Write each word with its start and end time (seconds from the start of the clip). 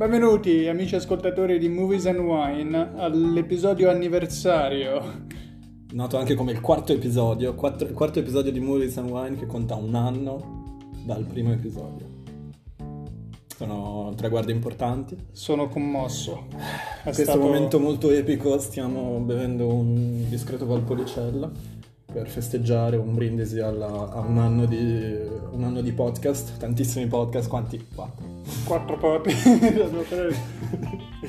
Benvenuti 0.00 0.66
amici 0.66 0.94
ascoltatori 0.94 1.58
di 1.58 1.68
Movies 1.68 2.06
and 2.06 2.20
Wine 2.20 2.92
all'episodio 2.96 3.90
anniversario. 3.90 5.26
Noto 5.92 6.16
anche 6.16 6.34
come 6.34 6.52
il 6.52 6.62
quarto 6.62 6.94
episodio, 6.94 7.54
quattro- 7.54 7.86
il 7.86 7.92
quarto 7.92 8.18
episodio 8.18 8.50
di 8.50 8.60
Movies 8.60 8.96
and 8.96 9.10
Wine 9.10 9.36
che 9.36 9.44
conta 9.44 9.74
un 9.74 9.94
anno 9.94 10.78
dal 11.04 11.26
primo 11.26 11.52
episodio. 11.52 12.06
Sono 13.54 14.14
traguardi 14.16 14.52
importanti. 14.52 15.18
Sono 15.32 15.68
commosso. 15.68 16.46
È 16.48 16.54
In 16.54 17.02
questo 17.02 17.22
stato- 17.24 17.40
momento 17.40 17.78
molto 17.78 18.10
epico 18.10 18.58
stiamo 18.58 19.18
bevendo 19.18 19.70
un 19.70 20.26
discreto 20.30 20.64
Valpolicella 20.64 21.50
per 22.12 22.28
festeggiare 22.28 22.96
un 22.96 23.14
brindisi 23.14 23.60
alla- 23.60 24.10
a 24.12 24.20
un 24.20 24.38
anno, 24.38 24.66
di, 24.66 25.16
un 25.52 25.64
anno 25.64 25.80
di 25.80 25.92
podcast, 25.92 26.58
tantissimi 26.58 27.06
podcast, 27.06 27.48
quanti? 27.48 27.86
Quattro. 27.94 28.24
Quattro 28.64 28.96
poti. 28.96 29.30
ecco 29.30 30.02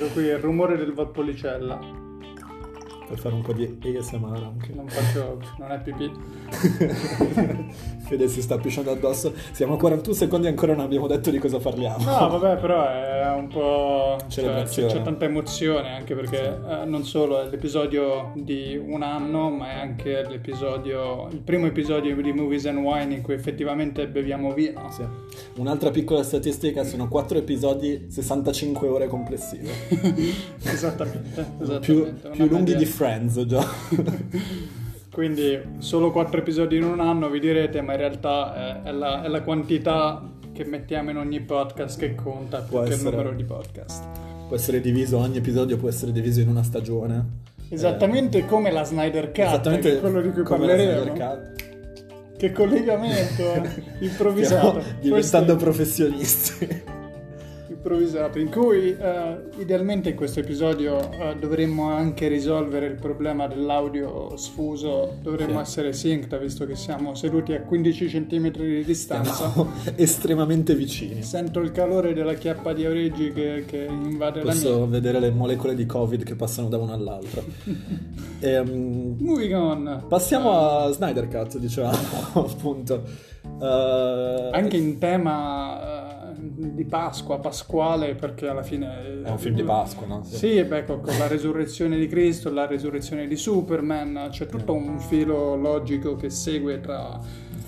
qui 0.14 0.24
il 0.24 0.38
rumore 0.40 0.78
del 0.78 0.94
Valpolicella. 0.94 2.01
Per 3.12 3.20
fare 3.20 3.36
un 3.36 3.42
po' 3.42 3.52
di 3.52 3.78
ASMR 3.98 4.42
anche. 4.42 4.72
Non 4.74 4.88
faccio. 4.88 5.42
non 5.60 5.70
è 5.70 5.82
pipì. 5.82 6.10
Fede 8.08 8.30
si 8.30 8.42
sta 8.42 8.58
pisciando 8.58 8.92
addosso. 8.92 9.34
Siamo 9.52 9.74
a 9.74 9.78
41 9.78 10.16
secondi 10.16 10.48
e 10.48 10.50
ancora 10.52 10.74
non 10.74 10.86
abbiamo 10.86 11.08
detto 11.08 11.30
di 11.30 11.38
cosa 11.38 11.58
parliamo. 11.58 12.06
No, 12.06 12.40
vabbè, 12.40 12.62
però 12.62 12.88
è 12.88 13.34
un 13.36 13.50
po'. 13.50 14.18
Cioè, 14.30 14.64
c'è, 14.64 14.86
c'è 14.86 15.02
tanta 15.02 15.26
emozione 15.26 15.90
anche 15.90 16.16
perché 16.16 16.58
eh, 16.70 16.86
non 16.86 17.04
solo 17.04 17.42
è 17.42 17.50
l'episodio 17.50 18.32
di 18.34 18.82
un 18.82 19.04
anno, 19.04 19.50
ma 19.50 19.72
è 19.72 19.80
anche 19.80 20.26
l'episodio. 20.30 21.28
il 21.32 21.42
primo 21.42 21.66
episodio 21.66 22.16
di 22.16 22.32
Movies 22.32 22.66
and 22.66 22.78
Wine 22.78 23.14
in 23.14 23.22
cui 23.22 23.34
effettivamente 23.34 24.08
beviamo 24.08 24.54
vino. 24.54 24.90
Sì. 24.90 25.04
Un'altra 25.58 25.90
piccola 25.90 26.24
statistica, 26.24 26.86
sono 26.86 27.10
4 27.10 27.40
episodi, 27.40 28.06
65 28.08 28.88
ore 28.88 29.08
complessive. 29.08 29.70
esattamente. 30.64 31.46
esattamente. 31.60 31.80
Più, 31.82 32.14
più 32.32 32.46
lunghi 32.48 32.76
di 32.76 32.86
Friends 33.02 33.44
già. 33.48 33.66
Quindi 35.12 35.60
solo 35.80 36.12
quattro 36.12 36.40
episodi 36.40 36.78
in 36.78 36.84
un 36.84 37.00
anno 37.00 37.30
vi 37.32 37.40
direte, 37.40 37.82
ma 37.82 37.94
in 37.94 37.98
realtà 37.98 38.84
è, 38.84 38.90
è 38.90 38.92
la, 38.92 39.24
è 39.24 39.28
la 39.28 39.42
quantità 39.42 40.22
che 40.54 40.64
mettiamo 40.66 41.10
in 41.10 41.18
ogni 41.18 41.40
podcast 41.42 41.98
che 41.98 42.14
conta 42.14 42.60
più 42.60 42.70
Può 42.70 42.82
che 42.82 42.90
il 42.90 42.94
essere. 42.94 43.10
numero 43.10 43.34
di 43.34 43.44
podcast. 43.44 44.04
può 44.48 44.56
essere 44.56 44.82
diviso, 44.82 45.18
ogni 45.18 45.38
episodio 45.38 45.78
può 45.78 45.90
essere 45.90 46.12
diviso 46.12 46.42
in 46.42 46.48
una 46.50 46.62
stagione. 46.62 47.26
Esattamente 47.70 48.46
come 48.46 48.70
la 48.72 48.84
Snyder 48.84 49.26
Cut, 49.32 49.38
Eh, 49.40 49.44
Esattamente 49.46 49.98
è 49.98 50.00
quello 50.00 50.22
di 50.22 50.30
cui 50.30 50.44
parleremo. 50.44 51.14
Che 52.38 52.52
collegamento 52.52 53.54
eh, 53.54 53.84
improvvisato. 54.06 54.80
Stiamo 54.80 55.00
diventando 55.02 55.56
Questo- 55.56 55.56
professionisti. 55.56 57.00
Improvvisato, 57.82 58.38
in 58.38 58.50
cui 58.52 58.96
eh, 58.96 59.38
idealmente 59.58 60.10
in 60.10 60.16
questo 60.16 60.40
episodio 60.40 61.12
eh, 61.12 61.36
dovremmo 61.40 61.92
anche 61.92 62.28
risolvere 62.28 62.86
il 62.86 62.94
problema 62.96 63.48
dell'audio 63.48 64.38
sfuso, 64.38 65.18
dovremmo 65.22 65.56
Sì. 65.56 65.62
essere 65.62 65.94
synced 65.94 66.40
visto 66.40 66.66
che 66.68 66.76
siamo 66.76 67.16
seduti 67.16 67.54
a 67.54 67.62
15 67.62 68.06
cm 68.08 68.52
di 68.52 68.84
distanza. 68.86 69.34
Siamo 69.34 69.72
estremamente 69.96 70.76
vicini. 70.76 71.24
Sento 71.24 71.60
il 71.60 71.72
calore 71.72 72.14
della 72.14 72.36
chiappa 72.36 72.72
di 72.72 72.86
Aurigi 72.86 73.32
che, 73.34 73.64
che 73.66 73.88
invade 73.90 74.42
Posso 74.42 74.88
vedere 74.88 75.20
le 75.20 75.32
molecole 75.32 75.74
di 75.74 75.86
Covid 75.88 76.24
che 76.24 76.36
passano 76.36 76.70
da 76.70 76.78
uno 76.78 76.94
all'altro. 76.94 77.44
Ehm, 78.44 78.66
la 78.66 78.74
mia. 78.74 79.16
Moving 79.20 79.54
on. 79.54 80.04
passiamo 80.08 80.52
a 80.52 80.92
Snyder 80.92 81.28
Cut, 81.28 81.58
dicevamo, 81.60 81.96
appunto. 82.34 83.04
Anche 83.60 84.78
in 84.78 84.98
tema 84.98 86.21
di 86.42 86.84
Pasqua, 86.86 87.40
pasquale, 87.40 88.16
perché 88.16 88.48
alla 88.48 88.64
fine... 88.64 89.22
È 89.24 89.30
un 89.30 89.38
film 89.38 89.56
di 89.56 89.64
Pasqua, 89.64 90.08
no? 90.08 90.24
Sì, 90.24 90.64
beh, 90.64 90.86
con, 90.86 91.02
con 91.02 91.18
la 91.18 91.28
resurrezione 91.28 91.98
di 91.98 92.08
Cristo, 92.08 92.52
la 92.52 92.66
resurrezione 92.66 93.28
di 93.28 93.36
Superman, 93.36 94.30
c'è 94.32 94.48
tutto 94.48 94.74
un 94.74 95.00
filo 95.00 95.56
logico 95.56 96.16
che 96.16 96.30
segue 96.30 96.80
tra 96.82 97.20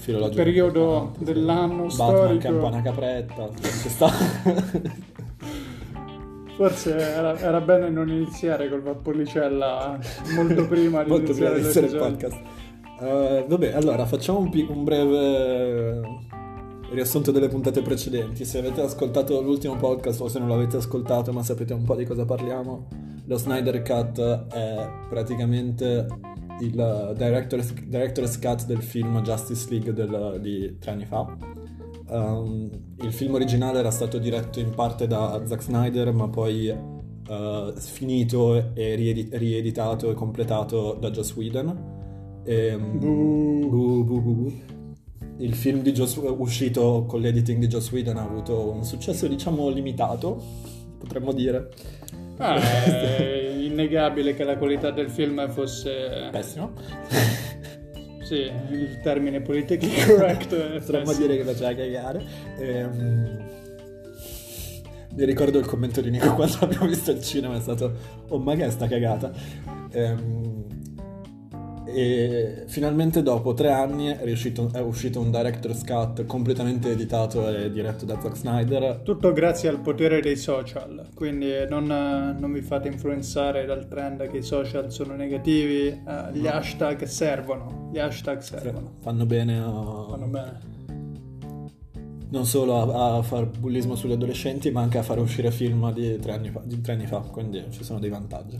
il 0.06 0.32
periodo 0.36 1.14
sì. 1.18 1.24
dell'anno 1.24 1.86
Batman 1.86 2.38
storico. 2.38 2.40
campana 2.40 2.82
capretta, 2.82 3.50
sta. 3.62 4.10
Forse 6.56 6.96
era, 6.96 7.38
era 7.40 7.62
bene 7.62 7.90
non 7.90 8.10
iniziare 8.10 8.70
col 8.70 8.82
Valpolicella 8.82 9.98
molto 10.36 10.68
prima 10.70 11.04
di 11.04 11.10
Molto 11.10 11.32
prima 11.34 11.50
iniziare 11.50 11.56
di 11.56 11.62
iniziare 11.62 11.88
il 11.88 11.96
podcast. 11.98 12.40
Eh, 13.02 13.46
vabbè, 13.48 13.74
allora 13.74 14.06
facciamo 14.06 14.40
un, 14.40 14.66
un 14.70 14.84
breve 14.84 16.02
riassunto 16.94 17.32
delle 17.32 17.48
puntate 17.48 17.82
precedenti. 17.82 18.46
Se 18.46 18.58
avete 18.58 18.82
ascoltato 18.82 19.42
l'ultimo 19.42 19.76
podcast 19.76 20.22
o 20.22 20.28
se 20.28 20.40
non 20.40 20.50
l'avete 20.50 20.78
ascoltato 20.78 21.32
ma 21.32 21.44
sapete 21.44 21.74
un 21.74 21.84
po' 21.84 21.96
di 21.96 22.06
cosa 22.06 22.26
parliamo, 22.26 22.88
lo 23.26 23.38
Snyder 23.38 23.82
Cut 23.82 24.20
è 24.50 24.90
praticamente 25.10 26.08
il 26.62 27.14
director's, 27.18 27.74
director's 27.74 28.40
cut 28.40 28.66
del 28.66 28.82
film 28.82 29.22
Justice 29.22 29.68
League 29.70 29.94
del- 29.94 30.40
di 30.42 30.78
tre 30.80 30.92
anni 30.92 31.06
fa. 31.06 31.36
Um, 32.10 32.70
il 33.02 33.12
film 33.12 33.34
originale 33.34 33.80
era 33.80 33.90
stato 33.90 34.18
diretto 34.20 34.60
in 34.60 34.70
parte 34.72 35.08
da 35.08 35.42
Zack 35.46 35.64
Snyder, 35.64 36.14
ma 36.14 36.28
poi 36.30 36.68
eh, 36.68 37.74
finito 37.78 38.74
e 38.76 38.96
riedi- 38.96 39.30
rieditato 39.32 40.12
e 40.12 40.14
completato 40.14 40.98
da 41.00 41.10
Joss 41.10 41.36
Whedon. 41.36 42.42
Ehm, 42.46 43.00
Buh. 43.00 44.54
Il 45.44 45.56
film 45.56 45.82
di 45.82 45.92
Joss, 45.92 46.16
uscito 46.16 47.04
con 47.06 47.20
l'editing 47.20 47.60
di 47.60 47.68
Joss 47.68 47.92
Whedon 47.92 48.16
ha 48.16 48.24
avuto 48.24 48.72
un 48.72 48.86
successo 48.86 49.28
diciamo 49.28 49.68
limitato, 49.68 50.42
potremmo 50.98 51.34
dire. 51.34 51.70
Ah, 52.38 52.56
è 52.56 53.50
innegabile 53.60 54.36
che 54.36 54.46
la 54.46 54.58
qualità 54.58 54.92
del 54.92 55.10
film 55.10 55.50
fosse... 55.52 56.30
Pessimo. 56.32 56.72
Sì, 58.24 58.36
il 58.70 59.02
termine 59.04 59.42
politically 59.42 59.94
correct 60.08 60.56
Potremmo 60.80 61.04
pessimo. 61.04 61.28
dire 61.28 61.36
che 61.36 61.44
faceva 61.44 61.74
cagare. 61.76 62.26
Ehm, 62.58 63.38
mi 65.14 65.26
ricordo 65.26 65.60
il 65.60 65.66
commento 65.66 66.00
di 66.00 66.10
Nico 66.10 66.34
quando 66.34 66.56
abbiamo 66.62 66.88
visto 66.88 67.12
il 67.12 67.22
cinema, 67.22 67.58
è 67.58 67.60
stato 67.60 67.94
Oh 68.30 68.40
ma 68.40 68.56
che 68.56 68.66
è 68.66 68.70
sta 68.70 68.88
cagata? 68.88 69.30
Ehm, 69.92 70.83
e 71.94 72.64
finalmente 72.68 73.22
dopo 73.22 73.54
tre 73.54 73.72
anni 73.72 74.08
è, 74.08 74.20
riuscito- 74.24 74.70
è 74.74 74.80
uscito 74.82 75.20
un 75.20 75.32
director's 75.32 75.84
cut 75.84 76.26
completamente 76.26 76.92
editato 76.92 77.48
e 77.48 77.72
diretto 77.72 78.06
da 78.06 78.20
Zack 78.22 78.36
Snyder. 78.36 79.02
Tutto 79.04 79.32
grazie 79.32 79.70
al 79.70 79.80
potere 79.80 80.22
dei 80.22 80.36
social, 80.36 81.10
quindi 81.14 81.52
non, 81.70 81.86
non 81.86 82.52
vi 82.52 82.62
fate 82.62 82.88
influenzare 82.88 83.66
dal 83.66 83.88
trend 83.88 84.28
che 84.30 84.38
i 84.38 84.44
social 84.44 84.92
sono 84.92 85.16
negativi, 85.16 85.88
eh, 85.88 86.02
gli 86.34 86.48
hashtag 86.48 87.04
servono, 87.04 87.90
gli 87.92 88.00
hashtag 88.00 88.40
servono, 88.40 88.96
Fanno 89.02 89.26
bene 89.26 89.60
a, 89.60 89.70
vanno 89.70 90.28
bene. 90.28 90.60
non 92.30 92.46
solo 92.46 92.82
a, 92.82 93.18
a 93.18 93.22
fare 93.22 93.46
bullismo 93.60 93.96
sugli 93.96 94.14
adolescenti, 94.14 94.72
ma 94.72 94.82
anche 94.82 94.98
a 94.98 95.04
fare 95.04 95.22
uscire 95.22 95.52
film 95.52 95.92
di 95.94 96.18
tre 96.20 96.32
anni 96.34 96.50
fa, 96.50 96.62
di 96.64 96.82
tre 96.82 96.94
anni 96.94 97.06
fa, 97.06 97.20
quindi 97.20 97.64
ci 97.70 97.84
sono 97.84 98.00
dei 98.00 98.10
vantaggi. 98.10 98.60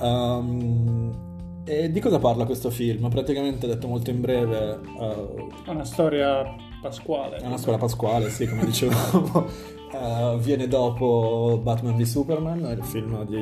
Ehm, 0.00 1.30
e 1.64 1.90
di 1.90 2.00
cosa 2.00 2.18
parla 2.18 2.44
questo 2.44 2.70
film? 2.70 3.08
Praticamente 3.08 3.66
detto 3.66 3.86
molto 3.86 4.10
in 4.10 4.20
breve, 4.20 4.80
eh, 4.98 5.46
È 5.64 5.70
una 5.70 5.84
storia 5.84 6.44
pasquale. 6.80 7.36
è 7.36 7.46
una 7.46 7.58
scuola 7.58 7.78
pasquale, 7.78 8.30
sì, 8.30 8.46
come 8.46 8.64
dicevamo. 8.64 9.70
Eh, 9.92 10.38
viene 10.40 10.68
dopo 10.68 11.60
Batman 11.62 11.94
v 11.98 12.02
Superman, 12.04 12.60
il 12.60 12.82
film 12.82 13.26
di 13.26 13.36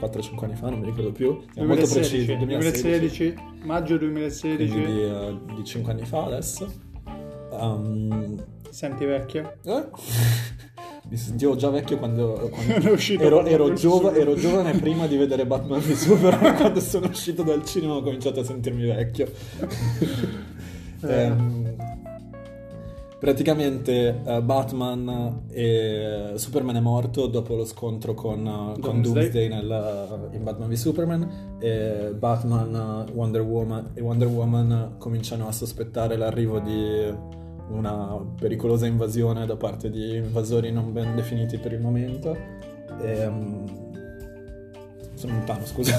4-5 0.00 0.44
anni 0.44 0.54
fa, 0.54 0.70
non 0.70 0.78
mi 0.78 0.86
ricordo 0.86 1.12
più. 1.12 1.44
È 1.54 1.62
molto 1.62 1.84
2016, 1.84 2.24
preciso, 2.24 2.36
2016, 2.36 3.34
maggio 3.64 3.98
2016, 3.98 4.56
quindi 4.56 4.92
di, 4.92 5.02
eh, 5.02 5.38
di 5.56 5.64
5 5.64 5.92
anni 5.92 6.06
fa 6.06 6.24
adesso. 6.24 6.72
Ehm, 7.52 8.42
senti 8.70 9.04
vecchio? 9.04 9.56
Eh? 9.64 9.88
Mi 11.08 11.16
sentivo 11.16 11.56
già 11.56 11.70
vecchio 11.70 11.96
quando, 11.96 12.50
quando 12.52 12.96
ero, 13.18 13.44
ero 13.46 13.72
giova- 13.72 14.14
ero 14.14 14.34
giovane 14.34 14.72
prima 14.78 15.06
di 15.06 15.16
vedere 15.16 15.46
Batman 15.46 15.80
v 15.80 15.92
Superman. 15.92 16.54
quando 16.60 16.80
sono 16.80 17.08
uscito 17.08 17.42
dal 17.42 17.64
cinema 17.64 17.94
ho 17.94 18.02
cominciato 18.02 18.40
a 18.40 18.44
sentirmi 18.44 18.84
vecchio. 18.84 19.30
Ehm, 21.00 21.76
praticamente 23.20 24.20
eh, 24.24 24.42
Batman 24.42 25.44
e 25.48 26.32
Superman 26.34 26.74
è 26.74 26.80
morto 26.80 27.28
dopo 27.28 27.54
lo 27.54 27.64
scontro 27.64 28.14
con, 28.14 28.74
eh, 28.76 28.80
con 28.80 29.00
Doomsday. 29.00 29.46
Nel- 29.46 30.30
in 30.32 30.42
Batman 30.42 30.68
v 30.68 30.72
Superman 30.72 31.56
e 31.60 32.14
Batman 32.18 33.06
eh, 33.08 33.12
Wonder 33.12 33.42
Woman, 33.42 33.90
e 33.94 34.00
Wonder 34.00 34.26
Woman 34.26 34.96
cominciano 34.98 35.46
a 35.46 35.52
sospettare 35.52 36.16
l'arrivo 36.16 36.58
di 36.58 37.36
una 37.70 38.18
pericolosa 38.38 38.86
invasione 38.86 39.46
da 39.46 39.56
parte 39.56 39.90
di 39.90 40.16
invasori 40.16 40.70
non 40.72 40.92
ben 40.92 41.14
definiti 41.14 41.58
per 41.58 41.72
il 41.72 41.80
momento. 41.80 42.36
Ehm, 43.02 43.86
sono 45.14 45.32
lontano, 45.34 45.66
scusa. 45.66 45.96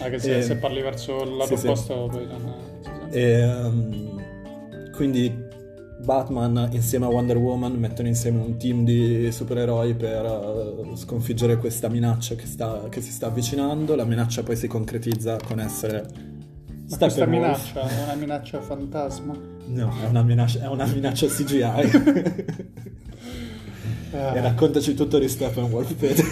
Anche 0.00 0.18
se, 0.18 0.38
Eh, 0.38 0.42
se 0.42 0.56
parli 0.56 0.82
verso 0.82 1.24
lato 1.24 1.56
sì, 1.56 1.56
sì. 1.56 1.66
opposto 1.66 2.08
poi 2.10 2.26
non 2.26 2.54
si 2.80 2.88
sente. 2.88 3.18
E, 3.18 3.40
ehm, 3.40 4.90
quindi 4.92 5.50
Batman 6.02 6.68
insieme 6.72 7.06
a 7.06 7.08
Wonder 7.08 7.36
Woman 7.36 7.72
mettono 7.74 8.08
insieme 8.08 8.40
un 8.40 8.56
team 8.58 8.84
di 8.84 9.30
supereroi 9.30 9.94
per 9.94 10.24
uh, 10.24 10.96
sconfiggere 10.96 11.56
questa 11.56 11.88
minaccia 11.88 12.34
che, 12.34 12.46
sta, 12.46 12.88
che, 12.88 13.00
si 13.00 13.12
sta 13.12 13.28
avvicinando. 13.28 13.94
La 13.94 14.04
minaccia 14.04 14.42
poi 14.42 14.56
si 14.56 14.66
concretizza 14.66 15.38
con 15.46 15.60
essere. 15.60 16.31
Ma 16.92 16.98
questa 16.98 17.26
minaccia 17.26 17.88
è 17.88 18.02
una 18.02 18.14
minaccia 18.14 18.60
fantasma? 18.60 19.34
No, 19.66 19.92
è 20.02 20.06
una 20.06 20.22
minaccia, 20.22 20.60
è 20.60 20.66
una 20.66 20.84
minaccia 20.84 21.26
CGI. 21.26 21.62
e 24.12 24.40
raccontaci 24.40 24.92
tutto 24.92 25.18
di 25.18 25.26
Steppenwolf, 25.26 25.94
Fede. 25.94 26.22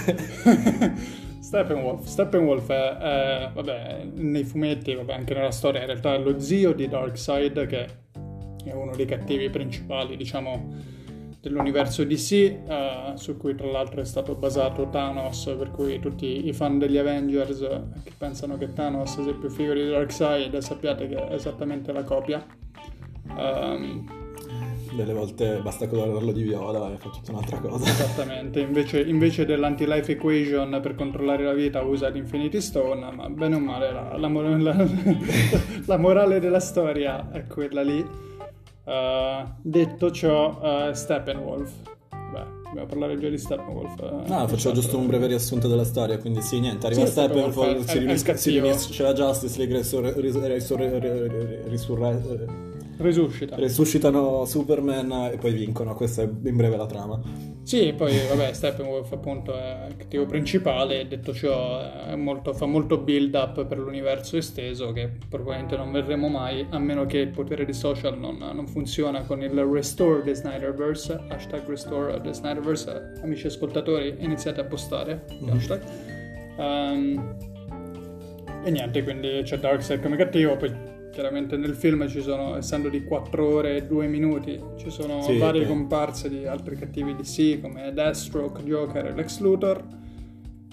Steppenwolf, 1.41 2.05
Steppenwolf 2.05 2.71
è, 2.71 2.97
è, 2.97 3.51
vabbè, 3.55 4.05
nei 4.17 4.45
fumetti, 4.45 4.95
vabbè, 4.95 5.15
anche 5.15 5.33
nella 5.33 5.51
storia, 5.51 5.81
in 5.81 5.87
realtà 5.87 6.15
è 6.15 6.19
lo 6.19 6.39
zio 6.39 6.75
di 6.75 6.89
Darkseid 6.89 7.67
che 7.67 7.87
è 8.63 8.73
uno 8.73 8.95
dei 8.95 9.07
cattivi 9.07 9.49
principali, 9.49 10.19
diciamo, 10.19 10.75
dell'universo 11.41 12.05
DC, 12.05 12.59
uh, 12.67 13.17
su 13.17 13.37
cui 13.37 13.55
tra 13.55 13.71
l'altro 13.71 14.01
è 14.01 14.05
stato 14.05 14.35
basato 14.35 14.89
Thanos, 14.91 15.55
per 15.59 15.71
cui 15.71 15.99
tutti 15.99 16.47
i 16.47 16.53
fan 16.53 16.79
degli 16.79 16.99
Avengers 16.99 17.61
che 18.05 18.13
pensano 18.17 18.59
che 18.59 18.73
Thanos 18.73 19.21
sia 19.21 19.35
più 19.35 19.49
figo 19.49 19.73
di 19.73 19.89
Darkseid, 19.89 20.57
sappiate 20.59 21.09
che 21.09 21.17
è 21.29 21.35
esattamente 21.35 21.93
la 21.93 22.05
copia. 22.05 22.45
Um, 23.37 24.21
delle 24.93 25.13
volte 25.13 25.61
basta 25.63 25.87
colorarlo 25.87 26.33
di 26.33 26.43
viola 26.43 26.93
e 26.93 26.97
fa 26.97 27.11
tutta 27.11 27.31
un'altra 27.31 27.59
cosa. 27.59 27.89
Esattamente, 27.89 28.61
invece, 28.61 29.01
invece 29.01 29.45
dell'anti-life 29.45 30.13
equation 30.13 30.79
per 30.83 30.95
controllare 30.95 31.45
la 31.45 31.53
vita 31.53 31.81
usa 31.83 32.09
l'Infinity 32.09 32.61
Stone, 32.61 33.11
ma 33.13 33.29
bene 33.31 33.55
o 33.55 33.61
male 33.61 33.93
la, 33.93 34.17
la, 34.17 34.29
la, 34.29 34.87
la 35.87 35.97
morale 35.97 36.41
della 36.41 36.61
storia 36.61 37.31
è 37.31 37.47
quella 37.47 37.83
lì. 37.83 38.29
Uh, 38.85 39.49
detto 39.63 40.11
ciò, 40.11 40.89
uh, 40.89 40.93
Steppenwolf. 40.93 41.73
Beh, 42.11 42.45
dobbiamo 42.65 42.87
parlare 42.87 43.19
già 43.19 43.29
di 43.29 43.39
Steppenwolf. 43.39 44.01
Uh, 44.01 44.23
no, 44.27 44.49
faccio 44.49 44.73
giusto 44.73 44.97
un 44.97 45.07
breve 45.07 45.27
riassunto 45.27 45.69
della 45.69 45.85
storia, 45.85 46.19
quindi 46.19 46.41
sì, 46.43 46.61
niente, 46.61 46.87
arriva 46.87 47.05
sì, 47.05 47.11
Steppenwolf, 47.11 47.85
si 48.35 48.51
riunisce 48.51 49.03
la 49.03 49.13
Justice 49.13 49.59
League, 49.59 49.77
risurre 51.67 52.69
Resuscita. 53.01 53.57
Resuscitano 53.57 54.45
Superman 54.45 55.31
e 55.33 55.39
poi 55.39 55.53
vincono, 55.53 55.95
questa 55.95 56.23
è 56.23 56.25
in 56.27 56.57
breve 56.57 56.77
la 56.77 56.87
trama. 56.87 57.21
Sì, 57.63 57.95
poi 57.97 58.15
vabbè, 58.29 58.53
Steppenwolf 58.53 59.11
appunto 59.13 59.57
è 59.57 59.87
il 59.89 59.97
cattivo 59.97 60.27
principale, 60.27 61.07
detto 61.07 61.33
ciò 61.33 62.15
molto, 62.17 62.53
fa 62.53 62.67
molto 62.67 62.99
build 62.99 63.35
up 63.35 63.65
per 63.65 63.79
l'universo 63.79 64.37
esteso 64.37 64.93
che 64.93 65.11
probabilmente 65.29 65.77
non 65.77 65.91
vedremo 65.93 66.29
mai, 66.29 66.67
a 66.69 66.79
meno 66.79 67.07
che 67.07 67.19
il 67.19 67.31
potere 67.31 67.65
di 67.65 67.73
social 67.73 68.19
non, 68.19 68.37
non 68.37 68.67
funziona 68.67 69.23
con 69.23 69.43
il 69.43 69.59
Restore 69.65 70.23
the 70.23 70.35
Snyderverse, 70.35 71.25
hashtag 71.29 71.67
Restore 71.67 72.21
the 72.21 72.35
Snyderverse, 72.35 73.13
amici 73.23 73.47
ascoltatori 73.47 74.17
iniziate 74.19 74.61
a 74.61 74.65
postare, 74.65 75.25
mm-hmm. 75.33 75.57
hashtag. 75.57 75.83
Um, 76.57 77.37
e 78.63 78.71
niente, 78.71 79.03
quindi 79.03 79.41
c'è 79.43 79.59
Darkseid 79.59 80.03
come 80.03 80.17
cattivo, 80.17 80.57
poi 80.57 80.99
chiaramente 81.21 81.59
nel 81.59 81.75
film 81.75 82.09
ci 82.09 82.23
sono, 82.23 82.57
essendo 82.57 82.89
di 82.89 83.05
4 83.05 83.47
ore 83.47 83.77
e 83.77 83.87
2 83.87 84.07
minuti, 84.07 84.59
ci 84.79 84.89
sono 84.89 85.21
sì, 85.21 85.37
varie 85.37 85.65
okay. 85.65 85.73
comparse 85.73 86.31
di 86.31 86.47
altri 86.47 86.77
cattivi 86.77 87.15
DC 87.15 87.61
come 87.61 87.93
Deathstroke, 87.93 88.63
Joker 88.63 89.05
e 89.05 89.15
Lex 89.15 89.41
Luthor. 89.41 89.99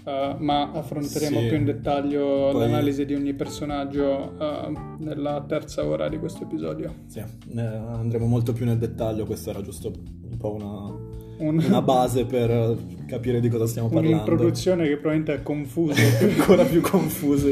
Uh, 0.05 0.38
ma 0.38 0.71
affronteremo 0.71 1.41
sì. 1.41 1.47
più 1.47 1.57
in 1.57 1.65
dettaglio 1.65 2.51
Poi... 2.51 2.61
l'analisi 2.61 3.05
di 3.05 3.13
ogni 3.13 3.33
personaggio 3.33 4.35
uh, 4.39 5.03
nella 5.03 5.44
terza 5.45 5.85
ora 5.85 6.07
di 6.07 6.17
questo 6.17 6.44
episodio. 6.44 6.94
Sì, 7.07 7.19
eh, 7.19 7.61
andremo 7.61 8.25
molto 8.25 8.53
più 8.53 8.63
nel 8.63 8.77
dettaglio, 8.77 9.25
questa 9.25 9.49
era 9.49 9.61
giusto 9.61 9.91
un 9.91 10.38
po' 10.38 10.53
una, 10.53 11.45
un... 11.45 11.61
una 11.61 11.81
base 11.81 12.25
per 12.25 12.77
capire 13.05 13.41
di 13.41 13.49
cosa 13.49 13.67
stiamo 13.67 13.89
parlando. 13.91 14.15
Un'introduzione 14.15 14.88
che 14.88 14.95
probabilmente 14.95 15.33
è 15.33 15.44
confusa, 15.44 16.01
ancora 16.23 16.63
più 16.63 16.79
confusa. 16.79 17.49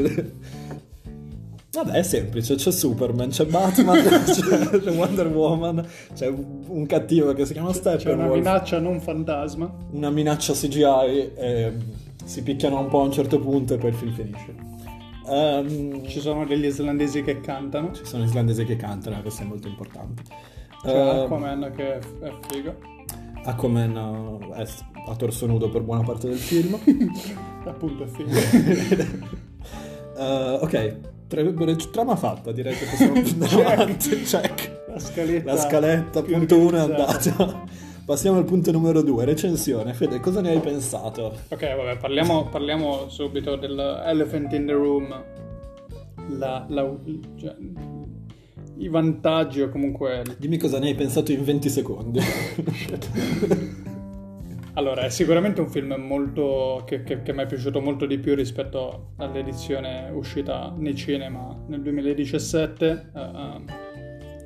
Vabbè, 1.76 1.92
è 1.92 2.02
semplice, 2.02 2.54
c'è 2.54 2.72
Superman, 2.72 3.28
c'è 3.28 3.44
Batman, 3.44 4.00
c'è, 4.24 4.90
Wonder 4.92 5.26
Woman, 5.26 5.86
c'è 6.14 6.26
un 6.26 6.86
cattivo 6.86 7.34
che 7.34 7.44
si 7.44 7.52
chiama 7.52 7.74
Steppenwolf. 7.74 8.04
C'è 8.04 8.12
una 8.14 8.34
minaccia 8.34 8.78
non 8.78 8.98
fantasma. 8.98 9.70
Una 9.90 10.08
minaccia 10.08 10.54
CGI 10.54 11.32
e 11.36 11.72
si 12.24 12.42
picchiano 12.42 12.80
un 12.80 12.88
po' 12.88 13.00
a 13.00 13.04
un 13.04 13.12
certo 13.12 13.38
punto 13.40 13.74
e 13.74 13.76
poi 13.76 13.90
il 13.90 13.94
film 13.94 14.12
finisce. 14.14 14.54
Um, 15.26 16.06
ci 16.06 16.20
sono 16.20 16.46
degli 16.46 16.64
islandesi 16.64 17.22
che 17.22 17.42
cantano. 17.42 17.92
Ci 17.92 18.06
sono 18.06 18.24
islandesi 18.24 18.64
che 18.64 18.76
cantano, 18.76 19.20
questo 19.20 19.42
è 19.42 19.44
molto 19.44 19.68
importante. 19.68 20.22
C'è 20.82 20.96
uh, 20.96 21.24
Aquaman 21.24 21.72
che 21.76 21.98
è, 21.98 21.98
è 21.98 22.32
figo. 22.48 22.74
Aquaman 23.44 24.54
è 24.54 24.64
a 25.08 25.14
torso 25.14 25.44
nudo 25.44 25.68
per 25.68 25.82
buona 25.82 26.02
parte 26.02 26.28
del 26.28 26.38
film. 26.38 26.78
Appunto 27.66 28.04
è 28.04 28.06
figo. 28.06 28.30
uh, 30.16 30.64
ok, 30.64 31.14
trama 31.26 32.16
fatta, 32.16 32.52
direi 32.52 32.74
che 32.74 32.86
possiamo 32.86 33.14
andare 33.20 33.64
avanti. 33.64 34.10
Check. 34.22 34.84
La 34.88 34.98
scaletta, 34.98 35.52
La 35.52 35.58
scaletta 35.58 36.22
punto 36.22 36.58
1 36.58 36.76
è 36.76 36.80
andata. 36.80 37.64
Passiamo 38.06 38.38
al 38.38 38.44
punto 38.44 38.70
numero 38.70 39.02
2, 39.02 39.24
recensione. 39.24 39.92
Fede, 39.92 40.20
cosa 40.20 40.40
ne 40.40 40.50
hai 40.50 40.60
pensato? 40.60 41.36
Ok, 41.48 41.76
vabbè, 41.76 41.96
parliamo, 41.96 42.48
parliamo 42.48 43.08
subito 43.08 43.56
dell'elephant 43.56 44.52
in 44.52 44.66
the 44.66 44.72
room. 44.72 45.24
La, 46.28 46.64
la, 46.68 46.96
cioè, 47.36 47.56
I 48.76 48.88
vantaggi 48.88 49.60
o 49.60 49.68
comunque... 49.70 50.22
Dimmi 50.38 50.56
cosa 50.56 50.78
ne 50.78 50.86
hai 50.86 50.94
pensato 50.94 51.32
in 51.32 51.42
20 51.42 51.68
secondi. 51.68 52.20
Allora, 54.76 55.04
è 55.04 55.08
sicuramente 55.08 55.62
un 55.62 55.70
film 55.70 55.94
molto, 55.94 56.82
che, 56.84 57.02
che, 57.02 57.22
che 57.22 57.32
mi 57.32 57.42
è 57.42 57.46
piaciuto 57.46 57.80
molto 57.80 58.04
di 58.04 58.18
più 58.18 58.34
rispetto 58.34 59.12
all'edizione 59.16 60.10
uscita 60.12 60.70
nei 60.76 60.94
cinema 60.94 61.58
nel 61.66 61.80
2017. 61.80 63.10
Uh, 63.14 63.18
uh, 63.18 63.64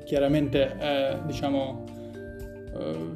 chiaramente 0.04 0.76
è, 0.76 1.18
diciamo, 1.26 1.84
uh, 2.74 3.12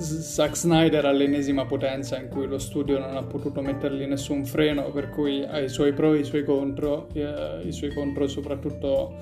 Zack 0.00 0.56
Snyder 0.56 1.04
all'ennesima 1.04 1.66
potenza 1.66 2.18
in 2.18 2.28
cui 2.28 2.46
lo 2.46 2.58
studio 2.58 2.98
non 2.98 3.18
ha 3.18 3.22
potuto 3.22 3.60
mettergli 3.60 4.06
nessun 4.06 4.46
freno, 4.46 4.90
per 4.92 5.10
cui 5.10 5.44
ha 5.44 5.58
i 5.58 5.68
suoi 5.68 5.92
pro 5.92 6.14
e 6.14 6.20
i 6.20 6.24
suoi 6.24 6.42
contro, 6.42 7.06
i 7.12 7.70
suoi 7.70 7.92
contro 7.92 8.26
soprattutto 8.28 9.14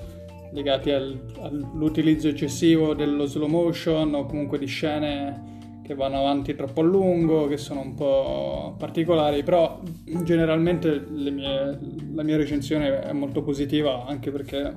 legati 0.53 0.91
al, 0.91 1.19
all'utilizzo 1.41 2.29
eccessivo 2.29 2.93
dello 2.93 3.25
slow 3.25 3.49
motion 3.49 4.13
o 4.13 4.25
comunque 4.25 4.57
di 4.57 4.67
scene 4.67 5.51
che 5.83 5.93
vanno 5.95 6.17
avanti 6.19 6.55
troppo 6.55 6.81
a 6.81 6.83
lungo, 6.83 7.47
che 7.47 7.57
sono 7.57 7.81
un 7.81 7.93
po' 7.93 8.75
particolari, 8.77 9.43
però 9.43 9.81
generalmente 10.23 11.05
mie, 11.09 11.77
la 12.13 12.23
mia 12.23 12.37
recensione 12.37 13.01
è 13.01 13.11
molto 13.11 13.43
positiva 13.43 14.05
anche 14.05 14.31
perché 14.31 14.73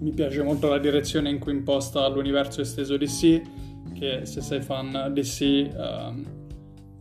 mi 0.00 0.10
piace 0.10 0.42
molto 0.42 0.68
la 0.68 0.78
direzione 0.78 1.30
in 1.30 1.38
cui 1.38 1.52
imposta 1.52 2.06
l'universo 2.08 2.60
esteso 2.60 2.96
DC, 2.96 3.40
che 3.94 4.26
se 4.26 4.40
sei 4.40 4.60
fan 4.60 5.12
DC 5.14 5.40
eh, 5.40 5.70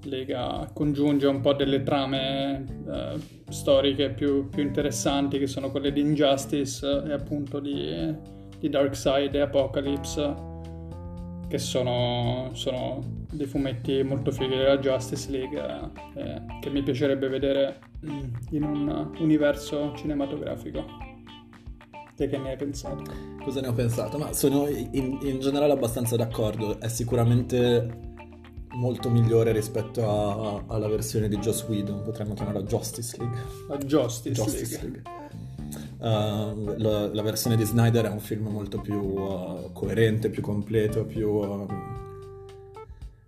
lega, 0.03 0.69
congiunge 0.71 1.25
un 1.27 1.41
po' 1.41 1.53
delle 1.53 1.81
trame 1.81 2.63
eh, 2.87 3.19
storiche 3.49 4.11
più, 4.11 4.49
più, 4.49 4.61
interessanti 4.61 5.39
che 5.39 5.47
sono 5.47 5.71
quelle 5.71 5.91
di 5.91 6.01
Injustice 6.01 7.03
e 7.07 7.11
appunto 7.11 7.59
di, 7.59 8.15
di 8.59 8.69
Darkseid 8.69 9.33
e 9.33 9.39
Apocalypse 9.39 10.53
che 11.47 11.57
sono, 11.57 12.49
sono, 12.53 13.25
dei 13.31 13.45
fumetti 13.45 14.01
molto 14.03 14.31
fighi 14.31 14.55
della 14.55 14.77
Justice 14.77 15.29
League 15.29 15.91
eh, 16.15 16.41
che 16.59 16.69
mi 16.69 16.81
piacerebbe 16.83 17.27
vedere 17.27 17.79
in 18.51 18.63
un 18.63 19.11
universo 19.19 19.93
cinematografico. 19.95 20.83
Te 22.15 22.27
che 22.27 22.37
ne 22.37 22.51
hai 22.51 22.55
pensato? 22.55 23.03
Cosa 23.43 23.59
ne 23.61 23.67
ho 23.67 23.73
pensato? 23.73 24.17
Ma 24.17 24.31
sono 24.31 24.67
in, 24.67 25.19
in 25.21 25.39
generale 25.39 25.73
abbastanza 25.73 26.15
d'accordo, 26.15 26.79
è 26.79 26.87
sicuramente 26.87 28.13
molto 28.75 29.09
migliore 29.09 29.51
rispetto 29.51 30.07
a, 30.07 30.63
alla 30.67 30.87
versione 30.87 31.27
di 31.27 31.37
Joss 31.37 31.67
Whedon, 31.67 32.03
potremmo 32.03 32.33
chiamarla 32.33 32.61
Justice 32.63 33.17
League. 33.17 33.37
La 33.67 33.77
Justice, 33.77 34.33
Justice 34.33 34.81
League. 34.81 35.01
League. 35.03 35.24
Uh, 35.97 36.75
la, 36.77 37.07
la, 37.13 37.21
versione 37.21 37.55
di 37.55 37.63
Snyder 37.63 38.05
è 38.05 38.09
un 38.09 38.19
film 38.19 38.47
molto 38.47 38.79
più 38.81 38.99
uh, 38.99 39.71
coerente, 39.73 40.29
più 40.29 40.41
completo, 40.41 41.05
più... 41.05 41.29
Uh, 41.29 41.67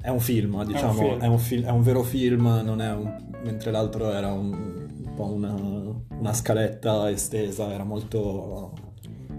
è 0.02 0.10
un 0.10 0.20
film, 0.20 0.64
diciamo, 0.66 1.02
è 1.02 1.04
un, 1.04 1.10
film. 1.10 1.22
È, 1.22 1.28
un 1.28 1.40
fi- 1.40 1.62
è 1.62 1.70
un, 1.70 1.82
vero 1.82 2.04
film, 2.04 2.62
non 2.64 2.82
è 2.82 2.92
un... 2.94 3.30
mentre 3.44 3.72
l'altro 3.72 4.12
era 4.12 4.32
un, 4.32 4.54
un 4.54 5.14
po' 5.16 5.26
una, 5.26 5.54
una, 6.20 6.34
scaletta 6.34 7.10
estesa, 7.10 7.72
era 7.72 7.84
molto... 7.84 8.74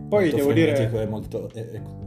Poi 0.09 0.23
molto 0.23 0.37
devo 0.37 0.53
dire... 0.53 0.91
E 0.91 1.07
molto, 1.07 1.51
e, 1.53 1.61
e, 1.61 2.07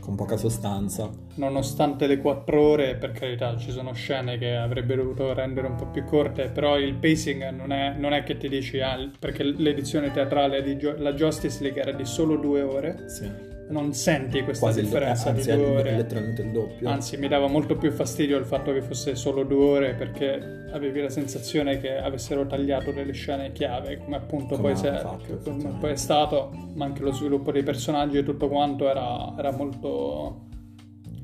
con 0.00 0.16
poca 0.16 0.36
sostanza. 0.36 1.10
Nonostante 1.34 2.06
le 2.06 2.18
quattro 2.18 2.60
ore, 2.60 2.96
per 2.96 3.12
carità, 3.12 3.56
ci 3.56 3.70
sono 3.70 3.92
scene 3.92 4.38
che 4.38 4.56
avrebbero 4.56 5.02
dovuto 5.02 5.32
rendere 5.32 5.68
un 5.68 5.76
po' 5.76 5.86
più 5.86 6.04
corte, 6.04 6.48
però 6.48 6.78
il 6.78 6.94
pacing 6.94 7.50
non 7.50 7.72
è, 7.72 7.94
non 7.96 8.12
è 8.12 8.22
che 8.24 8.36
ti 8.36 8.48
dici, 8.48 8.80
ah, 8.80 9.10
perché 9.18 9.44
l'edizione 9.44 10.10
teatrale 10.10 10.62
di 10.62 10.76
Gio- 10.76 10.96
la 10.98 11.12
Justice 11.12 11.62
League 11.62 11.80
era 11.80 11.92
di 11.92 12.04
solo 12.04 12.36
due 12.36 12.62
ore. 12.62 13.08
Sì. 13.08 13.58
Non 13.70 13.92
senti 13.92 14.42
questa 14.42 14.66
quasi 14.66 14.82
differenza 14.82 15.30
anzi, 15.30 15.42
di 15.42 15.50
è 15.50 15.56
due 15.56 15.66
ore. 15.66 15.96
letteralmente 15.96 16.42
il 16.42 16.50
doppio. 16.50 16.88
Anzi, 16.88 17.16
mi 17.16 17.28
dava 17.28 17.46
molto 17.46 17.76
più 17.76 17.90
fastidio 17.90 18.36
il 18.36 18.44
fatto 18.44 18.72
che 18.72 18.82
fosse 18.82 19.14
solo 19.14 19.44
due 19.44 19.64
ore 19.64 19.94
perché 19.94 20.68
avevi 20.72 21.00
la 21.00 21.08
sensazione 21.08 21.80
che 21.80 21.96
avessero 21.96 22.46
tagliato 22.46 22.92
delle 22.92 23.12
scene 23.12 23.52
chiave, 23.52 23.98
come 23.98 24.16
appunto 24.16 24.56
Come 24.56 24.72
poi, 24.72 24.86
hanno 24.86 24.98
fatto, 24.98 25.38
come 25.38 25.76
poi 25.78 25.90
è 25.92 25.96
stato, 25.96 26.50
ma 26.74 26.84
anche 26.84 27.02
lo 27.02 27.12
sviluppo 27.12 27.52
dei 27.52 27.62
personaggi 27.62 28.18
e 28.18 28.22
tutto 28.22 28.48
quanto 28.48 28.88
era, 28.88 29.34
era 29.38 29.52
molto 29.52 30.46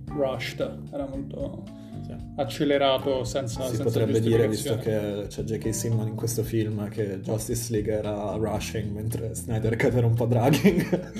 rushed, 0.08 0.88
era 0.92 1.06
molto. 1.06 1.84
Accelerato 2.36 3.24
senza, 3.24 3.62
Si 3.62 3.68
senza 3.68 3.82
potrebbe 3.82 4.20
dire, 4.20 4.48
visto 4.48 4.76
che 4.78 5.26
c'è 5.28 5.42
J.K. 5.42 5.74
Simmons 5.74 6.08
in 6.08 6.14
questo 6.14 6.42
film, 6.42 6.88
che 6.88 7.20
Justice 7.20 7.72
League 7.72 7.92
era 7.92 8.34
rushing 8.36 8.92
mentre 8.92 9.34
Snyder 9.34 9.76
Cut 9.76 9.94
era 9.96 10.06
un 10.06 10.14
po' 10.14 10.26
dragging. 10.26 11.12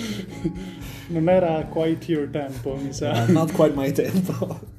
Non 1.09 1.29
era 1.29 1.65
quite 1.65 2.11
your 2.11 2.29
tempo, 2.31 2.77
mi 2.77 2.93
sa. 2.93 3.25
Uh, 3.25 3.33
not 3.33 3.53
quite 3.53 3.75
my 3.75 3.91
tempo. 3.93 4.75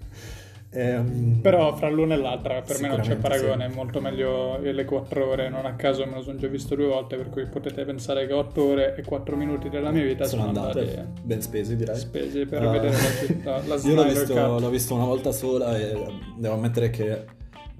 Ehm, 0.71 1.39
Però 1.41 1.75
fra 1.75 1.89
l'una 1.89 2.15
e 2.15 2.17
l'altra 2.17 2.62
per 2.62 2.81
me 2.81 2.89
non 2.89 3.00
c'è 3.00 3.15
paragone, 3.15 3.67
sì. 3.67 3.71
è 3.71 3.75
molto 3.75 4.01
meglio 4.01 4.57
le 4.59 4.86
4 4.86 5.29
ore, 5.29 5.50
non 5.50 5.65
a 5.65 5.75
caso 5.75 6.05
me 6.05 6.15
lo 6.15 6.21
sono 6.21 6.38
già 6.38 6.47
visto 6.47 6.75
due 6.75 6.88
volte, 6.88 7.15
per 7.15 7.29
cui 7.29 7.45
potete 7.47 7.86
pensare 7.86 8.27
che 8.27 8.33
8 8.33 8.63
ore 8.63 8.95
e 8.95 9.03
4 9.03 9.36
minuti 9.38 9.69
della 9.69 9.91
mia 9.91 10.03
vita 10.03 10.25
sono 10.25 10.43
sono, 10.43 10.59
andate 10.59 11.07
ben 11.24 11.41
spesi, 11.41 11.75
direi. 11.75 11.95
spesi 11.95 12.45
per 12.45 12.63
Uh, 12.63 12.71
vedere 12.71 12.91
la 12.91 13.25
città, 13.25 13.62
la 13.65 13.75
Io 13.75 13.95
l'ho 13.95 14.03
visto, 14.03 14.59
l'ho 14.59 14.69
visto 14.69 14.93
una 14.93 15.05
volta 15.05 15.31
sola 15.31 15.77
e 15.77 15.95
devo 16.38 16.55
ammettere 16.55 16.89
che 16.89 17.25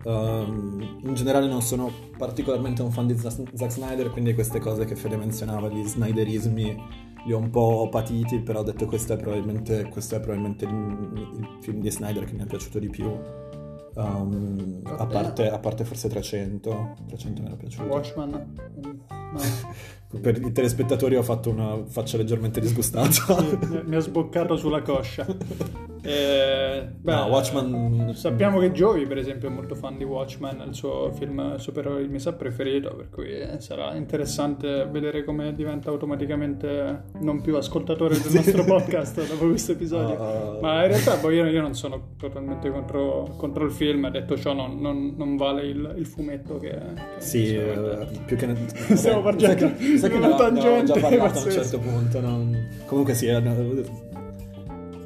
um, 0.04 1.02
in 1.04 1.14
generale 1.14 1.48
non 1.48 1.62
sono 1.62 1.92
particolarmente 2.18 2.82
un 2.82 2.92
fan 2.92 3.08
di 3.08 3.18
Zack 3.18 3.42
Zack 3.54 3.72
Snyder, 3.72 4.10
quindi 4.12 4.34
queste 4.34 4.60
cose 4.60 4.86
che 4.86 4.96
Fede 4.96 5.18
menzionava, 5.18 5.68
gli 5.68 5.84
Snyderismi, 5.84 7.06
li 7.28 7.34
ho 7.34 7.38
un 7.38 7.50
po' 7.50 7.90
patiti, 7.92 8.40
però 8.40 8.62
ho 8.62 8.64
detto 8.64 8.86
questo 8.86 9.14
è 9.14 9.18
probabilmente, 9.18 9.90
questo 9.90 10.16
è 10.16 10.20
probabilmente 10.22 10.64
il, 10.64 11.32
il 11.36 11.58
film 11.62 11.82
di 11.82 11.92
Snyder 11.92 12.24
che 12.24 12.34
mi 12.34 12.44
è 12.44 12.46
piaciuto 12.46 12.80
di 12.80 12.90
più. 12.90 13.06
Um, 13.96 14.82
a, 14.86 15.06
parte, 15.08 15.50
a 15.50 15.60
parte 15.60 15.84
forse 15.84 16.08
300, 16.08 16.96
300 17.08 17.42
mi 17.42 17.48
era 17.48 17.58
piaciuto. 17.58 17.88
Watchman? 17.88 18.54
No. 18.82 19.40
Per 20.22 20.38
i 20.38 20.52
telespettatori 20.54 21.18
ho 21.18 21.24
fatto 21.24 21.50
una 21.50 21.84
faccia 21.86 22.16
leggermente 22.18 22.62
disgustata. 22.62 23.10
Sì, 23.12 23.58
mi- 23.86 23.96
ha 23.96 24.00
sboccato 24.00 24.56
sulla 24.56 24.82
coscia. 24.82 25.26
Eh, 26.00 26.88
beh, 27.02 27.12
No, 27.12 27.26
Watchman- 27.26 28.14
Sappiamo 28.14 28.60
che 28.60 28.72
Joey, 28.72 29.06
per 29.06 29.18
esempio, 29.18 29.50
è 29.50 29.52
molto 29.52 29.76
fan 29.76 29.98
di 29.98 30.06
Watchmen, 30.06 30.62
è 30.62 30.68
il 30.68 30.74
suo 30.74 31.12
film 31.12 31.58
supereroi 31.58 32.08
mi 32.08 32.20
sa 32.20 32.32
preferito, 32.32 32.96
per 32.96 33.10
cui 33.10 33.28
eh, 33.32 33.60
sarà 33.60 33.94
interessante 33.96 34.88
vedere 34.90 35.26
come 35.26 35.54
diventa 35.54 35.90
automaticamente 35.90 37.04
non 37.20 37.42
più 37.42 37.58
ascoltatore 37.58 38.18
del 38.20 38.32
nostro 38.32 38.64
podcast 38.64 39.28
dopo 39.28 39.48
questo 39.48 39.74
episodio. 39.74 40.16
Uh, 40.16 40.60
Ma 40.62 40.82
in 40.84 40.88
realtà 40.88 41.16
poi 41.18 41.36
io, 41.36 41.46
io 41.48 41.62
non 41.62 41.74
sono 41.74 42.12
totalmente 42.18 42.70
contro, 42.72 43.34
contro 43.36 43.66
il 43.66 43.72
film, 43.72 44.10
detto 44.10 44.38
ciò 44.38 44.54
non, 44.54 44.80
non- 44.80 45.14
non 45.18 45.36
vale 45.36 45.64
il, 45.66 45.94
il 45.98 46.06
fumetto 46.06 46.58
che... 46.60 46.70
che 46.70 47.02
Sì, 47.18 47.54
eh, 47.54 48.08
più 48.26 48.38
che... 48.38 48.56
Stiamo 48.96 49.22
partendo 49.24 49.74
sai 49.98 50.10
che, 50.10 50.16
in 50.18 50.24
ho 50.24 50.36
tangente 50.36 50.94
già 50.94 51.00
parlato 51.00 51.40
a 51.40 51.44
un 51.44 51.52
certo 51.52 51.80
punto. 51.80 52.20
non- 52.22 52.68
Comunque 52.86 53.14
sì, 53.14 53.28
è 53.28 53.42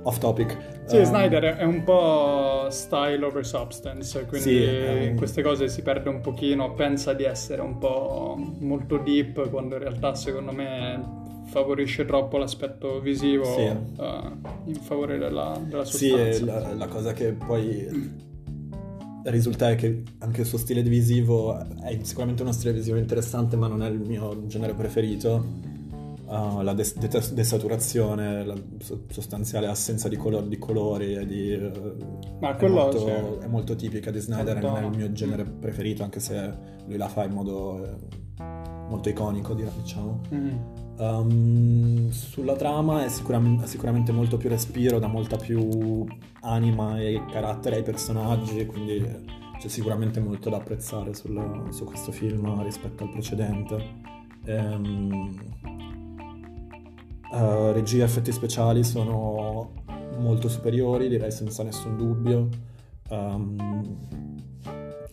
off 0.04 0.18
topic. 0.18 0.58
Sì, 0.86 0.98
Um, 0.98 1.04
Snyder 1.04 1.44
è 1.58 1.64
un 1.64 1.84
po' 1.84 2.68
style 2.70 3.24
over 3.24 3.46
substance, 3.46 4.26
quindi 4.26 4.50
Sì, 4.50 4.64
è 4.64 4.92
un- 4.94 5.02
in 5.10 5.16
queste 5.16 5.42
cose 5.42 5.68
si 5.70 5.82
perde 5.84 6.10
un 6.10 6.20
pochino, 6.22 6.74
pensa 6.74 7.14
di 7.14 7.24
essere 7.24 7.62
un 7.62 7.78
po' 7.78 8.36
molto 8.60 8.98
deep, 8.98 9.50
quando 9.50 9.76
in 9.76 9.82
realtà 9.82 10.16
secondo 10.16 10.52
me 10.52 11.20
favorisce 11.46 12.06
troppo 12.06 12.38
l'aspetto 12.38 13.00
visivo 13.00 13.44
Sì. 13.46 13.62
eh, 13.62 13.78
in 14.66 14.76
favore 14.76 15.18
della, 15.18 15.58
della 15.64 15.86
Sì, 15.86 16.10
sostanza. 16.10 16.40
e 16.44 16.46
la, 16.46 16.74
la 16.74 16.88
cosa 16.88 17.14
che 17.14 17.32
poi 17.34 18.30
risulta 19.26 19.70
è 19.70 19.76
che 19.76 20.04
anche 20.20 20.42
il 20.42 20.48
suo 20.48 20.58
stile 20.58 20.82
visivo 20.82 21.58
è 21.58 22.00
sicuramente 22.02 22.42
uno 22.42 22.52
stile 22.52 22.74
visivo 22.74 22.98
interessante, 22.98 23.56
ma 23.56 23.68
non 23.68 23.84
è 23.84 23.90
il 23.90 24.00
mio 24.00 24.46
genere 24.48 24.74
preferito. 24.74 25.70
Uh, 26.26 26.62
la 26.62 26.74
des- 26.74 26.98
det- 26.98 27.34
desaturazione, 27.34 28.46
la 28.46 28.56
so- 28.80 29.04
sostanziale 29.10 29.68
assenza 29.68 30.08
di, 30.08 30.16
colo- 30.16 30.42
di 30.42 30.58
colori 30.58 31.14
e 31.14 31.26
di, 31.26 31.52
eh, 31.52 31.72
Ma 32.40 32.56
è, 32.56 32.68
molto, 32.70 33.42
è 33.42 33.48
molto 33.48 33.76
tipica 33.76 34.12
di 34.12 34.20
Snyder 34.20 34.62
non 34.62 34.78
è 34.78 34.86
il 34.86 34.96
mio 34.96 35.12
genere 35.12 35.44
preferito, 35.44 36.04
anche 36.04 36.22
se 36.22 36.54
lui 36.86 36.96
la 36.96 37.10
fa 37.10 37.26
in 37.26 37.34
modo 37.34 37.84
eh, 37.84 38.44
molto 38.88 39.10
iconico, 39.10 39.54
diciamo. 39.54 40.22
Mm. 40.34 40.58
Um, 41.02 42.12
sulla 42.12 42.56
trama 42.56 43.04
è 43.04 43.10
sicuramente, 43.10 43.66
sicuramente 43.66 44.12
molto 44.12 44.38
più 44.38 44.50
respiro, 44.50 45.00
dà 45.00 45.08
molta 45.08 45.36
più 45.36 46.06
anima 46.42 47.00
e 47.02 47.26
carattere 47.32 47.78
ai 47.78 47.82
personaggi, 47.82 48.68
quindi 48.68 49.04
c'è 49.58 49.68
sicuramente 49.68 50.20
molto 50.20 50.52
da 50.52 50.58
apprezzare 50.58 51.16
sul- 51.16 51.70
su 51.72 51.86
questo 51.86 52.12
film 52.12 52.62
rispetto 52.62 53.04
al 53.04 53.10
precedente. 53.10 53.84
Ehm, 54.46 55.36
eh, 57.34 57.72
regia 57.72 58.02
e 58.02 58.06
effetti 58.06 58.32
speciali 58.32 58.84
sono 58.84 59.72
molto 60.20 60.48
superiori, 60.50 61.10
direi 61.10 61.32
senza 61.32 61.64
nessun 61.64 61.98
dubbio. 61.98 62.48
Um, 63.10 63.98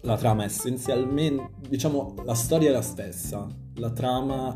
la 0.02 0.16
trama 0.18 0.42
è 0.42 0.46
essenzialmente, 0.46 1.48
diciamo, 1.66 2.14
la 2.24 2.34
storia 2.34 2.68
è 2.68 2.72
la 2.72 2.82
stessa. 2.82 3.46
La 3.76 3.90
trama, 3.90 4.54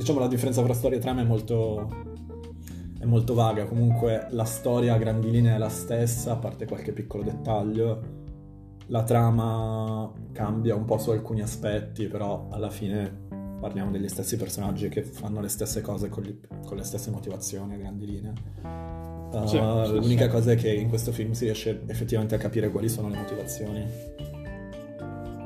diciamo, 0.00 0.18
la 0.18 0.28
differenza 0.28 0.62
tra 0.62 0.72
storia 0.72 0.96
e 0.96 1.00
trama 1.00 1.20
è 1.20 1.24
molto, 1.24 1.88
è 2.98 3.04
molto 3.04 3.34
vaga. 3.34 3.66
Comunque, 3.66 4.26
la 4.30 4.44
storia 4.44 4.94
a 4.94 4.98
grandi 4.98 5.30
linee 5.30 5.54
è 5.54 5.58
la 5.58 5.68
stessa, 5.68 6.32
a 6.32 6.36
parte 6.36 6.66
qualche 6.66 6.92
piccolo 6.92 7.22
dettaglio. 7.22 8.18
La 8.86 9.04
trama 9.04 10.10
cambia 10.32 10.74
un 10.74 10.84
po' 10.84 10.98
su 10.98 11.10
alcuni 11.10 11.42
aspetti, 11.42 12.06
però 12.06 12.48
alla 12.50 12.70
fine 12.70 13.28
parliamo 13.60 13.90
degli 13.90 14.08
stessi 14.08 14.36
personaggi 14.36 14.88
che 14.88 15.02
fanno 15.02 15.40
le 15.40 15.48
stesse 15.48 15.82
cose 15.82 16.08
con, 16.08 16.22
gli- 16.22 16.40
con 16.64 16.78
le 16.78 16.82
stesse 16.82 17.10
motivazioni 17.10 17.74
a 17.74 17.76
grandi 17.76 18.06
linee. 18.06 18.32
Uh, 18.62 19.46
Sì, 19.46 19.58
sì, 19.58 19.92
l'unica 19.92 20.24
sì. 20.24 20.30
cosa 20.30 20.52
è 20.52 20.56
che 20.56 20.72
in 20.72 20.88
questo 20.88 21.12
film 21.12 21.32
si 21.32 21.44
riesce 21.44 21.82
effettivamente 21.86 22.34
a 22.34 22.38
capire 22.38 22.70
quali 22.70 22.88
sono 22.88 23.08
le 23.10 23.18
motivazioni. 23.18 23.86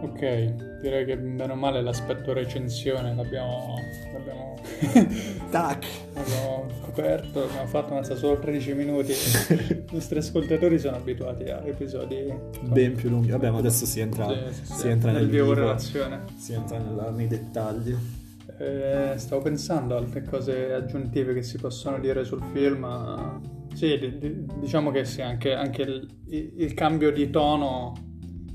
Ok, 0.05 0.81
direi 0.83 1.07
che 1.07 1.17
bene 1.17 1.53
o 1.53 1.55
male 1.55 1.81
l'aspetto 1.81 2.35
recensione 2.35 3.15
l'abbiamo, 3.15 3.75
l'abbiamo, 4.13 4.55
Tac! 5.51 5.87
l'abbiamo 6.15 6.67
coperto, 6.83 7.45
abbiamo 7.45 7.67
fatto 7.67 7.95
mazza, 7.95 8.15
solo 8.15 8.39
13 8.39 8.75
minuti. 8.75 9.13
I 9.81 9.85
nostri 9.93 10.19
ascoltatori 10.19 10.79
sono 10.79 10.97
abituati 10.97 11.45
a 11.45 11.63
episodi 11.65 12.33
Ben 12.69 12.95
più 12.95 13.09
lunghi. 13.09 13.31
Vabbè, 13.31 13.49
ma 13.51 13.59
adesso 13.59 13.87
si 13.87 14.01
entra, 14.01 14.29
Sì, 14.29 14.37
sì, 14.53 14.67
si 14.67 14.73
sì, 14.81 14.89
entra 14.89 15.11
nel 15.11 15.27
vivo 15.29 15.45
vivo, 15.49 15.55
relazione. 15.61 16.21
si 16.37 16.53
entra 16.53 16.77
nella- 16.79 17.11
nei 17.11 17.27
dettagli. 17.27 17.95
Eh, 18.59 19.15
stavo 19.17 19.41
pensando 19.41 19.95
a 19.95 19.99
altre 19.99 20.23
cose 20.23 20.73
aggiuntive 20.75 21.33
che 21.33 21.43
si 21.43 21.57
possono 21.59 21.99
dire 21.99 22.25
sul 22.25 22.43
film. 22.53 22.79
ma 22.81 23.41
Sì, 23.73 23.99
di- 23.99 24.19
di- 24.19 24.47
diciamo 24.61 24.91
che 24.91 25.05
sì, 25.07 25.23
anche, 25.23 25.53
anche 25.55 25.83
il- 25.83 26.07
il 26.27 26.75
cambio 26.75 27.11
di 27.11 27.31
tono, 27.31 27.93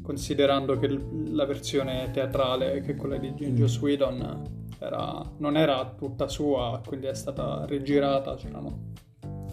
considerando 0.10 0.80
che 0.80 0.88
la 0.88 1.46
versione 1.46 2.10
teatrale, 2.12 2.82
che 2.82 2.94
è 2.94 2.96
quella 2.96 3.18
di. 3.18 3.32
Joss 3.32 3.78
Whedon, 3.78 4.66
era- 4.80 5.24
non 5.38 5.56
era 5.56 5.94
tutta 5.96 6.28
sua, 6.28 6.82
quindi 6.84 7.06
è 7.06 7.14
stata 7.14 7.64
rigirata, 7.68 8.34
c'erano 8.34 8.94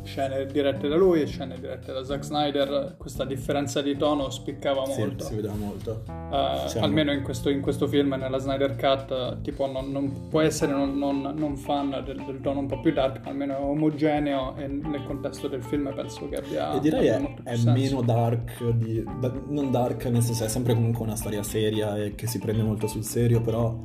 scene 0.06 0.46
dirette 0.46 0.88
da 0.88 0.96
lui 0.96 1.20
e 1.22 1.26
scene 1.26 1.58
dirette 1.60 1.92
da 1.92 2.04
Zack 2.04 2.24
Snyder. 2.24 2.94
Questa 2.96 3.24
differenza 3.24 3.82
di 3.82 3.96
tono 3.96 4.30
spiccava 4.30 4.84
Sì, 4.86 5.00
molto. 5.00 5.24
si 5.24 5.34
vedeva 5.34 5.54
molto. 5.54 6.02
Eh, 6.06 6.78
almeno 6.80 7.12
in 7.12 7.22
questo, 7.22 7.50
in 7.50 7.60
questo 7.60 7.86
film, 7.86 8.14
nella 8.14 8.38
Snyder 8.38 8.76
Cut, 8.76 9.40
tipo 9.42 9.66
non, 9.70 9.90
non 9.92 10.28
può 10.28 10.40
essere 10.40 10.72
non, 10.72 10.96
non- 10.98 11.34
non 11.36 11.56
fan 11.56 11.90
del, 12.04 12.22
del 12.24 12.40
tono 12.40 12.60
un 12.60 12.66
po' 12.66 12.80
più 12.80 12.92
dark, 12.92 13.22
ma 13.24 13.30
almeno 13.30 13.56
è 13.56 13.60
omogeneo 13.60 14.56
e 14.56 14.66
nel 14.66 15.04
contesto 15.04 15.48
del 15.48 15.62
film 15.62 15.92
penso 15.94 16.28
che 16.28 16.36
abbia, 16.36 16.74
e 16.76 16.80
direi 16.80 17.08
abbia 17.10 17.34
è, 17.44 17.52
è 17.52 17.56
meno 17.64 18.02
dark, 18.02 18.62
di, 18.70 19.04
da- 19.20 19.32
non 19.48 19.70
dark 19.70 20.04
nel 20.06 20.22
senso 20.22 20.44
è 20.44 20.48
sempre 20.48 20.74
comunque 20.74 21.04
una 21.04 21.16
storia 21.16 21.42
seria 21.42 21.96
e 21.96 22.14
che 22.14 22.26
si 22.26 22.38
prende 22.38 22.62
molto 22.62 22.86
sul 22.86 23.04
serio, 23.04 23.40
però 23.40 23.76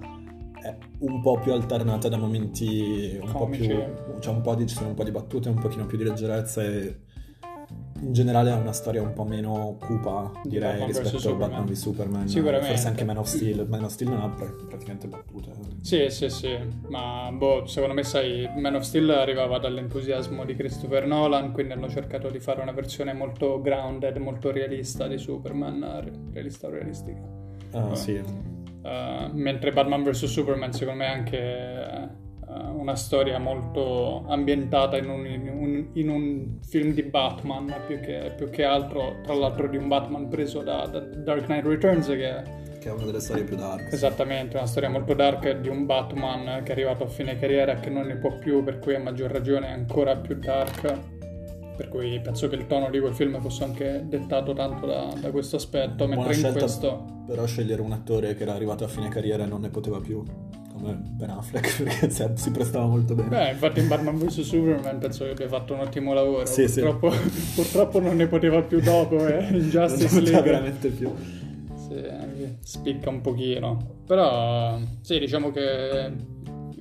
un 0.99 1.21
po' 1.21 1.39
più 1.39 1.51
alternata 1.53 2.07
da 2.09 2.17
momenti 2.17 3.17
un 3.21 3.31
Comici. 3.31 3.67
po' 3.67 3.73
più... 3.73 4.19
C'è 4.19 4.29
un 4.29 4.41
po' 4.41 4.55
di, 4.55 4.67
ci 4.67 4.75
sono 4.75 4.89
un 4.89 4.95
po' 4.95 5.03
di 5.03 5.11
battute, 5.11 5.49
un 5.49 5.59
pochino 5.59 5.85
più 5.85 5.97
di 5.97 6.03
leggerezza 6.03 6.63
e 6.63 6.99
in 8.01 8.13
generale 8.13 8.51
è 8.51 8.55
una 8.55 8.73
storia 8.73 9.01
un 9.01 9.13
po' 9.13 9.23
meno 9.25 9.77
cupa, 9.79 10.31
Di 10.43 10.49
direi, 10.49 10.69
Batman 10.71 10.87
rispetto 10.87 11.19
Superman. 11.19 11.49
Batman 11.49 11.65
di 11.65 11.75
Superman. 11.75 12.27
Sicuramente. 12.27 12.67
Forse 12.67 12.87
anche 12.87 13.03
Man 13.03 13.17
of 13.17 13.27
Steel. 13.27 13.67
Man 13.69 13.83
of 13.83 13.91
Steel 13.91 14.09
non 14.09 14.21
ha 14.21 14.29
pra- 14.29 14.55
praticamente 14.67 15.07
battute. 15.07 15.51
Sì, 15.81 16.09
sì, 16.09 16.29
sì, 16.29 16.57
ma 16.89 17.31
boh, 17.31 17.65
secondo 17.67 17.93
me 17.93 18.03
sai, 18.03 18.49
Man 18.57 18.73
of 18.75 18.81
Steel 18.83 19.09
arrivava 19.11 19.59
dall'entusiasmo 19.59 20.45
di 20.45 20.55
Christopher 20.55 21.05
Nolan, 21.05 21.51
quindi 21.51 21.73
hanno 21.73 21.89
cercato 21.89 22.29
di 22.29 22.39
fare 22.39 22.61
una 22.61 22.71
versione 22.71 23.13
molto 23.13 23.61
grounded, 23.61 24.17
molto 24.17 24.51
realista 24.51 25.07
di 25.07 25.17
Superman, 25.19 26.01
re- 26.03 26.11
realista 26.33 26.67
o 26.67 26.69
realistica. 26.71 27.21
Ah, 27.73 27.95
sì. 27.95 28.19
Uh, 28.81 29.29
mentre 29.33 29.71
Batman 29.71 30.03
vs 30.03 30.25
Superman 30.25 30.73
secondo 30.73 31.03
me 31.03 31.05
è 31.05 31.11
anche 31.11 32.09
uh, 32.47 32.79
una 32.79 32.95
storia 32.95 33.37
molto 33.37 34.25
ambientata 34.27 34.97
in 34.97 35.07
un, 35.07 35.25
in, 35.25 35.47
un, 35.47 35.87
in 35.93 36.09
un, 36.09 36.59
film 36.67 36.93
di 36.93 37.03
Batman 37.03 37.71
più 37.85 37.99
che, 37.99 38.33
più 38.35 38.49
che, 38.49 38.63
altro, 38.63 39.17
tra 39.21 39.35
l'altro 39.35 39.67
di 39.67 39.77
un 39.77 39.87
Batman 39.87 40.29
preso 40.29 40.63
da, 40.63 40.87
da 40.87 40.99
Dark 40.99 41.45
Knight 41.45 41.65
Returns 41.65 42.07
che 42.07 42.59
che 42.81 42.89
è 42.89 42.91
una 42.91 43.05
delle 43.05 43.19
storie 43.19 43.43
più 43.43 43.55
dark. 43.55 43.93
Esattamente, 43.93 44.57
una 44.57 44.65
storia 44.65 44.89
molto 44.89 45.13
dark 45.13 45.59
di 45.59 45.69
un 45.69 45.85
Batman 45.85 46.63
che 46.63 46.69
è 46.69 46.71
arrivato 46.71 47.03
a 47.03 47.07
fine 47.07 47.37
carriera 47.37 47.73
e 47.73 47.79
che 47.79 47.91
non 47.91 48.07
ne 48.07 48.15
può 48.15 48.35
più, 48.39 48.63
per 48.63 48.79
cui 48.79 48.95
a 48.95 48.99
maggior 48.99 49.29
ragione 49.29 49.67
è 49.67 49.71
ancora 49.71 50.15
più 50.17 50.35
dark. 50.35 51.20
Per 51.81 51.89
cui 51.89 52.19
penso 52.19 52.47
che 52.47 52.53
il 52.53 52.67
tono 52.67 52.91
di 52.91 52.99
quel 52.99 53.15
film 53.15 53.41
fosse 53.41 53.63
anche 53.63 54.03
dettato 54.05 54.53
tanto 54.53 54.85
da, 54.85 55.11
da 55.19 55.31
questo 55.31 55.55
aspetto. 55.55 56.05
Buona 56.05 56.27
mentre 56.27 56.47
in 56.47 56.53
questo. 56.53 57.23
Però 57.25 57.43
scegliere 57.47 57.81
un 57.81 57.91
attore 57.91 58.35
che 58.35 58.43
era 58.43 58.53
arrivato 58.53 58.83
a 58.83 58.87
fine 58.87 59.09
carriera 59.09 59.45
e 59.45 59.47
non 59.47 59.61
ne 59.61 59.69
poteva 59.69 59.99
più, 59.99 60.23
come 60.71 60.93
Ben 60.93 61.31
Affleck, 61.31 61.81
perché 61.81 62.37
si 62.37 62.51
prestava 62.51 62.85
molto 62.85 63.15
bene. 63.15 63.29
Beh, 63.29 63.49
infatti 63.53 63.79
in 63.79 63.87
Batman 63.87 64.15
vs 64.15 64.41
Superman 64.41 64.99
penso 64.99 65.23
che 65.23 65.31
abbia 65.31 65.47
fatto 65.47 65.73
un 65.73 65.79
ottimo 65.79 66.13
lavoro. 66.13 66.45
Sì, 66.45 66.65
purtroppo, 66.65 67.11
sì. 67.13 67.53
purtroppo 67.55 67.99
non 67.99 68.15
ne 68.15 68.27
poteva 68.27 68.61
più 68.61 68.79
dopo, 68.79 69.25
eh, 69.25 69.47
in 69.57 69.67
Justice 69.67 70.13
non 70.13 70.23
League. 70.23 70.41
veramente 70.43 70.89
più 70.89 71.11
sì, 71.91 72.57
spicca 72.59 73.09
un 73.09 73.21
pochino. 73.21 73.99
Però 74.05 74.79
sì, 75.01 75.17
diciamo 75.17 75.49
che 75.49 76.11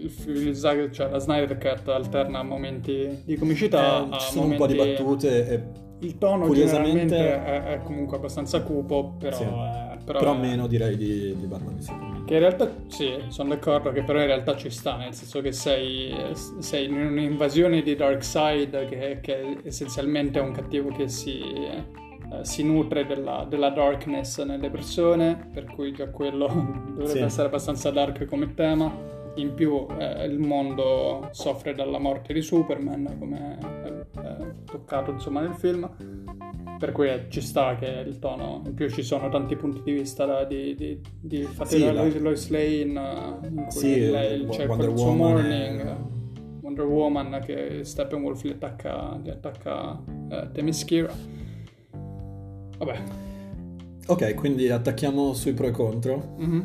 il, 0.01 0.47
il, 0.47 0.93
cioè, 0.93 1.11
la 1.11 1.19
Snyder 1.19 1.59
Cut 1.59 1.89
alterna 1.89 2.43
momenti 2.43 3.23
di 3.25 3.37
comicità 3.37 4.09
eh, 4.09 4.19
ci 4.19 4.33
sono 4.33 4.43
momenti... 4.43 4.63
un 4.63 4.69
po' 4.69 4.73
di 4.73 4.91
battute 4.91 5.49
e 5.49 5.89
il 6.03 6.17
tono 6.17 6.47
curiosamente 6.47 7.17
è, 7.17 7.63
è, 7.65 7.81
comunque 7.83 8.17
abbastanza 8.17 8.63
cupo, 8.63 9.17
però, 9.19 9.37
sì. 9.37 9.43
è, 9.43 9.99
però, 10.03 10.19
però 10.19 10.35
meno 10.35 10.67
direi 10.67 10.97
di, 10.97 11.37
di 11.37 11.49
Superman. 11.79 12.25
Che 12.25 12.35
in 12.35 12.41
realtà 12.41 12.71
sì, 12.87 13.13
sono 13.29 13.51
d'accordo 13.51 13.93
che 13.93 14.03
però 14.03 14.21
in 14.21 14.27
realtà 14.27 14.57
ci 14.57 14.71
sta, 14.71 14.97
nel 14.97 15.13
senso 15.13 15.41
che 15.43 15.53
sei, 15.53 16.15
sei 16.59 16.87
in 16.87 16.95
un'invasione 16.95 17.83
di 17.83 17.95
Darkseid 17.95 18.87
che, 18.89 19.19
che 19.21 19.59
essenzialmente 19.65 20.39
è 20.39 20.43
un 20.43 20.53
cattivo 20.53 20.89
che 20.89 21.09
si 21.09 21.43
eh, 22.33 22.45
si 22.45 22.63
nutre 22.63 23.07
della, 23.07 23.45
della, 23.49 23.71
darkness 23.71 24.41
nelle 24.43 24.71
persone, 24.71 25.51
per 25.53 25.65
cui 25.65 25.93
già 25.93 26.09
quello 26.09 26.47
dovrebbe 26.95 27.09
sì. 27.09 27.19
essere 27.19 27.49
abbastanza 27.49 27.91
dark 27.91 28.25
come 28.25 28.55
tema. 28.55 29.19
In 29.37 29.55
più 29.55 29.87
eh, 29.99 30.25
il 30.25 30.39
mondo 30.39 31.29
soffre 31.33 31.75
dalla 31.75 31.99
morte 31.99 32.33
di 32.33 32.43
Superman, 32.43 33.17
come 33.19 33.59
è, 33.59 34.21
è 34.21 34.55
toccato 34.65 35.13
insomma 35.13 35.41
nel 35.41 35.55
film, 35.55 35.89
per 36.79 36.93
cui 36.93 37.09
eh, 37.09 37.27
ci 37.29 37.41
sta 37.41 37.77
che 37.77 37.87
il 37.87 38.19
tono, 38.19 38.63
in 38.67 38.75
più 38.75 38.89
ci 38.91 39.03
sono 39.03 39.29
tanti 39.29 39.55
punti 39.57 39.83
di 39.83 39.93
vista 39.93 40.25
da, 40.25 40.45
di, 40.45 40.75
di, 40.75 41.01
di 41.21 41.43
fatti 41.43 41.77
sì, 41.77 41.85
da 41.85 41.93
la... 41.93 42.09
Lois 42.19 42.49
Lane, 42.49 42.83
in 43.49 43.67
cui 43.69 43.79
sì, 43.81 44.11
lei, 44.11 44.47
c'è 44.47 44.67
Wonder 44.67 44.91
il 44.91 44.99
suo 44.99 45.13
morning. 45.13 45.81
È... 45.81 45.97
Wonder 46.63 46.87
Woman 46.87 47.41
che 47.45 47.85
Steppenwolf 47.85 48.43
gli 48.43 48.51
attacca, 48.51 49.19
gli 49.23 49.31
attacca 49.31 50.01
eh, 50.31 50.49
Themyscira 50.53 51.13
Vabbè. 52.79 52.99
Ok, 54.07 54.35
quindi 54.35 54.71
attacchiamo 54.71 55.35
sui 55.35 55.53
pro 55.53 55.67
e 55.67 55.71
contro. 55.71 56.35
Mm-hmm. 56.41 56.61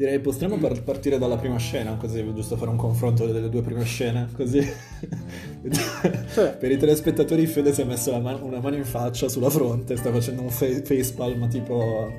Direi 0.00 0.18
potremmo 0.18 0.56
par- 0.56 0.82
partire 0.82 1.18
dalla 1.18 1.36
prima 1.36 1.58
scena, 1.58 1.94
così 1.96 2.24
giusto 2.32 2.56
fare 2.56 2.70
un 2.70 2.78
confronto 2.78 3.26
delle 3.26 3.50
due 3.50 3.60
prime 3.60 3.84
scene, 3.84 4.28
così 4.34 4.62
sì. 5.68 6.48
per 6.58 6.70
i 6.70 6.78
telespettatori 6.78 7.44
Fede 7.46 7.74
si 7.74 7.82
è 7.82 7.84
messo 7.84 8.18
man- 8.18 8.40
una 8.40 8.60
mano 8.60 8.76
in 8.76 8.86
faccia 8.86 9.28
sulla 9.28 9.50
fronte, 9.50 9.98
sta 9.98 10.10
facendo 10.10 10.40
un 10.40 10.48
fa- 10.48 10.64
facepalm 10.82 11.50
tipo, 11.50 12.10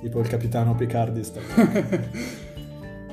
tipo 0.00 0.18
il 0.18 0.26
capitano 0.26 0.74
Picardi. 0.74 1.20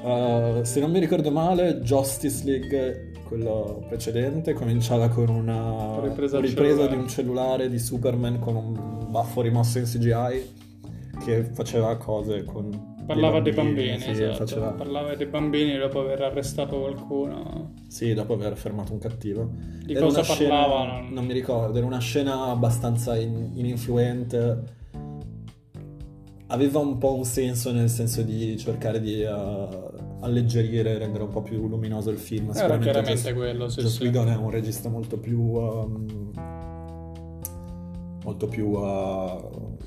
uh, 0.02 0.64
se 0.66 0.80
non 0.80 0.90
mi 0.90 0.98
ricordo 0.98 1.30
male, 1.30 1.82
Justice 1.82 2.44
League 2.44 3.12
quello 3.24 3.86
precedente 3.88 4.54
cominciava 4.54 5.10
con 5.10 5.30
una 5.30 6.00
ripresa, 6.02 6.40
ripresa 6.40 6.88
di 6.88 6.96
un 6.96 7.08
cellulare 7.08 7.70
di 7.70 7.78
Superman 7.78 8.40
con 8.40 8.56
un 8.56 9.12
baffo 9.12 9.42
rimosso 9.42 9.78
in 9.78 9.86
CGI 9.86 10.66
che 11.24 11.44
faceva 11.44 11.96
cose 11.98 12.44
con 12.44 12.96
parlava 13.08 13.40
dei 13.40 13.54
bambini, 13.54 13.76
dei 13.76 13.98
bambini 13.98 14.16
sì, 14.16 14.24
esatto. 14.24 14.46
faceva... 14.46 14.72
parlava 14.74 15.16
dei 15.16 15.26
bambini 15.26 15.78
dopo 15.78 16.02
aver 16.02 16.22
arrestato 16.22 16.80
qualcuno 16.80 17.74
sì 17.88 18.14
dopo 18.14 18.34
aver 18.34 18.56
fermato 18.56 18.94
un 18.94 19.00
cattivo 19.00 19.50
di 19.84 19.94
era 19.94 20.06
cosa 20.06 20.22
parlava 20.22 20.84
scena, 20.84 21.02
non... 21.02 21.14
non... 21.14 21.26
mi 21.26 21.34
ricordo 21.34 21.78
era 21.78 21.88
una 21.88 22.00
scena 22.00 22.46
abbastanza 22.46 23.18
in, 23.18 23.52
ininfluente 23.56 24.76
aveva 26.48 26.80
un 26.80 26.98
po' 26.98 27.16
un 27.16 27.26
senso 27.26 27.72
nel 27.72 27.90
senso 27.90 28.22
di 28.22 28.58
cercare 28.58 29.00
di 29.00 29.22
uh, 29.24 29.88
alleggerire, 30.22 30.98
rendere 30.98 31.24
un 31.24 31.30
po' 31.30 31.42
più 31.42 31.68
luminoso 31.68 32.10
il 32.10 32.18
film. 32.18 32.52
Era 32.56 32.78
chiaramente 32.78 33.34
quello, 33.34 33.68
sì, 33.68 33.82
Joss 33.82 33.98
sì. 33.98 34.04
Whedon 34.04 34.30
è 34.30 34.36
un 34.36 34.50
regista 34.50 34.90
molto 34.90 35.18
più... 35.18 35.40
Um, 35.40 36.32
molto 38.24 38.48
più... 38.48 38.70
Uh, 38.70 39.78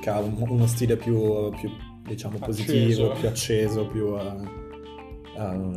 che 0.00 0.10
ha 0.10 0.18
un, 0.18 0.34
uno 0.48 0.66
stile 0.66 0.96
più, 0.96 1.50
più 1.50 1.70
diciamo, 2.02 2.38
positivo, 2.38 3.12
più 3.12 3.28
acceso, 3.28 3.86
più... 3.86 4.06
Uh, 4.06 4.42
uh, 5.36 5.74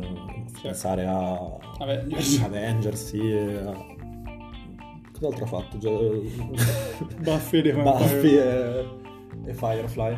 sì. 0.54 0.60
Pensare 0.62 1.06
a 1.06 1.58
Avengers, 1.78 2.40
Avengers 2.44 3.04
sì, 3.06 3.18
uh, 3.18 3.94
Cos'altro 5.12 5.44
ha 5.44 5.48
fatto? 5.48 5.78
Buffy, 7.22 7.72
Buffy 7.72 8.36
e, 8.36 8.88
e 9.44 9.54
Firefly. 9.54 10.16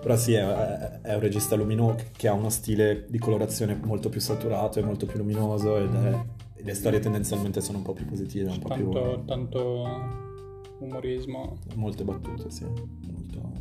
Però 0.00 0.16
sì, 0.16 0.32
è, 0.32 1.00
è, 1.02 1.14
un 1.14 1.20
regista 1.20 1.54
luminoso 1.54 2.06
che 2.16 2.26
ha 2.26 2.32
uno 2.32 2.48
stile 2.48 3.06
di 3.08 3.18
colorazione 3.18 3.78
molto 3.84 4.08
più 4.08 4.20
saturato 4.20 4.80
e 4.80 4.82
molto 4.82 5.06
più 5.06 5.18
luminoso 5.18 5.76
ed 5.76 5.94
è, 5.94 6.24
le 6.56 6.74
storie 6.74 6.98
tendenzialmente 6.98 7.60
sono 7.60 7.78
un 7.78 7.84
po' 7.84 7.92
più 7.92 8.04
positive, 8.06 8.50
un 8.50 8.58
po' 8.58 8.68
tanto, 8.68 8.90
più... 8.90 9.24
Tanto 9.24 10.30
umorismo. 10.82 11.58
Molte 11.74 12.04
battute, 12.04 12.50
sì. 12.50 12.64
Molto... 12.64 13.52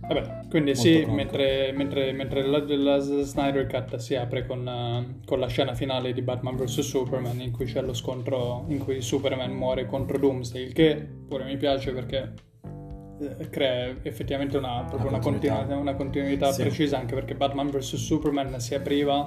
Vabbè, 0.00 0.48
quindi 0.48 0.74
sì, 0.74 1.04
mentre, 1.06 1.72
mentre, 1.72 2.12
mentre 2.12 2.44
la, 2.44 2.64
la, 2.66 2.98
Snyder 2.98 3.66
Cut 3.66 3.96
si 3.96 4.16
apre 4.16 4.46
con, 4.46 4.66
uh, 4.66 5.24
con, 5.24 5.38
la 5.38 5.46
scena 5.46 5.74
finale 5.74 6.12
di 6.12 6.22
Batman 6.22 6.56
vs 6.56 6.80
Superman 6.80 7.40
in 7.40 7.52
cui 7.52 7.66
c'è 7.66 7.80
lo 7.82 7.94
scontro 7.94 8.64
in 8.68 8.78
cui 8.78 9.00
Superman 9.00 9.52
muore 9.52 9.86
contro 9.86 10.18
Doomsday, 10.18 10.64
il 10.64 10.72
che 10.72 11.08
pure 11.28 11.44
mi 11.44 11.56
piace 11.56 11.92
perché 11.92 12.32
eh, 13.20 13.48
crea 13.48 13.94
effettivamente 14.02 14.56
una, 14.56 14.84
una, 14.92 15.04
una 15.04 15.18
continuità, 15.20 15.74
una 15.76 15.94
continuità 15.94 16.50
sì. 16.50 16.62
precisa 16.62 16.98
anche 16.98 17.14
perché 17.14 17.36
Batman 17.36 17.70
vs 17.70 17.94
Superman 17.94 18.58
si 18.58 18.74
apriva 18.74 19.24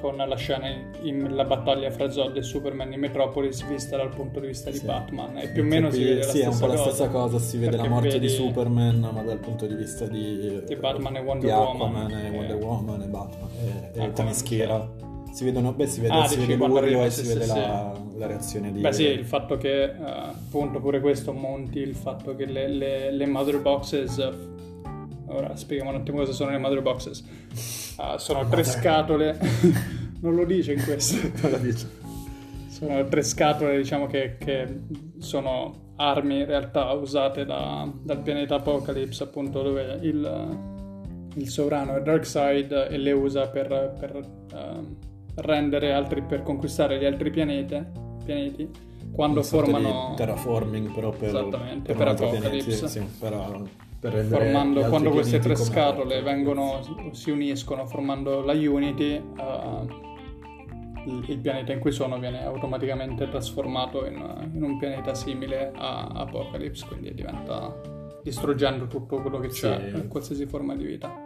con 0.00 0.16
la 0.16 0.36
scena 0.36 0.66
in, 1.02 1.34
la 1.34 1.44
battaglia 1.44 1.90
fra 1.90 2.10
Zod 2.10 2.36
e 2.36 2.42
Superman 2.42 2.92
in 2.92 3.00
Metropolis 3.00 3.66
vista 3.66 3.96
dal 3.96 4.08
punto 4.08 4.40
di 4.40 4.46
vista 4.46 4.72
sì. 4.72 4.80
di 4.80 4.86
Batman 4.86 5.38
e 5.38 5.48
più 5.48 5.62
o 5.62 5.66
meno 5.66 5.88
qui, 5.88 5.98
si 5.98 6.04
vede 6.04 6.18
la 6.18 6.22
sì, 6.22 6.38
stessa 6.38 6.48
cosa. 6.48 6.50
è 6.50 6.52
un 6.52 6.58
po' 6.58 6.66
la 6.66 6.90
stessa 6.90 7.08
cosa, 7.08 7.38
si 7.38 7.58
vede 7.58 7.76
la 7.76 7.88
morte 7.88 8.08
vedi... 8.08 8.26
di 8.26 8.28
Superman 8.28 9.10
ma 9.12 9.22
dal 9.22 9.38
punto 9.38 9.66
di 9.66 9.74
vista 9.74 10.06
di, 10.06 10.62
di 10.66 10.76
Batman 10.76 11.16
e 11.16 11.20
Wonder 11.20 11.50
di 11.50 11.56
Woman 11.56 12.10
e 12.10 12.30
Wonder. 12.30 12.56
Woman 12.56 13.02
e 13.02 13.06
Batman 13.06 13.48
e, 13.60 14.00
e 14.00 14.04
ah, 14.04 14.08
Themyscira 14.08 15.08
si 15.32 15.44
vedono, 15.44 15.72
beh, 15.72 15.86
si 15.86 16.00
vede, 16.00 16.12
ah, 16.12 16.26
si 16.26 16.36
vede 16.36 16.56
l'urlo 16.56 17.04
e 17.04 17.10
si 17.10 17.24
sì, 17.24 17.32
vede 17.32 17.44
sì, 17.44 17.56
la, 17.56 17.92
la, 18.16 18.26
reazione 18.26 18.72
di... 18.72 18.80
Beh 18.80 18.92
sì, 18.92 19.04
il 19.04 19.24
fatto 19.24 19.56
che 19.56 19.94
uh, 19.96 20.02
appunto 20.02 20.80
pure 20.80 21.00
questo 21.00 21.32
monti, 21.32 21.78
il 21.78 21.94
fatto 21.94 22.34
che 22.34 22.46
le, 22.46 22.68
le, 22.68 23.12
le 23.12 23.26
mother 23.26 23.60
boxes... 23.60 24.30
Ora 25.32 25.54
spieghiamo 25.54 25.90
un 25.90 25.96
attimo 25.96 26.18
cosa 26.18 26.32
sono 26.32 26.50
le 26.50 26.58
mother 26.58 26.82
boxes. 26.82 27.89
Uh, 28.00 28.16
sono 28.16 28.48
tre 28.48 28.64
scatole... 28.64 29.38
non 30.20 30.34
lo 30.34 30.44
dice 30.44 30.72
in 30.72 30.82
questo. 30.82 31.30
non 31.42 31.50
lo 31.50 31.58
dice. 31.58 31.98
Sono 32.68 33.04
tre 33.08 33.22
scatole, 33.22 33.76
diciamo, 33.76 34.06
che, 34.06 34.36
che 34.38 34.66
sono 35.18 35.92
armi 35.96 36.38
in 36.38 36.46
realtà 36.46 36.92
usate 36.92 37.44
da, 37.44 37.90
dal 38.02 38.22
pianeta 38.22 38.54
Apocalypse, 38.54 39.22
appunto, 39.22 39.62
dove 39.62 39.98
il, 40.02 40.58
il 41.34 41.48
sovrano 41.48 41.96
è 41.96 42.02
Darkseid 42.02 42.88
e 42.90 42.96
le 42.96 43.12
usa 43.12 43.48
per... 43.48 43.94
per 43.98 44.16
uh, 44.16 45.08
rendere 45.36 45.92
altri 45.92 46.22
per 46.22 46.42
conquistare 46.42 46.98
gli 46.98 47.04
altri 47.04 47.30
pianeti, 47.30 47.82
pianeti 48.24 48.68
quando 49.12 49.42
formano 49.42 50.14
terraforming 50.16 50.92
però 50.92 51.10
per, 51.10 51.28
esattamente, 51.28 51.94
per, 51.94 51.96
per 51.96 52.08
Apocalypse 52.08 52.88
sì, 52.88 53.00
per, 53.18 53.30
per 53.30 53.62
formando 54.00 54.80
quando 54.88 55.10
queste 55.10 55.38
tre 55.38 55.54
scatole 55.56 56.22
vengono, 56.22 57.10
si 57.12 57.30
uniscono 57.30 57.86
formando 57.86 58.42
la 58.42 58.52
Unity 58.52 59.16
uh, 59.16 60.08
il, 61.06 61.38
pianeta 61.38 61.72
in 61.72 61.80
cui 61.80 61.92
sono 61.92 62.18
viene 62.18 62.44
automaticamente 62.44 63.28
trasformato 63.28 64.06
in, 64.06 64.50
in 64.52 64.62
un 64.62 64.78
pianeta 64.78 65.14
simile 65.14 65.72
a 65.74 66.06
Apocalypse 66.06 66.86
quindi 66.86 67.14
diventa 67.14 67.74
distruggendo 68.22 68.86
tutto 68.86 69.20
quello 69.20 69.38
che 69.38 69.48
c'è 69.48 69.92
sì. 69.94 70.08
qualsiasi 70.08 70.46
forma 70.46 70.74
di 70.74 70.84
vita 70.84 71.24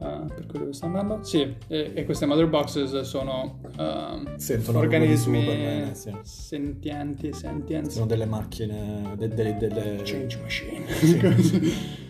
Uh, 0.00 0.24
per 0.26 0.46
cui 0.46 0.58
dove 0.58 0.72
sta 0.72 0.86
andando? 0.86 1.22
Sì, 1.22 1.56
e, 1.68 1.92
e, 1.94 2.04
queste 2.06 2.24
mother 2.24 2.46
boxes 2.48 3.00
sono 3.02 3.60
uh, 3.76 4.74
organismi 4.74 5.42
Superman, 5.42 5.94
sì. 5.94 6.16
sentienti, 6.22 7.34
sentienti. 7.34 7.90
Sono 7.90 8.06
delle 8.06 8.24
macchine, 8.24 9.14
de, 9.18 9.28
de, 9.28 9.56
delle... 9.58 10.00
Change 10.02 10.38
machine. 10.40 10.86
Sì. 10.88 12.08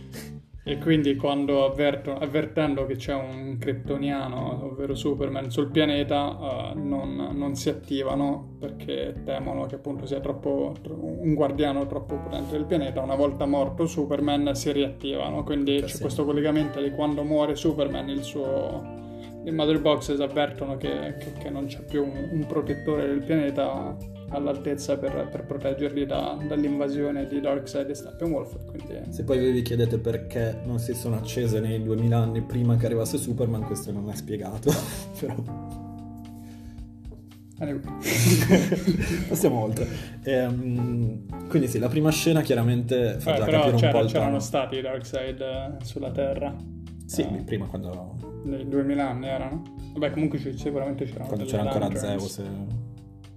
E 0.62 0.76
quindi 0.76 1.16
quando 1.16 1.64
avverto, 1.64 2.14
avvertendo 2.14 2.84
che 2.84 2.96
c'è 2.96 3.14
un 3.14 3.56
kryptoniano, 3.58 4.66
ovvero 4.66 4.94
Superman, 4.94 5.50
sul 5.50 5.70
pianeta, 5.70 6.72
uh, 6.74 6.78
non, 6.78 7.30
non, 7.32 7.54
si 7.54 7.70
attivano 7.70 8.56
perché 8.58 9.22
temono 9.24 9.64
che 9.64 9.76
appunto 9.76 10.04
sia 10.04 10.20
troppo, 10.20 10.74
un 10.88 11.32
guardiano 11.32 11.86
troppo 11.86 12.16
potente 12.16 12.52
del 12.52 12.66
pianeta. 12.66 13.00
Una 13.00 13.14
volta 13.14 13.46
morto 13.46 13.86
Superman 13.86 14.54
si 14.54 14.70
riattivano, 14.70 15.44
quindi 15.44 15.76
che 15.76 15.84
c'è 15.84 15.94
sì. 15.94 16.00
questo 16.02 16.26
collegamento 16.26 16.80
di 16.80 16.90
quando 16.90 17.24
muore 17.24 17.56
Superman 17.56 18.08
il 18.10 18.22
suo... 18.22 18.98
I 19.42 19.50
Mother 19.52 19.80
Boxes 19.80 20.20
avvertono 20.20 20.76
che, 20.76 21.16
che, 21.18 21.32
che 21.38 21.48
non 21.48 21.64
c'è 21.64 21.82
più 21.82 22.04
un, 22.04 22.28
un 22.32 22.46
protettore 22.46 23.06
del 23.06 23.22
pianeta 23.22 23.96
all'altezza 24.30 24.96
per, 24.96 25.28
per 25.30 25.44
proteggerli 25.44 26.06
da, 26.06 26.38
dall'invasione 26.46 27.26
di 27.26 27.40
Darkseid 27.40 27.90
e 27.90 27.94
Steppenwolf. 27.94 28.64
Quindi... 28.66 29.12
Se 29.12 29.24
poi 29.24 29.50
vi 29.50 29.62
chiedete 29.62 29.98
perché 29.98 30.60
non 30.64 30.78
si 30.78 30.94
sono 30.94 31.16
accese 31.16 31.60
nei 31.60 31.82
2000 31.82 32.16
anni 32.16 32.42
prima 32.42 32.76
che 32.76 32.86
arrivasse 32.86 33.18
Superman, 33.18 33.64
questo 33.64 33.92
non 33.92 34.08
è 34.10 34.14
spiegato, 34.14 34.72
però... 35.18 35.88
Passiamo 39.28 39.62
oltre. 39.62 39.86
Ehm, 40.22 41.26
quindi 41.48 41.68
sì, 41.68 41.78
la 41.78 41.88
prima 41.88 42.10
scena 42.10 42.40
chiaramente 42.40 43.18
fa 43.18 43.34
eh, 43.34 43.36
già 43.36 43.44
però 43.44 43.64
capire 43.64 43.86
un 43.86 43.92
po' 43.92 44.04
c'erano 44.06 44.38
stati 44.38 44.76
i 44.76 44.80
Darkseid 44.80 45.40
eh, 45.42 45.84
sulla 45.84 46.10
Terra. 46.10 46.56
Sì, 47.04 47.20
eh, 47.20 47.42
prima 47.44 47.66
quando... 47.66 48.16
Nei 48.44 48.66
2000 48.66 49.06
anni 49.06 49.26
erano. 49.26 49.62
Vabbè, 49.92 50.10
comunque 50.12 50.38
sicuramente 50.38 51.04
c'erano 51.04 51.26
Quando 51.26 51.44
c'era 51.44 51.62
ancora 51.64 51.94
Zeus. 51.94 52.38
E... 52.38 52.44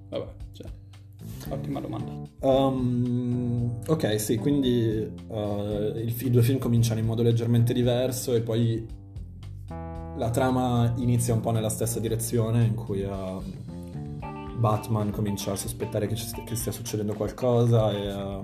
Vabbè. 0.07 0.42
Ottima 1.49 1.79
domanda. 1.79 2.11
Um, 2.39 3.79
ok, 3.87 4.19
sì, 4.19 4.37
quindi 4.37 5.11
uh, 5.27 5.95
il, 5.95 6.15
i 6.17 6.29
due 6.29 6.41
film 6.41 6.59
cominciano 6.59 6.99
in 6.99 7.05
modo 7.05 7.21
leggermente 7.23 7.73
diverso 7.73 8.33
e 8.33 8.41
poi 8.41 8.85
la 10.15 10.29
trama 10.29 10.93
inizia 10.97 11.33
un 11.33 11.39
po' 11.39 11.51
nella 11.51 11.69
stessa 11.69 11.99
direzione 11.99 12.63
in 12.63 12.75
cui 12.75 13.01
uh, 13.01 13.41
Batman 14.57 15.11
comincia 15.11 15.53
a 15.53 15.55
sospettare 15.55 16.07
che, 16.07 16.15
che, 16.45 16.55
stia 16.55 16.71
succedendo 16.71 17.13
qualcosa 17.13 17.91
e... 17.91 18.13
Uh, 18.13 18.43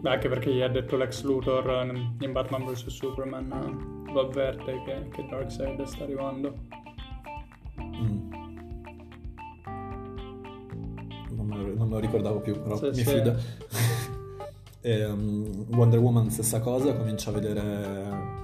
Beh, 0.00 0.10
anche 0.10 0.28
perché 0.28 0.52
gli 0.52 0.60
ha 0.60 0.68
detto 0.68 0.96
Lex 0.96 1.22
Luthor 1.22 2.14
in 2.20 2.32
Batman 2.32 2.64
vs 2.64 2.86
Superman 2.86 4.04
lo 4.12 4.20
avverte 4.20 4.82
che, 4.84 5.08
che 5.10 5.26
Darkseid 5.28 5.82
sta 5.82 6.04
arrivando. 6.04 6.54
Mm. 7.80 8.45
Non 11.56 11.74
non 11.76 11.88
me 11.88 11.94
lo 11.94 12.00
ricordavo 12.00 12.40
più, 12.40 12.60
però 12.60 12.76
sì, 12.76 12.86
mi 12.86 12.94
sì. 12.94 13.04
fido. 13.04 13.36
e, 14.80 15.04
um, 15.04 15.66
Wonder 15.70 15.98
Woman 15.98 16.30
stessa 16.30 16.60
cosa, 16.60 16.94
comincia 16.94 17.30
a 17.30 17.32
vedere... 17.32 18.34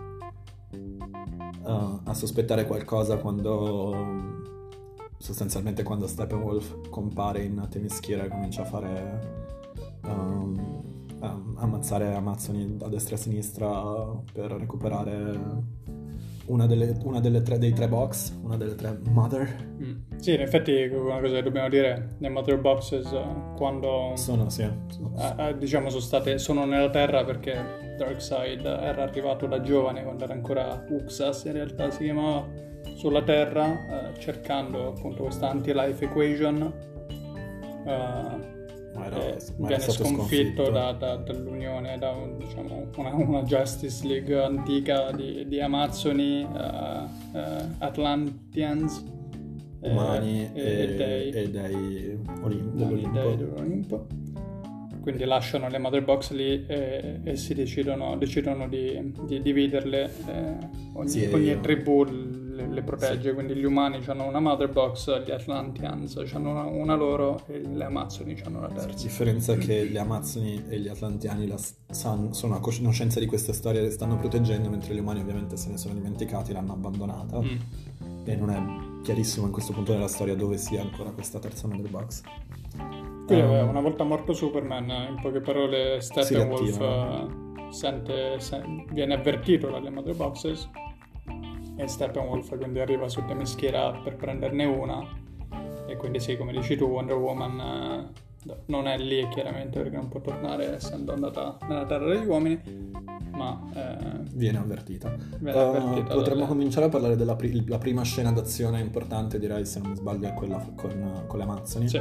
Uh, 1.62 2.00
a 2.04 2.14
sospettare 2.14 2.66
qualcosa 2.66 3.18
quando... 3.18 4.40
Sostanzialmente 5.18 5.84
quando 5.84 6.08
Steppenwolf 6.08 6.88
compare 6.88 7.44
in 7.44 7.66
Temischiera 7.70 8.24
e 8.24 8.28
comincia 8.28 8.62
a 8.62 8.64
fare... 8.64 9.40
Um, 10.04 10.80
ammazzare 11.56 12.12
Amazzoni 12.14 12.78
a 12.82 12.88
destra 12.88 13.14
e 13.14 13.18
a 13.18 13.22
sinistra 13.22 13.68
per 14.32 14.50
recuperare 14.50 15.38
una 16.52 16.66
delle, 16.66 16.94
una 17.04 17.18
delle 17.18 17.40
tre, 17.42 17.58
dei 17.58 17.72
tre 17.72 17.88
box, 17.88 18.38
una 18.42 18.56
delle 18.56 18.74
tre 18.74 18.98
mother. 19.08 19.70
Mm. 19.82 20.18
Sì, 20.18 20.34
in 20.34 20.42
effetti 20.42 20.84
una 20.84 21.18
cosa 21.20 21.34
che 21.34 21.42
dobbiamo 21.42 21.68
dire, 21.68 22.16
le 22.18 22.28
mother 22.28 22.60
boxes 22.60 23.08
quando... 23.56 24.12
Sono, 24.16 24.50
sì. 24.50 24.62
Eh, 24.62 25.56
diciamo 25.58 25.88
sono 25.88 26.02
state, 26.02 26.38
sono 26.38 26.64
nella 26.64 26.90
Terra 26.90 27.24
perché 27.24 27.54
Darkseid 27.96 28.64
era 28.64 29.02
arrivato 29.02 29.46
da 29.46 29.62
giovane 29.62 30.02
quando 30.02 30.24
era 30.24 30.34
ancora 30.34 30.84
Uxas, 30.88 31.44
in 31.44 31.54
realtà 31.54 31.90
si 31.90 32.04
chiamava, 32.04 32.46
sulla 32.96 33.22
Terra, 33.22 34.10
eh, 34.10 34.18
cercando 34.18 34.88
appunto 34.88 35.22
questa 35.22 35.48
anti-life 35.48 36.04
equation. 36.04 36.72
Eh, 37.86 38.60
ma 38.94 39.06
era, 39.06 39.16
eh, 39.16 39.38
ma 39.56 39.66
viene 39.68 39.82
sconfitto, 39.82 40.14
sconfitto. 40.14 40.70
Da, 40.70 40.92
da, 40.92 41.16
dall'Unione, 41.16 41.98
da 41.98 42.14
diciamo, 42.38 42.88
una, 42.96 43.14
una, 43.14 43.42
Justice 43.42 44.06
League 44.06 44.42
antica 44.42 45.10
di, 45.12 45.46
di 45.46 45.60
Amazzoni, 45.60 46.42
uh, 46.42 47.36
uh, 47.36 47.64
Atlanteans, 47.78 49.04
eh, 49.80 49.90
umani 49.90 50.50
e, 50.52 50.62
e, 50.62 50.94
dei, 50.94 51.30
e 51.30 51.50
dei 51.50 52.18
Olimpo, 52.42 52.76
dell'Olimpo. 52.76 53.20
Dei 53.20 53.36
dell'Olimpo. 53.36 54.06
Quindi 55.00 55.24
lasciano 55.24 55.68
le 55.68 55.78
mother 55.78 56.04
box 56.04 56.30
lì 56.30 56.64
e, 56.64 57.20
e 57.24 57.36
si 57.36 57.54
decidono, 57.54 58.16
decidono 58.16 58.68
di, 58.68 59.12
di 59.26 59.42
dividerle. 59.42 60.10
Ogni, 60.92 61.08
sì, 61.08 61.24
ogni 61.32 61.60
tribù 61.60 62.04
le, 62.52 62.68
le 62.68 62.82
protegge, 62.82 63.30
sì. 63.30 63.34
quindi 63.34 63.54
gli 63.54 63.64
umani 63.64 64.02
hanno 64.06 64.26
una 64.26 64.40
mother 64.40 64.70
box, 64.70 65.24
gli 65.24 65.30
Atlanteans 65.30 66.16
hanno 66.32 66.50
una, 66.50 66.64
una, 66.64 66.94
loro 66.94 67.42
e 67.46 67.60
le 67.60 67.84
Amazzoni 67.84 68.40
hanno 68.44 68.60
la 68.60 68.68
terza. 68.68 68.88
La 68.88 68.94
differenza 68.94 69.52
è 69.54 69.58
che 69.58 69.84
le 69.84 69.98
Amazzoni 69.98 70.64
e 70.68 70.78
gli 70.78 70.88
Atlanteani 70.88 71.46
la 71.46 71.58
san, 71.90 72.34
sono 72.34 72.56
a 72.56 72.60
conoscenza 72.60 73.18
di 73.20 73.26
questa 73.26 73.52
storia 73.52 73.80
e 73.80 73.84
le 73.84 73.90
stanno 73.90 74.16
proteggendo, 74.16 74.68
mentre 74.68 74.94
gli 74.94 74.98
umani 74.98 75.20
ovviamente 75.20 75.56
se 75.56 75.70
ne 75.70 75.78
sono 75.78 75.94
dimenticati, 75.94 76.52
l'hanno 76.52 76.74
abbandonata. 76.74 77.40
Mm. 77.40 77.56
E 78.24 78.36
non 78.36 78.50
è 78.50 79.02
chiarissimo 79.02 79.46
in 79.46 79.52
questo 79.52 79.72
punto 79.72 79.92
della 79.92 80.06
storia 80.06 80.36
dove 80.36 80.56
sia 80.58 80.80
ancora 80.80 81.10
questa 81.10 81.38
terza 81.38 81.66
mother 81.66 81.90
box. 81.90 82.22
Quindi 83.26 83.40
um, 83.40 83.68
una 83.68 83.80
volta 83.80 84.04
morto 84.04 84.32
Superman, 84.32 84.88
in 85.08 85.18
poche 85.20 85.40
parole 85.40 86.00
Steppenwolf 86.00 86.78
uh, 86.78 87.70
sente, 87.70 88.38
sen- 88.38 88.84
viene 88.92 89.14
avvertito 89.14 89.70
dalle 89.70 89.90
mother 89.90 90.14
boxes 90.14 90.68
e 91.82 91.88
Steppenwolf 91.88 92.56
quindi 92.56 92.80
arriva 92.80 93.08
su 93.08 93.24
Temischiera 93.24 93.92
per 94.02 94.16
prenderne 94.16 94.64
una 94.64 95.20
e 95.86 95.96
quindi 95.96 96.20
sì, 96.20 96.36
come 96.36 96.52
dici 96.52 96.76
tu, 96.76 96.84
Wonder 96.86 97.16
Woman 97.16 97.60
eh, 98.46 98.54
non 98.66 98.86
è 98.86 98.96
lì 98.98 99.28
chiaramente 99.28 99.80
perché 99.80 99.96
non 99.96 100.08
può 100.08 100.20
tornare 100.20 100.76
essendo 100.76 101.12
andata 101.12 101.58
nella 101.68 101.84
terra 101.84 102.06
degli 102.06 102.26
uomini, 102.26 102.58
ma 103.32 103.60
eh, 103.74 104.20
viene 104.32 104.58
avvertita. 104.58 105.14
Viene 105.38 105.58
avvertita 105.58 106.14
uh, 106.14 106.16
potremmo 106.16 106.40
dalle... 106.40 106.46
cominciare 106.46 106.86
a 106.86 106.88
parlare 106.88 107.16
della 107.16 107.36
pri- 107.36 107.62
prima 107.78 108.02
scena 108.02 108.32
d'azione 108.32 108.80
importante, 108.80 109.38
direi 109.38 109.66
se 109.66 109.80
non 109.80 109.90
mi 109.90 109.96
sbaglio, 109.96 110.28
è 110.28 110.32
quella 110.32 110.64
con, 110.74 111.24
con 111.26 111.38
le 111.38 111.44
Amazzoni. 111.44 111.88
Sì. 111.88 112.00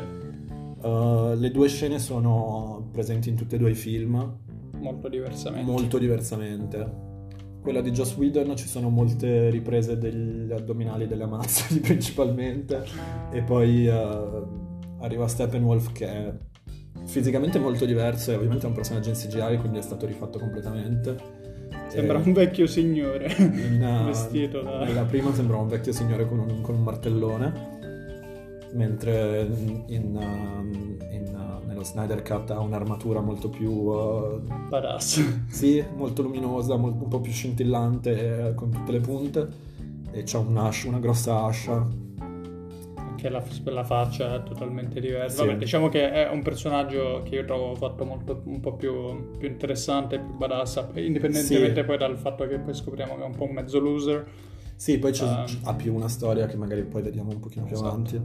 Uh, 0.81 1.33
le 1.35 1.51
due 1.51 1.67
scene 1.67 1.99
sono 1.99 2.87
presenti 2.91 3.29
in 3.29 3.35
tutti 3.35 3.55
e 3.55 3.57
due 3.57 3.71
i 3.71 3.75
film. 3.75 4.37
Molto 4.79 5.09
diversamente. 5.09 5.69
Molto 5.69 5.97
diversamente 5.97 7.09
quella 7.61 7.81
di 7.81 7.91
Joss 7.91 8.15
Whedon 8.15 8.55
ci 8.57 8.67
sono 8.67 8.89
molte 8.89 9.49
riprese 9.49 9.97
degli 9.97 10.51
addominali 10.51 11.07
delle 11.07 11.23
Amazzoni 11.23 11.79
principalmente. 11.81 12.83
E 13.31 13.41
poi 13.41 13.87
uh, 13.87 14.99
arriva 14.99 15.27
Steppenwolf 15.27 15.91
che 15.91 16.07
è 16.07 16.33
fisicamente 17.05 17.59
molto 17.59 17.85
diverso 17.85 18.31
e 18.31 18.35
ovviamente 18.35 18.65
è 18.65 18.67
un 18.67 18.75
personaggio 18.75 19.09
in 19.09 19.15
CGI 19.15 19.57
quindi 19.57 19.79
è 19.79 19.81
stato 19.81 20.05
rifatto 20.05 20.39
completamente. 20.39 21.39
Sembra 21.87 22.19
e 22.19 22.23
un 22.25 22.33
vecchio 22.33 22.67
signore 22.67 23.33
in, 23.37 24.03
vestito 24.05 24.61
da... 24.61 24.83
Nella 24.83 25.03
prima 25.03 25.33
sembra 25.33 25.57
un 25.57 25.67
vecchio 25.67 25.91
signore 25.91 26.27
con 26.27 26.39
un, 26.39 26.61
con 26.61 26.75
un 26.75 26.83
martellone. 26.83 27.79
Mentre 28.73 29.41
in, 29.41 29.83
in, 29.87 30.19
in 31.11 31.40
nello 31.81 31.83
Snyder 31.83 32.21
Cut 32.21 32.51
ha 32.51 32.59
un'armatura 32.59 33.19
molto 33.21 33.49
più... 33.49 33.71
Uh, 33.71 34.41
Badass. 34.69 35.45
Sì, 35.49 35.83
molto 35.95 36.21
luminosa, 36.21 36.77
molto, 36.77 37.03
un 37.03 37.09
po' 37.09 37.19
più 37.19 37.31
scintillante 37.31 38.49
eh, 38.49 38.53
con 38.53 38.71
tutte 38.71 38.91
le 38.91 38.99
punte 38.99 39.47
e 40.11 40.23
c'ha 40.23 40.39
un 40.39 40.57
ascia, 40.57 40.87
una 40.87 40.99
grossa 40.99 41.43
ascia. 41.43 41.87
Anche 42.95 43.29
la, 43.29 43.43
la 43.65 43.83
faccia 43.83 44.35
è 44.35 44.43
totalmente 44.43 44.99
diversa. 44.99 45.41
Sì. 45.41 45.47
Vabbè, 45.47 45.57
diciamo 45.57 45.89
che 45.89 46.11
è 46.11 46.29
un 46.29 46.41
personaggio 46.41 47.21
che 47.23 47.35
io 47.35 47.45
trovo 47.45 47.75
fatto 47.75 48.05
molto, 48.05 48.41
un 48.45 48.59
po' 48.59 48.75
più, 48.75 49.37
più 49.37 49.47
interessante, 49.47 50.19
più 50.19 50.35
badass, 50.35 50.85
indipendentemente 50.95 51.81
sì. 51.81 51.85
poi 51.85 51.97
dal 51.97 52.17
fatto 52.17 52.47
che 52.47 52.59
poi 52.59 52.73
scopriamo 52.73 53.15
che 53.15 53.21
è 53.21 53.25
un 53.25 53.35
po' 53.35 53.43
un 53.45 53.53
mezzo 53.53 53.79
loser. 53.79 54.25
Sì, 54.75 54.97
poi 54.97 55.15
um, 55.21 55.45
ha 55.63 55.75
più 55.75 55.93
una 55.93 56.07
storia 56.07 56.47
che 56.47 56.57
magari 56.57 56.83
poi 56.83 57.03
vediamo 57.03 57.29
un 57.29 57.39
pochino 57.39 57.65
più 57.65 57.75
esatto. 57.75 57.89
avanti. 57.89 58.21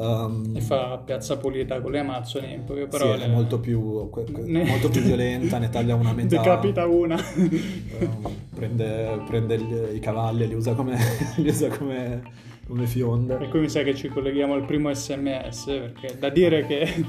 Um, 0.00 0.52
e 0.56 0.62
fa 0.62 0.96
piazza 1.04 1.36
pulita 1.36 1.78
con 1.82 1.90
le 1.90 1.98
Amazzoni, 1.98 2.54
in 2.54 2.64
poche 2.64 2.86
parole. 2.86 3.18
Sì, 3.18 3.24
è 3.24 3.28
molto 3.28 3.60
più, 3.60 4.08
ne... 4.46 4.64
molto 4.64 4.88
più 4.88 5.02
violenta, 5.02 5.58
ne 5.58 5.68
taglia 5.68 5.94
una 5.94 6.14
metà. 6.14 6.38
Decapita 6.38 6.86
una. 6.86 7.22
um, 7.36 8.34
prende, 8.54 9.20
prende 9.26 9.58
gli, 9.58 9.96
i 9.96 10.00
cavalli 10.00 10.44
e 10.44 10.46
li 10.46 10.54
usa 10.54 10.72
come, 10.72 10.96
li 11.36 11.48
usa 11.50 11.68
come, 11.68 12.22
come 12.66 12.86
fionde. 12.86 13.40
E 13.40 13.48
qui 13.50 13.60
mi 13.60 13.68
sa 13.68 13.82
che 13.82 13.94
ci 13.94 14.08
colleghiamo 14.08 14.54
al 14.54 14.64
primo 14.64 14.90
sms, 14.90 15.64
perché 15.66 16.16
da 16.18 16.30
dire 16.30 16.64
che 16.64 17.04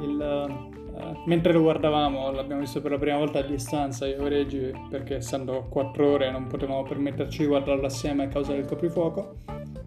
il... 0.00 0.68
Uh, 1.00 1.22
mentre 1.26 1.52
lo 1.52 1.62
guardavamo, 1.62 2.30
l'abbiamo 2.30 2.60
visto 2.60 2.80
per 2.80 2.92
la 2.92 2.98
prima 2.98 3.16
volta 3.16 3.38
a 3.38 3.42
distanza 3.42 4.06
io 4.06 4.26
e 4.26 4.28
Reggi, 4.28 4.72
perché 4.90 5.16
essendo 5.16 5.66
quattro 5.68 6.12
ore 6.12 6.30
non 6.30 6.46
potevamo 6.46 6.82
permetterci 6.82 7.40
di 7.40 7.46
guardarlo 7.46 7.86
assieme 7.86 8.24
a 8.24 8.28
causa 8.28 8.52
del 8.52 8.66
coprifuoco. 8.66 9.36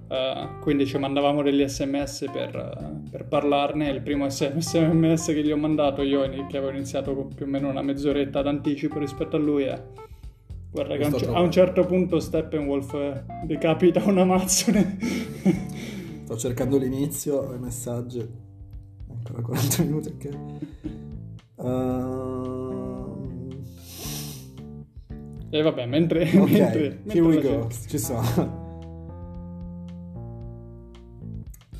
Uh, 0.07 0.59
quindi 0.59 0.85
ci 0.85 0.97
mandavamo 0.97 1.41
degli 1.41 1.65
sms 1.67 2.25
per, 2.31 2.55
uh, 2.55 3.09
per, 3.09 3.25
parlarne. 3.25 3.89
Il 3.89 4.01
primo 4.01 4.29
sms 4.29 5.25
che 5.25 5.43
gli 5.43 5.51
ho 5.51 5.57
mandato 5.57 6.01
io, 6.01 6.21
che 6.47 6.57
avevo 6.57 6.69
iniziato 6.69 7.15
con 7.15 7.33
più 7.33 7.45
o 7.45 7.49
meno 7.49 7.69
una 7.69 7.81
mezz'oretta 7.81 8.41
d'anticipo 8.41 8.99
rispetto 8.99 9.37
a 9.37 9.39
lui, 9.39 9.63
è 9.63 9.81
Guarda 10.73 10.97
che 10.97 11.03
a 11.03 11.07
un, 11.07 11.19
Sto 11.19 11.33
a 11.35 11.39
un 11.39 11.51
certo 11.51 11.85
punto 11.85 12.19
Steppenwolf 12.19 12.93
eh, 12.95 13.23
decapita 13.45 14.03
un 14.05 14.17
Amazzone. 14.17 14.97
Sto 16.25 16.35
cercando 16.35 16.79
l'inizio, 16.79 17.53
i 17.53 17.59
messaggi. 17.59 18.27
Ancora 19.07 19.43
40 19.43 19.83
minuti, 19.83 20.07
ok. 20.09 21.01
Ehm, 21.63 23.23
e 25.49 25.61
vabbè, 25.61 25.85
mentre... 25.85 26.23
ok, 26.23 26.49
mentre, 26.49 27.01
here 27.07 27.21
we 27.21 27.33
mentre 27.35 27.51
la 27.51 27.57
go, 27.57 27.69
ci 27.87 27.97
sono. 27.97 28.61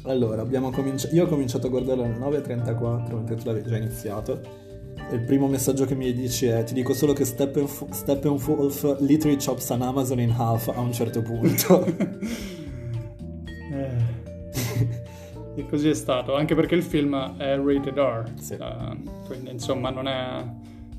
Allora, 0.03 0.41
abbiamo 0.41 0.69
cominciato. 0.69 1.15
Io 1.15 1.23
ho 1.23 1.27
cominciato 1.27 1.67
a 1.67 1.69
guardare 1.69 2.03
alle 2.03 2.17
9.34 2.17 3.13
mentre 3.13 3.35
tu 3.35 3.45
l'avevi 3.45 3.69
già 3.69 3.77
iniziato. 3.77 4.41
E 5.09 5.15
il 5.15 5.21
primo 5.21 5.47
messaggio 5.47 5.85
che 5.85 5.95
mi 5.95 6.13
dici 6.13 6.45
è: 6.45 6.63
Ti 6.63 6.73
dico 6.73 6.93
solo 6.93 7.13
che 7.13 7.25
Steppenf- 7.25 7.89
Steppenwolf 7.89 8.99
literally 8.99 9.37
chops 9.37 9.71
an 9.71 9.81
Amazon 9.81 10.19
in 10.19 10.33
half 10.37 10.67
a 10.67 10.79
un 10.79 10.93
certo 10.93 11.21
punto. 11.21 11.85
E 15.55 15.65
così 15.67 15.89
è 15.89 15.93
stato, 15.93 16.35
anche 16.35 16.55
perché 16.55 16.73
il 16.75 16.81
film 16.83 17.37
è 17.37 17.55
rated 17.57 17.97
R, 17.97 18.33
Sì. 18.39 18.53
eh, 18.55 18.97
quindi 19.27 19.51
insomma 19.51 19.91
non 19.91 20.07
è... 20.07 20.43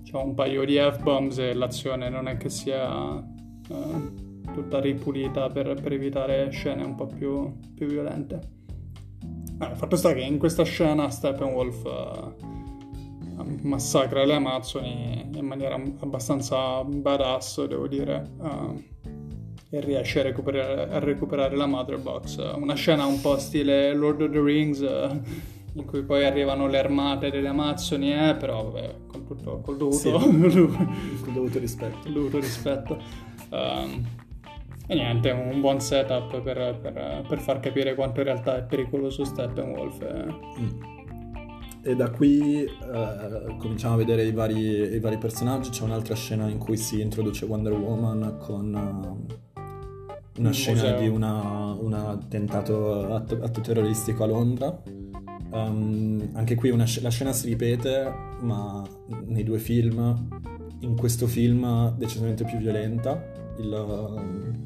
c'è 0.04 0.16
un 0.16 0.34
paio 0.34 0.64
di 0.64 0.76
F-bombs 0.76 1.38
e 1.38 1.54
l'azione 1.54 2.08
non 2.08 2.28
è 2.28 2.36
che 2.36 2.48
sia 2.48 3.18
eh, 3.18 4.52
tutta 4.52 4.78
ripulita 4.78 5.48
per, 5.50 5.80
per 5.80 5.92
evitare 5.92 6.50
scene 6.50 6.84
un 6.84 6.94
po' 6.94 7.06
più, 7.06 7.52
più 7.74 7.86
violente. 7.88 8.52
Eh, 9.60 9.66
il 9.66 9.76
fatto 9.76 9.96
sta 9.96 10.12
che 10.12 10.20
in 10.20 10.38
questa 10.38 10.62
scena 10.62 11.10
Steppenwolf 11.10 11.84
eh, 11.84 13.42
massacra 13.62 14.24
le 14.24 14.34
Amazzoni 14.34 15.30
in 15.34 15.46
maniera 15.46 15.74
abbastanza 15.74 16.84
badass, 16.84 17.64
devo 17.66 17.88
dire. 17.88 18.30
eh, 18.40 18.92
e 19.74 19.80
riesce 19.80 20.20
a 20.20 20.22
recuperare, 20.22 20.88
a 20.88 20.98
recuperare 21.00 21.56
la 21.56 21.66
Mother 21.66 21.98
Box. 21.98 22.36
Una 22.56 22.74
scena 22.74 23.06
un 23.06 23.20
po' 23.20 23.38
stile 23.38 23.92
Lord 23.92 24.20
of 24.22 24.30
the 24.30 24.40
Rings, 24.40 24.80
eh, 24.80 25.20
in 25.72 25.84
cui 25.84 26.02
poi 26.04 26.24
arrivano 26.24 26.68
le 26.68 26.78
armate 26.78 27.30
delle 27.30 27.48
Amazzoni, 27.48 28.12
eh, 28.12 28.36
però 28.36 28.70
vabbè, 28.70 28.94
con 29.08 29.26
tutto, 29.26 29.60
col 29.64 29.76
dovuto, 29.76 29.96
Sì. 29.98 30.10
col 31.22 31.32
dovuto 31.32 31.58
rispetto. 31.58 32.08
dovuto 32.08 32.38
rispetto. 32.38 32.98
Ehm, 33.50 34.04
e 34.86 34.94
niente, 34.94 35.30
un 35.30 35.60
buon 35.60 35.80
setup 35.80 36.40
per, 36.42 36.78
per- 36.80 37.24
per 37.26 37.38
far 37.40 37.58
capire 37.58 37.94
quanto 37.96 38.20
in 38.20 38.26
realtà 38.26 38.58
è 38.58 38.62
pericoloso 38.62 39.24
Steppenwolf. 39.24 40.00
eh. 40.02 40.60
Mm. 40.60 40.92
E 41.86 41.94
da 41.96 42.10
qui 42.10 42.62
eh, 42.64 43.56
cominciamo 43.58 43.94
a 43.94 43.96
vedere 43.96 44.24
i 44.24 44.32
vari, 44.32 44.94
i 44.94 45.00
vari 45.00 45.18
personaggi. 45.18 45.70
C'è 45.70 45.82
un'altra 45.82 46.14
scena 46.14 46.48
in 46.48 46.58
cui 46.58 46.76
si 46.76 47.00
introduce 47.00 47.44
Wonder 47.44 47.72
Woman 47.72 48.36
con 48.38 49.26
eh, 49.28 49.53
una 50.38 50.48
Un 50.48 50.54
scena 50.54 50.80
museo. 50.82 51.00
di 51.00 51.08
una- 51.08 51.76
un 51.80 51.92
attentato 51.92 53.14
atto, 53.14 53.38
atto 53.42 53.60
terroristico 53.60 54.24
a 54.24 54.26
Londra. 54.26 54.82
Um, 55.50 56.30
anche 56.32 56.56
qui 56.56 56.70
una 56.70 56.84
la 57.00 57.10
scena 57.10 57.32
si 57.32 57.48
ripete, 57.48 58.12
ma 58.40 58.82
nei 59.26 59.44
due 59.44 59.58
film, 59.58 60.28
in 60.80 60.96
questo 60.96 61.26
film 61.28 61.94
decisamente 61.96 62.44
più 62.44 62.58
violenta. 62.58 63.22
Il, 63.58 63.70
um, 63.72 64.62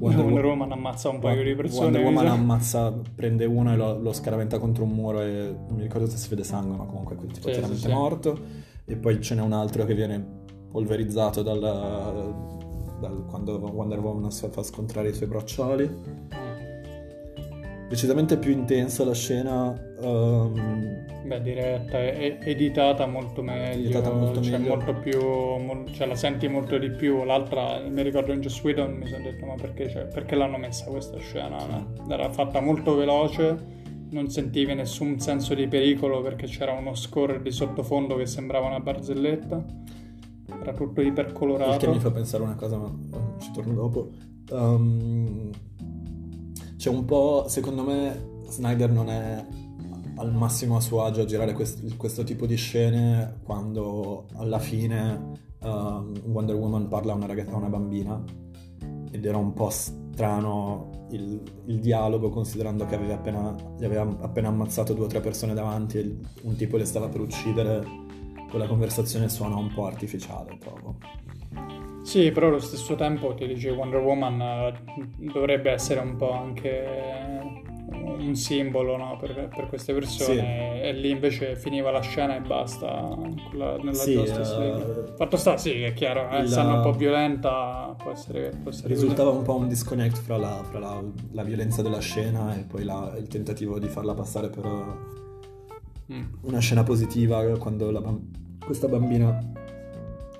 Wonder, 0.00 0.24
Wo- 0.24 0.48
Woman 0.50 0.72
ammazza 0.72 1.08
un 1.08 1.18
paio 1.20 1.42
di 1.44 1.54
persone. 1.54 1.84
Wonder 1.84 2.02
Woman 2.02 2.26
sa. 2.26 2.32
ammazza, 2.32 3.00
prende 3.14 3.44
uno 3.44 3.72
e 3.72 3.76
lo, 3.76 3.98
lo 4.00 4.12
scaraventa 4.12 4.58
contro 4.58 4.84
un 4.84 4.90
muro 4.90 5.20
e 5.22 5.54
non 5.68 5.76
mi 5.76 5.82
ricordo 5.82 6.06
se 6.08 6.16
si 6.16 6.28
vede 6.28 6.42
sangue, 6.44 6.76
ma 6.76 6.84
comunque 6.84 7.16
tipo 7.16 7.32
Sì, 7.34 7.40
chiaramente 7.52 7.76
sì, 7.80 7.86
sì. 7.86 7.92
morto. 7.92 8.38
E 8.84 8.96
poi 8.96 9.20
ce 9.20 9.34
n'è 9.36 9.42
un 9.42 9.52
altro 9.52 9.84
che 9.84 9.94
viene 9.94 10.24
polverizzato 10.70 11.42
dal, 11.42 11.58
dal- 13.00 13.24
quando 13.28 13.56
Wonder 13.58 13.98
Woman 14.00 14.30
si 14.30 14.48
fa 14.50 14.62
scontrare 14.62 15.08
i 15.10 15.14
suoi 15.14 15.28
bracciali. 15.28 15.90
Decisamente 17.88 18.36
più 18.36 18.50
intensa 18.52 19.02
la 19.04 19.14
scena. 19.14 19.74
ehm, 20.00 21.06
Beh, 21.24 21.40
diretta 21.42 21.98
e- 22.00 22.38
editata 22.42 23.06
molto 23.06 23.42
meglio, 23.42 23.84
Editata 23.84 24.12
molto 24.12 24.40
cioè, 24.42 24.58
meglio. 24.58 24.76
molto 24.76 24.94
più, 24.94 25.18
mol- 25.18 25.90
cioè, 25.92 26.06
la 26.06 26.14
senti 26.14 26.48
molto 26.48 26.76
di 26.78 26.90
più. 26.90 27.24
L'altra, 27.24 27.80
mi 27.88 28.02
ricordo 28.02 28.32
in 28.32 28.40
Joss 28.40 28.62
Whedon, 28.62 28.92
mi 28.92 29.06
sono 29.06 29.22
detto, 29.24 29.44
ma 29.46 29.54
perché, 29.54 29.88
cioè, 29.88 30.04
perché 30.06 30.34
l'hanno 30.36 30.58
messa 30.58 30.84
questa 30.90 31.18
scena? 31.18 31.56
no? 31.66 32.12
Era 32.12 32.30
fatta 32.30 32.60
molto 32.60 32.94
veloce, 32.94 33.56
non 34.10 34.28
sentivi 34.28 34.74
nessun 34.74 35.18
senso 35.18 35.54
di 35.54 35.66
pericolo 35.66 36.20
perché 36.22 36.46
c'era 36.46 36.72
uno 36.72 36.94
score 36.94 37.40
di 37.42 37.50
sottofondo 37.50 38.16
che 38.16 38.26
sembrava 38.26 38.66
una 38.66 38.80
barzelletta. 38.80 39.64
Era 40.60 40.72
tutto 40.72 41.00
ipercolorato. 41.00 41.90
mi 41.90 42.00
fa 42.00 42.10
pensare 42.10 42.42
una 42.42 42.54
cosa, 42.54 42.78
ma 42.78 42.92
ci 43.38 43.50
torno 43.52 43.74
dopo. 43.74 44.10
Ehm, 44.50 45.50
c'è 46.76 46.90
un 46.90 47.04
po', 47.04 47.44
secondo 47.48 47.82
me, 47.82 48.36
Snyder 48.48 48.90
non 48.90 49.10
è 49.10 49.44
al 50.16 50.32
massimo 50.32 50.76
a 50.76 50.80
suo 50.80 51.04
agio 51.04 51.22
a 51.22 51.24
girare 51.24 51.52
quest- 51.52 51.96
questo 51.96 52.24
tipo 52.24 52.46
di 52.46 52.56
scene 52.56 53.40
quando 53.44 54.26
alla 54.34 54.58
fine 54.58 55.32
ehm, 55.62 56.22
Wonder 56.24 56.56
Woman 56.56 56.88
parla 56.88 57.12
a 57.12 57.16
una 57.16 57.26
ragazza, 57.26 57.52
a 57.52 57.56
una 57.56 57.68
bambina 57.68 58.22
ed 59.10 59.24
era 59.24 59.36
un 59.36 59.52
po' 59.52 59.70
strano 59.70 61.06
il, 61.10 61.40
il 61.66 61.78
dialogo 61.78 62.28
considerando 62.30 62.84
che 62.86 62.94
aveva 62.94 63.14
appena, 63.14 63.54
gli 63.78 63.84
aveva 63.84 64.02
appena 64.20 64.48
ammazzato 64.48 64.92
due 64.92 65.04
o 65.04 65.08
tre 65.08 65.20
persone 65.20 65.54
davanti 65.54 65.98
e 65.98 66.16
un 66.42 66.56
tipo 66.56 66.76
le 66.76 66.84
stava 66.84 67.08
per 67.08 67.20
uccidere. 67.20 68.06
Quella 68.48 68.66
conversazione 68.66 69.28
suona 69.28 69.56
un 69.56 69.72
po' 69.72 69.86
artificiale, 69.86 70.56
trovo. 70.58 70.96
Sì, 72.02 72.30
però 72.32 72.46
allo 72.46 72.58
stesso 72.60 72.94
tempo 72.94 73.34
ti 73.34 73.46
dice 73.46 73.70
Wonder 73.70 74.00
Woman 74.00 74.40
eh, 74.40 74.74
dovrebbe 75.30 75.70
essere 75.70 76.00
un 76.00 76.16
po' 76.16 76.32
anche 76.32 77.66
un 77.90 78.34
simbolo 78.34 78.96
no, 78.96 79.16
per, 79.20 79.48
per 79.54 79.68
queste 79.68 79.92
persone 79.92 80.82
e 80.82 80.92
lì 80.92 81.10
invece 81.10 81.54
finiva 81.56 81.90
la 81.90 82.00
scena 82.00 82.36
e 82.36 82.40
basta 82.40 83.14
quella- 83.50 83.76
nella 83.76 83.92
Sì, 83.92 84.14
eh, 84.14 84.24
League. 84.58 85.12
Fatto 85.16 85.36
sta, 85.36 85.56
sì, 85.58 85.82
è 85.82 85.92
chiaro, 85.92 86.28
eh, 86.30 86.38
essendo 86.38 86.74
un 86.74 86.80
po' 86.80 86.92
violenta 86.92 87.94
può 87.96 88.10
essere, 88.12 88.50
può 88.62 88.70
essere. 88.70 88.88
Risultava 88.88 89.30
un 89.30 89.42
po' 89.42 89.56
un 89.56 89.68
disconnect 89.68 90.16
fra 90.18 90.38
la, 90.38 90.62
fra 90.68 90.78
la- 90.78 91.02
la 91.32 91.42
violenza 91.42 91.82
della 91.82 92.00
scena 92.00 92.56
e 92.56 92.62
poi 92.64 92.84
la- 92.84 93.14
il 93.18 93.28
tentativo 93.28 93.78
di 93.78 93.88
farla 93.88 94.14
passare 94.14 94.48
per 94.48 94.64
Mm. 96.10 96.22
una 96.42 96.58
scena 96.58 96.82
positiva 96.84 97.42
quando 97.58 97.90
la 97.90 98.00
bam- 98.00 98.64
questa 98.64 98.88
bambina 98.88 99.38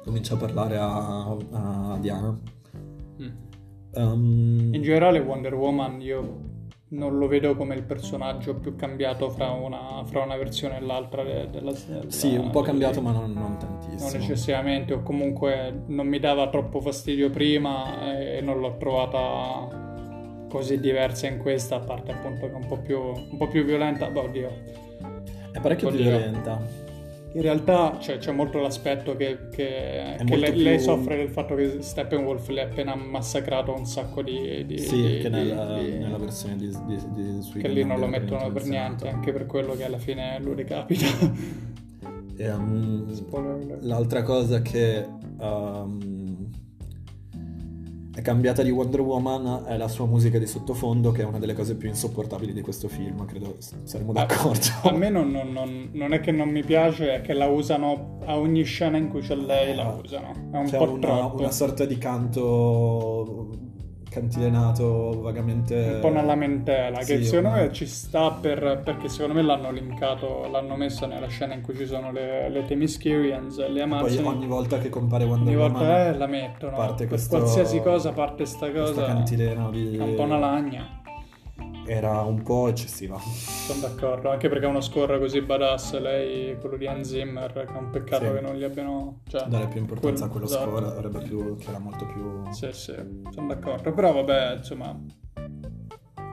comincia 0.03 0.35
a 0.35 0.37
parlare 0.39 0.77
a, 0.79 1.37
a 1.53 1.99
Diana. 2.01 2.39
Mm. 3.21 3.29
Um, 3.95 4.71
In 4.73 4.83
generale 4.83 5.19
Wonder 5.19 5.55
Woman 5.55 6.01
io 6.01 6.47
non 6.91 7.19
lo 7.19 7.27
vedo 7.27 7.55
come 7.55 7.75
il 7.75 7.83
personaggio 7.83 8.55
più 8.55 8.75
cambiato 8.77 9.29
fra 9.29 9.51
una, 9.51 10.03
fra 10.07 10.23
una 10.23 10.37
versione 10.37 10.79
e 10.79 10.81
l'altra 10.81 11.23
de- 11.23 11.49
della, 11.51 11.73
della 11.87 12.11
sì, 12.11 12.35
un 12.37 12.49
po' 12.51 12.63
cambiato, 12.63 13.03
ma 13.03 13.13
non, 13.13 13.33
non 13.33 13.43
Non 13.43 13.59
tantissimo. 13.59 14.23
eccessivamente, 14.23 14.95
o 14.95 15.03
comunque 15.03 15.83
non 15.87 16.07
mi 16.07 16.19
dava 16.19 16.49
troppo 16.49 16.81
fastidio 16.81 17.29
prima 17.29 18.19
e 18.19 18.41
non 18.41 18.59
l'ho 18.61 18.77
trovata 18.79 20.47
così 20.49 20.81
diversa 20.81 21.27
in 21.27 21.37
questa, 21.39 21.77
a 21.77 21.81
parte 21.81 22.13
appunto 22.13 22.47
che 22.47 22.53
è 22.53 22.57
un 22.57 22.67
po' 22.67 22.79
più, 22.79 22.99
un 22.99 23.37
po' 23.37 23.49
più 23.49 23.65
violenta. 23.65 24.09
Beh, 24.09 24.21
oddio. 24.21 24.87
È 25.59 25.61
parecchio 25.61 25.89
più 25.89 25.99
violenta. 25.99 26.87
In 27.33 27.43
realtà 27.43 27.97
c'è, 28.01 28.17
c'è 28.19 28.33
molto 28.33 28.59
l'aspetto 28.59 29.15
che, 29.15 29.49
che- 29.51 30.15
che 30.17 30.25
molto 30.25 30.37
lei, 30.37 30.53
più- 30.53 30.63
lei 30.63 30.81
soffre 30.81 31.17
del 31.17 31.29
fatto 31.29 31.55
che 31.55 31.77
Steppenwolf 31.83 32.49
le 32.49 32.63
ha 32.63 32.65
appena 32.65 32.95
massacrato 32.95 33.75
un 33.75 33.85
sacco 33.85 34.23
di... 34.23 34.65
di- 34.65 34.79
Sì, 34.79 34.97
di- 35.03 35.19
che 35.19 35.29
nella, 35.29 35.79
di- 35.79 35.99
nella 35.99 36.17
versione 36.17 36.57
di, 36.57 36.69
di, 36.87 36.99
di 37.13 37.41
Sweet 37.43 37.61
che 37.61 37.69
lì 37.69 37.85
non 37.85 38.01
lo 38.01 38.07
mettono 38.07 38.51
per 38.51 38.65
niente, 38.67 39.09
anche 39.09 39.33
per 39.33 39.45
quello 39.47 39.75
che 39.75 39.85
alla 39.85 39.99
fine 39.99 40.39
lo 40.41 40.55
decapita. 40.55 41.07
E, 42.37 42.51
um. 42.51 43.17
L'altra 43.81 44.23
cosa 44.23 44.63
che 44.63 45.05
um, 45.39 46.28
è 48.19 48.23
cambiata 48.23 48.65
di 48.65 48.71
Wonder 48.73 49.01
Woman 49.01 49.63
è 49.69 49.77
la 49.77 49.87
sua 49.87 50.05
musica 50.05 50.41
di 50.41 50.47
sottofondo, 50.49 51.13
che 51.13 51.23
è 51.23 51.25
una 51.25 51.39
delle 51.39 51.55
cose 51.55 51.77
più 51.77 51.89
insopportabili 51.89 52.53
di 52.53 52.63
questo 52.63 52.89
film, 52.89 53.25
credo 53.27 53.59
saremo 53.85 54.13
d'accordo. 54.13 54.67
A 54.83 54.91
me 54.93 55.09
non, 55.09 55.31
non- 55.31 55.53
non- 55.53 55.91
non 55.93 56.13
è 56.13 56.19
che 56.19 56.33
non 56.33 56.49
mi 56.49 56.65
piace, 56.65 57.15
è 57.15 57.21
che 57.21 57.33
la 57.33 57.47
usano 57.47 58.19
a 58.27 58.37
ogni 58.37 58.65
scena 58.65 58.97
in 58.97 59.09
cui 59.09 59.21
c'è 59.21 59.37
lei, 59.37 59.73
la 59.77 59.97
usano. 60.03 60.33
È 60.51 60.57
un 60.57 60.65
C'è 60.67 60.79
po' 60.79 60.91
una, 60.91 60.99
troppo. 61.07 61.39
una 61.39 61.53
sorta 61.53 61.85
di 61.85 61.97
canto 61.97 63.51
cantilenato 64.09 65.21
vagamente... 65.21 65.93
un 65.95 66.01
po' 66.01 66.07
una 66.09 66.23
lamentela 66.23 66.99
che 66.99 67.19
Sì, 67.19 67.25
secondo 67.25 67.49
una- 67.49 67.61
me 67.63 67.73
ci 67.73 67.87
sta 67.87 68.31
per, 68.33 68.81
perché 68.85 69.09
secondo 69.09 69.35
me 69.35 69.43
l'hanno 69.43 69.71
linkato, 69.71 70.49
l'hanno 70.51 70.77
messo 70.77 71.07
nella 71.07 71.29
scena 71.29 71.55
in 71.55 71.63
cui 71.63 71.77
ci 71.77 71.87
sono 71.87 72.11
le, 72.13 72.49
le 72.49 72.65
Themyscirians, 72.65 73.57
le 73.59 73.67
Poi 73.67 73.81
Amazzoni. 73.83 74.27
ogni 74.27 74.47
volta 74.47 74.79
che 74.79 74.89
compare 74.89 75.25
Wonder 75.25 75.49
Ogni 75.55 75.57
Woman 75.57 75.73
volta 75.79 76.07
eh, 76.09 76.17
la 76.17 76.27
mettono. 76.27 76.77
parte 76.77 77.07
questo- 77.07 77.37
qualsiasi 77.39 77.81
cosa 77.81 78.13
parte 78.13 78.45
sta 78.45 78.71
questa 78.71 78.93
cosa. 79.03 79.07
cantilena 79.07 79.69
di... 79.71 79.97
È 79.97 80.03
un 80.03 80.15
po' 80.15 80.23
una 80.23 80.39
lagna. 80.39 80.98
Era 81.89 82.21
un 82.21 82.43
po' 82.43 82.69
eccessiva. 82.69 83.19
Sono 83.19 83.81
d'accordo, 83.81 84.31
anche 84.31 84.49
perché 84.49 84.67
uno 84.67 84.81
score 84.81 85.19
così 85.19 85.41
badass, 85.41 85.99
lei, 85.99 86.57
quello 86.59 86.77
di 86.77 86.87
Hans 86.87 87.09
Zimmer, 87.09 87.53
che 87.53 87.65
è 87.65 87.77
un 87.79 87.91
peccato 87.91 88.27
Sì. 88.27 88.33
che 88.33 88.41
non 88.41 88.55
gli 88.57 88.65
abbiano... 88.65 89.21
Cioè, 89.27 89.47
Dare 89.49 89.67
più 89.69 89.81
importanza 89.81 90.27
a 90.27 90.29
quello 90.29 90.47
esatto. 90.47 90.71
score 90.71 90.87
avrebbe 90.87 91.21
più, 91.21 91.57
che 91.57 91.69
era 91.69 91.79
molto 91.79 92.07
più... 92.07 92.43
Sì, 92.53 92.69
sì, 92.73 92.95
sono 93.31 93.47
d'accordo. 93.49 93.93
Però 93.93 94.13
vabbè, 94.13 94.57
insomma, 94.57 94.99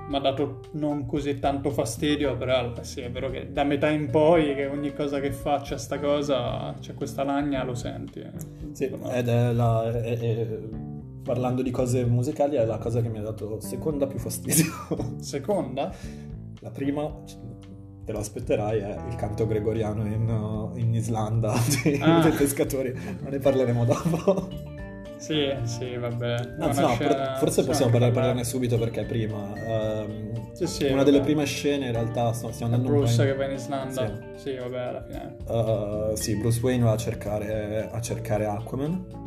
mi 0.08 0.16
ha 0.18 0.20
dato 0.20 0.60
non 0.74 1.08
così 1.08 1.40
tanto 1.40 1.72
fastidio, 1.72 2.38
però 2.38 2.74
eh, 2.78 2.84
sì, 2.84 3.02
è 3.02 3.10
vero 3.10 3.32
che 3.32 3.52
da 3.52 3.64
metà 3.64 3.90
in 3.90 4.10
poi, 4.12 4.54
che 4.54 4.68
ogni 4.68 4.94
cosa 4.94 5.20
che 5.20 5.32
faccia 5.32 5.78
sta 5.78 6.00
cosa, 6.00 6.76
c'è 6.80 6.94
questa 6.94 7.24
lagna, 7.24 7.64
lo 7.64 7.74
senti. 7.74 8.24
Sì, 8.74 8.84
Insomma, 8.86 9.14
ed 9.16 9.28
è 9.30 9.52
la... 9.52 9.92
è- 9.92 10.20
è- 10.20 10.60
parlando 11.26 11.62
di 11.64 11.72
cose 11.72 12.06
musicali 12.06 12.56
è 12.56 12.64
la 12.66 12.78
cosa 12.78 13.02
che 13.02 13.10
mi 13.10 13.18
ha 13.18 13.22
dato 13.24 13.60
seconda 13.60 14.06
più 14.08 14.20
fastidio. 14.20 14.66
Seconda? 15.20 15.92
La 16.62 16.70
prima, 16.70 17.12
te 18.06 18.12
lo 18.12 18.20
aspetterai, 18.20 18.80
è 18.80 18.98
il 19.10 19.16
canto 19.16 19.48
gregoriano 19.48 20.06
in, 20.06 20.30
uh, 20.30 20.78
in 20.78 20.94
Islanda 20.94 21.54
dei, 21.84 22.00
Ah. 22.02 22.22
dei 22.22 22.32
pescatori, 22.32 22.94
ma 23.24 23.30
ne 23.30 23.40
parleremo 23.40 23.86
dopo. 23.86 24.48
Sì, 25.18 25.52
sì, 25.64 25.96
vabbè. 25.96 26.56
Anzi 26.60 26.82
no, 26.82 26.90
scena- 26.90 27.36
forse 27.38 27.62
sì, 27.62 27.68
possiamo 27.68 27.86
anche 27.92 27.98
parlar- 27.98 28.00
per- 28.00 28.12
parlarne 28.12 28.44
subito 28.44 28.78
perché 28.78 29.02
è 29.02 29.06
prima. 29.06 29.54
Ehm, 29.56 30.52
Sì, 30.54 30.68
sì, 30.68 30.84
una 30.86 30.98
vabbè. 30.98 31.06
delle 31.06 31.22
prime 31.22 31.46
scene 31.46 31.88
in 31.88 31.92
realtà 31.94 32.32
stiamo 32.34 32.54
andando 32.62 32.88
un 32.90 32.94
po' 32.94 33.00
Bruce 33.00 33.22
in- 33.24 33.28
che 33.30 33.36
va 33.36 33.46
in 33.46 33.52
Islanda. 33.54 34.20
Sì. 34.36 34.56
vabbè, 34.56 34.80
alla 34.80 35.04
fine. 35.04 35.36
Uh, 35.48 36.16
sì, 36.16 36.38
Bruce 36.38 36.60
Wayne 36.62 36.84
va 36.84 36.92
a 36.92 36.98
cercare, 36.98 37.90
a 37.92 38.00
cercare 38.02 38.46
Aquaman 38.46 39.24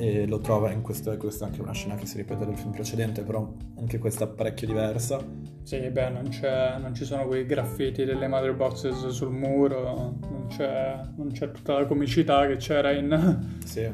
e 0.00 0.26
lo 0.26 0.40
trova 0.40 0.70
in 0.70 0.80
questo, 0.80 1.14
questa 1.18 1.44
è 1.44 1.48
anche 1.48 1.60
una 1.60 1.72
scena 1.72 1.94
che 1.94 2.06
si 2.06 2.16
ripete 2.16 2.46
del 2.46 2.56
film 2.56 2.70
precedente, 2.72 3.22
però 3.22 3.52
anche 3.76 3.98
questa 3.98 4.26
parecchio 4.26 4.66
diversa. 4.66 5.22
Sì, 5.62 5.78
beh, 5.90 6.08
non, 6.08 6.28
c'è, 6.30 6.78
non 6.78 6.94
ci 6.94 7.04
sono 7.04 7.26
quei 7.26 7.44
graffiti 7.44 8.04
delle 8.04 8.26
mother 8.26 8.54
boxes 8.54 9.08
sul 9.08 9.30
muro, 9.30 10.16
non 10.22 10.46
c'è, 10.48 10.98
non 11.16 11.30
c'è 11.32 11.50
tutta 11.50 11.74
la 11.74 11.84
comicità 11.84 12.46
che 12.46 12.56
c'era 12.56 12.92
in... 12.92 13.58
Sì. 13.64 13.88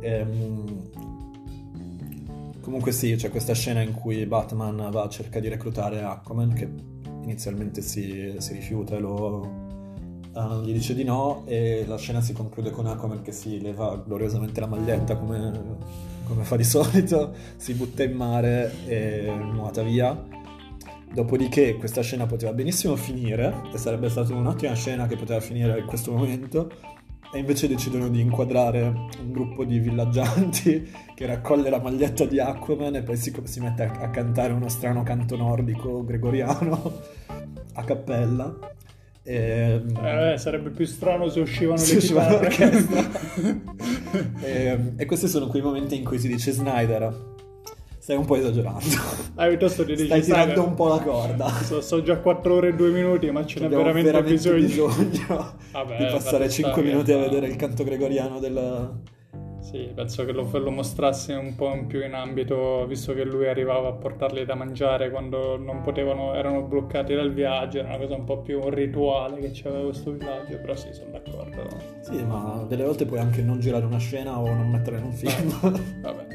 Ehm, 0.00 0.90
comunque 2.60 2.92
sì, 2.92 3.16
c'è 3.16 3.28
questa 3.28 3.54
scena 3.54 3.80
in 3.80 3.92
cui 3.92 4.24
Batman 4.24 4.88
va 4.92 5.02
a 5.02 5.08
cercare 5.08 5.40
di 5.40 5.48
reclutare 5.48 6.00
Aquaman 6.00 6.52
che 6.52 6.68
inizialmente 7.24 7.82
si, 7.82 8.36
si 8.38 8.52
rifiuta 8.52 8.94
e 8.94 9.00
lo... 9.00 9.65
eh, 10.36 10.60
gli 10.62 10.72
dice 10.72 10.94
di 10.94 11.02
no 11.02 11.44
e 11.46 11.84
la 11.86 11.96
scena 11.96 12.20
si 12.20 12.34
conclude 12.34 12.70
con 12.70 12.86
Aquaman 12.86 13.22
che 13.22 13.32
si 13.32 13.58
leva 13.60 13.96
gloriosamente 14.04 14.60
la 14.60 14.66
maglietta 14.66 15.16
come, 15.16 15.50
come 16.26 16.44
fa 16.44 16.56
di 16.56 16.64
solito, 16.64 17.32
si 17.56 17.72
butta 17.72 18.02
in 18.02 18.12
mare 18.12 18.70
e 18.86 19.32
nuota 19.34 19.82
via. 19.82 20.34
Dopodiché 21.10 21.76
questa 21.76 22.02
scena 22.02 22.26
poteva 22.26 22.52
benissimo 22.52 22.96
finire 22.96 23.62
e 23.72 23.78
sarebbe 23.78 24.10
stata 24.10 24.34
un'ottima 24.34 24.74
scena 24.74 25.06
che 25.06 25.16
poteva 25.16 25.40
finire 25.40 25.78
in 25.78 25.86
questo 25.86 26.12
momento 26.12 26.70
e 27.32 27.38
invece 27.38 27.66
decidono 27.66 28.08
di 28.08 28.20
inquadrare 28.20 28.82
un 29.20 29.32
gruppo 29.32 29.64
di 29.64 29.78
villaggianti 29.78 30.86
che 31.14 31.26
raccoglie 31.26 31.70
la 31.70 31.80
maglietta 31.80 32.26
di 32.26 32.38
Aquaman 32.38 32.96
e 32.96 33.02
poi 33.02 33.16
si, 33.16 33.32
si 33.44 33.60
mette 33.60 33.84
a, 33.84 33.92
a 34.02 34.10
cantare 34.10 34.52
uno 34.52 34.68
strano 34.68 35.02
canto 35.02 35.36
nordico 35.36 36.04
gregoriano 36.04 37.00
a 37.72 37.84
cappella. 37.84 38.75
E, 39.28 39.82
Eh, 40.04 40.38
sarebbe 40.38 40.70
più 40.70 40.84
strano 40.86 41.28
se 41.28 41.40
uscivano 41.40 41.78
Si 41.78 41.92
le 41.92 41.98
usciva 41.98 42.22
chitarre. 42.26 42.42
l'orchestra. 42.44 43.10
e, 44.42 44.78
e 44.96 45.04
questi 45.04 45.26
sono 45.28 45.48
quei 45.48 45.62
momenti 45.62 45.96
in 45.96 46.04
cui 46.04 46.18
si 46.18 46.28
dice 46.28 46.52
Snyder, 46.52 47.12
stai 47.98 48.16
un 48.16 48.24
po' 48.24 48.36
esagerando. 48.36 48.84
Ah, 49.34 49.48
piuttosto 49.48 49.84
ti 49.84 49.92
dici, 49.94 50.06
Stai 50.06 50.22
tirando 50.22 50.62
un 50.64 50.74
po' 50.74 50.88
la 50.88 51.00
corda. 51.00 51.48
So, 51.48 51.80
so 51.80 52.02
già 52.02 52.18
4 52.18 52.54
ore 52.54 52.68
e 52.68 52.74
2 52.74 52.90
minuti, 52.90 53.28
ma 53.30 53.44
ce 53.44 53.58
n'è 53.58 53.64
Abbiamo 53.66 53.82
veramente, 53.84 54.22
bisogno. 54.22 54.60
bisogno 54.60 55.54
Vabbè, 55.72 55.96
di 55.96 56.04
passare 56.04 56.44
basta 56.44 56.48
5 56.62 56.72
che- 56.82 56.88
minuti 56.88 57.12
a 57.12 57.18
vedere 57.18 57.48
il 57.48 57.56
canto 57.56 57.82
gregoriano 57.84 58.38
del... 58.38 58.92
Sì, 59.66 59.90
penso 59.92 60.24
che 60.24 60.30
lo, 60.30 60.48
lo 60.48 60.70
mostrassi 60.70 61.32
un 61.32 61.56
po' 61.56 61.74
in 61.74 61.88
più 61.88 62.04
in 62.04 62.14
ambito, 62.14 62.86
visto 62.86 63.12
che 63.14 63.24
lui 63.24 63.48
arrivava 63.48 63.88
a 63.88 63.92
portarli 63.94 64.44
da 64.44 64.54
mangiare 64.54 65.10
quando 65.10 65.56
non 65.58 65.80
potevano, 65.80 66.34
erano 66.34 66.62
bloccati 66.62 67.14
dal 67.14 67.32
viaggio, 67.32 67.78
era 67.78 67.88
una 67.88 67.98
cosa 67.98 68.14
un 68.14 68.22
po' 68.22 68.42
più 68.42 68.60
un 68.60 68.70
rituale 68.70 69.40
che 69.40 69.50
c'aveva 69.52 69.86
questo 69.86 70.12
villaggio, 70.12 70.56
però 70.60 70.76
sì, 70.76 70.92
sono 70.92 71.10
d'accordo. 71.10 71.66
Sì, 71.98 72.22
ma 72.22 72.64
delle 72.68 72.84
volte 72.84 73.06
puoi 73.06 73.18
anche 73.18 73.42
non 73.42 73.58
girare 73.58 73.84
una 73.84 73.98
scena 73.98 74.38
o 74.38 74.46
non 74.54 74.70
metterla 74.70 75.00
in 75.00 75.04
un 75.04 75.12
film. 75.12 75.80
Vabbè. 76.00 76.26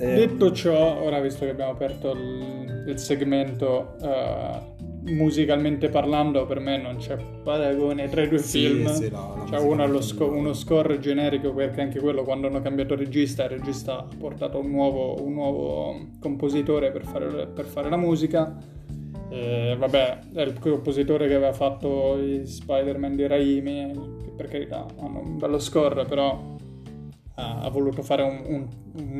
Eh, 0.00 0.14
Detto 0.14 0.50
ciò, 0.50 1.00
ora 1.00 1.20
visto 1.20 1.44
che 1.44 1.52
abbiamo 1.52 1.70
aperto 1.70 2.10
il, 2.10 2.86
il 2.88 2.98
segmento 2.98 3.94
eh, 4.02 4.60
musicalmente 5.02 5.88
parlando, 5.88 6.44
per 6.46 6.60
me 6.60 6.76
non 6.76 6.96
c'è 6.96 7.16
paragone 7.42 8.08
tra 8.08 8.22
i 8.22 8.28
due 8.28 8.38
Sì, 8.38 8.60
film. 8.66 8.86
sì, 8.88 9.10
la 9.10 9.32
C'è 9.34 9.40
musica 9.40 9.60
uno, 9.60 9.82
allo 9.82 10.00
sco- 10.00 10.30
uno 10.30 10.52
score 10.52 10.98
generico 10.98 11.52
perché 11.52 11.80
anche 11.80 12.00
quello 12.00 12.24
quando 12.24 12.46
hanno 12.48 12.60
cambiato 12.60 12.94
regista, 12.96 13.44
il 13.44 13.50
regista 13.50 13.98
ha 13.98 14.06
portato 14.18 14.58
un 14.58 14.70
nuovo, 14.70 15.22
un 15.22 15.32
nuovo 15.32 16.06
compositore 16.20 16.90
per 16.90 17.04
fare, 17.04 17.46
per 17.46 17.64
fare 17.66 17.88
la 17.88 17.96
musica. 17.96 18.56
E, 19.30 19.76
vabbè, 19.78 20.18
è 20.34 20.40
il 20.42 20.58
compositore 20.58 21.28
che 21.28 21.34
aveva 21.34 21.52
fatto 21.52 22.18
i 22.18 22.46
Spider-Man 22.46 23.14
di 23.16 23.26
Raimi, 23.26 23.92
che 24.24 24.30
per 24.36 24.48
carità 24.48 24.86
hanno 25.00 25.20
un 25.20 25.36
bello 25.38 25.58
score, 25.58 26.04
però 26.06 26.56
ha, 27.34 27.60
ha 27.60 27.68
voluto 27.68 28.02
fare 28.02 28.22
un- 28.22 28.42
un- 28.46 28.68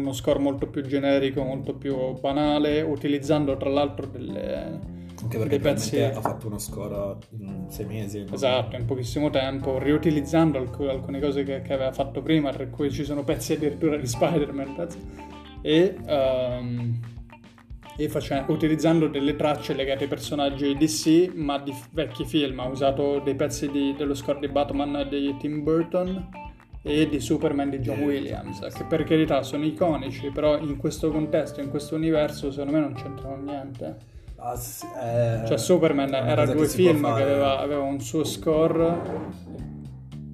uno 0.01 0.13
score 0.13 0.39
molto 0.39 0.67
più 0.67 0.83
generico, 0.83 1.43
molto 1.43 1.75
più 1.75 2.19
banale, 2.21 2.81
utilizzando 2.81 3.57
tra 3.57 3.69
l'altro 3.69 4.07
delle, 4.07 4.97
anche 5.29 5.39
perché 5.39 5.59
pezzi... 5.59 6.01
ha 6.01 6.21
fatto 6.21 6.47
uno 6.47 6.59
score 6.59 7.17
in 7.39 7.67
sei 7.69 7.85
mesi. 7.85 8.25
Esatto, 8.33 8.77
in 8.77 8.87
pochissimo 8.87 9.29
tempo, 9.29 9.79
riutilizzando 9.79 10.59
alc- 10.59 10.81
alcune 10.81 11.21
cose 11.21 11.43
che, 11.45 11.61
che 11.61 11.75
aveva 11.75 11.93
fatto 11.93 12.23
prima, 12.23 12.51
tra 12.51 12.67
cui 12.69 12.91
ci 12.91 13.05
sono 13.05 13.23
pezzi 13.25 13.53
addirittura 13.53 13.97
di 13.97 14.07
Spider-Man, 14.07 14.75
pezzi- 14.75 14.99
e, 15.61 15.97
ehm, 16.07 17.01
e 17.99 18.09
face- 18.09 18.45
utilizzando 18.49 19.07
delle 19.09 19.37
tracce 19.37 19.75
legate 19.75 20.05
ai 20.05 20.09
personaggi 20.09 20.75
DC, 20.75 21.33
ma 21.35 21.59
di 21.59 21.73
f- 21.73 21.89
vecchi 21.93 22.25
film. 22.25 22.61
Ha 22.61 22.67
usato 22.69 23.19
dei 23.21 23.35
pezzi 23.35 23.71
di- 23.71 23.95
dello 23.97 24.15
score 24.15 24.39
di 24.41 24.49
Batman 24.49 25.07
di 25.11 25.37
Tim 25.39 25.63
Burton 25.63 26.29
e 26.83 27.07
di 27.07 27.21
Superman 27.21 27.69
di 27.69 27.81
John 27.81 28.01
Eh, 28.01 28.05
Williams, 28.07 28.61
che 28.75 28.85
per 28.85 29.05
carità 29.05 29.43
sono 29.43 29.65
iconici, 29.67 30.31
però 30.31 30.57
in 30.57 30.79
questo 30.79 31.11
contesto, 31.11 31.61
in 31.61 31.69
questo 31.69 31.97
universo, 31.97 32.51
secondo 32.51 32.73
me 32.73 32.81
non 32.81 32.95
c'entrano 32.95 33.37
niente. 33.43 34.17
Ah, 34.41 34.55
sì, 34.57 34.87
eh, 35.03 35.43
Cioè 35.47 35.59
Superman 35.59 36.15
era 36.15 36.47
due 36.47 36.67
film 36.69 37.03
che 37.15 37.23
aveva, 37.23 37.59
aveva 37.59 37.83
un 37.83 38.01
suo 38.01 38.23
score 38.23 39.47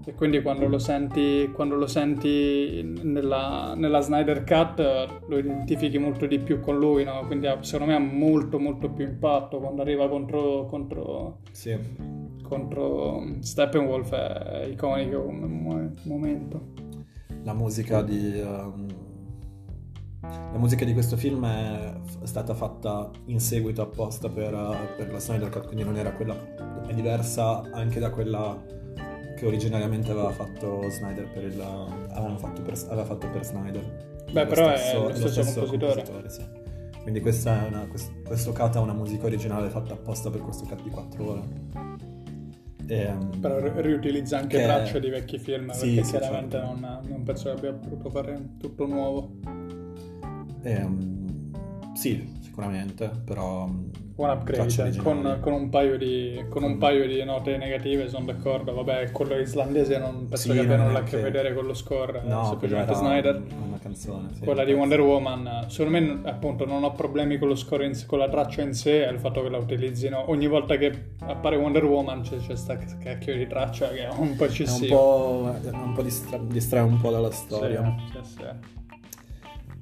e 0.04 0.12
quindi 0.14 0.42
quando 0.42 0.68
lo 0.68 0.78
senti, 0.78 1.50
quando 1.54 1.76
lo 1.76 1.86
senti 1.86 2.82
nella, 3.02 3.72
nella 3.74 4.00
Snyder 4.00 4.44
Cut 4.44 5.22
lo 5.26 5.38
identifichi 5.38 5.96
molto 5.96 6.26
di 6.26 6.38
più 6.38 6.60
con 6.60 6.78
lui, 6.78 7.04
no? 7.04 7.22
quindi 7.26 7.46
ha- 7.46 7.62
secondo 7.62 7.92
me 7.92 7.96
ha 7.96 8.00
molto 8.00 8.58
molto 8.58 8.90
più 8.90 9.06
impatto 9.06 9.58
quando 9.58 9.80
arriva 9.80 10.06
contro, 10.10 10.66
contro, 10.66 11.38
Sì. 11.52 11.74
contro 12.42 13.24
Steppenwolf 13.40 14.12
è 14.12 14.66
iconico 14.70 15.22
come 15.24 15.46
mo- 15.46 15.90
momento. 16.02 16.72
La 17.42 17.54
musica 17.54 18.02
di... 18.02 18.38
ehm, 18.38 18.86
la 20.52 20.58
musica 20.58 20.84
di 20.84 20.92
questo 20.92 21.16
film 21.16 21.46
è 21.46 21.94
stata 22.22 22.54
fatta 22.54 23.10
in 23.26 23.40
seguito 23.40 23.82
apposta 23.82 24.28
per, 24.28 24.94
per 24.96 25.10
la 25.10 25.18
Snyder 25.18 25.48
Cut, 25.48 25.66
quindi 25.66 25.84
non 25.84 25.96
era 25.96 26.12
quella... 26.12 26.36
è 26.86 26.94
diversa 26.94 27.62
anche 27.72 27.98
da 27.98 28.10
quella 28.10 28.62
che 29.36 29.46
originariamente 29.46 30.10
aveva 30.12 30.30
fatto 30.30 30.88
Snyder 30.88 31.28
per 31.32 31.42
il... 31.44 31.60
avevano 31.60 32.38
fatto 32.38 32.62
per, 32.62 32.74
aveva 32.86 33.04
fatto 33.04 33.28
per 33.30 33.44
Snyder. 33.44 34.12
Beh, 34.30 34.46
però 34.46 34.68
è 34.68 34.96
lo 34.96 35.28
stesso 35.28 35.64
compositore. 35.64 36.28
sì. 36.28 36.62
Quindi 37.02 37.20
questa 37.20 37.64
è 37.64 37.68
una, 37.68 37.86
quest- 37.86 38.22
questo 38.24 38.52
cut 38.52 38.76
ha 38.76 38.80
una 38.80 38.94
musica 38.94 39.26
originale 39.26 39.68
fatta 39.68 39.92
apposta 39.92 40.30
per 40.30 40.40
questo 40.40 40.64
cut 40.64 40.82
di 40.82 40.90
4 40.90 41.28
ore. 41.30 41.42
Ehm, 42.86 43.40
Però 43.40 43.58
ri- 43.58 43.72
riutilizza 43.82 44.38
anche 44.38 44.58
Che- 44.58 44.64
tracce 44.64 45.00
di 45.00 45.08
vecchi 45.10 45.38
film 45.38 45.70
Sì, 45.72 45.94
perché 45.94 46.04
sì, 46.04 46.16
chiaramente 46.16 46.56
certo. 46.56 46.80
non, 46.80 47.00
non 47.06 47.22
penso 47.22 47.44
che 47.44 47.56
abbia 47.56 47.72
potuto 47.72 48.10
fare 48.10 48.56
tutto 48.58 48.86
nuovo. 48.86 49.32
Ehm, 50.64 51.94
sì, 51.94 52.38
sicuramente, 52.40 53.10
però... 53.24 53.68
Buon 54.16 54.30
upgrade, 54.30 54.72
tracce 54.72 54.96
eh, 54.96 55.02
con, 55.02 55.38
con 55.40 55.52
un 55.52 55.68
paio 55.70 55.98
di, 55.98 56.44
con 56.48 56.62
un 56.62 56.78
paio 56.78 57.04
di 57.04 57.24
note 57.24 57.56
negative 57.56 58.08
sono 58.08 58.26
d'accordo. 58.26 58.72
Vabbè, 58.72 59.10
quello 59.10 59.34
islandese 59.36 59.98
non 59.98 60.26
penso 60.28 60.36
Sì, 60.36 60.52
che 60.52 60.60
abbia 60.60 60.76
nulla 60.76 61.00
a 61.00 61.02
che 61.02 61.16
vedere 61.16 61.52
con 61.52 61.66
lo 61.66 61.74
score, 61.74 62.18
eh, 62.22 62.28
No, 62.28 62.28
quella 62.28 62.44
semplicemente 62.44 62.94
Snyder. 62.94 63.42
una 63.66 63.78
canzone. 63.82 64.28
sì. 64.34 64.44
Quella 64.44 64.62
di 64.64 64.72
Wonder 64.72 65.00
Woman, 65.00 65.46
eh, 65.48 65.64
secondo 65.68 65.98
me 65.98 66.20
appunto 66.30 66.64
non 66.64 66.84
ho 66.84 66.92
problemi 66.92 67.38
con 67.38 67.48
lo 67.48 67.56
score 67.56 67.86
in 67.86 68.00
con 68.06 68.20
la 68.20 68.28
traccia 68.28 68.62
in 68.62 68.72
sé, 68.72 69.04
è 69.04 69.10
il 69.10 69.18
fatto 69.18 69.42
che 69.42 69.48
la 69.48 69.58
utilizzino 69.58 70.30
ogni 70.30 70.46
volta 70.46 70.76
che 70.76 70.92
appare 71.18 71.56
Wonder 71.56 71.84
Woman 71.84 72.20
c'è, 72.20 72.36
c'è 72.36 72.54
sta 72.54 72.76
cacchio 72.76 73.34
di 73.36 73.48
traccia 73.48 73.88
che 73.88 74.06
è 74.06 74.10
un 74.16 74.36
po' 74.36 74.44
È 74.44 74.70
un 74.70 74.86
po', 74.86 75.54
un 75.72 75.92
po 75.92 76.02
distra- 76.02 76.38
distrae 76.38 76.82
un 76.84 77.00
po' 77.00 77.10
dalla 77.10 77.32
Sì, 77.32 77.42
storia. 77.46 77.96
sì, 78.12 78.18
sì. 78.22 78.44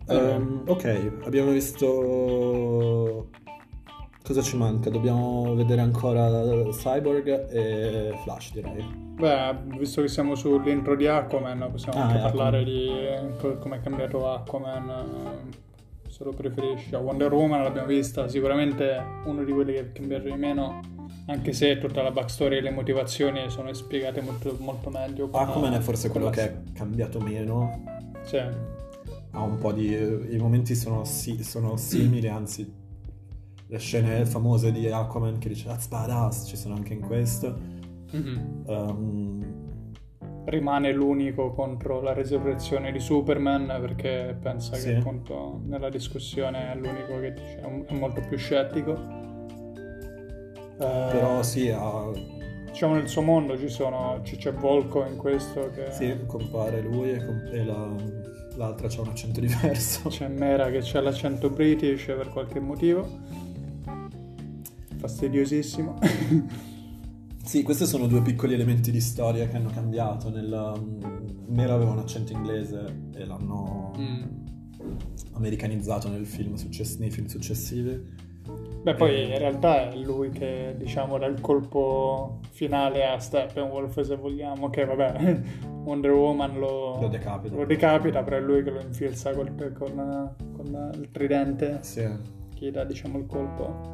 Um, 0.07 0.63
ok, 0.67 1.13
abbiamo 1.25 1.51
visto... 1.51 3.29
Cosa 4.25 4.41
ci 4.41 4.57
manca? 4.57 4.89
Dobbiamo 4.89 5.53
vedere 5.57 5.81
ancora 5.81 6.29
Cyborg 6.71 7.49
e 7.51 8.17
Flash, 8.23 8.53
direi. 8.53 8.85
Beh, 9.17 9.57
visto 9.79 10.01
che 10.01 10.07
siamo 10.09 10.37
sull'intro 10.37 10.95
di 10.95 11.09
Aquaman, 11.09 11.69
possiamo 11.73 11.99
Ah, 11.99 12.05
anche 12.07 12.19
parlare 12.21 12.63
di 12.63 12.89
co- 13.39 13.59
come 13.59 13.77
è 13.77 13.81
cambiato 13.81 14.31
Aquaman, 14.33 14.89
eh, 14.91 16.09
se 16.09 16.23
lo 16.23 16.31
preferisci. 16.31 16.95
Wonder 16.95 17.33
Woman 17.33 17.65
l'abbiamo 17.65 17.89
vista, 17.89 18.29
sicuramente 18.29 19.03
uno 19.25 19.43
di 19.43 19.51
quelli 19.53 19.73
che 19.73 19.81
è 19.81 19.93
cambiato 19.93 20.25
di 20.29 20.37
meno, 20.37 20.81
anche 21.27 21.53
se 21.53 21.79
tutta 21.79 22.01
la 22.03 22.13
backstory 22.13 22.59
e 22.59 22.61
le 22.61 22.71
motivazioni 22.71 23.51
sono 23.51 23.73
spiegate 23.73 24.21
molto, 24.21 24.57
molto 24.61 24.89
meglio. 24.89 25.31
Aquaman 25.33 25.75
è 25.75 25.81
forse 25.81 26.09
quello 26.11 26.27
la- 26.27 26.33
che 26.33 26.43
è 26.45 26.55
cambiato 26.75 27.19
meno. 27.19 27.83
Sì. 28.23 28.41
Ha 29.33 29.41
un 29.43 29.59
po' 29.59 29.73
di... 29.73 29.93
I 29.93 30.37
momenti 30.39 30.75
sono, 30.75 31.05
si- 31.05 31.43
sono 31.43 31.77
simili, 31.77 32.29
anzi... 32.29 32.81
Le 33.67 33.79
scene 33.79 34.27
famose 34.27 34.71
di 34.71 34.87
Aquaman 34.91 35.39
che 35.39 35.49
dice 35.49 35.67
That's 35.67 35.89
badass 35.89 36.47
ci 36.47 36.57
sono 36.57 36.75
anche 36.75 36.93
in 36.93 37.01
questo. 37.01 37.59
Mhm. 38.11 38.63
Um, 38.67 39.45
Rimane 40.45 40.93
l'unico 40.93 41.53
contro 41.53 42.03
la 42.03 42.13
resurrezione 42.13 42.93
di 42.93 42.99
Superman 42.99 43.67
perché 43.81 44.37
pensa 44.39 44.75
Sì. 44.75 44.89
che 44.89 44.97
appunto 44.97 45.61
nella 45.65 45.89
discussione 45.89 46.73
è 46.73 46.75
l'unico 46.77 47.19
che 47.21 47.33
dice, 47.33 47.61
è 47.87 47.95
molto 47.95 48.21
più 48.29 48.37
scettico. 48.37 48.93
Eh, 48.93 50.77
però 50.77 51.43
sì, 51.43 51.71
ha- 51.71 52.11
Diciamo 52.67 52.95
nel 52.95 53.09
suo 53.09 53.23
mondo 53.23 53.57
ci 53.59 53.69
sono, 53.69 54.21
ci- 54.23 54.37
c'è 54.37 54.53
Volko 54.53 55.05
in 55.07 55.17
questo 55.17 55.71
che 55.71 55.91
sì, 55.93 56.15
compare 56.27 56.81
lui 56.83 57.13
e, 57.13 57.25
com- 57.25 57.49
e 57.53 57.65
la- 57.65 57.95
l'altra 58.57 58.89
c'ha 58.89 59.01
un 59.01 59.09
accento 59.09 59.41
diverso. 59.41 60.09
c'è 60.11 60.29
Mera 60.29 60.71
che 60.71 60.81
c'ha 60.83 61.01
l'accento 61.01 61.51
british 61.51 62.05
per 62.05 62.29
qualche 62.29 62.61
motivo. 62.61 63.09
Fastidiosissimo. 64.97 65.99
Sì, 67.45 67.65
questi 67.65 67.87
sono 67.87 68.07
due 68.07 68.23
piccoli 68.23 68.55
elementi 68.55 68.93
di 68.93 69.01
storia 69.01 69.49
che 69.49 69.57
hanno 69.57 69.69
cambiato. 69.71 70.31
Nella... 70.31 70.81
Mera 71.49 71.75
aveva 71.75 71.91
un 71.91 71.99
accento 71.99 72.33
inglese 72.33 73.09
e 73.15 73.25
l'hanno 73.25 73.93
Mm. 73.99 74.23
americanizzato 75.33 76.09
nel 76.09 76.25
film 76.25 76.55
success- 76.55 76.99
nei 76.99 77.11
film 77.11 77.27
successivi. 77.27 78.01
Beh, 78.83 78.95
poi 78.95 79.31
in 79.31 79.39
realtà 79.39 79.91
è 79.91 79.97
lui 79.97 80.31
che, 80.31 80.75
diciamo, 80.77 81.17
dà 81.17 81.27
il 81.27 81.41
colpo 81.41 82.41
finale 82.51 83.07
a 83.07 83.19
Steppenwolf, 83.21 84.01
se 84.01 84.17
vogliamo, 84.17 84.71
che 84.71 84.85
vabbè, 84.85 85.41
Wonder 85.85 86.11
Woman 86.13 86.59
lo, 86.59 86.99
Lo 87.01 87.09
decapita. 87.09 87.55
lo 87.55 87.65
decapita, 87.65 88.23
però 88.25 88.37
è 88.37 88.41
lui 88.41 88.63
che 88.65 88.71
lo 88.71 88.81
infilza 88.81 89.33
col- 89.33 89.55
con, 89.79 90.35
con 90.57 90.91
il 90.95 91.09
tridente, 91.13 91.79
Sì. 91.83 92.09
che 92.57 92.71
dà, 92.73 92.83
diciamo, 92.85 93.19
il 93.19 93.27
colpo. 93.27 93.91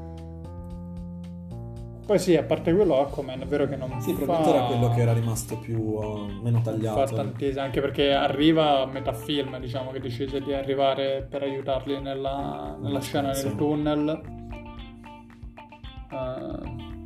Poi 2.07 2.19
sì, 2.19 2.35
a 2.37 2.43
parte 2.43 2.73
quello, 2.73 2.99
Aquaman 3.01 3.43
è 3.43 3.47
vero 3.47 3.67
che 3.69 3.77
non 3.77 3.91
Sì, 4.01 4.13
fa... 4.15 4.25
probabilmente 4.25 4.57
era 4.57 4.67
quello 4.67 4.89
che 4.95 5.01
era 5.03 5.13
rimasto 5.13 5.59
più 5.59 5.79
uh, 5.79 6.27
meno 6.43 6.63
tagliato. 6.63 7.07
fa 7.07 7.15
tantissimo, 7.15 7.61
anche 7.63 7.83
perché 7.83 8.15
arriva 8.15 8.81
a 8.81 8.87
metà 8.87 9.13
film, 9.13 9.59
diciamo, 9.61 9.91
che 9.91 10.01
decise 10.01 10.41
di 10.41 10.55
arrivare 10.55 11.27
per 11.29 11.43
aiutarli 11.43 12.01
nella, 12.01 12.79
nella 12.81 13.01
scena 13.01 13.35
Sì. 13.35 13.49
del 13.49 13.57
tunnel. 13.57 14.37
Eh, 16.11 16.97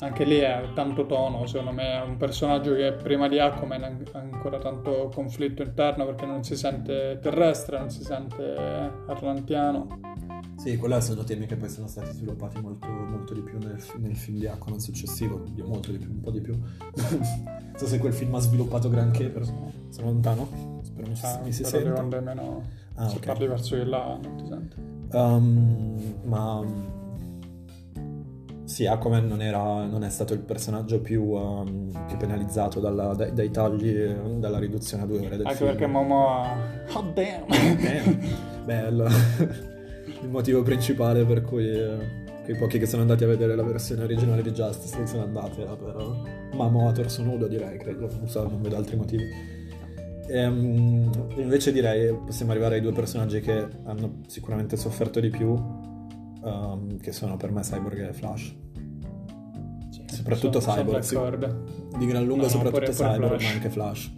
anche 0.00 0.24
lì 0.24 0.36
è 0.36 0.62
tanto 0.74 1.06
tono, 1.06 1.44
secondo 1.46 1.72
me 1.72 2.00
è 2.00 2.02
un 2.02 2.16
personaggio 2.16 2.72
che 2.74 2.92
prima 2.92 3.26
di 3.26 3.40
Aquaman 3.40 3.82
ha 3.82 4.18
ancora 4.18 4.58
tanto 4.58 5.10
conflitto 5.12 5.62
interno 5.62 6.04
perché 6.06 6.24
non 6.24 6.44
si 6.44 6.56
sente 6.56 7.18
terrestre, 7.20 7.78
non 7.80 7.90
si 7.90 8.04
sente 8.04 8.54
atlantiano. 9.08 9.98
Sì, 10.56 10.76
quelli 10.76 11.00
sono 11.02 11.24
temi 11.24 11.46
che 11.46 11.56
poi 11.56 11.68
sono 11.68 11.88
stati 11.88 12.12
sviluppati 12.12 12.60
molto, 12.60 12.86
molto 12.88 13.34
di 13.34 13.40
più 13.40 13.58
nel, 13.58 13.82
nel 13.98 14.16
film 14.16 14.38
di 14.38 14.46
Aquaman 14.46 14.78
successivo, 14.78 15.42
molto 15.64 15.90
di 15.90 15.98
più, 15.98 16.10
un 16.10 16.20
po' 16.20 16.30
di 16.30 16.40
più. 16.40 16.54
non 16.94 17.72
so 17.76 17.86
se 17.86 17.98
quel 17.98 18.12
film 18.12 18.34
ha 18.36 18.40
sviluppato 18.40 18.88
granché, 18.88 19.28
però 19.30 19.44
sono 19.44 19.72
lontano, 20.06 20.80
spero 20.82 21.08
mi, 21.08 21.16
si- 21.16 21.24
Ah, 21.26 21.40
mi 21.42 21.52
si 21.52 21.64
senta. 21.64 21.94
secondo 21.94 22.22
me 22.22 22.34
no. 22.34 22.62
Ah, 22.94 23.08
Se 23.08 23.16
ok. 23.16 23.26
parli 23.26 23.46
verso 23.48 23.74
di 23.76 23.84
là 23.84 24.16
non 24.20 24.36
ti 24.36 24.46
sente. 24.46 24.76
Um, 25.16 26.14
ma 26.24 26.60
sì, 28.78 28.86
Aquaman 28.86 29.26
non, 29.26 29.42
era, 29.42 29.86
non 29.86 30.04
è 30.04 30.08
stato 30.08 30.34
il 30.34 30.38
personaggio 30.38 31.00
più, 31.00 31.32
um, 31.32 31.90
più 32.06 32.16
penalizzato 32.16 32.78
dalla- 32.78 33.12
dai, 33.12 33.32
dai 33.32 33.50
tagli, 33.50 33.88
eh, 33.88 34.14
dalla 34.36 34.60
riduzione 34.60 35.02
a 35.02 35.06
due 35.06 35.18
ore 35.18 35.36
del 35.36 35.46
Anche 35.46 35.56
film. 35.56 35.70
perché 35.70 35.86
Momo 35.88 36.28
ha... 36.28 36.56
Oh 36.92 37.12
damn! 37.12 37.42
Eh, 37.50 38.18
bello. 38.64 39.08
il 40.22 40.28
motivo 40.28 40.62
principale 40.62 41.24
per 41.24 41.42
cui 41.42 41.68
eh, 41.68 41.96
quei 42.44 42.56
pochi 42.56 42.78
che 42.78 42.86
sono 42.86 43.02
andati 43.02 43.24
a 43.24 43.26
vedere 43.26 43.56
la 43.56 43.64
versione 43.64 44.04
originale 44.04 44.42
di 44.42 44.52
Justice 44.52 44.94
League 44.94 45.08
sono 45.08 45.24
andati 45.24 45.60
era 45.60 45.74
per 45.74 45.96
Mamo 46.54 46.88
a 46.88 46.92
torso 46.92 47.24
nudo, 47.24 47.48
direi, 47.48 47.78
credo. 47.78 48.08
Non 48.16 48.28
so, 48.28 48.48
non 48.48 48.62
vedo 48.62 48.76
altri 48.76 48.94
motivi. 48.94 49.24
Ehm, 50.28 51.10
invece 51.34 51.72
direi 51.72 52.14
possiamo 52.14 52.52
arrivare 52.52 52.76
ai 52.76 52.80
due 52.80 52.92
personaggi 52.92 53.40
che 53.40 53.66
hanno 53.86 54.20
sicuramente 54.28 54.76
sofferto 54.76 55.18
di 55.18 55.30
più, 55.30 55.52
ehm, 56.44 57.00
che 57.00 57.10
sono 57.10 57.36
per 57.36 57.50
me 57.50 57.62
Cyborg 57.62 58.08
e 58.08 58.12
Flash. 58.12 58.66
Soprattutto 60.34 60.60
Sono- 60.60 60.72
sono 60.74 60.84
Cyborg, 60.86 61.02
sì. 61.02 61.14
d'accordo. 61.14 61.64
Di 61.98 62.06
gran 62.06 62.24
lunga 62.24 62.36
No, 62.36 62.42
no, 62.42 62.48
soprattutto 62.48 62.80
pure- 62.80 62.92
pure 62.92 63.08
Cyborg, 63.12 63.28
Flash. 63.28 63.42
ma 63.44 63.50
anche 63.50 63.68
Flash. 63.70 64.10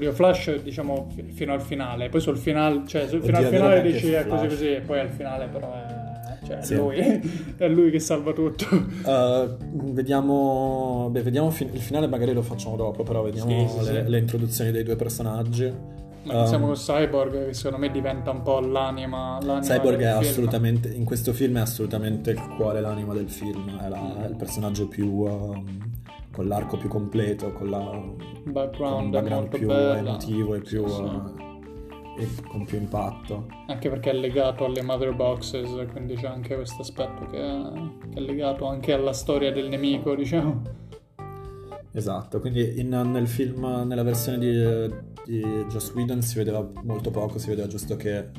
Io 0.00 0.12
Flash, 0.12 0.62
diciamo, 0.62 1.08
fi- 1.14 1.30
fino 1.32 1.52
al 1.52 1.60
finale. 1.60 2.08
Poi 2.08 2.20
sul 2.20 2.36
finale, 2.38 2.82
cioè, 2.86 3.06
sul, 3.08 3.18
Oddio, 3.22 3.48
finale 3.48 3.82
dici 3.82 4.12
è 4.12 4.26
così 4.26 4.46
così, 4.46 4.72
e 4.72 4.80
poi 4.80 5.00
al 5.00 5.10
finale 5.10 5.46
però 5.48 5.72
è... 5.74 6.08
Cioè, 6.46 6.62
Sì. 6.62 6.74
lui. 6.76 6.96
è 7.58 7.68
lui 7.68 7.90
che 7.90 7.98
salva 8.00 8.32
tutto. 8.32 8.64
Uh, 8.72 9.92
vediamo, 9.92 11.08
beh, 11.10 11.22
vediamo 11.22 11.50
fi- 11.50 11.68
il 11.70 11.80
finale, 11.80 12.06
magari 12.06 12.32
lo 12.32 12.42
facciamo 12.42 12.76
dopo, 12.76 13.02
però 13.02 13.22
vediamo 13.22 13.68
Sì, 13.68 13.78
sì, 13.84 13.92
le, 13.92 14.02
sì. 14.04 14.10
le 14.10 14.18
introduzioni 14.18 14.70
dei 14.70 14.82
due 14.82 14.96
personaggi. 14.96 15.72
Ma 16.22 16.34
iniziamo 16.34 16.66
Um, 16.66 16.72
con 16.74 16.80
Cyborg, 16.80 17.46
che 17.46 17.54
secondo 17.54 17.78
me 17.78 17.90
diventa 17.90 18.30
un 18.30 18.42
po' 18.42 18.60
l'anima. 18.60 19.38
l'anima 19.40 19.60
Cyborg 19.60 20.00
è 20.00 20.06
film. 20.08 20.18
assolutamente, 20.18 20.88
in 20.92 21.04
questo 21.04 21.32
film 21.32 21.56
è 21.56 21.60
assolutamente 21.60 22.30
il 22.30 22.40
cuore, 22.56 22.80
l'anima 22.80 23.14
del 23.14 23.30
film, 23.30 23.78
è, 23.78 23.88
la- 23.88 24.24
è 24.24 24.28
il 24.28 24.36
personaggio 24.36 24.86
più, 24.86 25.08
um, 25.22 25.64
con 26.30 26.46
l'arco 26.46 26.76
più 26.76 26.88
completo, 26.88 27.52
con, 27.52 27.70
la, 27.70 27.78
con 27.78 28.14
un 28.44 28.52
Background, 28.52 29.10
background 29.12 29.40
molto 29.42 29.56
più 29.58 29.66
bello. 29.66 30.08
emotivo 30.08 30.54
e 30.54 30.60
più, 30.60 30.86
Sì, 30.86 30.94
sì. 30.94 31.00
uh, 31.02 31.48
e 32.18 32.28
con 32.48 32.64
più 32.66 32.76
impatto. 32.78 33.46
Anche 33.68 33.88
perché 33.88 34.10
è 34.10 34.14
legato 34.14 34.66
alle 34.66 34.82
mother 34.82 35.14
boxes, 35.14 35.70
quindi 35.90 36.16
c'è 36.16 36.26
anche 36.26 36.54
questo 36.54 36.82
aspetto 36.82 37.26
che 37.30 37.38
è, 37.38 37.62
che 38.12 38.18
è 38.18 38.20
legato 38.20 38.66
anche 38.66 38.92
alla 38.92 39.14
storia 39.14 39.50
del 39.52 39.68
nemico, 39.68 40.14
diciamo. 40.14 40.60
Esatto, 41.92 42.38
quindi 42.40 42.78
in- 42.78 42.88
nel 43.10 43.26
film, 43.26 43.64
nella 43.86 44.02
versione 44.04 44.38
di, 44.38 45.09
di 45.30 45.64
Joss 45.68 45.92
Whedon 45.94 46.22
si 46.22 46.36
vedeva 46.36 46.68
molto 46.82 47.10
poco, 47.12 47.38
si 47.38 47.48
vedeva 47.48 47.68
giusto 47.68 47.94
che 47.94 48.30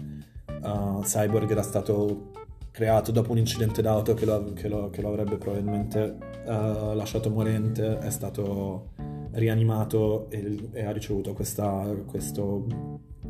uh, 0.61 0.99
Cyborg 1.01 1.49
era 1.49 1.61
stato 1.61 2.31
creato 2.69 3.11
dopo 3.13 3.31
un 3.31 3.37
incidente 3.37 3.81
d'auto 3.81 4.13
che 4.13 4.25
lo, 4.25 4.51
che 4.53 4.67
lo- 4.67 4.89
che 4.89 5.01
lo 5.01 5.07
avrebbe 5.07 5.37
probabilmente 5.37 6.17
uh, 6.45 6.93
lasciato 6.93 7.29
morente, 7.29 7.97
è 7.99 8.09
stato 8.09 8.89
rianimato 9.31 10.29
e, 10.29 10.69
e 10.73 10.83
ha 10.83 10.91
ricevuto 10.91 11.31
questa- 11.33 11.87
questo 12.05 12.65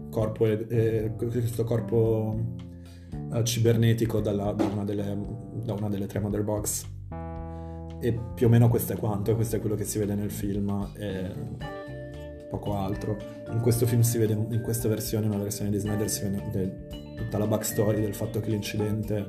corpo, 0.09 0.45
eh, 0.47 1.12
questo 1.16 1.64
corpo 1.64 2.36
uh, 3.30 3.43
cibernetico 3.43 4.22
dalla- 4.22 4.53
da, 4.53 4.66
una 4.66 4.84
delle, 4.84 5.16
da 5.64 5.74
una 5.74 5.88
delle 5.88 6.07
tre 6.07 6.20
mother 6.20 6.43
box. 6.43 6.86
E 8.03 8.20
più 8.34 8.47
o 8.47 8.49
meno 8.49 8.68
questo 8.70 8.93
è 8.93 8.97
quanto, 8.97 9.36
questo 9.36 9.57
è 9.57 9.59
quello 9.59 9.76
che 9.76 9.84
si 9.84 9.99
vede 9.99 10.16
nel 10.16 10.32
film 10.32 10.89
e 10.97 11.32
poco 12.52 12.76
altro. 12.76 13.18
In 13.49 13.62
questo 13.62 13.88
film 13.88 14.02
si 14.02 14.18
vede, 14.18 14.34
in 14.34 14.62
questa 14.62 14.88
versione, 14.89 15.26
una 15.26 15.38
versione 15.38 15.72
di 15.72 15.80
Snyder, 15.80 16.10
si 16.10 16.28
vede 16.28 16.88
tutta 17.16 17.38
la 17.38 17.47
backstory 17.47 18.02
del 18.02 18.14
fatto 18.14 18.39
che 18.41 18.49
l'incidente 18.49 19.26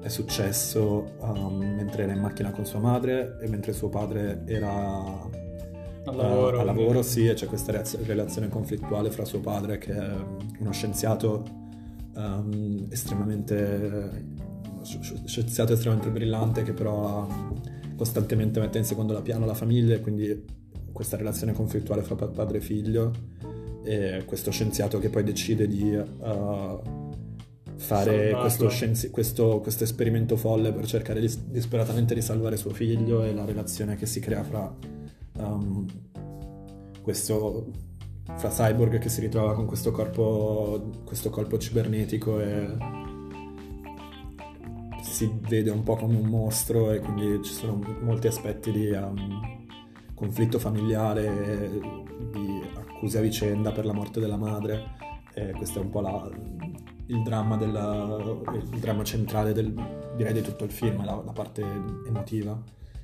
è 0.00 0.08
successo 0.08 1.12
um, 1.18 1.56
mentre 1.58 2.04
era 2.04 2.12
in 2.12 2.20
macchina 2.20 2.50
con 2.50 2.64
sua 2.64 2.78
madre 2.78 3.36
e 3.42 3.48
mentre 3.48 3.72
suo 3.72 3.88
padre 3.90 4.42
era 4.46 4.70
Al 6.04 6.14
uh, 6.14 6.16
lavoro. 6.16 6.60
a 6.60 6.64
lavoro, 6.64 7.02
sì, 7.02 7.26
e 7.26 7.34
c'è 7.34 7.46
questa 7.46 7.72
reaz- 7.72 7.98
relazione 8.04 8.48
conflittuale 8.48 9.10
fra 9.10 9.24
suo 9.26 9.40
padre 9.40 9.76
che 9.76 9.92
è 9.92 10.14
uno 10.58 10.72
scienziato 10.72 11.44
um, 12.14 12.86
estremamente 12.90 14.24
sci- 14.82 15.20
scienziato 15.26 15.74
estremamente 15.74 16.10
brillante 16.10 16.62
che 16.62 16.72
però 16.72 17.26
ha- 17.26 17.52
costantemente 17.94 18.58
mette 18.60 18.78
in 18.78 18.84
secondo 18.84 19.20
piano 19.20 19.44
la 19.44 19.54
famiglia 19.54 19.94
e 19.96 20.00
quindi 20.00 20.58
questa 20.92 21.16
relazione 21.16 21.52
conflittuale 21.52 22.02
fra 22.02 22.14
pa- 22.14 22.28
padre 22.28 22.58
e 22.58 22.60
figlio 22.60 23.12
e 23.82 24.22
questo 24.26 24.50
scienziato 24.50 24.98
che 24.98 25.08
poi 25.08 25.24
decide 25.24 25.66
di 25.66 25.94
uh, 25.94 26.80
fare 27.76 28.36
questo, 28.38 28.68
scienzi- 28.68 29.10
questo- 29.10 29.60
questo 29.60 29.84
esperimento 29.84 30.36
folle 30.36 30.72
per 30.72 30.86
cercare 30.86 31.20
dis- 31.20 31.38
disperatamente 31.44 32.14
di 32.14 32.20
salvare 32.20 32.56
suo 32.56 32.70
figlio 32.70 33.22
e 33.24 33.32
la 33.32 33.44
relazione 33.44 33.96
che 33.96 34.06
si 34.06 34.20
crea 34.20 34.42
fra 34.42 34.74
um, 35.38 35.86
questo 37.02 37.88
fra 38.36 38.48
Cyborg 38.48 38.98
che 38.98 39.08
si 39.08 39.20
ritrova 39.20 39.54
con 39.54 39.66
questo 39.66 39.90
corpo, 39.90 40.90
questo 41.04 41.30
corpo 41.30 41.58
cibernetico 41.58 42.40
e 42.40 42.68
si 45.02 45.30
vede 45.48 45.70
un 45.70 45.82
po' 45.82 45.96
come 45.96 46.16
un 46.16 46.26
mostro 46.26 46.92
e 46.92 47.00
quindi 47.00 47.42
ci 47.44 47.52
sono 47.52 47.80
molti 48.02 48.28
aspetti 48.28 48.70
di 48.70 48.90
um, 48.90 49.59
conflitto 50.20 50.58
familiare, 50.58 51.70
di 52.30 52.60
accuse 52.74 53.18
a 53.18 53.20
vicenda 53.22 53.72
per 53.72 53.86
la 53.86 53.94
morte 53.94 54.20
della 54.20 54.36
madre 54.36 54.98
e 55.32 55.52
questo 55.52 55.78
è 55.78 55.82
un 55.82 55.88
po' 55.88 56.02
la, 56.02 56.30
il, 57.06 57.22
dramma 57.22 57.56
della, 57.56 58.18
il 58.52 58.78
dramma 58.78 59.02
centrale 59.02 59.54
del, 59.54 59.72
direi 60.16 60.34
di 60.34 60.42
tutto 60.42 60.64
il 60.64 60.70
film, 60.70 61.02
la, 61.06 61.22
la 61.24 61.32
parte 61.32 61.64
emotiva 62.06 62.62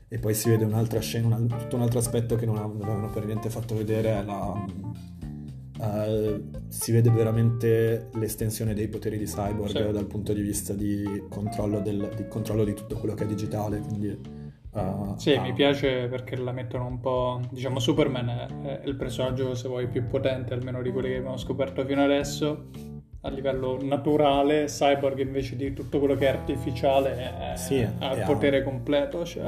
e 0.08 0.18
poi 0.18 0.34
si 0.34 0.50
vede 0.50 0.66
un'altra 0.66 1.00
scena, 1.00 1.36
un, 1.36 1.48
tutto 1.48 1.76
un 1.76 1.82
altro 1.82 2.00
aspetto 2.00 2.36
che 2.36 2.44
non 2.44 2.58
avevano 2.58 3.08
per 3.08 3.24
niente 3.24 3.48
fatto 3.48 3.74
vedere, 3.74 4.22
la, 4.22 4.52
uh, 5.78 6.50
si 6.68 6.92
vede 6.92 7.08
veramente 7.08 8.10
l'estensione 8.12 8.74
dei 8.74 8.88
poteri 8.88 9.16
di 9.16 9.24
Cyborg 9.24 9.86
sì. 9.86 9.90
dal 9.90 10.06
punto 10.06 10.34
di 10.34 10.42
vista 10.42 10.74
di 10.74 11.24
controllo, 11.30 11.80
del, 11.80 12.12
di 12.14 12.28
controllo, 12.28 12.62
di 12.62 12.74
tutto 12.74 12.96
quello 12.96 13.14
che 13.14 13.24
è 13.24 13.26
digitale, 13.26 13.78
quindi... 13.80 14.35
Uh, 14.80 15.14
sì, 15.16 15.32
uh, 15.32 15.40
mi 15.40 15.52
piace 15.52 16.06
perché 16.08 16.36
la 16.36 16.52
mettono 16.52 16.86
un 16.86 17.00
po'. 17.00 17.40
Diciamo, 17.50 17.78
Superman 17.78 18.28
è, 18.28 18.46
è, 18.62 18.80
il 18.84 18.96
personaggio, 18.96 19.54
se 19.54 19.68
vuoi, 19.68 19.88
più 19.88 20.06
potente, 20.06 20.54
almeno 20.54 20.82
di 20.82 20.90
quelli 20.90 21.08
che 21.08 21.16
abbiamo 21.16 21.36
scoperto 21.36 21.84
fino 21.84 22.02
adesso 22.02 22.68
a 23.22 23.30
livello 23.30 23.78
naturale, 23.82 24.66
Cyborg 24.66 25.18
invece 25.18 25.56
di 25.56 25.72
tutto 25.72 25.98
quello 25.98 26.14
che 26.14 26.26
è 26.26 26.28
artificiale 26.28 27.16
è, 27.16 27.56
sì, 27.56 27.84
ha 27.98 28.14
il 28.14 28.22
potere 28.24 28.62
completo. 28.62 29.24
Cioè. 29.24 29.44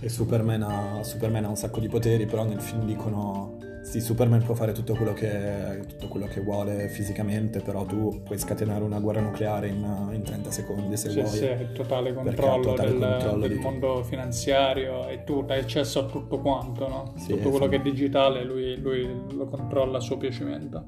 E 0.00 0.08
Superman 0.08 0.62
ha, 0.62 1.02
Superman 1.02 1.44
ha, 1.44 1.48
un 1.48 1.56
sacco 1.56 1.80
di 1.80 1.88
poteri, 1.88 2.26
però 2.26 2.44
nel 2.44 2.60
film 2.60 2.84
dicono 2.84 3.58
sì, 3.86 4.00
Superman 4.00 4.42
può 4.42 4.56
fare 4.56 4.72
tutto 4.72 4.94
quello 4.94 5.12
che, 5.12 5.84
tutto 5.86 6.08
quello 6.08 6.26
che 6.26 6.40
vuole 6.40 6.88
fisicamente, 6.88 7.60
però 7.60 7.84
tu 7.84 8.20
puoi 8.24 8.36
scatenare 8.36 8.82
una 8.82 8.98
guerra 8.98 9.20
nucleare 9.20 9.68
in, 9.68 10.10
in 10.12 10.22
30 10.24 10.50
secondi 10.50 10.96
se 10.96 11.10
sì, 11.10 11.20
vuoi. 11.20 11.32
Sì, 11.32 11.44
il 11.44 11.70
totale 11.72 12.12
controllo 12.12 12.72
totale 12.72 12.90
del, 12.90 12.98
controllo 12.98 13.46
del 13.46 13.58
mondo 13.58 14.02
finanziario 14.02 15.06
e 15.06 15.22
tu 15.22 15.44
hai 15.48 15.60
accesso 15.60 16.00
a 16.00 16.06
tutto 16.06 16.40
quanto, 16.40 16.88
no? 16.88 17.12
Sì, 17.16 17.34
tutto 17.34 17.50
quello 17.50 17.68
che 17.68 17.76
è 17.76 17.80
digitale 17.80 18.42
lui, 18.42 18.76
lui 18.76 19.08
lo 19.30 19.46
controlla 19.46 19.98
a 19.98 20.00
suo 20.00 20.16
piacimento. 20.16 20.84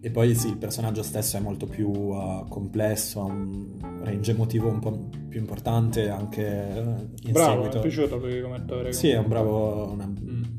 E 0.00 0.10
poi 0.10 0.34
sì, 0.34 0.48
il 0.48 0.56
personaggio 0.56 1.04
stesso 1.04 1.36
è 1.36 1.40
molto 1.40 1.66
più 1.66 1.88
uh, 1.88 2.44
complesso, 2.48 3.20
ha 3.20 3.24
un 3.24 4.00
range 4.02 4.32
emotivo 4.32 4.68
un 4.68 4.80
po' 4.80 5.08
più 5.28 5.38
importante 5.38 6.08
anche 6.08 6.42
uh, 6.42 7.26
in 7.28 7.32
bravo, 7.32 7.62
seguito. 7.62 7.78
mi 7.78 7.84
è 7.84 7.86
piaciuto 7.86 8.16
lui 8.16 8.40
come 8.42 8.56
attore. 8.56 8.92
Sì, 8.92 9.10
è 9.10 9.18
un 9.18 9.28
bravo... 9.28 9.92
Una, 9.92 10.06
mm. 10.06 10.55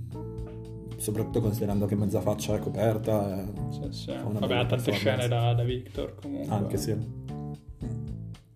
Soprattutto 0.98 1.42
considerando 1.42 1.86
che 1.86 1.96
mezza 1.96 2.22
faccia 2.22 2.56
è 2.56 2.60
coperta. 2.60 3.40
È, 3.40 3.46
sì, 3.70 3.88
sì. 3.92 4.14
Vabbè, 4.16 4.56
ha 4.56 4.66
tante 4.66 4.92
scene 4.92 5.28
da, 5.28 5.54
da, 5.54 5.64
Victor 5.64 6.16
comunque. 6.16 6.54
Anche 6.54 6.78
sì. 6.78 6.96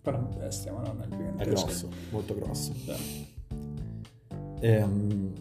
Però 0.02 0.18
è 0.18 0.36
bestia, 0.36 0.72
ma 0.72 0.82
non 0.82 1.00
è 1.02 1.08
gigantesco. 1.08 1.42
È 1.42 1.46
grosso, 1.46 1.88
molto 2.10 2.34
grosso. 2.34 2.72
Sì. 2.74 3.26
E, 4.60 4.82
um, 4.82 5.32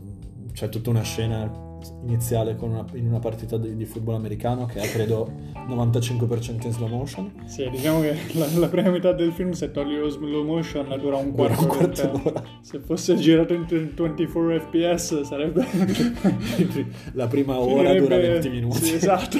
c'è 0.52 0.70
tutta 0.70 0.90
una 0.90 1.02
scena 1.02 1.70
iniziale 2.04 2.56
una, 2.60 2.86
in 2.94 3.08
una 3.08 3.20
partita 3.20 3.58
di, 3.58 3.76
di, 3.76 3.86
football 3.86 4.16
americano 4.16 4.66
che 4.66 4.80
è 4.80 4.90
credo 4.90 5.32
95% 5.54 6.66
in 6.66 6.72
slow 6.72 6.88
motion. 6.88 7.32
Sì, 7.46 7.70
diciamo 7.70 8.02
che 8.02 8.16
la, 8.34 8.48
la 8.58 8.68
prima 8.68 8.90
metà 8.90 9.12
del 9.14 9.32
film 9.32 9.52
se 9.52 9.72
togli 9.72 9.96
lo 9.98 10.10
slow 10.10 10.44
motion 10.44 10.88
dura 11.00 11.18
un 11.18 11.32
quarto, 11.32 11.62
dura 11.62 11.74
un 11.74 11.78
quarto 11.78 12.22
d'ora. 12.24 12.44
Se 12.62 12.80
fosse 12.80 13.16
girato 13.16 13.54
in 13.54 13.66
24 13.66 14.60
fps 14.60 15.22
sarebbe... 15.22 15.66
la 17.14 17.28
prima 17.28 17.60
ora 17.60 17.90
Finirebbe... 17.90 18.00
dura 18.00 18.18
20 18.18 18.50
minuti. 18.50 18.78
Sì, 18.78 18.94
esatto. 18.96 19.38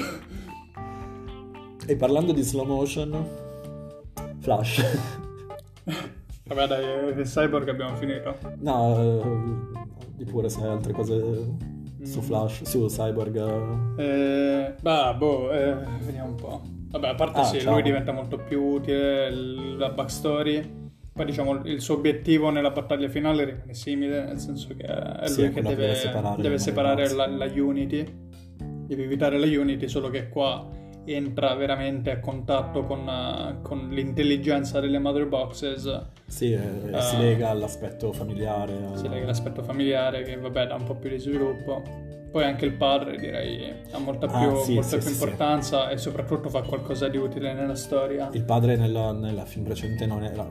e 1.86 1.96
parlando 1.96 2.32
di 2.32 2.42
slow 2.42 2.66
motion, 2.66 3.28
Flash. 4.40 4.84
Vabbè 6.44 6.68
dai, 6.68 7.24
Cyborg 7.24 7.70
abbiamo 7.70 7.96
finito. 7.96 8.38
No, 8.60 9.20
uh, 9.20 9.88
di 10.16 10.26
pure 10.26 10.50
se 10.50 10.62
hai 10.62 10.68
altre 10.68 10.92
cose 10.92 11.70
su. 12.04 12.22
Flash, 12.22 12.64
su 12.64 12.86
Cyborg? 12.88 14.00
Eh, 14.00 14.76
bah, 14.82 15.14
boh, 15.14 15.52
eh, 15.52 15.76
vediamo 16.02 16.30
un 16.30 16.36
po'. 16.36 16.62
Vabbè, 16.92 17.08
a 17.08 17.16
parte 17.16 17.40
ah, 17.40 17.44
sì, 17.44 17.60
ciao. 17.62 17.74
lui 17.74 17.84
diventa 17.84 18.12
molto 18.12 18.38
più 18.38 18.62
utile, 18.62 19.30
la 19.32 19.90
backstory. 19.90 20.80
Poi 21.14 21.26
diciamo 21.26 21.66
il 21.66 21.82
suo 21.82 21.96
obiettivo 21.96 22.50
nella 22.50 22.72
battaglia 22.72 23.10
finale 23.10 23.44
rimane 23.44 23.74
simile, 23.74 24.24
nel 24.26 24.40
senso 24.40 24.70
che 24.76 24.84
è 24.84 25.28
sì, 25.28 25.42
lui 25.42 25.52
che 25.52 25.62
deve, 25.62 25.76
deve 25.76 25.96
separare, 25.96 26.42
deve 26.42 26.58
separare 26.58 27.14
la, 27.14 27.28
la 27.28 27.46
Unity, 27.46 28.06
deve 28.86 29.04
evitare 29.04 29.38
la 29.38 29.46
Unity, 29.46 29.90
solo 29.90 30.10
che 30.10 30.30
qua 30.30 30.66
entra 31.06 31.54
veramente 31.56 32.12
a 32.12 32.20
contatto 32.20 32.84
con, 32.84 33.08
uh, 33.08 33.62
con 33.62 33.90
l'intelligenza 33.90 34.80
delle 34.80 35.00
mother 35.00 35.28
boxes. 35.28 36.06
Sì, 36.26 36.54
uh, 36.54 37.00
si 37.00 37.18
lega 37.18 37.50
all'aspetto 37.50 38.12
familiare. 38.12 38.74
Si 38.96 39.08
lega 39.08 39.24
all'aspetto 39.24 39.64
familiare 39.64 40.24
che 40.24 40.38
vabbè 40.38 40.68
dà 40.68 40.76
un 40.76 40.84
po' 40.84 40.96
più 40.96 41.10
di 41.10 41.20
sviluppo. 41.20 42.10
Poi 42.32 42.46
anche 42.46 42.66
il 42.66 42.74
padre 42.74 43.18
direi 43.18 43.74
ha 43.92 43.98
molta 43.98 44.26
ah, 44.28 44.40
più, 44.40 44.50
ah, 44.50 44.64
sì, 44.64 44.74
molta 44.76 44.90
sì, 44.90 44.98
più 44.98 45.08
sì, 45.08 45.14
importanza 45.14 45.90
e 45.90 45.98
soprattutto 45.98 46.48
fa 46.48 46.62
qualcosa 46.62 47.10
di 47.10 47.18
utile 47.18 47.54
nella 47.54 47.76
storia. 47.76 48.30
Il 48.32 48.46
padre 48.46 48.78
nella, 48.78 49.12
nella 49.12 49.44
film 49.44 49.66
precedente 49.66 50.06
non 50.06 50.24
era 50.24 50.48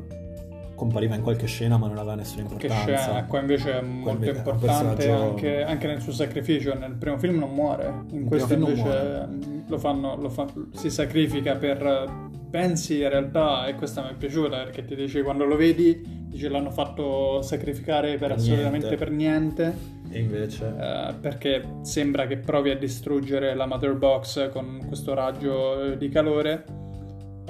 compariva 0.81 1.15
in 1.15 1.21
qualche 1.21 1.47
scena 1.47 1.77
ma 1.77 1.89
non 1.89 1.99
aveva 1.99 2.15
nessuna 2.15 2.41
importanza. 2.41 2.85
Che 2.87 2.97
scena, 2.97 3.25
qua 3.27 3.41
invece 3.41 3.79
è 3.79 3.83
molto 3.83 4.11
invece 4.13 4.39
importante 4.39 4.95
personaggio... 4.95 5.23
anche, 5.23 5.63
anche, 5.63 5.87
nel 5.87 6.01
suo 6.01 6.13
sacrificio, 6.13 6.73
nel 6.73 6.95
primo 6.95 7.19
film 7.19 7.39
non 7.39 7.53
muore, 7.53 8.05
in 8.13 8.25
questo 8.25 8.55
invece 8.55 9.29
lo 9.67 9.79
fanno, 9.79 10.17
lo 10.17 10.31
fa, 10.31 10.47
si 10.73 10.89
sacrifica 10.89 11.57
per... 11.57 12.29
Pensi 12.51 13.01
in 13.01 13.09
realtà, 13.09 13.67
e 13.67 13.77
questa 13.77 14.03
mi 14.03 14.09
è 14.09 14.15
piaciuta 14.15 14.65
perché 14.65 14.85
ti 14.85 14.97
dice 14.97 15.23
quando 15.23 15.45
lo 15.45 15.55
vedi, 15.55 16.03
dice 16.27 16.49
l'hanno 16.49 16.73
fatto 16.73 17.43
sacrificare 17.43 18.17
per, 18.17 18.29
per 18.29 18.33
assolutamente 18.33 18.87
niente. 18.89 18.97
per 18.97 19.11
niente. 19.13 19.77
E 20.11 20.19
invece? 20.19 20.65
Uh, 20.65 21.21
perché 21.21 21.63
sembra 21.83 22.27
che 22.27 22.39
provi 22.39 22.71
a 22.71 22.77
distruggere 22.77 23.55
la 23.55 23.67
mother 23.67 23.95
box 23.95 24.51
con 24.51 24.83
questo 24.89 25.15
raggio 25.15 25.95
di 25.95 26.09
calore 26.09 26.65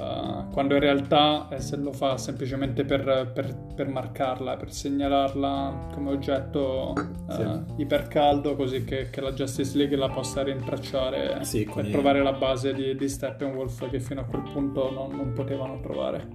Uh, 0.01 0.49
quando 0.49 0.73
in 0.73 0.79
realtà 0.79 1.47
eh, 1.49 1.59
se 1.61 1.75
lo 1.75 1.91
fa 1.91 2.17
semplicemente 2.17 2.83
per, 2.83 3.31
per, 3.31 3.55
per, 3.75 3.87
marcarla, 3.87 4.57
per 4.57 4.73
segnalarla 4.73 5.89
come 5.93 6.09
oggetto 6.09 6.93
uh, 6.95 7.31
sì. 7.31 7.81
ipercaldo, 7.83 8.55
così 8.55 8.83
che, 8.83 9.11
che, 9.11 9.21
la 9.21 9.31
Justice 9.31 9.77
League 9.77 9.95
la 9.95 10.09
possa 10.09 10.41
rintracciare 10.41 11.43
sì, 11.43 11.69
per 11.71 11.87
trovare 11.91 12.23
la 12.23 12.33
base 12.33 12.73
di, 12.73 12.95
di 12.95 13.07
Steppenwolf 13.07 13.87
che 13.91 13.99
fino 13.99 14.21
a 14.21 14.23
quel 14.23 14.41
punto 14.41 14.91
non, 14.91 15.15
non 15.15 15.33
potevano 15.33 15.79
trovare. 15.81 16.27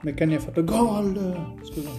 Meccani 0.00 0.34
ha 0.36 0.40
fatto 0.40 0.64
gol! 0.64 1.56
Scusa. 1.60 1.90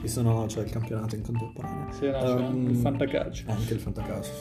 Ci 0.00 0.08
sono, 0.08 0.44
c'è 0.46 0.60
il 0.60 0.70
campionato 0.70 1.16
in 1.16 1.22
contemporanea. 1.22 1.90
Sì, 1.92 2.10
no, 2.10 2.34
um, 2.36 2.68
il 2.68 2.76
fantacalcio. 2.76 3.44
Anche 3.48 3.72
il 3.72 3.80
fantacalcio. 3.80 4.32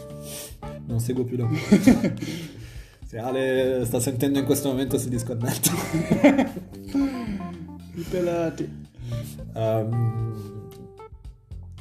Non 0.85 0.99
seguo 0.99 1.23
più 1.23 1.37
da 1.37 1.47
Se 3.05 3.17
Ale 3.17 3.83
sta 3.85 3.99
sentendo 3.99 4.39
in 4.39 4.45
questo 4.45 4.69
momento 4.69 4.97
si 4.97 5.09
disconnette. 5.09 5.69
I 7.95 8.05
pelati. 8.09 8.81
Um, 9.53 10.69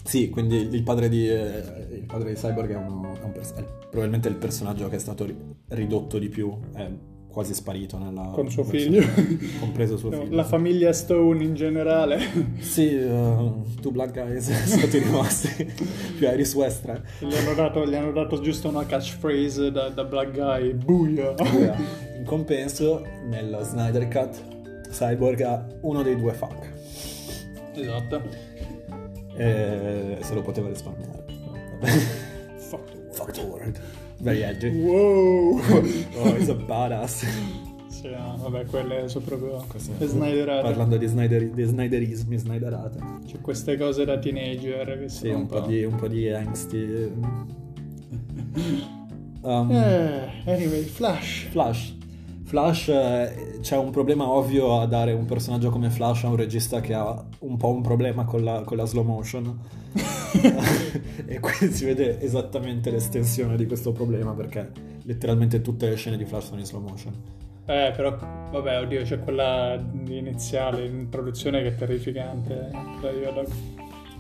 sì, 0.05 0.29
quindi 0.29 0.57
il 0.57 0.83
padre 0.83 1.09
di, 1.09 1.27
eh, 1.27 1.89
il 1.93 2.05
padre 2.07 2.35
di 2.35 2.39
Cyborg 2.39 2.71
è, 2.71 2.77
uno, 2.77 3.15
è, 3.15 3.23
un, 3.25 3.33
è 3.33 3.65
probabilmente 3.89 4.29
il 4.29 4.37
personaggio 4.37 4.89
che 4.89 4.97
è 4.97 4.99
stato 4.99 5.27
ridotto 5.69 6.19
di 6.19 6.29
più. 6.29 6.55
È 6.73 6.91
quasi 7.33 7.55
sparito 7.55 7.99
nella, 7.99 8.31
con 8.33 8.51
suo 8.51 8.63
figlio. 8.63 9.03
compreso 9.59 9.97
suo 9.97 10.11
figlio. 10.11 10.35
la 10.35 10.45
famiglia 10.45 10.93
Stone 10.93 11.43
in 11.43 11.55
generale. 11.55 12.21
Sì 12.61 12.95
uh, 12.95 13.65
tu 13.81 13.91
Black 13.91 14.13
Guys 14.13 14.45
sono 14.53 14.79
stati 14.79 14.99
rimasti 14.99 15.73
più 16.17 16.29
Iris 16.29 16.55
Westra 16.55 17.01
gli 17.19 17.35
hanno, 17.35 17.55
dato, 17.55 17.87
gli 17.87 17.95
hanno 17.95 18.13
dato 18.13 18.41
giusto 18.41 18.69
una 18.69 18.85
catchphrase 18.85 19.71
da, 19.73 19.89
da 19.89 20.05
Black 20.05 20.33
Guy. 20.33 20.75
Buia. 20.75 21.35
In 22.17 22.25
compenso 22.25 23.05
nel 23.27 23.59
Snyder 23.63 24.07
Cut 24.09 24.91
Cyborg 24.91 25.41
ha 25.41 25.67
uno 25.81 26.03
dei 26.03 26.17
due 26.17 26.33
fuck. 26.33 26.71
Esatto. 27.75 28.23
E 29.35 30.19
se 30.21 30.35
lo 30.35 30.43
poteva 30.43 30.69
risparmiare. 30.69 31.25
Fuck 33.11 33.31
the 33.33 33.41
world. 33.41 33.81
Very 34.23 34.45
edgy. 34.45 34.71
Wow! 34.71 35.59
oh, 35.59 36.35
he's 36.37 36.49
a 36.49 36.55
badass. 36.55 37.27
Sì, 37.89 38.09
no, 38.09 38.37
vabbè, 38.41 38.67
quelle 38.67 39.09
sono 39.09 39.25
proprio 39.25 39.65
Questo, 39.67 39.93
sniderate. 39.99 40.63
Parlando 40.63 40.97
di, 40.97 41.07
snider, 41.07 41.51
di 41.51 41.65
sniderismi, 41.65 42.37
sniderate. 42.37 42.99
C'è 43.27 43.41
queste 43.41 43.77
cose 43.77 44.05
da 44.05 44.19
teenager 44.19 45.01
che 45.01 45.09
sì, 45.09 45.29
un, 45.29 45.41
un, 45.41 45.47
po 45.47 45.61
di, 45.61 45.83
un 45.83 45.97
po' 45.97 46.07
di 46.07 46.29
angsti. 46.29 47.13
um, 49.43 49.71
eh, 49.73 50.31
anyway, 50.45 50.83
Flash. 50.85 51.49
Flash. 51.51 51.95
Flash 52.53 52.89
eh, 52.89 53.61
c'è 53.63 53.79
un 53.79 53.91
problema 53.91 54.29
ovvio 54.29 54.79
a 54.79 54.85
dare 54.85 55.15
un 55.15 55.25
personaggio 55.25 55.71
come 55.71 55.89
Flash 55.89 56.25
a 56.25 56.29
un 56.29 56.37
regista 56.37 56.83
che 56.83 56.93
ha 56.93 57.25
un 57.39 57.57
po' 57.57 57.71
un 57.71 57.81
problema 57.81 58.27
con 58.27 58.45
la, 58.45 58.61
con 58.61 58.77
la 58.77 58.85
slow 58.85 59.05
motion. 59.05 59.59
E 61.27 61.41
qui 61.41 61.71
si 61.71 61.85
vede 61.87 62.21
esattamente 62.21 62.91
l'estensione 62.91 63.57
di 63.57 63.67
questo 63.67 63.93
problema 63.93 64.33
perché 64.33 64.71
letteralmente 65.05 65.63
tutte 65.63 65.89
le 65.89 65.97
scene 65.97 66.19
di 66.19 66.27
Flash 66.27 66.49
sono 66.49 66.61
in 66.61 66.67
slow 66.67 66.83
motion. 66.83 67.15
Eh 67.65 67.93
però 67.97 68.19
vabbè 68.19 68.81
oddio 68.81 69.03
c'è 69.03 69.19
quella 69.21 69.83
iniziale 70.09 70.85
in 70.85 71.09
produzione 71.09 71.63
che 71.63 71.69
è 71.69 71.75
terrificante 71.75 72.71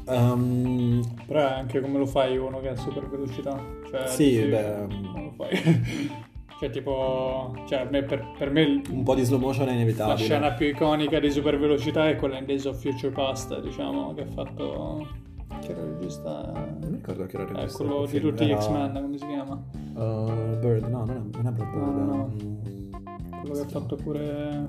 um, 0.06 1.02
però 1.26 1.48
anche 1.48 1.80
come 1.80 1.98
lo 1.98 2.06
fai 2.06 2.38
uno 2.38 2.60
che 2.60 2.68
ha 2.68 2.76
super 2.76 3.08
velocità 3.08 3.62
cioè, 3.90 4.06
sì 4.06 4.38
beh 4.38 4.86
come 4.88 5.22
lo 5.22 5.32
fai 5.36 6.30
Cioè, 6.59 6.70
tipo, 6.70 7.55
cioè, 7.66 7.86
per, 7.86 8.34
per, 8.38 8.50
me 8.50 8.82
un 8.88 9.03
po' 9.03 9.14
di 9.14 9.24
slow 9.24 9.40
motion 9.40 9.68
è 9.68 9.72
inevitabile. 9.72 10.16
La 10.16 10.22
scena 10.22 10.53
più 10.53 10.66
iconica 10.68 11.18
di 11.18 11.30
super 11.30 11.59
velocità 11.59 12.09
è 12.09 12.16
quella 12.16 12.38
in 12.38 12.46
Days 12.46 12.64
of 12.64 12.80
Future 12.80 13.12
Past, 13.12 13.61
diciamo, 13.61 14.14
che 14.14 14.22
ha 14.22 14.26
fatto. 14.26 15.20
Che 15.61 15.70
era 15.70 15.82
il 15.82 15.92
regista. 15.94 16.53
Non 16.80 16.90
mi 16.90 16.96
ricordo 16.96 17.26
che 17.26 17.36
era 17.36 17.44
il 17.44 17.48
regista. 17.50 17.82
È 17.82 17.86
quello 17.86 18.07
di 18.07 18.20
tutti 18.20 18.46
gli 18.46 18.55
X-Men, 18.57 18.92
come 18.92 19.18
si 19.18 19.26
chiama? 19.26 19.62
Uh, 19.94 20.59
Bird, 20.59 20.88
no, 20.88 21.05
non 21.05 21.11
è, 21.11 21.36
non 21.36 21.46
è 21.46 21.50
Bird. 21.50 21.74
No, 21.74 21.90
no, 21.90 22.05
no. 22.05 23.40
Quello 23.40 23.55
che 23.55 23.61
ha 23.61 23.68
fatto 23.68 23.96
pure. 23.96 24.68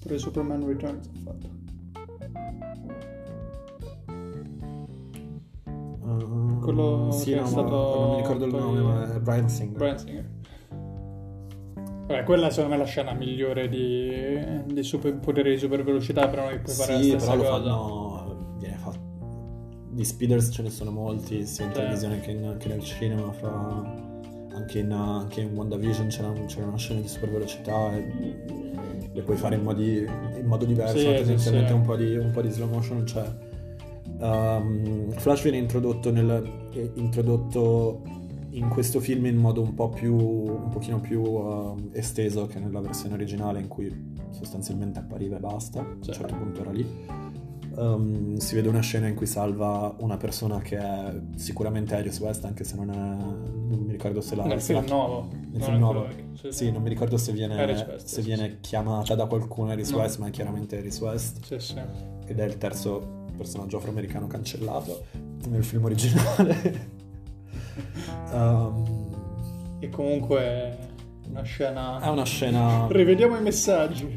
Pure 0.00 0.18
Superman 0.18 0.66
Returns 0.66 1.06
ha 1.06 1.20
fatto. 1.24 1.63
Uh, 6.04 6.58
quello 6.60 7.10
sì, 7.10 7.30
che 7.30 7.36
no, 7.36 7.44
è 7.44 7.46
stato 7.46 7.70
non 7.70 8.10
mi 8.10 8.16
ricordo 8.16 8.44
il 8.44 8.52
nome, 8.54 8.80
ma 8.82 9.14
è 9.14 9.20
Brian 9.20 9.48
Singer. 9.48 9.76
Brian 9.78 9.98
Singer. 9.98 10.30
Vabbè, 12.06 12.22
quella 12.24 12.50
secondo 12.50 12.70
me 12.70 12.74
è 12.74 12.78
la 12.84 12.88
scena 12.90 13.14
migliore 13.14 13.68
di, 13.70 14.64
di 14.66 14.82
super, 14.82 15.16
potere 15.16 15.50
di 15.50 15.56
super 15.56 15.82
velocità, 15.82 16.28
però 16.28 16.50
non 16.50 16.60
puoi 16.62 16.74
fare 16.74 17.02
sì, 17.02 17.12
la 17.12 17.18
stessa 17.18 17.36
però 17.36 17.42
cosa. 17.42 17.58
lo 17.58 17.64
fanno... 17.64 18.56
Viene 18.58 18.76
fatto... 18.76 18.98
Di 19.88 20.04
speeders 20.04 20.50
ce 20.52 20.62
ne 20.62 20.68
sono 20.70 20.90
molti, 20.90 21.46
sia 21.46 21.64
in 21.64 21.70
Sì. 21.72 21.78
televisione 21.78 22.20
che, 22.20 22.30
in- 22.32 22.56
che 22.58 22.68
nel 22.68 22.82
cinema. 22.82 23.32
Fra... 23.32 24.02
Anche, 24.52 24.78
in, 24.80 24.92
anche 24.92 25.40
in 25.40 25.56
WandaVision 25.56 26.08
c'era, 26.08 26.32
c'era 26.46 26.66
una 26.66 26.76
scena 26.76 27.00
di 27.00 27.08
super 27.08 27.30
velocità 27.30 27.92
e 27.92 28.44
le 29.12 29.22
puoi 29.22 29.36
fare 29.36 29.56
in, 29.56 29.62
modi- 29.62 30.06
in 30.38 30.46
modo 30.46 30.64
diverso, 30.64 30.98
Sì, 30.98 31.06
ma 31.06 31.12
sì, 31.12 31.18
tendenzialmente 31.18 31.70
sì. 31.70 31.74
Un, 31.74 31.82
po 31.82 31.96
di, 31.96 32.16
un 32.16 32.30
po' 32.30 32.42
di 32.42 32.50
slow 32.50 32.68
motion 32.68 33.02
c'è. 33.04 33.24
Um, 34.20 35.10
Flash 35.10 35.42
viene 35.42 35.58
introdotto, 35.58 36.10
nel, 36.10 36.68
eh, 36.72 36.90
introdotto 36.94 38.02
in 38.50 38.68
questo 38.68 39.00
film 39.00 39.26
in 39.26 39.36
modo 39.36 39.60
un 39.60 39.74
po' 39.74 39.88
più 39.88 40.14
un 40.16 40.68
pochino 40.70 41.00
più 41.00 41.20
um, 41.22 41.88
esteso 41.92 42.46
che 42.46 42.60
nella 42.60 42.80
versione 42.80 43.14
originale 43.14 43.60
in 43.60 43.66
cui 43.68 44.12
sostanzialmente 44.30 45.00
appariva 45.00 45.36
e 45.36 45.40
basta 45.40 45.80
a 45.80 45.82
un 45.82 45.96
Sì. 46.02 46.12
certo 46.12 46.34
punto 46.36 46.60
era 46.60 46.70
lì 46.70 47.22
Um, 47.76 48.36
si 48.36 48.54
vede 48.54 48.68
una 48.68 48.78
scena 48.78 49.08
in 49.08 49.16
cui 49.16 49.26
salva 49.26 49.92
una 49.98 50.16
persona 50.16 50.60
che 50.60 50.78
è 50.78 51.12
sicuramente 51.34 51.96
Iris 51.96 52.20
West 52.20 52.44
anche 52.44 52.62
se 52.62 52.76
non 52.76 52.88
è 52.88 52.94
non 52.96 53.80
mi 53.84 53.90
ricordo 53.90 54.20
se 54.20 54.36
la 54.36 54.44
Nel 54.44 54.60
se 54.62 54.74
la- 54.74 54.82
film 54.82 54.94
nuovo. 54.96 55.28
nel 55.50 55.60
film 55.60 55.78
nuovo 55.78 56.02
vecchio. 56.06 56.52
sì 56.52 56.70
non 56.70 56.82
mi 56.82 56.88
ricordo 56.88 57.16
se 57.16 57.32
viene, 57.32 57.56
West, 57.64 57.96
se 58.06 58.20
sì, 58.20 58.22
viene 58.28 58.58
chiamata 58.60 59.16
da 59.16 59.26
qualcuno 59.26 59.72
Iris 59.72 59.90
No. 59.90 59.96
West 59.96 60.18
ma 60.20 60.28
è 60.28 60.30
chiaramente 60.30 60.76
Iris 60.76 61.00
West 61.00 61.42
Sì, 61.44 61.58
sì. 61.58 61.74
ed 62.26 62.38
è 62.38 62.44
il 62.44 62.58
terzo 62.58 63.23
personaggio 63.36 63.76
afroamericano 63.78 64.26
cancellato 64.26 65.06
nel 65.48 65.64
film 65.64 65.84
originale. 65.84 66.88
Um, 68.32 69.02
E 69.84 69.90
comunque 69.90 70.78
una 71.34 71.42
scena... 71.42 72.00
è 72.00 72.08
una 72.08 72.24
scena. 72.24 72.86
Rivediamo 72.88 73.36
i 73.36 73.42
messaggi. 73.42 74.16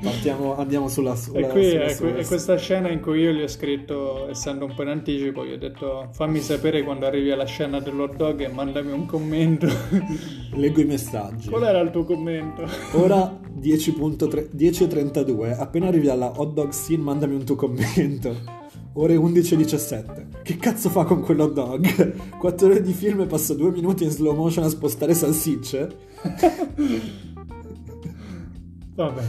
Partiamo, 0.00 0.56
andiamo 0.56 0.88
sulla. 0.88 1.16
sulla 1.16 1.40
E 1.40 1.48
qui 1.48 1.70
sulla- 1.70 1.84
è, 1.84 1.88
sulla- 1.92 2.16
è 2.16 2.24
questa 2.24 2.56
scena 2.56 2.88
in 2.90 3.00
cui 3.00 3.20
io 3.20 3.32
gli 3.32 3.42
ho 3.42 3.48
scritto, 3.48 4.28
essendo 4.30 4.64
un 4.64 4.74
po' 4.74 4.82
in 4.82 4.88
anticipo, 4.88 5.44
gli 5.44 5.52
ho 5.52 5.58
detto 5.58 6.08
fammi 6.12 6.38
sapere 6.40 6.84
quando 6.84 7.06
arrivi 7.06 7.30
alla 7.32 7.44
scena 7.44 7.80
dell'hot 7.80 8.14
dog 8.14 8.40
e 8.40 8.48
mandami 8.48 8.92
un 8.92 9.04
commento. 9.06 9.66
Leggo 10.54 10.80
i 10.80 10.84
messaggi. 10.84 11.48
Qual 11.48 11.64
era 11.64 11.80
il 11.80 11.90
tuo 11.90 12.04
commento? 12.04 12.62
Ora 12.92 13.36
10.3 13.60 14.50
10.32. 14.56 15.58
Appena 15.58 15.88
arrivi 15.88 16.08
alla 16.08 16.32
hot 16.36 16.52
dog 16.52 16.70
scene, 16.70 17.02
mandami 17.02 17.34
un 17.34 17.44
tuo 17.44 17.56
commento. 17.56 18.62
Ore 18.96 19.16
11.17. 19.16 20.42
Che 20.44 20.56
cazzo 20.56 20.88
fa 20.88 21.02
con 21.04 21.20
quell'hot 21.22 21.52
dog? 21.52 22.36
4 22.38 22.66
ore 22.68 22.80
di 22.80 22.92
film 22.92 23.22
e 23.22 23.26
passa 23.26 23.54
2 23.54 23.72
minuti 23.72 24.04
in 24.04 24.10
slow 24.10 24.36
motion 24.36 24.64
a 24.64 24.68
spostare 24.68 25.14
salsicce? 25.14 26.12
Vabbè. 28.94 29.22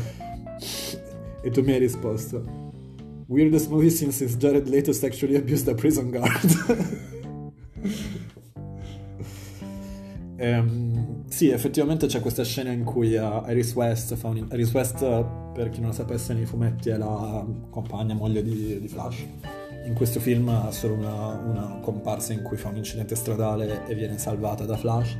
E 1.41 1.49
tu 1.49 1.61
mi 1.61 1.73
hai 1.73 1.79
risposto. 1.79 2.63
Weirdest 3.27 3.69
movie 3.69 3.89
since 3.89 4.17
since 4.17 4.37
Jared 4.37 4.67
Leto 4.67 4.93
sexually 4.93 5.35
abused 5.35 5.67
a 5.67 5.73
prison 5.73 6.11
guard. 6.11 7.13
Ehm, 10.37 11.23
sì, 11.27 11.49
effettivamente 11.49 12.07
c'è 12.07 12.19
questa 12.19 12.43
scena 12.43 12.71
in 12.71 12.83
cui 12.83 13.15
uh, 13.15 13.43
Iris 13.47 13.73
West 13.73 14.15
fa 14.15 14.27
un... 14.27 14.47
Iris 14.51 14.73
West, 14.73 14.99
per 15.53 15.69
chi 15.69 15.79
non 15.79 15.89
lo 15.89 15.95
sapesse, 15.95 16.33
nei 16.33 16.45
fumetti 16.45 16.89
è 16.89 16.97
la 16.97 17.45
compagna, 17.69 18.13
moglie 18.13 18.43
di, 18.43 18.79
di 18.79 18.87
Flash. 18.87 19.25
In 19.85 19.93
questo 19.93 20.19
film 20.19 20.49
ha 20.49 20.71
solo 20.71 20.95
una, 20.95 21.41
una 21.45 21.79
comparsa 21.81 22.33
in 22.33 22.41
cui 22.41 22.57
fa 22.57 22.69
un 22.69 22.77
incidente 22.77 23.15
stradale 23.15 23.85
e 23.87 23.95
viene 23.95 24.17
salvata 24.17 24.65
da 24.65 24.75
Flash. 24.75 25.17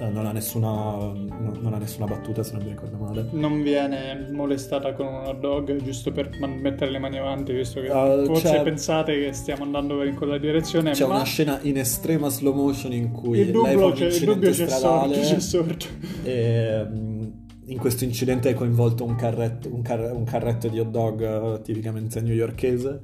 Eh, 0.00 0.08
non, 0.08 0.24
ha 0.24 0.32
nessuna, 0.32 0.68
non- 0.70 1.70
ha 1.74 1.76
nessuna 1.76 2.06
battuta, 2.06 2.42
se 2.42 2.54
non 2.54 2.62
mi 2.62 2.70
ricordo 2.70 2.96
male. 2.96 3.26
Non 3.32 3.60
viene 3.62 4.28
molestata 4.32 4.94
con 4.94 5.04
un 5.06 5.26
hot 5.26 5.40
dog 5.40 5.76
giusto 5.82 6.10
per 6.10 6.30
man- 6.40 6.58
mettere 6.58 6.90
le 6.90 6.98
mani 6.98 7.18
avanti, 7.18 7.52
visto 7.52 7.82
che 7.82 7.88
Uh, 7.88 8.24
forse 8.24 8.48
c'è- 8.50 8.62
pensate 8.62 9.20
che 9.22 9.32
stiamo 9.34 9.62
andando 9.64 10.02
in 10.02 10.14
quella 10.14 10.38
direzione. 10.38 10.92
C'è 10.92 11.06
ma 11.06 11.16
una 11.16 11.24
scena 11.24 11.58
in 11.62 11.76
estrema 11.76 12.30
slow 12.30 12.54
motion 12.54 12.92
in 12.94 13.10
cui 13.10 13.40
il 13.40 13.50
lei 13.50 13.74
dubbio, 13.74 13.92
c'è, 13.92 14.06
il 14.06 14.24
dubbio 14.24 14.50
c'è 14.52 14.68
sorto, 14.68 15.10
c'è 15.20 15.38
sorto. 15.40 15.86
e 16.22 16.86
mm, 16.88 17.22
in 17.66 17.76
questo 17.78 18.04
incidente 18.04 18.48
è 18.48 18.54
coinvolto 18.54 19.04
un 19.04 19.16
carretto, 19.16 19.68
un 19.70 19.82
car- 19.82 20.12
un 20.16 20.24
carretto 20.24 20.68
di 20.68 20.78
hot 20.80 20.88
dog 20.88 21.20
eh, 21.56 21.60
tipicamente 21.62 22.22
newyorkese 22.22 23.00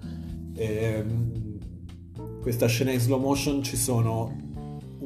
e 0.56 1.04
mm, 1.04 2.40
questa 2.40 2.66
scena 2.68 2.90
in 2.90 3.00
slow 3.00 3.20
motion 3.20 3.62
ci 3.62 3.76
sono 3.76 4.44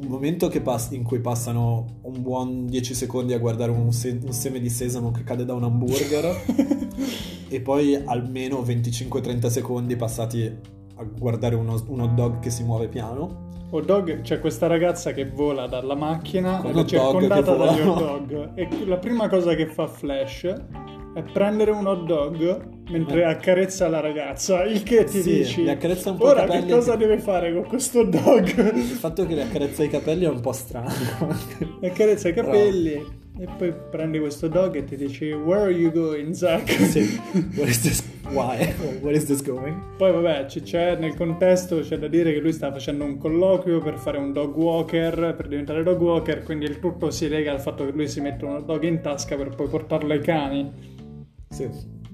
un 0.01 0.07
momento 0.07 0.49
pass- 0.61 0.91
in 0.91 1.03
cui 1.03 1.19
passano 1.19 1.99
un 2.03 2.21
buon 2.21 2.65
10 2.65 2.93
secondi 2.93 3.33
a 3.33 3.39
guardare 3.39 3.71
un, 3.71 3.91
se- 3.91 4.19
un 4.23 4.31
seme 4.31 4.59
di 4.59 4.69
sesamo 4.69 5.11
che 5.11 5.23
cade 5.23 5.45
da 5.45 5.53
un 5.53 5.63
hamburger 5.63 6.43
e 7.47 7.61
poi 7.61 7.95
almeno 7.95 8.61
25-30 8.61 9.47
secondi 9.47 9.95
passati 9.95 10.45
a 10.95 11.03
guardare 11.03 11.55
uno, 11.55 11.81
un 11.87 12.01
hot 12.01 12.13
dog 12.13 12.39
che 12.39 12.49
si 12.49 12.63
muove 12.63 12.87
piano 12.87 13.49
Hot 13.73 13.85
dog, 13.85 14.19
c'è 14.19 14.41
questa 14.41 14.67
ragazza 14.67 15.13
che 15.13 15.29
vola 15.29 15.65
dalla 15.65 15.95
macchina 15.95 16.57
Con 16.57 16.71
è 16.71 16.73
dog 16.73 16.85
circondata 16.85 17.55
dagli 17.55 17.79
hot 17.79 18.25
dog. 18.25 18.51
E 18.55 18.85
la 18.85 18.97
prima 18.97 19.29
cosa 19.29 19.55
che 19.55 19.67
fa 19.67 19.87
Flash 19.87 20.53
è 21.13 21.21
prendere 21.23 21.71
un 21.71 21.85
hot 21.87 22.05
dog 22.05 22.69
mentre 22.89 23.21
Eh. 23.21 23.25
accarezza 23.25 23.87
la 23.89 23.99
ragazza. 23.99 24.63
Il 24.63 24.83
che 24.83 25.03
ti 25.05 25.21
Sì, 25.21 25.37
dici? 25.37 25.63
le 25.63 25.71
accarezza 25.71 26.11
un 26.11 26.17
po' 26.17 26.27
i 26.27 26.29
Ora 26.29 26.41
che 26.43 26.47
capelli 26.47 26.71
cosa 26.71 26.95
deve 26.95 27.17
fare 27.19 27.53
con 27.53 27.65
questo 27.65 28.03
dog? 28.03 28.47
il 28.75 28.81
fatto 28.83 29.25
che 29.25 29.35
le 29.35 29.43
accarezza 29.43 29.83
i 29.83 29.89
capelli 29.89 30.25
è 30.25 30.29
un 30.29 30.39
po' 30.39 30.51
strano 30.53 30.89
Le 31.79 31.87
accarezza 31.89 32.29
i 32.29 32.33
capelli 32.33 33.19
e 33.39 33.47
poi 33.57 33.73
prendi 33.89 34.19
questo 34.19 34.47
dog 34.47 34.75
e 34.75 34.83
ti 34.83 34.95
dici 34.95 35.31
Where 35.31 35.63
are 35.63 35.71
you 35.71 35.91
going, 35.91 36.31
Zach? 36.33 36.69
Sì. 36.69 37.19
What 37.55 37.67
is 37.69 37.81
this? 37.81 38.03
Why? 38.29 38.73
Where 39.01 39.15
is 39.17 39.25
this 39.25 39.41
going? 39.41 39.75
Poi 39.97 40.11
vabbè, 40.11 40.45
c'è 40.45 40.95
nel 40.97 41.15
contesto 41.15 41.79
c'è 41.79 41.97
da 41.97 42.07
dire 42.07 42.31
che 42.33 42.39
lui 42.39 42.53
sta 42.53 42.71
facendo 42.71 43.03
un 43.03 43.17
colloquio 43.17 43.79
per 43.79 43.97
fare 43.97 44.17
un 44.17 44.31
dog 44.31 44.55
walker, 44.55 45.33
per 45.35 45.47
diventare 45.47 45.83
dog 45.83 45.99
walker, 45.99 46.43
quindi 46.43 46.65
il 46.65 46.79
tutto 46.79 47.09
si 47.09 47.27
lega 47.27 47.51
al 47.51 47.59
fatto 47.59 47.85
che 47.85 47.91
lui 47.91 48.07
si 48.07 48.21
mette 48.21 48.45
un 48.45 48.63
dog 48.65 48.83
in 48.83 49.01
tasca 49.01 49.35
per 49.35 49.49
poi 49.55 49.67
portarlo 49.67 50.13
ai 50.13 50.21
cani. 50.21 50.99
Sì. 51.51 51.69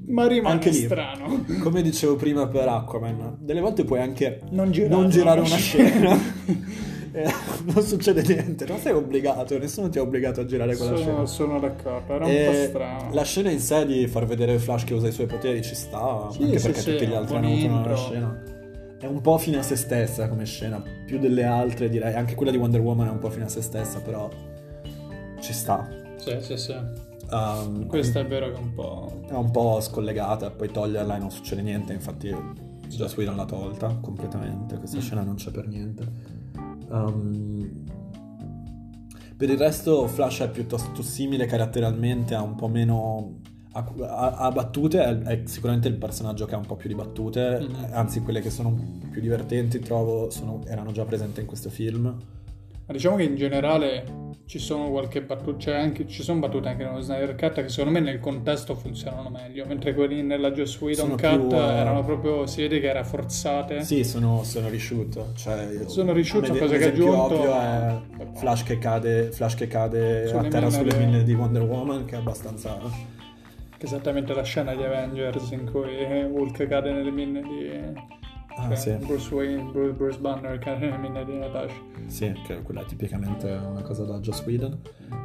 Ma 0.07 0.25
rimane 0.27 0.53
Anche 0.55 0.69
lì. 0.69 0.83
strano. 0.85 1.43
Come 1.61 1.81
dicevo 1.81 2.15
prima 2.15 2.47
per 2.47 2.67
Aquaman, 2.67 3.37
delle 3.39 3.59
volte 3.61 3.83
puoi 3.83 3.99
anche 4.01 4.41
Non 4.51 4.71
girare, 4.71 4.93
non 5.01 5.09
girare 5.09 5.39
una 5.41 5.55
scena. 5.55 6.17
Eh, 7.09 7.31
non 7.73 7.81
succede 7.83 8.21
niente, 8.21 8.65
non 8.67 8.77
sei 8.77 8.91
obbligato, 8.93 9.57
nessuno 9.57 9.89
ti 9.89 9.97
ha 9.97 10.03
obbligato 10.03 10.41
a 10.41 10.45
girare 10.45 10.75
quella 10.75 10.91
Sono, 10.97 11.01
scena. 11.01 11.25
sono 11.25 11.59
d'accordo, 11.59 12.13
era 12.13 12.25
un 12.25 12.31
E 12.31 12.45
po' 12.45 12.67
strano. 12.67 13.09
la 13.13 13.23
scena 13.23 13.49
in 13.49 13.59
sé 13.59 13.87
di 13.87 14.05
far 14.05 14.27
vedere 14.27 14.59
Flash 14.59 14.83
che 14.83 14.93
usa 14.93 15.07
i 15.07 15.11
suoi 15.11 15.25
poteri 15.25 15.63
ci 15.63 15.73
sta, 15.73 16.27
Sì, 16.29 16.43
anche 16.43 16.59
sì, 16.59 16.65
perché 16.67 16.81
sì, 16.81 16.91
tutti 16.91 17.07
gli 17.07 17.13
altri 17.15 17.37
hanno 17.37 17.47
avuto 17.47 17.65
una 17.65 17.95
scena. 17.95 18.43
È 18.99 19.05
un 19.07 19.21
po' 19.21 19.37
fine 19.39 19.57
a 19.57 19.61
se 19.63 19.75
stessa 19.77 20.27
come 20.29 20.45
scena, 20.45 20.83
più 21.07 21.17
delle 21.17 21.43
altre 21.43 21.89
direi, 21.89 22.13
anche 22.13 22.35
quella 22.35 22.51
di 22.51 22.57
Wonder 22.57 22.81
Woman 22.81 23.07
è 23.07 23.11
un 23.11 23.19
po' 23.19 23.31
fine 23.31 23.45
a 23.45 23.49
se 23.49 23.61
stessa, 23.63 23.99
però 23.99 24.29
ci 25.39 25.53
sta. 25.53 25.87
Sì, 26.17 26.35
sì, 26.41 26.55
sì. 26.57 26.75
Um, 27.29 27.87
Questo 27.87 28.19
è 28.19 28.25
vero 28.25 28.51
che 28.51 28.57
è 28.57 28.61
un 28.61 28.73
po'... 28.73 29.21
è 29.27 29.33
un 29.33 29.51
po' 29.51 29.79
scollegata, 29.81 30.49
poi 30.51 30.69
toglierla 30.71 31.15
e 31.17 31.19
non 31.19 31.31
succede 31.31 31.61
niente, 31.61 31.93
infatti 31.93 32.33
Joss 32.87 33.17
Whedon 33.17 33.35
l'ha 33.35 33.45
tolta 33.45 33.97
completamente, 33.99 34.77
questa 34.77 34.97
Mm. 34.97 35.01
scena 35.01 35.23
non 35.23 35.35
c'è 35.35 35.51
per 35.51 35.67
niente. 35.67 36.07
Um, 36.89 37.85
Per 39.35 39.49
il 39.49 39.57
resto 39.57 40.07
Flash 40.07 40.39
è 40.39 40.49
piuttosto 40.49 41.03
simile 41.03 41.45
caratterialmente, 41.45 42.33
ha 42.33 42.41
un 42.41 42.55
po' 42.55 42.67
meno... 42.67 43.41
A, 43.73 44.49
battute 44.51 45.03
è, 45.03 45.15
è, 45.19 45.41
sicuramente 45.45 45.87
il 45.87 45.97
personaggio 45.97 46.45
che 46.45 46.55
ha 46.55 46.57
un 46.57 46.65
po' 46.65 46.75
più 46.75 46.89
di 46.89 46.95
battute, 46.95 47.59
mm-hmm. 47.59 47.93
anzi 47.93 48.21
quelle 48.21 48.41
che 48.41 48.49
sono 48.49 48.75
più 49.11 49.21
divertenti 49.21 49.77
trovo 49.77 50.31
sono, 50.31 50.61
erano 50.65 50.91
già 50.91 51.05
presenti 51.05 51.41
in 51.41 51.45
questo 51.45 51.69
film. 51.69 52.17
Ma 52.87 52.93
diciamo 52.93 53.17
che 53.17 53.23
in 53.23 53.35
generale 53.35 54.25
ci 54.45 54.59
sono 54.59 54.89
qualche 54.89 55.21
battuta, 55.21 55.57
cioè 55.59 55.75
anche, 55.75 56.07
ci 56.07 56.23
sono 56.23 56.39
battute 56.39 56.69
anche 56.69 56.85
nello 56.85 57.01
Snyder 57.01 57.35
Cut 57.35 57.55
che 57.55 57.67
secondo 57.67 57.99
me 57.99 57.99
nel 57.99 58.19
contesto 58.19 58.75
funzionano 58.75 59.29
meglio, 59.29 59.65
mentre 59.65 59.93
quelli 59.93 60.23
nella 60.23 60.51
Joss 60.51 60.79
Whedon 60.79 61.09
Cut 61.09 61.19
più, 61.19 61.47
uh... 61.47 61.53
erano 61.53 62.05
proprio, 62.05 62.47
si 62.47 62.61
vede 62.61 62.79
che 62.79 62.87
era 62.87 63.03
forzate. 63.03 63.83
Sì, 63.83 64.05
sono, 64.05 64.43
sono 64.43 64.69
risciutto. 64.69 65.33
Cioè, 65.35 65.83
sono 65.87 66.13
risciutto, 66.13 66.49
una 66.49 66.59
cosa 66.59 66.77
che 66.77 66.85
aggiunto... 66.85 67.39
ovvio 67.39 67.53
è 67.53 67.99
Flash 68.35 68.63
che 68.63 68.77
cade, 68.77 69.31
Flash 69.33 69.55
che 69.55 69.67
cade 69.67 70.31
a 70.31 70.43
terra 70.43 70.69
sulle 70.69 70.95
mine 70.95 71.23
di 71.23 71.33
Wonder 71.33 71.63
Woman, 71.63 72.05
che 72.05 72.15
è 72.15 72.19
abbastanza... 72.19 72.79
Esattamente 73.79 74.33
la 74.33 74.43
scena 74.43 74.73
di 74.73 74.81
Avengers 74.81 75.51
in 75.51 75.69
cui 75.69 76.03
Hulk 76.03 76.65
cade 76.67 76.91
nelle 76.93 77.11
mine 77.11 77.41
di 77.41 78.15
Ah, 78.57 78.75
cioè, 78.75 78.75
sì. 78.75 79.05
Bruce 79.05 79.33
Wayne, 79.33 79.71
Bruce, 79.71 79.93
Bruce 79.93 80.19
Banner, 80.19 80.57
Carmine 80.57 81.23
di 81.25 81.37
Natasha. 81.37 81.75
Sì, 82.07 82.33
che 82.45 82.61
quella 82.63 82.81
è 82.81 82.85
tipicamente 82.85 83.51
una 83.51 83.81
cosa 83.83 84.03
da 84.03 84.19
Joss 84.19 84.43
Whedon. 84.45 84.79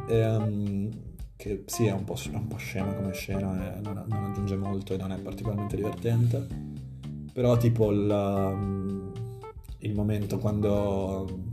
E, 0.07 0.27
um, 0.27 0.91
che 1.37 1.65
sì, 1.67 1.87
è 1.87 1.93
un 1.93 2.05
po', 2.05 2.15
un 2.31 2.47
po 2.47 2.57
scema 2.57 2.93
come 2.95 3.13
scena, 3.13 3.81
non, 3.81 4.05
non, 4.07 4.25
aggiunge 4.25 4.57
molto 4.57 4.95
e 4.95 4.97
non 4.99 5.13
è 5.13 5.19
particolarmente 5.19 5.77
divertente. 5.77 6.47
Però 7.33 7.57
tipo 7.57 7.91
il, 7.91 9.13
il 9.79 9.95
momento 9.95 10.39
quando 10.39 11.52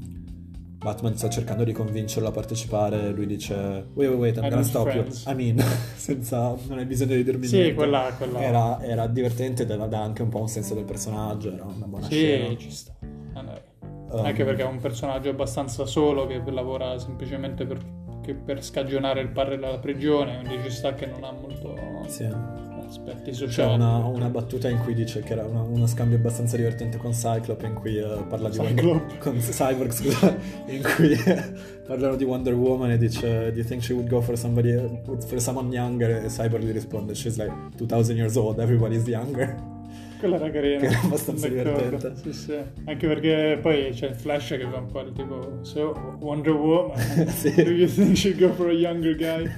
Batman 0.79 1.13
sta 1.17 1.27
cercando 1.27 1.65
di 1.65 1.73
convincerlo 1.73 2.29
a 2.29 2.31
partecipare, 2.31 3.11
lui 3.11 3.25
dice 3.25 3.53
wait 3.93 4.09
wait 4.09 4.17
wait 4.17 4.37
I'm 4.37 4.47
gonna 4.49 4.63
stop 4.63 4.89
friends. 4.89 5.25
you 5.25 5.33
I 5.33 5.35
mean 5.35 5.61
senza 5.95 6.55
non 6.67 6.77
hai 6.77 6.85
bisogno 6.85 7.15
di 7.15 7.23
dirmi 7.25 7.47
sì, 7.47 7.57
niente. 7.57 7.73
quella, 7.73 8.13
quella... 8.17 8.39
Era, 8.39 8.81
era 8.81 9.07
divertente 9.07 9.65
dà 9.65 10.01
anche 10.01 10.21
un 10.21 10.29
po' 10.29 10.39
un 10.39 10.47
senso 10.47 10.75
del 10.75 10.85
personaggio 10.85 11.53
era 11.53 11.65
una 11.65 11.85
buona 11.85 12.05
sì, 12.07 12.15
scena 12.15 12.47
sì 12.47 12.57
ci 12.57 12.71
sta. 12.71 12.95
Um, 13.01 14.25
anche 14.25 14.43
perché 14.43 14.63
è 14.63 14.65
un 14.65 14.79
personaggio 14.79 15.29
abbastanza 15.29 15.85
solo 15.85 16.25
che 16.25 16.41
lavora 16.49 16.97
semplicemente 16.97 17.65
per, 17.65 17.77
per 18.43 18.63
scagionare 18.63 19.19
il 19.19 19.29
padre 19.29 19.59
dalla 19.59 19.79
prigione 19.79 20.39
quindi 20.39 20.63
ci 20.63 20.71
sta 20.71 20.93
che 20.93 21.05
non 21.05 21.25
ha 21.25 21.31
molto 21.31 21.75
sì 22.07 22.27
aspetti 22.89 23.33
sociali. 23.33 23.69
C'è 23.69 23.75
una, 23.75 23.97
una, 23.97 24.29
battuta 24.29 24.67
in 24.67 24.79
cui 24.79 24.93
dice 24.93 25.21
che 25.21 25.33
era 25.33 25.45
una, 25.45 25.61
uno 25.61 25.85
scambio 25.85 26.17
abbastanza 26.17 26.57
divertente 26.57 26.97
con 26.97 27.11
Cyclope 27.11 27.65
in 27.65 27.73
cui 27.75 27.97
uh, 27.97 28.27
parla 28.27 28.49
di 28.49 28.57
Wonder, 28.57 29.17
con 29.19 29.37
Cyborg, 29.37 29.91
scusa, 29.91 30.35
in 30.67 30.81
cui 30.81 31.15
parlano 31.85 32.15
di 32.15 32.23
Wonder 32.23 32.53
Woman 32.55 32.91
e 32.91 32.97
dice 32.97 33.51
Do 33.51 33.59
you 33.59 33.67
think 33.67 33.81
she 33.83 33.93
would 33.93 34.09
go 34.09 34.21
for 34.21 34.37
somebody 34.37 34.75
for 35.27 35.39
someone 35.39 35.73
younger? 35.73 36.23
E 36.23 36.27
Cyborg 36.27 36.63
gli 36.63 36.71
risponde 36.71 37.13
She's 37.13 37.37
like 37.37 37.53
2000 37.77 38.15
years 38.15 38.35
old, 38.35 38.59
everybody's 38.59 39.05
younger. 39.05 39.55
Quella 40.19 40.35
era 40.35 40.51
carina. 40.51 40.79
Che 40.79 40.85
era 40.87 40.99
abbastanza 41.01 41.47
divertente. 41.47 42.13
Sì, 42.21 42.33
sì. 42.33 42.57
Anche 42.85 43.07
perché 43.07 43.57
poi 43.61 43.91
c'è 43.91 44.07
il 44.07 44.15
Flash 44.15 44.49
che 44.49 44.67
fa 44.69 44.79
un 44.79 44.87
po' 44.91 44.99
il 45.01 45.13
tipo 45.13 45.59
So, 45.61 46.17
Wonder 46.19 46.53
Woman, 46.53 46.97
sì. 47.29 47.53
do 47.55 47.71
you 47.71 47.87
think 47.87 48.17
she'd 48.17 48.37
go 48.37 48.51
for 48.51 48.67
a 48.67 48.73
younger 48.73 49.15
guy? 49.15 49.49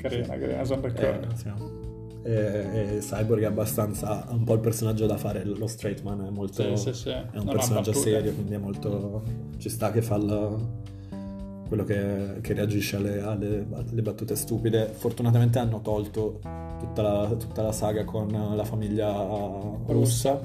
Carina, 0.00 0.38
carina, 0.38 0.64
sono 0.64 0.80
d'accordo. 0.80 1.28
Eh, 1.30 1.36
sì 1.36 1.78
e, 2.22 2.96
e 2.96 2.98
Cyborg 3.00 3.42
è 3.42 3.46
abbastanza 3.46 4.26
un 4.30 4.44
po' 4.44 4.54
il 4.54 4.60
personaggio 4.60 5.06
da 5.06 5.16
fare 5.16 5.44
lo 5.44 5.66
straight 5.66 6.02
man 6.02 6.24
è 6.26 6.30
molto 6.30 6.76
sì, 6.76 6.92
sì, 6.92 6.92
sì. 6.92 7.08
è 7.08 7.24
un 7.34 7.44
non 7.44 7.54
personaggio 7.54 7.92
serio 7.92 8.32
quindi 8.32 8.54
è 8.54 8.58
molto 8.58 9.22
ci 9.58 9.68
sta 9.68 9.90
che 9.90 10.02
fa 10.02 10.16
il, 10.16 10.58
quello 11.70 11.84
che, 11.84 12.40
che 12.40 12.52
reagisce 12.52 12.96
alle, 12.96 13.20
alle, 13.20 13.64
alle, 13.72 14.02
battute 14.02 14.34
stupide. 14.34 14.86
Fortunatamente 14.86 15.60
hanno 15.60 15.80
tolto 15.80 16.40
tutta 16.80 17.00
la, 17.00 17.28
tutta 17.38 17.62
la 17.62 17.70
saga 17.70 18.04
con 18.04 18.28
la 18.28 18.64
famiglia 18.64 19.12
russa 19.86 20.40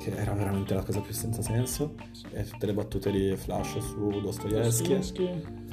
che 0.00 0.14
era 0.14 0.32
veramente 0.32 0.72
la 0.72 0.82
cosa 0.82 1.00
più 1.00 1.12
senza 1.12 1.42
senso. 1.42 1.94
E 2.32 2.44
tutte 2.44 2.64
le 2.64 2.72
battute 2.72 3.10
di 3.10 3.36
Flash 3.36 3.76
su 3.80 4.08
Dostoevsky, 4.22 4.94
Dostoevsky 4.96 5.66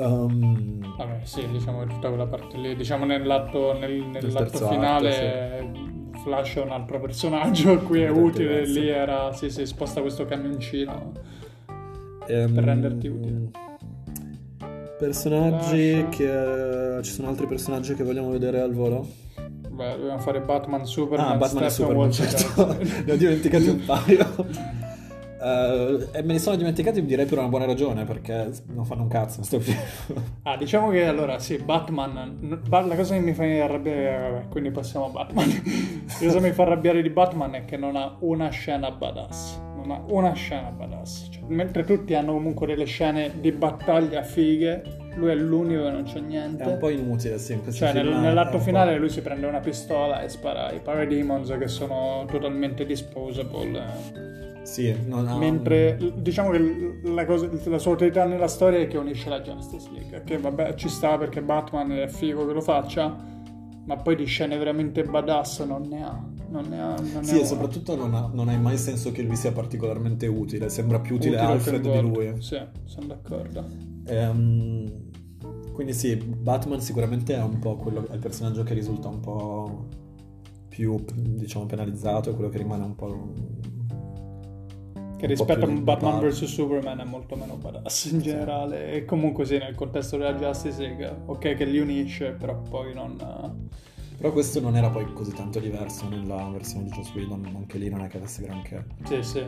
Um, 0.00 0.96
Vabbè, 0.96 1.20
sì, 1.24 1.46
diciamo 1.50 1.84
tutta 1.86 2.08
quella 2.08 2.26
parte 2.26 2.56
lì. 2.56 2.74
Diciamo 2.74 3.04
nell'atto, 3.04 3.78
nel, 3.78 4.02
nell'atto 4.02 4.68
finale 4.68 5.58
atto, 5.58 5.74
sì. 5.74 6.20
Flash 6.22 6.54
è 6.54 6.62
un 6.62 6.70
altro 6.70 7.00
personaggio 7.00 7.72
a 7.74 7.78
cui 7.78 8.02
è 8.02 8.08
utile. 8.08 8.64
Lì 8.66 8.88
era, 8.88 9.32
sì, 9.32 9.50
si 9.50 9.66
sposta 9.66 10.00
questo 10.00 10.24
camioncino 10.24 11.12
um, 11.66 12.52
per 12.54 12.64
renderti 12.64 13.08
utile. 13.08 13.50
Personaggi 14.98 15.92
Flash. 15.92 16.16
che... 16.16 16.98
Ci 17.02 17.12
sono 17.12 17.28
altri 17.28 17.46
personaggi 17.46 17.94
che 17.94 18.02
vogliamo 18.02 18.30
vedere 18.30 18.60
al 18.60 18.72
volo? 18.72 19.06
Beh, 19.36 19.96
dobbiamo 19.96 20.18
fare 20.18 20.40
Batman, 20.40 20.84
Superman, 20.84 21.32
ah, 21.32 21.36
Batman 21.36 21.64
e 21.64 21.70
Superman, 21.70 22.12
certo. 22.12 22.76
ne 23.04 23.12
ho 23.12 23.16
dimenticati 23.16 23.68
un 23.68 23.84
paio. 23.84 24.78
Uh, 25.40 26.06
e 26.12 26.22
me 26.22 26.34
ne 26.34 26.38
sono 26.38 26.54
dimenticati 26.56 27.02
direi 27.02 27.24
per 27.24 27.38
una 27.38 27.48
buona 27.48 27.64
ragione 27.64 28.04
perché 28.04 28.50
non 28.66 28.84
fanno 28.84 29.02
un 29.02 29.08
cazzo 29.08 29.42
sto 29.42 29.58
film. 29.58 29.78
ah 30.44 30.56
diciamo 30.58 30.90
che 30.90 31.06
allora 31.06 31.38
sì 31.38 31.56
Batman 31.56 32.60
la 32.68 32.94
cosa 32.94 33.14
che 33.14 33.20
mi 33.20 33.32
fa 33.32 33.44
arrabbiare 33.44 34.30
vabbè, 34.30 34.48
quindi 34.48 34.70
passiamo 34.70 35.06
a 35.06 35.08
Batman. 35.08 35.48
La 36.20 36.26
cosa 36.26 36.40
che 36.40 36.48
mi 36.48 36.52
fa 36.52 36.62
arrabbiare 36.62 37.00
di 37.00 37.08
Batman 37.08 37.54
è 37.54 37.64
che 37.64 37.78
non 37.78 37.96
ha 37.96 38.16
una 38.20 38.50
scena 38.50 38.90
badass 38.90 39.68
non 39.76 39.90
ha 39.92 40.02
una 40.08 40.32
scena 40.34 40.68
badass. 40.68 41.28
Cioè, 41.30 41.42
mentre 41.46 41.84
tutti 41.84 42.14
hanno 42.14 42.34
comunque 42.34 42.66
delle 42.66 42.84
scene 42.84 43.40
di 43.40 43.50
battaglia 43.52 44.22
fighe 44.22 44.82
lui 45.14 45.30
è 45.30 45.34
l'unico 45.34 45.84
che 45.84 45.90
non 45.90 46.02
c'è 46.04 46.20
niente. 46.20 46.62
È 46.64 46.66
un 46.66 46.78
po' 46.78 46.90
inutile 46.90 47.38
sì 47.38 47.58
cioè 47.72 47.94
nel, 47.94 48.08
nell'atto 48.08 48.58
finale 48.58 48.98
lui 48.98 49.08
si 49.08 49.22
prende 49.22 49.46
una 49.46 49.60
pistola 49.60 50.20
e 50.20 50.28
spara 50.28 50.70
i 50.72 50.80
Parademons 50.80 51.56
che 51.58 51.68
sono 51.68 52.26
totalmente 52.30 52.84
disposable 52.84 54.49
sì, 54.70 54.88
ha... 54.88 55.36
Mentre 55.36 55.98
diciamo 56.14 56.50
che 56.50 57.00
la, 57.02 57.24
cosa, 57.24 57.50
la 57.64 57.78
sua 57.78 57.90
utilità 57.90 58.24
nella 58.24 58.46
storia 58.46 58.78
è 58.78 58.86
che 58.86 58.98
unisce 58.98 59.28
la 59.28 59.40
Justice 59.40 59.90
League, 59.90 60.22
che 60.22 60.38
vabbè 60.38 60.74
ci 60.74 60.88
sta 60.88 61.18
perché 61.18 61.42
Batman 61.42 61.90
è 61.90 62.06
figo 62.06 62.46
che 62.46 62.52
lo 62.52 62.60
faccia, 62.60 63.16
ma 63.84 63.96
poi 63.96 64.14
di 64.14 64.26
scene 64.26 64.56
veramente 64.56 65.02
badass 65.02 65.64
non 65.64 65.88
ne 65.88 66.04
ha. 66.04 66.24
Non 66.50 66.68
ne 66.68 66.80
ha 66.80 66.94
non 66.94 67.24
sì, 67.24 67.34
ne 67.34 67.40
e 67.40 67.44
soprattutto 67.44 67.96
non 67.96 68.14
ha, 68.14 68.30
non 68.32 68.48
ha, 68.48 68.56
mai 68.58 68.76
senso 68.76 69.10
che 69.10 69.22
lui 69.22 69.34
sia 69.34 69.50
particolarmente 69.50 70.28
utile, 70.28 70.68
sembra 70.68 71.00
più 71.00 71.16
utile, 71.16 71.34
utile 71.34 71.50
Alfred 71.50 71.90
di 71.90 72.00
lui. 72.00 72.40
Sì, 72.40 72.60
sono 72.84 73.06
d'accordo. 73.06 73.66
Ehm, 74.06 75.10
quindi 75.72 75.92
sì, 75.92 76.14
Batman 76.14 76.80
sicuramente 76.80 77.34
è 77.34 77.42
un 77.42 77.58
po' 77.58 77.74
quello, 77.74 78.06
è 78.08 78.14
il 78.14 78.20
personaggio 78.20 78.62
che 78.62 78.74
risulta 78.74 79.08
un 79.08 79.18
po' 79.18 79.88
più, 80.68 81.04
diciamo, 81.12 81.66
penalizzato, 81.66 82.30
è 82.30 82.34
quello 82.34 82.48
che 82.48 82.58
rimane 82.58 82.84
un 82.84 82.94
po' 82.94 83.32
che 85.20 85.26
rispetto 85.26 85.66
a 85.66 85.68
Batman 85.68 86.18
vs 86.20 86.44
Superman 86.44 87.00
è 87.00 87.04
molto 87.04 87.36
meno 87.36 87.56
badass 87.56 88.06
in 88.06 88.20
generale. 88.20 88.92
E 88.92 89.04
comunque 89.04 89.44
sì 89.44 89.58
nel 89.58 89.74
contesto 89.74 90.16
della 90.16 90.34
Justice 90.34 90.80
League 90.80 91.14
ok 91.26 91.54
che 91.54 91.64
li 91.64 91.78
unisce 91.78 92.30
però 92.32 92.58
poi 92.58 92.94
non 92.94 93.68
però 94.16 94.32
questo 94.32 94.60
non 94.60 94.76
era 94.76 94.90
poi 94.90 95.10
così 95.14 95.32
tanto 95.32 95.60
diverso 95.60 96.06
nella 96.06 96.46
versione 96.52 96.84
di 96.84 96.90
Joss 96.90 97.14
Whedon 97.14 97.52
anche 97.56 97.78
lì 97.78 97.88
non 97.88 98.02
è 98.02 98.08
che 98.08 98.18
avesse 98.18 98.42
granché. 98.42 98.84
Sì 99.04 99.22
sì. 99.22 99.42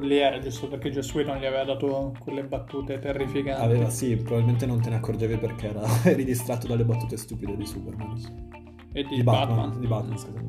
Lì 0.00 0.18
era 0.18 0.38
giusto 0.38 0.68
perché 0.68 0.90
Joss 0.90 1.14
Whedon 1.14 1.38
gli 1.38 1.46
aveva 1.46 1.64
dato 1.64 2.14
quelle 2.18 2.44
battute 2.44 2.98
terrificanti. 2.98 3.62
Aveva 3.62 3.88
sì 3.88 4.16
probabilmente 4.16 4.66
non 4.66 4.82
te 4.82 4.90
ne 4.90 4.96
accorgevi 4.96 5.38
perché 5.38 5.68
era, 5.68 5.82
eri 6.04 6.24
distratto 6.24 6.66
dalle 6.66 6.84
battute 6.84 7.16
stupide 7.16 7.56
di 7.56 7.64
Superman. 7.64 8.50
E 8.92 9.02
di, 9.04 9.14
di 9.14 9.22
Batman, 9.22 9.56
Batman. 9.56 9.80
di 9.80 9.86
Batman 9.86 10.18
scusa 10.18 10.40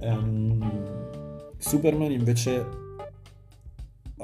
um, 0.00 0.94
Superman 1.58 2.10
invece 2.10 2.83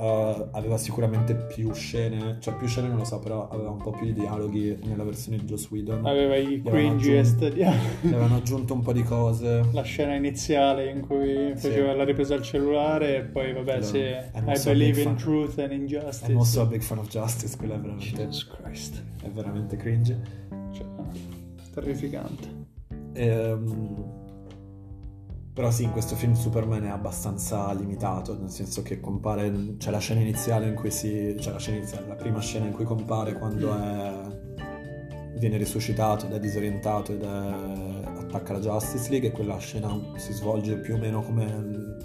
Uh, 0.01 0.49
aveva 0.53 0.79
sicuramente 0.79 1.35
più 1.35 1.71
scene, 1.75 2.39
cioè 2.41 2.55
più 2.55 2.67
scene 2.67 2.89
non 2.89 2.97
lo 2.97 3.05
so, 3.05 3.19
però 3.19 3.49
aveva 3.51 3.69
un 3.69 3.77
po' 3.77 3.91
più 3.91 4.07
di 4.07 4.15
dialoghi 4.15 4.79
nella 4.85 5.05
versione 5.05 5.37
di 5.37 5.45
Joss 5.45 5.71
Whedon. 5.71 6.07
Aveva 6.07 6.37
i 6.37 6.63
cringiest 6.65 7.53
dialoghi. 7.53 8.07
avevano 8.07 8.37
aggiunto 8.37 8.73
un 8.73 8.81
po' 8.81 8.95
di 8.95 9.03
cose. 9.03 9.63
La 9.73 9.83
scena 9.83 10.15
iniziale 10.15 10.89
in 10.89 11.07
cui 11.07 11.53
faceva 11.55 11.91
sì. 11.91 11.97
la 11.99 12.05
ripresa 12.05 12.33
al 12.33 12.41
cellulare 12.41 13.17
e 13.17 13.23
poi 13.25 13.53
vabbè 13.53 13.73
allora, 13.73 13.87
sì, 13.87 13.99
I 13.99 14.63
believe 14.65 15.03
in 15.03 15.17
truth 15.17 15.59
and 15.59 15.73
in 15.73 15.85
justice. 15.85 16.33
I'm 16.33 16.39
also 16.39 16.63
a 16.63 16.67
big 16.67 16.81
fan 16.81 16.97
of 16.97 17.09
justice, 17.09 17.55
quella 17.59 17.75
è 17.75 17.79
veramente... 17.79 18.25
Jesus 18.25 18.47
Christ. 18.47 19.03
È 19.23 19.29
veramente 19.29 19.77
cringe. 19.77 20.19
Cioè, 20.73 20.87
terrificante. 21.75 22.49
Ehm... 23.13 24.20
Però 25.61 25.71
sì, 25.71 25.83
in 25.83 25.93
questo 25.93 26.17
film 26.17 26.33
Superman 26.33 26.85
è 26.85 26.89
abbastanza 26.89 27.71
limitato, 27.75 28.35
nel 28.35 28.49
senso 28.49 28.81
che 28.81 28.99
compare, 28.99 29.77
c'è 29.77 29.91
la 29.91 29.99
scena 29.99 30.21
iniziale 30.21 30.67
in 30.67 30.75
cui 30.75 30.91
si, 30.91 31.35
c'è 31.39 31.53
la 31.53 31.59
scena 31.59 31.77
iniziale, 31.77 32.07
la 32.07 32.15
prima 32.15 32.41
scena 32.41 32.65
in 32.65 32.73
cui 32.73 32.87
compare 32.87 33.35
quando 33.35 33.71
è, 33.79 34.11
viene 35.37 35.59
risuscitato 35.59 36.25
ed 36.25 36.33
è 36.33 36.41
disorientato 36.41 37.13
ed 37.13 37.23
è, 37.23 37.27
attacca 37.27 38.55
la 38.55 38.59
Justice 38.59 39.11
League 39.11 39.29
e 39.29 39.33
quella 39.33 39.59
scena 39.59 39.95
si 40.17 40.33
svolge 40.33 40.77
più 40.77 40.95
o 40.95 40.97
meno 40.97 41.21
come, 41.21 41.97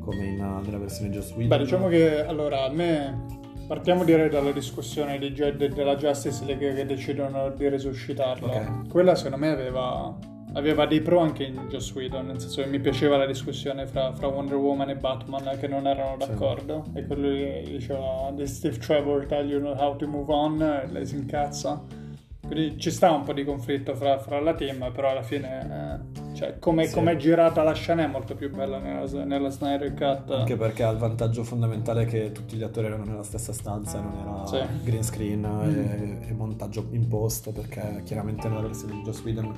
come 0.00 0.24
in, 0.24 0.60
nella 0.64 0.78
versione 0.78 1.10
Just 1.10 1.32
Whedon. 1.32 1.48
Beh, 1.48 1.58
diciamo 1.58 1.88
che 1.88 2.24
allora 2.24 2.64
a 2.64 2.70
me 2.70 3.42
Partiamo 3.66 4.04
direi 4.04 4.28
dalla 4.28 4.52
discussione 4.52 5.18
di, 5.18 5.32
della 5.32 5.96
Justice 5.96 6.44
League 6.44 6.74
che 6.74 6.84
decidono 6.84 7.48
di 7.50 7.66
resuscitarlo. 7.66 8.46
Okay. 8.46 8.88
Quella 8.90 9.14
secondo 9.14 9.38
me 9.38 9.48
aveva, 9.48 10.14
aveva, 10.54 10.86
dei 10.86 11.00
pro 11.00 11.20
anche 11.20 11.44
in 11.44 11.66
Joss 11.68 11.92
Whedon, 11.92 12.26
nel 12.26 12.40
senso 12.40 12.62
che 12.62 12.68
mi 12.68 12.80
piaceva 12.80 13.16
la 13.16 13.26
discussione 13.26 13.86
fra, 13.86 14.12
fra 14.14 14.26
Wonder 14.26 14.56
Woman 14.56 14.90
e 14.90 14.96
Batman 14.96 15.56
che 15.58 15.68
non 15.68 15.86
erano 15.86 16.16
d'accordo. 16.16 16.84
Sì. 16.92 16.98
E 16.98 17.06
quello 17.06 17.28
diceva, 17.64 18.32
The 18.34 18.46
Steve 18.46 18.78
Trevor 18.78 19.26
tell 19.26 19.48
you 19.48 19.64
how 19.76 19.96
to 19.96 20.06
move 20.06 20.32
on, 20.32 20.62
e 20.62 20.88
lei 20.90 21.06
si 21.06 21.16
incazza. 21.16 22.02
Quindi 22.46 22.78
ci 22.78 22.90
sta 22.90 23.10
un 23.10 23.24
po' 23.24 23.32
di 23.32 23.42
conflitto 23.42 23.94
fra, 23.94 24.18
fra 24.18 24.38
la 24.38 24.54
team, 24.54 24.90
però 24.92 25.10
alla 25.10 25.22
fine, 25.22 26.02
eh, 26.12 26.34
cioè, 26.34 26.58
come 26.58 26.86
sì. 26.86 26.98
è 26.98 27.16
girata 27.16 27.62
la 27.62 27.72
scena 27.72 28.04
è 28.04 28.06
molto 28.06 28.34
più 28.34 28.50
bella 28.50 28.78
nella, 28.78 29.24
nella, 29.24 29.48
Snyder 29.48 29.94
Cut. 29.94 30.30
Anche 30.30 30.56
perché 30.56 30.82
ha 30.82 30.90
il 30.90 30.98
vantaggio 30.98 31.42
fondamentale 31.42 32.04
che 32.04 32.32
tutti 32.32 32.56
gli 32.56 32.62
attori 32.62 32.86
erano 32.86 33.04
nella 33.04 33.22
stessa 33.22 33.52
stanza, 33.52 34.00
non 34.00 34.18
era 34.18 34.46
sì. 34.46 34.82
green 34.82 35.02
screen 35.02 35.40
mm. 35.40 35.78
e, 35.78 36.18
e, 36.28 36.32
montaggio 36.34 36.86
imposto, 36.90 37.50
perché 37.50 38.02
chiaramente 38.04 38.46
nella 38.48 38.62
versione 38.62 38.92
di 38.92 39.02
Joss 39.02 39.22
Whedon, 39.24 39.54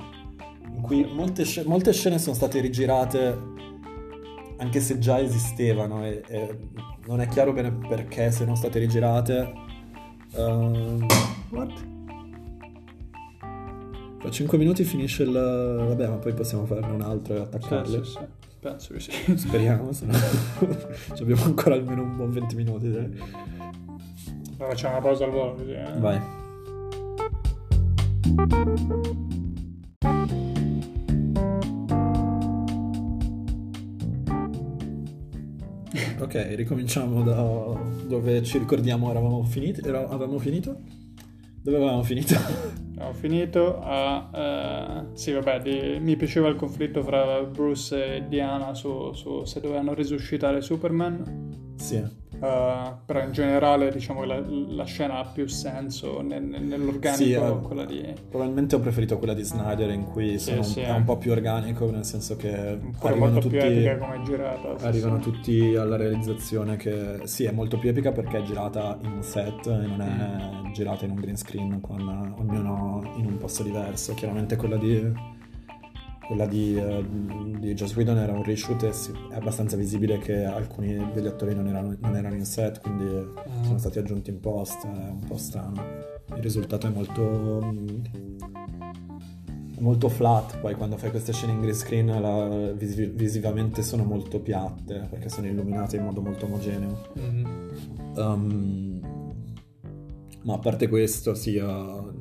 cui 0.87 1.05
molte, 1.05 1.45
molte 1.65 1.93
scene 1.93 2.17
sono 2.17 2.33
state 2.33 2.59
rigirate 2.61 3.55
anche 4.57 4.79
se 4.79 4.97
già 4.97 5.19
esistevano 5.19 6.03
e, 6.05 6.23
e, 6.27 6.57
non 7.05 7.21
è 7.21 7.27
chiaro 7.27 7.53
bene 7.53 7.71
perché 7.71 8.31
siano 8.31 8.55
state 8.55 8.79
rigirate. 8.79 9.53
Uh, 10.33 11.05
what? 11.49 11.85
Tra 14.19 14.31
5 14.31 14.57
minuti 14.57 14.83
finisce 14.83 15.23
il... 15.23 15.31
Vabbè, 15.31 16.07
ma 16.07 16.15
poi 16.15 16.33
possiamo 16.33 16.65
farne 16.65 16.91
un 16.91 17.01
altro 17.01 17.35
e 17.35 17.39
attaccarle. 17.41 18.03
Sì, 18.03 18.11
sì, 18.11 18.17
sì. 18.17 18.25
Penso 18.59 18.93
che 18.93 18.99
sì. 18.99 19.37
Speriamo, 19.37 19.91
se 19.91 20.05
no 20.05 20.17
abbiamo 21.19 21.43
ancora 21.43 21.75
almeno 21.75 22.01
un 22.01 22.15
buon 22.15 22.31
20 22.31 22.55
minuti. 22.55 22.91
Dai. 22.91 23.21
Allora 24.57 24.69
facciamo 24.69 24.97
una 24.97 25.03
pausa 25.03 25.25
al 25.25 25.31
volo 25.31 25.53
così. 25.53 25.71
Eh? 25.71 25.93
Vai. 25.99 26.45
Ok, 36.27 36.55
ricominciamo 36.55 37.23
da 37.23 37.79
dove 38.05 38.43
ci 38.43 38.57
ricordiamo 38.57 39.09
eravamo 39.09 39.43
finiti. 39.43 39.79
Era, 39.81 40.09
avevamo 40.09 40.39
finito? 40.39 40.81
Dove 41.61 41.77
avevamo 41.77 42.03
finito? 42.03 42.35
Ho 42.99 43.13
finito 43.13 43.79
a... 43.81 45.05
Uh, 45.07 45.15
sì, 45.15 45.31
vabbè, 45.31 45.61
di, 45.61 45.99
mi 46.01 46.17
piaceva 46.17 46.49
il 46.49 46.57
conflitto 46.57 47.01
fra 47.01 47.43
Bruce 47.43 48.15
e 48.15 48.27
Diana 48.27 48.73
su, 48.73 49.13
su 49.13 49.45
se 49.45 49.61
dovevano 49.61 49.93
risuscitare 49.93 50.59
Superman. 50.59 51.75
Sì. 51.77 52.03
Uh, 52.39 52.97
però 53.05 53.23
in 53.23 53.31
generale 53.31 53.91
diciamo 53.91 54.21
che 54.21 54.25
la, 54.27 54.43
la, 54.45 54.83
scena 54.83 55.19
ha 55.19 55.25
più 55.25 55.47
senso 55.47 56.21
nel, 56.21 56.43
nell'organico 56.43 57.15
sì, 57.15 57.33
uh, 57.33 57.61
quella 57.61 57.85
di... 57.85 58.13
probabilmente 58.29 58.75
ho 58.75 58.79
preferito 58.79 59.17
quella 59.17 59.33
di 59.33 59.43
Snyder 59.43 59.89
in 59.89 60.03
cui 60.03 60.37
sì, 60.37 60.61
sì, 60.61 60.81
è 60.81 60.91
un 60.91 61.03
po' 61.03 61.17
più 61.17 61.31
organico 61.31 61.89
nel 61.89 62.05
senso 62.05 62.35
che 62.35 62.49
arrivano 62.99 63.31
molto 63.31 63.39
tutti, 63.39 63.57
più 63.57 63.65
epica 63.65 63.97
come 63.97 64.15
è 64.17 64.21
girata 64.21 64.85
arrivano 64.85 65.17
tutti 65.17 65.75
alla 65.75 65.95
realizzazione 65.95 66.75
che 66.77 67.21
sì 67.23 67.45
è 67.45 67.51
molto 67.51 67.79
più 67.79 67.89
epica 67.89 68.11
perché 68.11 68.37
è 68.37 68.41
girata 68.43 68.99
in 69.01 69.11
un 69.11 69.23
set 69.23 69.65
e 69.65 69.87
non 69.87 70.01
è 70.01 70.67
mm. 70.67 70.73
girata 70.73 71.05
in 71.05 71.11
un 71.11 71.17
green 71.17 71.37
screen 71.37 71.81
con 71.81 72.35
ognuno 72.37 73.13
in 73.17 73.25
un 73.25 73.37
posto 73.37 73.63
diverso. 73.63 74.13
Chiaramente 74.13 74.55
quella 74.55 74.77
di 74.77 75.35
quella 76.27 76.45
di, 76.45 76.75
uh, 76.75 77.57
di 77.57 77.73
Joss 77.73 77.95
Whedon 77.95 78.17
era 78.17 78.33
un 78.33 78.43
reshoot 78.43 78.83
e 78.83 78.93
sì, 78.93 79.11
è 79.31 79.35
abbastanza 79.35 79.77
visibile 79.77 80.19
che 80.19 80.43
alcuni 80.43 81.11
degli 81.13 81.25
attori 81.25 81.55
non 81.55 81.67
erano, 81.67 81.95
non 81.99 82.15
erano 82.15 82.35
in 82.35 82.45
set, 82.45 82.81
quindi 82.81 83.05
mm. 83.05 83.63
sono 83.63 83.77
stati 83.77 83.97
aggiunti 83.97 84.29
in 84.29 84.39
post, 84.41 84.85
è 84.85 85.09
un 85.09 85.23
po' 85.25 85.37
strano. 85.37 85.81
Il 86.35 86.41
risultato 86.41 86.87
è 86.87 86.89
molto... 86.89 87.73
È 89.75 89.79
molto 89.79 90.09
flat, 90.09 90.57
poi 90.57 90.73
quando 90.73 90.97
fai 90.97 91.11
queste 91.11 91.31
scene 91.31 91.51
in 91.51 91.61
green 91.61 91.75
screen 91.75 92.07
la, 92.19 92.71
vis- 92.71 93.13
visivamente 93.13 93.83
sono 93.83 94.03
molto 94.03 94.39
piatte 94.39 95.05
perché 95.07 95.29
sono 95.29 95.45
illuminate 95.45 95.97
in 95.97 96.03
modo 96.03 96.19
molto 96.19 96.45
omogeneo. 96.45 97.09
Mm-hmm. 97.19 97.45
Um, 98.15 98.99
ma 100.41 100.55
a 100.55 100.57
parte 100.57 100.87
questo, 100.87 101.35
sì, 101.35 101.57
uh, 101.57 102.11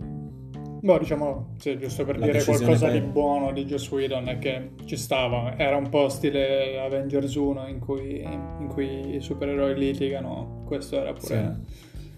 Boh, 0.87 0.99
diciamo, 0.99 1.55
sì, 1.59 1.76
giusto 1.80 2.05
per 2.05 2.16
La 2.16 2.26
dire 2.26 2.45
qualcosa 2.45 2.87
per... 2.87 3.01
di 3.01 3.01
buono 3.01 3.51
di 3.51 3.64
Joss 3.64 3.91
Whedon 3.91 4.28
è 4.28 4.39
che 4.39 4.70
ci 4.84 4.97
stava, 4.97 5.59
era 5.59 5.74
un 5.74 5.89
po' 5.89 6.09
stile 6.09 6.78
Avengers 6.78 7.34
1 7.34 7.66
in 7.66 7.80
cui, 7.80 8.22
in 8.22 8.68
cui 8.68 9.16
i 9.16 9.20
supereroi 9.20 9.76
litigano, 9.76 10.62
questo 10.64 11.01
era 11.01 11.12
pure 11.12 11.57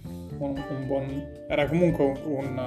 sì. 0.03 0.09
un, 0.37 0.63
un, 0.69 0.87
buon... 0.87 1.29
era 1.49 1.67
comunque 1.67 2.13
un, 2.27 2.61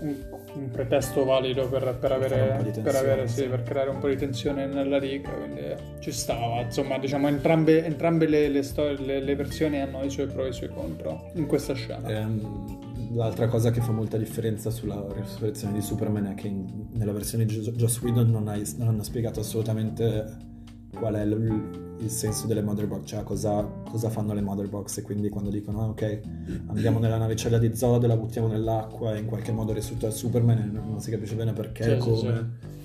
un, 0.00 0.14
un 0.54 0.70
pretesto 0.70 1.22
valido 1.22 1.68
per, 1.68 1.98
per 2.00 2.12
avere, 2.12 2.72
per, 2.82 2.94
avere 2.94 3.28
sì, 3.28 3.44
per 3.44 3.64
creare 3.64 3.90
un 3.90 3.98
po' 3.98 4.08
di 4.08 4.16
tensione 4.16 4.64
nella 4.64 4.98
riga, 4.98 5.28
quindi 5.32 5.74
ci 6.00 6.12
stava, 6.12 6.62
insomma, 6.62 6.96
diciamo, 6.96 7.28
entrambe, 7.28 7.84
entrambe 7.84 8.26
le, 8.26 8.48
le, 8.48 8.62
storie, 8.62 8.96
le, 9.04 9.20
le, 9.20 9.36
versioni 9.36 9.82
hanno 9.82 10.02
i 10.02 10.08
suoi 10.08 10.28
pro 10.28 10.46
e 10.46 10.48
i 10.48 10.52
suoi 10.54 10.70
contro 10.70 11.28
in 11.34 11.44
questa 11.44 11.74
scena. 11.74 12.08
Ehm 12.08 12.86
l'altra 13.12 13.48
cosa 13.48 13.70
che 13.70 13.80
fa 13.80 13.92
molta 13.92 14.16
differenza 14.16 14.70
sulla 14.70 15.04
resurrezione 15.12 15.74
di 15.74 15.80
Superman 15.80 16.26
è 16.26 16.34
che 16.34 16.48
in, 16.48 16.88
nella 16.92 17.12
versione 17.12 17.44
di 17.44 17.56
Joss 17.56 18.00
Whedon 18.00 18.30
non, 18.30 18.48
hai, 18.48 18.62
non, 18.76 18.88
hanno 18.88 19.02
spiegato 19.02 19.40
assolutamente 19.40 20.46
qual 20.94 21.14
è 21.14 21.22
il, 21.22 21.96
il 22.00 22.10
senso 22.10 22.46
delle 22.46 22.62
mother 22.62 22.86
box, 22.86 23.06
cioè 23.06 23.22
cosa, 23.22 23.62
cosa, 23.88 24.08
fanno 24.08 24.32
le 24.32 24.40
mother 24.40 24.68
box 24.68 24.98
e 24.98 25.02
quindi 25.02 25.28
quando 25.28 25.50
dicono 25.50 25.82
ah, 25.82 25.88
ok 25.88 26.20
andiamo 26.66 26.98
nella 26.98 27.18
navicella 27.18 27.58
di 27.58 27.74
Zod, 27.74 28.04
la 28.06 28.16
buttiamo 28.16 28.48
nell'acqua 28.48 29.14
e 29.14 29.18
in 29.18 29.26
qualche 29.26 29.52
modo 29.52 29.72
risulta 29.72 30.10
Superman 30.10 30.58
e 30.58 30.64
non, 30.64 31.00
si 31.00 31.10
capisce 31.10 31.34
bene 31.34 31.52
perché 31.52 31.96
e 31.96 31.98
come. 31.98 32.16
Sì, 32.16 32.26
sì. 32.26 32.76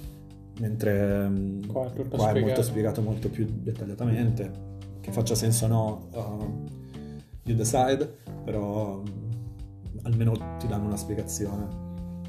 Mentre 0.61 1.27
mm, 1.27 1.63
qua, 1.65 1.91
è, 1.91 2.07
qua 2.07 2.31
è 2.31 2.39
molto 2.39 2.61
spiegato 2.61 3.01
molto 3.01 3.29
più 3.29 3.47
dettagliatamente. 3.49 4.71
Che 5.01 5.11
faccia 5.11 5.35
senso 5.35 5.65
o 5.65 5.67
no, 5.67 6.07
uh, 6.13 6.69
you 7.43 7.57
decide, 7.57 8.09
però 8.45 9.01
almeno 10.03 10.57
ti 10.57 10.67
danno 10.67 10.85
una 10.85 10.97
spiegazione. 10.97 11.81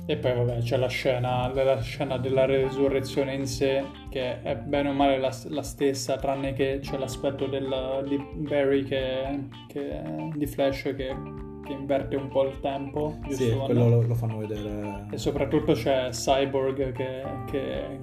E 0.07 0.19
poi 0.19 0.35
vabbè 0.35 0.59
c'è 0.59 0.77
la 0.77 0.87
scena, 0.87 1.51
la 1.51 1.81
scena 1.81 2.19
della 2.19 2.45
resurrezione 2.45 3.35
in 3.35 3.47
sé 3.47 3.83
che 4.11 4.43
è 4.43 4.55
bene 4.55 4.91
o 4.91 4.93
male 4.93 5.19
la, 5.19 5.35
la 5.49 5.63
stessa, 5.63 6.17
tranne 6.17 6.53
che 6.53 6.81
c'è 6.83 6.99
l'aspetto 6.99 7.47
del, 7.47 8.05
di 8.07 8.23
Barry 8.35 8.85
che, 8.85 9.49
che, 9.67 10.03
di 10.35 10.47
Flash 10.47 10.83
che, 10.83 11.17
che, 11.65 11.73
inverte 11.73 12.17
un 12.17 12.29
po' 12.29 12.45
il 12.45 12.61
tempo. 12.61 13.19
Sì, 13.31 13.51
quello 13.65 13.89
lo, 13.89 14.03
lo, 14.03 14.15
fanno 14.15 14.37
vedere. 14.37 15.07
E 15.11 15.17
soprattutto 15.17 15.73
c'è 15.73 16.11
Cyborg 16.11 16.93
che, 16.93 17.23
che 17.51 17.99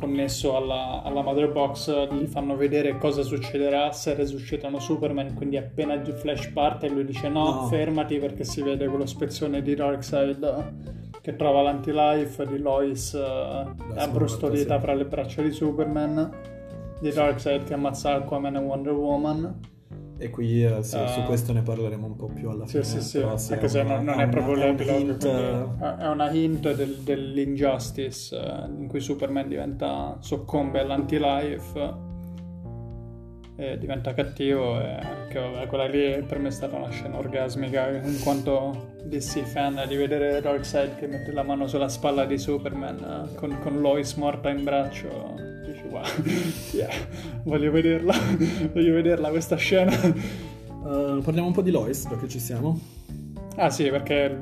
connesso 0.00 0.56
alla, 0.56 1.02
alla 1.04 1.22
Mother 1.22 1.52
Box 1.52 2.08
gli 2.10 2.26
fanno 2.26 2.56
vedere 2.56 2.98
cosa 2.98 3.22
succederà 3.22 3.92
se 3.92 4.14
resuscitano 4.14 4.80
Superman 4.80 5.34
quindi 5.34 5.58
appena 5.58 6.02
Flash 6.02 6.48
parte 6.48 6.88
lui 6.88 7.04
dice 7.04 7.28
no, 7.28 7.44
no. 7.44 7.66
fermati 7.66 8.18
perché 8.18 8.42
si 8.42 8.62
vede 8.62 8.88
quello 8.88 9.06
spezzone 9.06 9.62
di 9.62 9.74
Darkseid 9.74 10.72
che 11.20 11.36
trova 11.36 11.60
l'anti-life 11.60 12.46
di 12.46 12.58
Lois 12.58 13.12
uh, 13.12 13.94
abbrustolita 13.94 14.80
fra 14.80 14.94
le 14.94 15.04
braccia 15.04 15.42
di 15.42 15.52
Superman 15.52 16.30
di 16.98 17.10
Darkseid 17.10 17.64
che 17.64 17.74
ammazza 17.74 18.14
Aquaman 18.14 18.56
e 18.56 18.58
Wonder 18.58 18.94
Woman 18.94 19.69
e 20.20 20.28
qui 20.28 20.62
eh, 20.62 20.82
sì, 20.82 20.96
uh, 20.96 21.06
su 21.06 21.22
questo 21.22 21.54
ne 21.54 21.62
parleremo 21.62 22.06
un 22.06 22.14
po' 22.14 22.26
più 22.26 22.50
alla 22.50 22.66
fine. 22.66 22.84
Sì, 22.84 23.00
sì, 23.00 23.18
sì. 23.36 23.52
Anche 23.52 23.68
se 23.68 23.82
non, 23.82 24.04
non 24.04 24.20
è 24.20 24.28
proprio 24.28 24.54
l'epilogo. 24.54 25.76
È 25.78 26.06
una 26.06 26.30
hint 26.30 26.74
del, 26.74 26.96
dell'injustice 26.98 28.36
eh, 28.36 28.66
in 28.68 28.86
cui 28.86 29.00
Superman 29.00 29.48
diventa, 29.48 30.18
soccombe 30.20 30.80
all'anti-life 30.80 32.08
e 33.60 33.78
diventa 33.78 34.14
cattivo. 34.14 34.80
E 34.80 34.98
che 35.28 35.38
vabbè, 35.38 35.66
quella 35.66 35.86
lì 35.86 36.22
per 36.22 36.38
me 36.38 36.48
è 36.48 36.50
stata 36.50 36.76
una 36.76 36.90
scena 36.90 37.18
orgasmica 37.18 37.90
in 37.90 38.18
quanto 38.20 38.94
DC 39.04 39.42
fan 39.42 39.84
di 39.86 39.96
vedere 39.96 40.40
Darkseid 40.40 40.96
che 40.96 41.06
mette 41.06 41.30
la 41.32 41.42
mano 41.42 41.66
sulla 41.66 41.88
spalla 41.88 42.24
di 42.24 42.38
Superman 42.38 43.28
eh, 43.30 43.34
con, 43.36 43.58
con 43.60 43.80
Lois 43.80 44.14
morta 44.14 44.48
in 44.50 44.64
braccio 44.64 45.34
dici 45.66 45.82
wow, 45.88 46.02
yeah, 46.72 46.88
voglio 47.44 47.70
vederla, 47.70 48.14
voglio 48.72 48.94
vederla 48.94 49.28
questa 49.28 49.56
scena. 49.56 49.92
Uh, 49.94 51.20
parliamo 51.20 51.46
un 51.46 51.52
po' 51.52 51.62
di 51.62 51.70
Lois, 51.70 52.06
perché 52.06 52.26
ci 52.26 52.38
siamo. 52.38 52.80
Ah 53.56 53.68
sì, 53.68 53.88
perché 53.90 54.34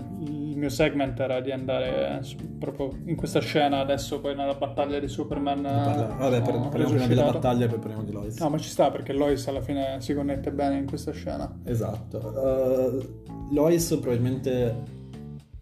mio 0.59 0.69
segment 0.69 1.19
era 1.19 1.41
di 1.41 1.51
andare 1.51 2.21
proprio 2.59 2.91
in 3.05 3.17
questa 3.17 3.41
scena, 3.41 3.79
adesso 3.81 4.21
poi 4.21 4.35
nella 4.35 4.55
battaglia 4.55 4.99
di 4.99 5.09
Superman. 5.09 5.63
Parla... 5.63 6.07
Vabbè, 6.19 6.43
per, 6.43 6.69
parliamo 6.69 6.91
prima 6.91 7.07
della 7.07 7.31
battaglia 7.31 7.65
e 7.65 7.69
poi 7.69 7.79
parliamo 7.79 8.05
di 8.05 8.13
Lois. 8.13 8.39
No, 8.39 8.51
ma 8.51 8.59
ci 8.59 8.69
sta 8.69 8.91
perché 8.91 9.13
Lois 9.13 9.47
alla 9.47 9.63
fine 9.63 10.01
si 10.01 10.15
connette 10.15 10.51
bene 10.53 10.77
in 10.77 10.87
questa 10.87 11.13
scena. 11.13 11.61
Esatto. 11.65 12.19
Uh, 12.19 13.55
Lois 13.55 13.87
probabilmente 14.01 14.97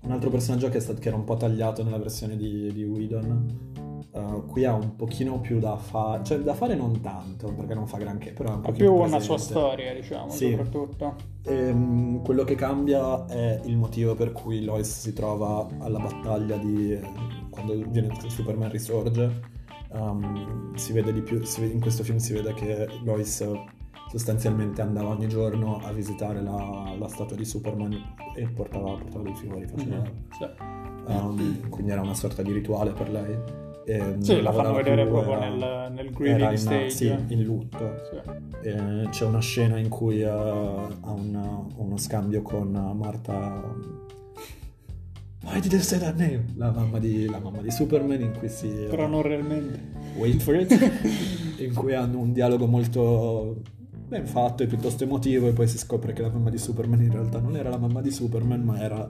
un 0.02 0.12
altro 0.12 0.30
personaggio 0.30 0.68
che, 0.68 0.80
stato, 0.80 1.00
che, 1.00 1.08
era 1.08 1.16
un 1.16 1.24
po' 1.24 1.36
tagliato 1.36 1.82
nella 1.82 1.98
versione 1.98 2.36
di, 2.36 2.72
di 2.72 2.84
Whedon 2.84 3.74
Uh, 4.16 4.46
qui 4.46 4.64
ha 4.64 4.72
un 4.72 4.96
pochino 4.96 5.40
più 5.40 5.58
da 5.58 5.76
fare, 5.76 6.24
cioè 6.24 6.38
da 6.38 6.54
fare 6.54 6.74
non 6.74 7.02
tanto, 7.02 7.52
perché 7.52 7.74
non 7.74 7.86
fa 7.86 7.98
granché, 7.98 8.30
però 8.32 8.48
un 8.54 8.60
Ha 8.60 8.62
po' 8.62 8.72
più 8.72 8.94
una 8.94 9.20
sua 9.20 9.36
storia, 9.36 9.92
diciamo, 9.92 10.30
Sì. 10.30 10.48
soprattutto. 10.52 11.14
Ehm, 11.44 12.22
quello 12.22 12.42
che 12.44 12.54
cambia 12.54 13.26
è 13.26 13.60
il 13.64 13.76
motivo 13.76 14.14
per 14.14 14.32
cui 14.32 14.64
Lois 14.64 15.00
si 15.00 15.12
trova 15.12 15.68
alla 15.80 15.98
battaglia 15.98 16.56
di 16.56 16.98
quando 17.50 17.74
viene, 17.88 18.08
Superman 18.28 18.70
risorge. 18.70 19.54
Um, 19.92 20.74
si 20.76 20.94
vede 20.94 21.12
di 21.12 21.20
più, 21.20 21.42
si 21.44 21.60
vede- 21.60 21.74
in 21.74 21.80
questo 21.80 22.02
film 22.02 22.16
si 22.16 22.32
vede 22.32 22.54
che 22.54 22.88
Lois 23.04 23.46
sostanzialmente 24.08 24.80
andava 24.80 25.10
ogni 25.10 25.28
giorno 25.28 25.78
a 25.84 25.92
visitare 25.92 26.40
la, 26.40 26.94
la 26.98 27.08
statua 27.08 27.36
di 27.36 27.44
Superman 27.44 27.92
e 28.34 28.48
portava, 28.48 28.92
portava 28.94 29.24
dei 29.24 29.34
fiori, 29.34 29.66
faceva, 29.66 30.02
Sì. 30.30 30.46
um, 31.12 31.68
quindi 31.68 31.90
era 31.92 32.00
una 32.00 32.14
sorta 32.14 32.40
di 32.42 32.52
rituale 32.52 32.92
per 32.92 33.10
lei. 33.10 33.64
E 33.88 34.16
Sì, 34.18 34.40
la 34.42 34.50
fanno 34.52 34.74
vedere 34.74 35.06
proprio 35.06 35.36
era- 35.36 35.48
nel, 35.48 35.92
nel 35.92 36.10
grieving 36.12 36.50
in, 36.50 36.58
stage. 36.58 36.90
sì, 36.90 37.14
in 37.28 37.42
lutto. 37.44 37.94
Sì. 38.10 38.68
Eh, 38.68 39.06
c'è 39.10 39.24
una 39.24 39.40
scena 39.40 39.78
in 39.78 39.88
cui 39.88 40.22
eh, 40.22 40.26
ha 40.28 41.12
un- 41.12 41.68
uno 41.76 41.96
scambio 41.96 42.42
con 42.42 42.68
Marta. 42.96 43.62
Why 45.44 45.60
did 45.60 45.70
you 45.72 45.80
say 45.80 45.98
that 46.00 46.16
name? 46.16 46.46
La 46.56 46.72
mamma 46.72 46.98
di, 46.98 47.26
la 47.28 47.38
mamma 47.38 47.60
di 47.62 47.70
Superman, 47.70 48.20
in 48.20 48.32
cui 48.36 48.48
si. 48.48 48.66
Però 48.90 49.06
non 49.06 49.22
realmente. 49.22 49.80
Wait 50.16 50.40
for 50.42 50.56
it. 50.56 50.72
in 51.58 51.72
cui 51.72 51.94
hanno 51.94 52.18
un 52.18 52.32
dialogo 52.32 52.66
molto 52.66 53.62
ben 54.08 54.26
fatto 54.26 54.64
e 54.64 54.66
piuttosto 54.66 55.04
emotivo. 55.04 55.46
E 55.46 55.52
poi 55.52 55.68
si 55.68 55.78
scopre 55.78 56.12
che 56.12 56.22
la 56.22 56.30
mamma 56.30 56.50
di 56.50 56.58
Superman 56.58 57.00
in 57.02 57.12
realtà 57.12 57.38
non 57.38 57.54
era 57.56 57.68
la 57.70 57.78
mamma 57.78 58.00
di 58.00 58.10
Superman, 58.10 58.62
ma 58.62 58.80
era 58.80 59.08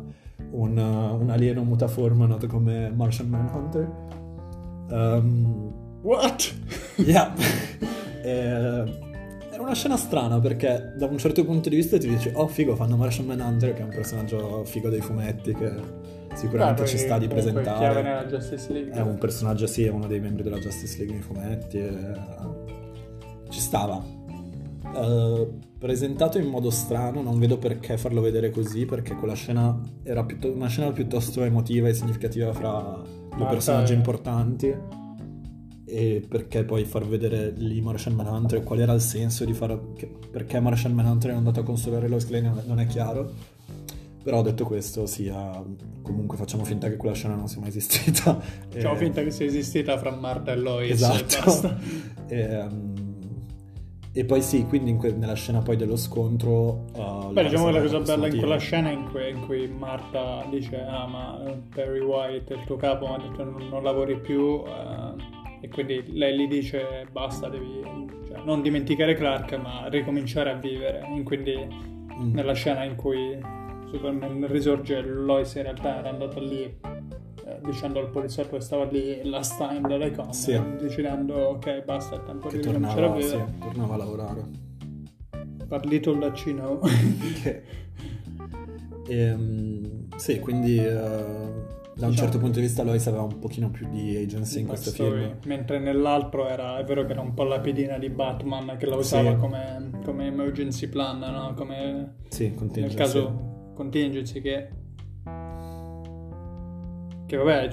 un, 0.51 0.77
uh, 0.77 1.19
un 1.19 1.31
alieno 1.31 1.63
mutaforma 1.63 2.27
noto 2.27 2.47
come 2.47 2.91
Martian 2.95 3.29
Manhunter. 3.31 3.91
Um, 4.91 5.73
What? 6.03 6.53
Yeah. 6.97 7.35
Eh, 8.27 8.33
era 9.53 9.63
una 9.63 9.75
scena 9.75 9.97
strana 9.97 10.41
perché 10.41 10.95
da 10.99 11.07
un 11.07 11.17
certo 11.17 11.45
punto 11.45 11.69
di 11.69 11.77
vista 11.77 11.97
ti 11.97 12.09
dici 12.09 12.29
oh 12.35 12.49
figo 12.49 12.75
fanno 12.75 12.97
Martian 12.97 13.25
Manhunter 13.27 13.73
che 13.73 13.83
è 13.83 13.85
un 13.85 13.91
personaggio 13.91 14.65
figo 14.65 14.89
dei 14.89 15.01
fumetti 15.01 15.55
che 15.55 15.71
sicuramente 16.35 16.83
Beh, 16.83 16.89
ci 16.89 16.99
sta 16.99 17.19
di 17.19 17.29
presentare 17.29 18.03
nella 18.03 18.25
Justice 18.27 18.73
League. 18.73 18.91
è 18.93 19.01
un 19.01 19.17
personaggio 19.19 19.69
sì 19.69 19.85
è 19.85 19.91
uno 19.91 20.09
dei 20.09 20.19
membri 20.19 20.43
della 20.43 20.59
Justice 20.59 20.97
League 20.99 21.15
nei 21.15 21.23
fumetti 21.23 21.79
e- 21.79 22.13
ci 23.51 23.61
stava 23.61 24.03
Eh, 24.97 25.49
presentato 25.79 26.39
in 26.39 26.47
modo 26.49 26.71
strano 26.71 27.23
non 27.23 27.39
vedo 27.39 27.59
perché 27.59 27.97
farlo 27.97 28.21
vedere 28.21 28.51
così 28.51 28.87
perché 28.87 29.15
quella 29.15 29.35
scena 29.35 29.79
era 30.03 30.25
piutto- 30.25 30.51
una 30.53 30.67
scena 30.69 30.91
piuttosto 30.91 31.45
emotiva 31.45 31.87
e 31.87 31.95
significativa 31.95 32.53
fra 32.53 33.01
due 33.37 33.47
personaggi 33.47 33.93
e- 33.93 33.97
importanti. 33.97 34.75
E 35.89 36.25
perché 36.29 36.65
poi 36.65 36.85
far 36.85 37.07
vedere 37.07 37.53
lì 37.57 37.81
Martian 37.81 38.15
Manhunter 38.15 38.63
qual 38.65 38.81
era 38.81 38.93
il 38.93 39.01
senso 39.01 39.45
di 39.45 39.53
far 39.53 39.79
perché 40.31 40.59
Martian 40.59 40.93
Manhunter 40.93 41.31
è 41.31 41.35
andato 41.35 41.61
a 41.61 41.63
consolare 41.63 42.09
Lois 42.09 42.29
Lane 42.29 42.53
non 42.67 42.81
è- 42.81 42.85
è 42.85 42.87
chiaro. 42.89 43.31
Però 44.25 44.43
detto 44.43 44.65
questo 44.65 45.07
sia 45.07 45.63
comunque 46.03 46.37
facciamo 46.37 46.65
finta 46.65 46.89
che 46.89 46.97
quella 46.97 47.15
scena 47.15 47.37
non 47.37 47.47
sia 47.47 47.61
mai 47.61 47.69
esistita. 47.69 48.37
Facciamo 48.69 48.95
E- 48.95 48.99
finta 48.99 49.23
che 49.23 49.31
sia 49.31 49.47
esistita 49.47 49.97
fra 49.99 50.11
Marta 50.11 50.51
e 50.53 50.57
Lois. 50.57 50.91
esatto. 50.91 51.77
e, 52.27 52.57
um, 52.59 52.95
e 54.19 54.25
poi 54.25 54.41
sì 54.41 54.65
quindi 54.65 54.91
in 54.91 54.97
que- 54.97 55.13
nella 55.13 55.35
scena 55.35 55.61
poi 55.61 55.77
dello 55.77 55.97
scontro 55.97 56.85
uh, 56.95 57.33
Beh, 57.33 57.43
diciamo 57.45 57.67
che 57.67 57.73
la 57.73 57.81
cosa 57.83 58.01
bella 58.01 58.27
in 58.29 58.39
quella 58.39 58.57
scena 58.57 58.91
in 58.91 59.09
cui, 59.11 59.29
in 59.29 59.41
cui 59.45 59.69
Marta 59.69 60.45
dice 60.49 60.81
ah 60.81 61.07
ma 61.07 61.39
eh, 61.47 61.57
Perry 61.75 62.01
White, 62.01 62.55
il 62.55 62.65
tuo 62.65 62.77
capo, 62.77 63.07
mi 63.07 63.15
ha 63.15 63.19
detto 63.19 63.45
non, 63.45 63.69
non 63.69 63.83
lavori 63.83 64.19
più 64.19 64.63
eh, 64.67 65.35
e 65.61 65.69
quindi 65.69 66.03
lei 66.13 66.39
gli 66.39 66.49
dice 66.49 67.07
basta, 67.13 67.49
devi 67.49 67.83
cioè, 68.27 68.41
non 68.45 68.63
dimenticare 68.63 69.15
Clark 69.15 69.53
ma 69.59 69.87
ricominciare 69.89 70.51
a 70.51 70.55
vivere. 70.55 71.07
E 71.17 71.23
quindi 71.23 71.95
Mm. 72.19 72.33
nella 72.33 72.55
scena 72.55 72.83
in 72.85 72.95
cui 72.97 73.39
Superman 73.91 74.47
risorge, 74.49 75.03
Lois 75.03 75.55
in 75.57 75.65
realtà 75.65 75.99
era 75.99 76.09
andata 76.09 76.41
lì 76.41 76.75
dicendo 77.65 77.99
al 78.01 78.11
poliziotto 78.11 78.57
che 78.57 78.63
stava 78.63 78.85
lì 78.85 79.21
last 79.25 79.57
time 79.59 79.81
dalle 79.89 80.11
com 80.13 80.31
Sì. 80.31 80.59
decidendo 80.79 81.35
ok 81.35 81.85
basta 81.85 82.17
è 82.17 82.23
tempo 82.25 82.49
che 82.49 82.57
di 82.59 82.63
tornava, 82.63 83.21
sì, 83.21 83.27
vivere 83.27 83.53
tornava 83.61 83.95
a 83.95 83.97
lavorare 83.97 84.43
but 85.67 85.85
little 85.87 86.19
that 86.19 86.37
she 86.37 86.53
know 86.53 86.81
Ehm, 89.09 90.09
sì, 90.17 90.41
quindi 90.41 90.77
eh, 90.79 90.85
da 90.93 90.97
un 90.99 91.53
Diciamo- 91.95 92.13
certo 92.15 92.39
punto 92.39 92.59
di 92.59 92.67
vista 92.67 92.83
Lois 92.83 93.07
aveva 93.07 93.23
un 93.23 93.39
pochino 93.39 93.71
più 93.71 93.89
di 93.89 94.17
agency 94.17 94.61
in 94.61 94.67
questo 94.67 94.91
film. 94.91 95.39
Mentre 95.45 95.79
nell'altro 95.79 96.49
era, 96.49 96.79
è 96.79 96.85
vero 96.85 97.05
che 97.05 97.13
era 97.13 97.21
un 97.21 97.33
po' 97.33 97.45
la 97.45 97.61
pedina 97.61 97.99
di 97.99 98.11
Batman 98.11 98.77
che 98.77 98.87
la 98.87 98.97
usava 98.97 99.31
Sì. 99.31 99.37
come, 99.37 99.91
come 100.05 100.27
emergency 100.27 100.89
plan, 100.89 101.19
no? 101.21 101.55
come 101.55 102.17
Sì, 102.29 102.53
nel 102.75 102.95
caso 102.95 103.71
contingency 103.75 104.41
che... 104.41 104.69
Che 107.27 107.37
vabbè, 107.37 107.69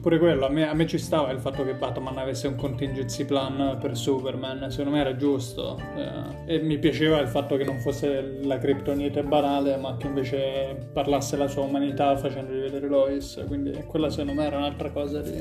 pure 0.00 0.18
quello, 0.18 0.46
a 0.46 0.48
me, 0.48 0.66
a 0.66 0.72
me 0.72 0.86
ci 0.86 0.96
stava 0.96 1.30
il 1.30 1.38
fatto 1.38 1.62
che 1.62 1.74
Batman 1.74 2.16
avesse 2.16 2.46
un 2.46 2.56
contingency 2.56 3.26
plan 3.26 3.76
per 3.78 3.98
Superman, 3.98 4.70
secondo 4.70 4.92
me 4.92 5.00
era 5.00 5.14
giusto. 5.14 5.78
eh, 5.94 6.54
e 6.54 6.58
mi 6.60 6.78
piaceva 6.78 7.20
il 7.20 7.28
fatto 7.28 7.56
che 7.56 7.64
non 7.64 7.80
fosse 7.80 8.40
la 8.42 8.56
criptonite 8.56 9.22
banale, 9.22 9.76
ma 9.76 9.98
che 9.98 10.06
invece 10.06 10.88
parlasse 10.90 11.36
la 11.36 11.48
sua 11.48 11.64
umanità 11.64 12.16
facendogli 12.16 12.60
vedere 12.60 12.88
Lois. 12.88 13.44
Quindi 13.46 13.72
quella 13.86 14.08
secondo 14.08 14.32
me 14.40 14.46
era 14.46 14.56
un'altra 14.56 14.90
cosa 14.90 15.20
di, 15.20 15.38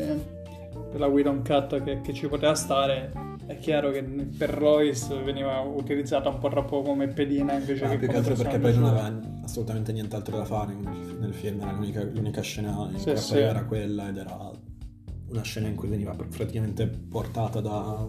della 0.91 1.07
Widow 1.07 1.41
Cut 1.41 1.81
che, 1.83 2.01
che 2.01 2.13
ci 2.13 2.27
poteva 2.27 2.55
stare. 2.55 3.11
È 3.45 3.57
chiaro 3.57 3.91
che 3.91 4.03
per 4.03 4.59
Lois 4.61 5.07
veniva 5.23 5.59
utilizzata 5.59 6.29
un 6.29 6.39
po' 6.39 6.49
troppo 6.49 6.81
come 6.81 7.07
pedina 7.07 7.53
invece 7.53 7.83
Ma 7.83 7.91
che 7.91 7.97
più 7.97 8.07
che 8.07 8.15
altro 8.15 8.35
perché 8.35 8.57
poi 8.57 8.73
non 8.73 8.85
aveva 8.85 9.19
assolutamente 9.43 9.91
nient'altro 9.91 10.37
da 10.37 10.45
fare 10.45 10.73
nel, 10.73 11.33
film, 11.33 11.61
era 11.61 11.71
l'unica, 11.71 12.03
l'unica 12.03 12.41
scena 12.41 12.87
in 12.89 12.97
Sì, 12.97 13.11
cui 13.11 13.17
sì. 13.17 13.37
era 13.37 13.65
quella 13.65 14.07
ed 14.07 14.17
era 14.17 14.51
una 15.29 15.41
scena 15.41 15.67
in 15.67 15.75
cui 15.75 15.89
veniva 15.89 16.13
pr- 16.13 16.35
praticamente 16.35 16.87
portata 16.87 17.59
da... 17.59 18.07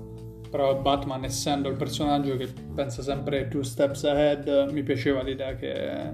Però 0.51 0.81
Batman, 0.81 1.25
essendo 1.25 1.69
il 1.69 1.77
personaggio 1.77 2.37
che 2.37 2.49
pensa 2.75 3.03
sempre 3.03 3.49
two 3.49 3.65
steps 3.65 4.05
ahead, 4.05 4.71
mi 4.71 4.85
piaceva 4.85 5.23
l'idea 5.23 5.57
che 5.57 6.13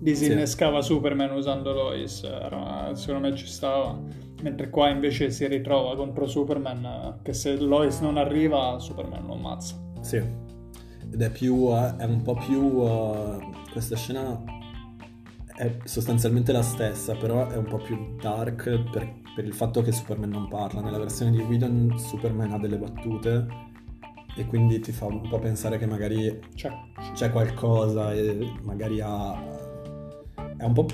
disinnescava 0.00 0.82
Superman 0.82 1.30
usando 1.30 1.72
Lois. 1.72 2.24
Era- 2.24 2.90
secondo 2.94 3.28
me 3.28 3.36
ci 3.36 3.46
stava. 3.46 3.96
Mentre 4.42 4.70
qua 4.70 4.90
invece 4.90 5.30
si 5.30 5.46
ritrova 5.46 5.96
contro 5.96 6.26
Superman, 6.26 7.20
che 7.22 7.32
se 7.32 7.56
Lois 7.56 8.00
non 8.00 8.16
arriva, 8.16 8.78
Superman 8.78 9.26
lo 9.26 9.34
ammazza. 9.34 9.74
Sì, 10.00 10.16
ed 10.16 11.22
è 11.22 11.30
più, 11.30 11.70
eh, 11.74 11.96
è 11.96 12.04
un 12.04 12.22
po' 12.22 12.34
più, 12.34 12.82
eh, 12.84 13.38
questa 13.72 13.96
scena 13.96 14.42
è 15.56 15.78
sostanzialmente 15.84 16.52
la 16.52 16.62
stessa, 16.62 17.14
però 17.14 17.48
è 17.48 17.56
un 17.56 17.64
po' 17.64 17.78
più 17.78 18.16
dark 18.20 18.90
per, 18.90 19.20
per 19.34 19.44
il 19.44 19.54
fatto 19.54 19.80
che 19.80 19.92
Superman 19.92 20.28
non 20.28 20.48
parla. 20.48 20.82
Nella 20.82 20.98
versione 20.98 21.30
di 21.30 21.40
Whedon 21.40 21.94
Superman 21.96 22.52
ha 22.52 22.58
delle 22.58 22.76
battute 22.76 23.46
e 24.36 24.44
quindi 24.44 24.80
ti 24.80 24.92
fa 24.92 25.06
un 25.06 25.26
po' 25.28 25.38
pensare 25.38 25.78
che 25.78 25.86
magari 25.86 26.38
Cioè, 26.54 26.70
c'è 27.14 27.30
qualcosa 27.30 28.12
e 28.12 28.52
magari 28.62 29.00
ha... 29.00 29.34
è 30.58 30.64
un 30.64 30.72
po' 30.74 30.86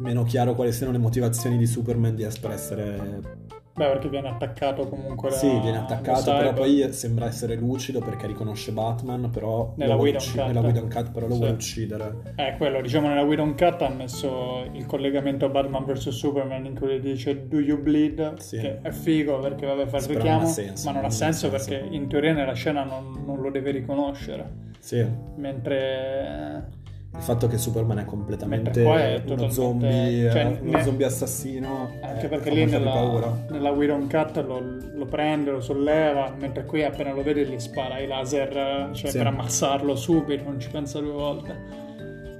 meno 0.00 0.24
chiaro 0.24 0.54
quali 0.54 0.72
siano 0.72 0.92
le 0.92 0.98
motivazioni 0.98 1.56
di 1.56 1.66
Superman 1.66 2.14
di 2.14 2.22
espressere 2.24 3.48
beh, 3.72 3.86
perché 3.86 4.08
viene 4.08 4.28
attaccato 4.28 4.88
comunque 4.88 5.30
da 5.30 5.36
sì, 5.36 5.48
viene 5.60 5.78
attaccato, 5.78 6.32
però 6.32 6.52
poi 6.52 6.92
sembra 6.92 7.26
essere 7.26 7.54
lucido 7.54 8.00
perché 8.00 8.26
riconosce 8.26 8.72
Batman, 8.72 9.30
però 9.30 9.72
Nella 9.76 9.96
Whedon 9.96 10.20
ucci- 10.20 10.36
Cut. 10.36 10.46
nella 10.46 10.60
Cut, 10.82 11.10
però 11.12 11.26
lo 11.26 11.32
Sì. 11.32 11.38
vuole 11.38 11.52
uccidere. 11.54 12.14
Eh, 12.36 12.54
quello, 12.58 12.80
diciamo 12.82 13.08
nella 13.08 13.22
Widow 13.22 13.54
Cut 13.54 13.82
ha 13.82 13.88
messo 13.88 14.64
il 14.72 14.84
collegamento 14.86 15.48
Batman 15.48 15.84
vs 15.84 16.08
Superman 16.08 16.66
in 16.66 16.74
cui 16.78 17.00
dice 17.00 17.46
Do 17.48 17.58
you 17.60 17.78
bleed? 17.80 18.36
Sì. 18.38 18.58
Che 18.58 18.80
è 18.82 18.90
figo 18.90 19.38
perché 19.38 19.64
vabbè 19.66 19.86
fa 19.86 19.96
il 19.98 20.04
richiamo, 20.04 20.46
senso, 20.46 20.84
ma 20.86 20.90
non 20.92 20.98
ha 20.98 21.02
non 21.02 21.10
ha 21.10 21.14
senso, 21.14 21.48
senso. 21.50 21.68
perché 21.70 21.94
in 21.94 22.06
teoria 22.08 22.32
nella 22.34 22.52
scena 22.54 22.84
non, 22.84 23.22
non 23.24 23.40
lo 23.40 23.50
deve 23.50 23.70
riconoscere. 23.70 24.68
Sì, 24.78 25.06
Mentre 25.36 26.68
il 27.12 27.20
fatto 27.22 27.48
che 27.48 27.58
Superman 27.58 27.98
è 27.98 28.04
completamente 28.04 28.82
è 28.82 29.22
uno 29.26 29.50
zombie, 29.50 30.30
cioè, 30.30 30.46
eh, 30.46 30.58
uno 30.62 30.76
ne- 30.76 30.82
zombie 30.82 31.06
assassino, 31.06 31.90
anche 32.00 32.26
eh, 32.26 32.28
perché 32.28 32.50
lì 32.50 32.64
nella, 32.64 33.36
nella 33.50 33.70
Widow 33.70 34.06
Cut 34.06 34.44
lo, 34.44 34.62
lo 34.94 35.04
prende, 35.06 35.50
lo 35.50 35.60
solleva, 35.60 36.32
mentre 36.38 36.64
qui 36.64 36.84
appena 36.84 37.12
lo 37.12 37.22
vede 37.22 37.44
gli 37.46 37.58
spara 37.58 37.98
i 37.98 38.06
laser 38.06 38.90
cioè, 38.92 39.10
Sì. 39.10 39.18
per 39.18 39.26
ammazzarlo 39.26 39.96
subito, 39.96 40.44
non 40.44 40.60
ci 40.60 40.70
pensa 40.70 41.00
due 41.00 41.12
volte. 41.12 41.88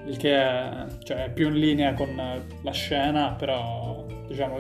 Il 0.06 0.16
che 0.16 0.34
è, 0.34 0.86
cioè, 1.02 1.24
è 1.24 1.30
più 1.30 1.48
in 1.48 1.54
linea 1.58 1.94
con 1.94 2.08
la 2.62 2.72
scena, 2.72 3.34
però 3.38 4.06
diciamo 4.26 4.58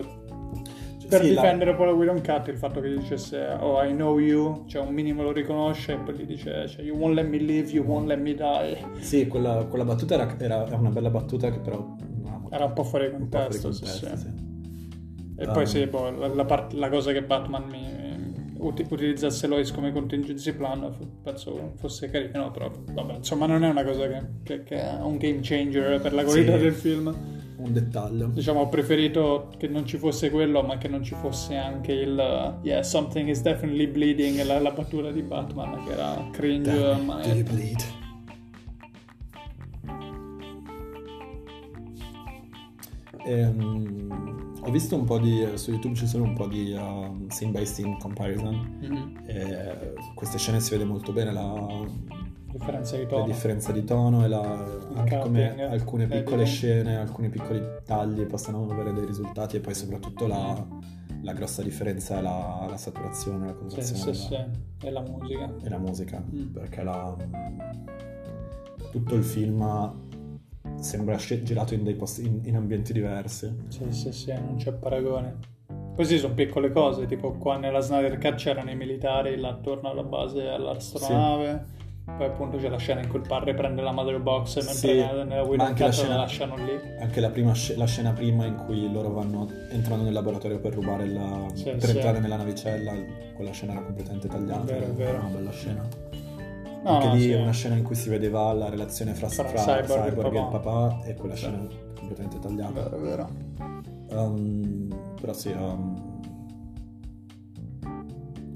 per 1.10 1.20
Sì, 1.20 1.34
la- 1.34 1.40
difendere 1.42 1.74
poi 1.74 1.86
la 1.86 1.92
Widow 1.92 2.20
Cut 2.22 2.48
il 2.48 2.56
fatto 2.56 2.80
che 2.80 2.88
gli 2.90 2.98
dicesse 2.98 3.56
oh 3.60 3.82
I 3.82 3.90
know 3.92 4.18
you 4.18 4.64
cioè 4.66 4.80
un 4.82 4.94
minimo 4.94 5.22
lo 5.22 5.32
riconosce 5.32 5.92
e 5.92 5.96
poi 5.96 6.14
gli 6.14 6.24
dice 6.24 6.66
cioè, 6.68 6.82
you 6.82 6.96
won't 6.96 7.14
let 7.14 7.26
me 7.28 7.38
live 7.38 7.70
you 7.70 7.84
won't 7.84 8.06
let 8.06 8.18
me 8.20 8.34
die 8.34 8.78
Sì, 9.00 9.26
quella, 9.26 9.66
quella 9.68 9.84
battuta 9.84 10.14
era, 10.14 10.34
era- 10.38 10.76
una 10.76 10.88
bella 10.90 11.10
battuta 11.10 11.50
che 11.50 11.58
però 11.58 11.78
molto- 11.78 12.54
era 12.54 12.64
un 12.64 12.72
po' 12.72 12.84
fuori 12.84 13.06
un 13.06 13.28
po' 13.28 13.38
fuori 13.38 13.60
contesto, 13.60 13.72
sì, 13.72 13.80
contesto, 13.82 14.16
sì. 14.16 14.22
sì. 14.22 14.48
E 15.42 15.46
poi 15.48 15.66
sì, 15.66 15.86
boh, 15.86 16.10
la, 16.10 16.26
la, 16.28 16.44
part- 16.44 16.72
la 16.74 16.88
cosa 16.90 17.12
che 17.12 17.22
Batman 17.22 17.64
mi, 17.70 18.54
uti- 18.58 18.86
utilizzasse 18.90 19.46
Lois 19.46 19.72
come 19.72 19.90
contingency 19.90 20.52
plan 20.52 20.94
penso 21.22 21.72
fosse 21.76 22.10
carino, 22.10 22.50
però 22.50 22.70
vabbè, 22.92 23.14
insomma 23.14 23.46
non 23.46 23.64
è 23.64 23.68
una 23.70 23.82
cosa 23.84 24.06
che, 24.06 24.20
che, 24.42 24.62
che 24.64 24.76
è 24.76 25.00
un 25.00 25.16
game 25.16 25.38
changer 25.40 25.98
per 26.00 26.12
la 26.12 26.24
qualità 26.24 26.56
del 26.58 26.72
film. 26.74 27.38
Un 27.62 27.72
dettaglio. 27.72 28.26
Diciamo, 28.28 28.60
ho 28.60 28.68
preferito 28.68 29.50
che 29.58 29.68
non 29.68 29.84
ci 29.86 29.96
fosse 29.98 30.30
quello, 30.30 30.62
ma 30.62 30.78
che 30.78 30.88
non 30.88 31.02
ci 31.02 31.14
fosse 31.14 31.56
anche 31.56 31.92
il 31.92 32.12
uh, 32.16 32.64
Yeah, 32.66 32.82
something 32.82 33.28
is 33.28 33.42
definitely 33.42 33.86
bleeding, 33.86 34.42
la, 34.44 34.58
la 34.60 34.70
battuta 34.70 35.10
di 35.10 35.22
Batman, 35.22 35.84
che 35.84 35.92
era 35.92 36.28
cringe, 36.32 36.70
Damn, 36.78 37.04
ma 37.04 37.20
do 37.20 37.28
you 37.28 37.44
bleed? 37.44 37.82
Ehm, 43.26 44.54
ho 44.62 44.70
visto 44.70 44.96
un 44.96 45.04
po' 45.04 45.18
di 45.18 45.46
su 45.54 45.70
YouTube 45.70 45.94
ci 45.94 46.06
sono 46.06 46.24
un 46.24 46.34
po' 46.34 46.46
di 46.46 46.72
um, 46.72 47.28
scene 47.28 47.50
by 47.52 47.66
scene 47.66 47.96
comparison 47.98 48.78
Mhm. 48.80 49.20
e 49.26 49.92
queste 50.14 50.38
scene 50.38 50.60
si 50.60 50.70
vede 50.70 50.84
molto 50.84 51.12
bene 51.12 51.32
la, 51.32 51.86
differenza 52.52 52.96
di 52.96 53.02
la 53.02 53.08
tono. 53.08 53.24
differenza 53.26 53.72
di 53.72 53.84
tono 53.84 54.24
e 54.24 54.28
la- 54.28 54.78
anche 54.94 55.18
come 55.18 55.62
alcune 55.68 56.04
editing. 56.04 56.22
piccole 56.24 56.44
scene, 56.44 56.96
alcuni 56.96 57.28
piccoli 57.28 57.62
tagli 57.84 58.22
possono 58.24 58.66
avere 58.70 58.92
dei 58.92 59.04
risultati 59.06 59.56
e 59.56 59.60
poi 59.60 59.74
soprattutto 59.74 60.26
la, 60.26 60.66
la 61.22 61.32
grossa 61.32 61.62
differenza 61.62 62.18
è 62.18 62.22
la, 62.22 62.66
la 62.68 62.76
saturazione, 62.76 63.46
la 63.46 63.52
Sì, 63.52 63.58
colorazione 63.58 64.14
sì, 64.14 64.28
della- 64.28 64.48
sì. 64.80 64.86
E 64.86 64.90
la 64.90 65.00
musica. 65.02 65.54
e 65.62 65.68
la 65.68 65.78
musica 65.78 66.22
Mm. 66.34 66.46
perché 66.52 66.82
la- 66.82 67.16
tutto 68.90 69.14
il 69.14 69.22
film 69.24 69.92
sembra 70.76 71.16
girato 71.16 71.74
in, 71.74 71.84
dei 71.84 71.94
posti, 71.94 72.26
in, 72.26 72.40
in 72.44 72.56
ambienti 72.56 72.92
diversi 72.92 73.54
Sì, 73.68 73.84
sì, 73.92 74.12
sì, 74.12 74.32
non 74.32 74.56
c'è 74.56 74.72
paragone. 74.72 75.58
Così 75.94 76.18
sono 76.18 76.32
piccole 76.34 76.72
cose, 76.72 77.06
tipo 77.06 77.32
qua 77.32 77.58
nella 77.58 77.80
Snyder 77.80 78.18
Cut 78.18 78.34
c'erano 78.36 78.70
i 78.70 78.76
militari 78.76 79.36
là 79.36 79.50
attorno 79.50 79.90
alla 79.90 80.02
base 80.02 80.48
all'astronave. 80.48 81.78
Poi 82.04 82.26
appunto 82.26 82.56
c'è 82.56 82.68
la 82.68 82.76
scena 82.76 83.00
in 83.02 83.08
cui 83.08 83.20
il 83.20 83.26
padre 83.28 83.54
prende 83.54 83.82
la 83.82 83.92
mother 83.92 84.20
box 84.20 84.56
mentre 84.56 84.74
Sì, 84.74 84.94
nella, 84.94 85.42
Widow 85.42 85.64
anche 85.66 85.84
la 85.84 85.92
scena- 85.92 86.16
lasciano 86.16 86.56
lì. 86.56 86.72
anche 86.98 87.20
la, 87.20 87.30
prima 87.30 87.52
la 87.76 87.86
scena 87.86 88.12
prima 88.12 88.44
in 88.46 88.56
cui 88.56 88.90
loro 88.92 89.10
vanno 89.12 89.48
entrano 89.70 90.02
nel 90.02 90.12
laboratorio 90.12 90.58
per 90.58 90.74
rubare 90.74 91.06
la 91.06 91.46
Sì, 91.54 91.64
per 91.70 91.84
sì. 91.84 91.90
entrare 91.96 92.18
nella 92.20 92.36
navicella 92.36 92.92
quella 93.34 93.52
scena 93.52 93.72
era 93.72 93.82
completamente 93.82 94.28
tagliata 94.28 94.64
vero, 94.64 94.84
era 94.86 94.92
vero. 94.92 95.18
una 95.18 95.28
bella 95.28 95.50
scena 95.52 95.88
No, 96.82 96.90
anche 96.94 97.06
no, 97.08 97.14
lì 97.14 97.30
è 97.30 97.40
una 97.40 97.52
scena 97.52 97.76
in 97.76 97.84
cui 97.84 97.94
si 97.94 98.08
vedeva 98.08 98.52
la 98.54 98.68
relazione 98.70 99.12
fra, 99.14 99.28
Fra 99.28 99.44
fra 99.44 99.60
Cyborg 99.82 100.06
e 100.06 100.10
Cyborg 100.10 100.34
e 100.34 100.38
il 100.40 100.48
papà. 100.50 101.00
e 101.04 101.14
quella 101.14 101.34
scena 101.34 101.66
completamente 101.94 102.38
tagliata 102.38 102.88
vero, 102.88 102.98
vero. 102.98 103.28
Um, 104.12 104.88
però 105.20 105.32
sì, 105.34 105.50
um, 105.52 106.18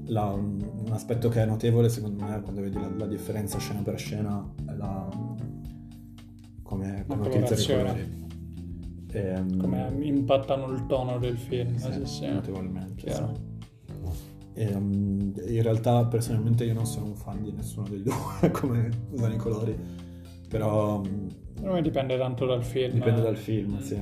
la- 0.07 0.33
un 0.85 0.91
aspetto 0.91 1.29
che 1.29 1.41
è 1.41 1.45
notevole 1.45 1.89
secondo 1.89 2.23
me 2.23 2.41
quando 2.41 2.61
vedi 2.61 2.79
la, 2.79 2.89
la 2.95 3.07
differenza 3.07 3.57
scena 3.57 3.81
per 3.81 3.97
scena 3.97 4.47
è 4.67 4.73
la, 4.73 5.09
come, 6.61 7.05
come 7.07 7.23
La 7.23 7.27
utilizzano 7.27 7.61
i 7.61 7.83
colori. 7.83 8.23
Ehm, 9.11 9.57
Come 9.57 9.95
impattano 10.01 10.67
il 10.71 10.85
tono 10.87 11.17
del 11.19 11.37
film. 11.37 11.75
sì, 11.77 11.91
sì, 11.91 12.05
sì. 12.05 12.27
notevolmente. 12.27 13.11
Sì. 13.11 13.23
E, 14.53 14.73
um, 14.73 15.33
in 15.47 15.61
realtà 15.61 16.05
personalmente 16.05 16.63
io 16.65 16.73
non 16.73 16.85
sono 16.85 17.07
un 17.07 17.15
fan 17.15 17.41
di 17.41 17.51
nessuno 17.51 17.87
dei 17.87 18.01
due 18.03 18.51
come 18.51 18.89
usano 19.11 19.33
i 19.33 19.37
colori, 19.37 19.77
però 20.49 21.01
um, 21.01 21.79
dipende 21.81 22.17
tanto 22.17 22.45
dal 22.45 22.63
film. 22.63 22.93
Dipende 22.93 23.21
dal 23.21 23.37
film, 23.37 23.79
sì. 23.79 24.01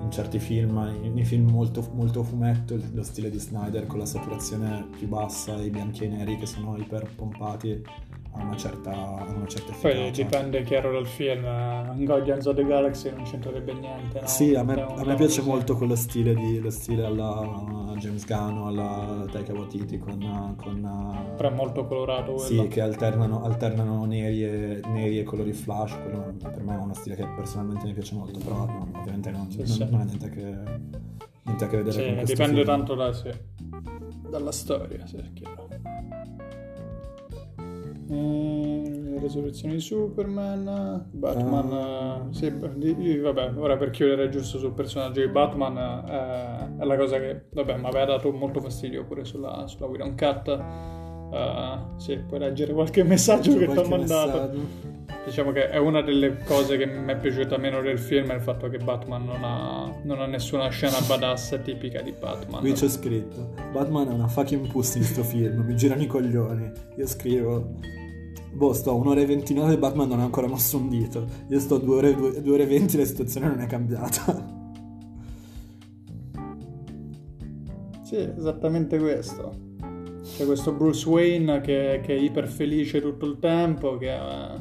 In 0.00 0.10
certi 0.10 0.38
film, 0.38 0.78
nei 1.12 1.24
film 1.24 1.50
molto, 1.50 1.86
molto 1.92 2.22
fumetto, 2.22 2.80
lo 2.92 3.02
stile 3.02 3.30
di 3.30 3.38
Snyder 3.38 3.86
con 3.86 3.98
la 3.98 4.06
saturazione 4.06 4.86
più 4.96 5.08
bassa 5.08 5.60
i 5.60 5.70
bianchi 5.70 6.04
e 6.04 6.06
i 6.06 6.10
neri 6.10 6.38
che 6.38 6.46
sono 6.46 6.76
iper 6.76 7.10
pompati 7.14 7.82
ha 8.38 8.42
una 8.44 8.56
certa, 8.56 8.90
ha 8.90 9.24
una 9.34 9.46
certa 9.46 9.72
Poi 9.80 10.10
dipende 10.10 10.62
chiaro 10.62 10.92
dal 10.92 11.06
film. 11.06 11.44
Guardians 12.04 12.46
of 12.46 12.54
the 12.54 12.64
Galaxy 12.64 13.10
non 13.10 13.24
c'entrerebbe 13.24 13.72
niente. 13.74 14.20
No? 14.20 14.26
Sì, 14.26 14.54
a 14.54 14.62
me, 14.62 14.80
a 14.80 15.04
me 15.04 15.14
piace 15.16 15.38
così. 15.38 15.48
molto 15.48 15.76
quello 15.76 15.94
stile, 15.96 16.34
di, 16.34 16.60
lo 16.60 16.70
stile 16.70 17.04
alla 17.04 17.94
James 17.98 18.24
Gunn 18.26 18.66
alla 18.68 19.24
Taika 19.30 19.52
Waititi 19.52 19.98
con... 19.98 20.54
con 20.56 21.34
Però 21.36 21.48
è 21.48 21.52
molto 21.52 21.86
colorato 21.86 22.34
quello. 22.34 22.62
sì, 22.62 22.68
che 22.68 22.80
alternano, 22.80 23.42
alternano 23.44 24.04
neri, 24.04 24.44
e, 24.44 24.80
neri 24.86 25.18
e 25.18 25.22
colori 25.24 25.52
flash, 25.52 25.96
quello 26.02 26.34
per 26.40 26.62
me 26.62 26.74
è 26.74 26.78
uno 26.78 26.94
stile 26.94 27.16
che 27.16 27.26
personalmente 27.36 27.86
mi 27.86 27.92
piace 27.94 28.14
molto, 28.14 28.38
però 28.38 28.64
no, 28.66 28.88
ovviamente 28.96 29.30
non, 29.30 29.50
Sì, 29.50 29.58
non, 29.58 29.66
sì. 29.66 29.86
non 29.90 30.00
ha 30.00 30.04
niente 30.04 30.26
a 30.26 30.28
che, 30.28 30.56
niente 31.42 31.64
a 31.64 31.68
che 31.68 31.76
vedere 31.78 31.92
Sì, 31.98 32.04
con 32.04 32.14
questo 32.16 32.32
dipende 32.34 32.62
film. 32.62 32.66
tanto 32.76 32.94
da, 32.94 33.12
dalla 34.30 34.52
storia, 34.52 35.06
sì, 35.06 35.16
è 35.16 35.32
chiaro. 35.32 35.67
Mm, 38.10 39.18
resurrezione 39.18 39.74
di 39.74 39.80
Superman, 39.80 41.08
Batman, 41.10 41.72
Ah. 41.72 42.26
eh, 42.30 42.34
sì, 42.34 42.50
vabbè, 43.18 43.52
ora 43.56 43.76
per 43.76 43.90
chiudere 43.90 44.30
giusto 44.30 44.58
sul 44.58 44.72
personaggio 44.72 45.20
di 45.20 45.28
Batman, 45.28 45.76
eh, 46.08 46.76
è 46.82 46.84
la 46.86 46.96
cosa 46.96 47.18
che, 47.18 47.42
vabbè, 47.52 47.76
mi 47.76 47.86
aveva 47.86 48.04
dato 48.06 48.32
molto 48.32 48.60
fastidio 48.60 49.04
pure 49.04 49.24
sulla, 49.24 49.66
sulla 49.66 49.86
Widow 49.86 50.14
Cut. 50.14 50.58
Eh, 51.30 51.78
sì, 51.96 52.16
puoi 52.18 52.40
leggere 52.40 52.72
qualche 52.72 53.02
messaggio 53.04 53.52
C'è 53.52 53.58
che 53.58 53.72
ti 53.72 53.78
ho 53.78 53.88
mandato. 53.88 54.30
messaggio? 54.32 54.96
Diciamo 55.24 55.52
che 55.52 55.68
è 55.68 55.76
una 55.76 56.00
delle 56.00 56.38
cose 56.44 56.78
che 56.78 56.86
mi 56.86 57.12
è 57.12 57.16
piaciuta 57.18 57.58
meno 57.58 57.82
del 57.82 57.98
film 57.98 58.30
è 58.30 58.34
il 58.34 58.40
fatto 58.40 58.70
che 58.70 58.78
Batman 58.78 59.26
non 59.26 59.44
ha, 59.44 59.92
non 60.04 60.20
ha 60.20 60.26
nessuna 60.26 60.68
scena 60.70 60.96
badass 61.06 61.60
tipica 61.62 62.00
di 62.00 62.14
Batman. 62.18 62.60
Qui 62.60 62.72
c'è 62.72 62.88
scritto 62.88 63.52
Batman 63.72 64.08
è 64.08 64.12
una 64.12 64.28
fucking 64.28 64.68
pussy 64.70 64.98
in 64.98 65.04
sto 65.04 65.22
film 65.22 65.64
Mi 65.66 65.76
girano 65.76 66.00
i 66.00 66.06
coglioni 66.06 66.70
Io 66.96 67.06
scrivo 67.06 67.74
Boh 68.54 68.72
sto 68.72 68.92
a 68.92 68.94
un'ora 68.94 69.20
e 69.20 69.26
29 69.26 69.76
Batman 69.76 70.08
non 70.08 70.20
ha 70.20 70.24
ancora 70.24 70.46
mosso 70.46 70.78
un 70.78 70.88
dito 70.88 71.26
Io 71.48 71.60
sto 71.60 71.74
a 71.74 71.78
due 71.78 71.96
ore, 71.96 72.14
due, 72.14 72.40
due 72.40 72.54
ore 72.54 72.62
e 72.62 72.66
20 72.66 72.96
La 72.96 73.04
situazione 73.04 73.48
non 73.48 73.60
è 73.60 73.66
cambiata 73.66 74.56
Sì, 78.02 78.16
esattamente 78.16 78.98
questo. 78.98 79.66
C'è 80.38 80.46
questo 80.46 80.70
Bruce 80.70 81.08
Wayne 81.08 81.60
che, 81.60 82.00
che 82.00 82.14
è 82.14 82.18
iper 82.18 82.46
felice 82.46 83.00
tutto 83.00 83.26
il 83.26 83.40
tempo, 83.40 83.96
che 83.96 84.14
eh, 84.14 84.60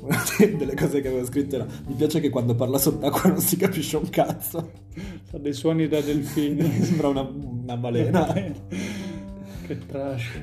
Una 0.00 0.22
delle 0.56 0.74
cose 0.74 1.00
che 1.00 1.06
avevo 1.06 1.24
scritto 1.24 1.54
era 1.54 1.66
Mi 1.86 1.94
piace 1.94 2.18
che 2.18 2.28
quando 2.28 2.56
parla 2.56 2.76
sott'acqua 2.76 3.30
non 3.30 3.38
si 3.38 3.56
capisce 3.56 3.98
un 3.98 4.10
cazzo 4.10 4.82
fa 5.34 5.38
dei 5.38 5.52
suoni 5.52 5.86
da 5.86 6.00
delfini. 6.00 6.62
Sembra 6.82 7.08
una, 7.08 7.20
una 7.22 7.76
balena 7.76 8.32
che 9.66 9.86
trash. 9.86 10.42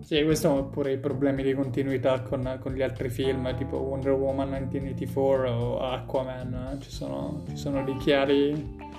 Sì, 0.00 0.22
questo 0.22 0.58
è 0.58 0.70
pure 0.70 0.92
i 0.92 0.98
problemi 0.98 1.42
di 1.42 1.54
continuità 1.54 2.20
con, 2.20 2.58
con 2.60 2.74
gli 2.74 2.82
altri 2.82 3.08
film, 3.08 3.56
tipo 3.56 3.78
Wonder 3.78 4.12
Woman 4.12 4.50
1984 4.50 5.50
o 5.50 5.78
Aquaman. 5.80 6.78
Ci 6.80 6.90
sono, 6.90 7.44
ci 7.48 7.56
sono 7.56 7.82
dei 7.82 7.96
chiari 7.96 8.92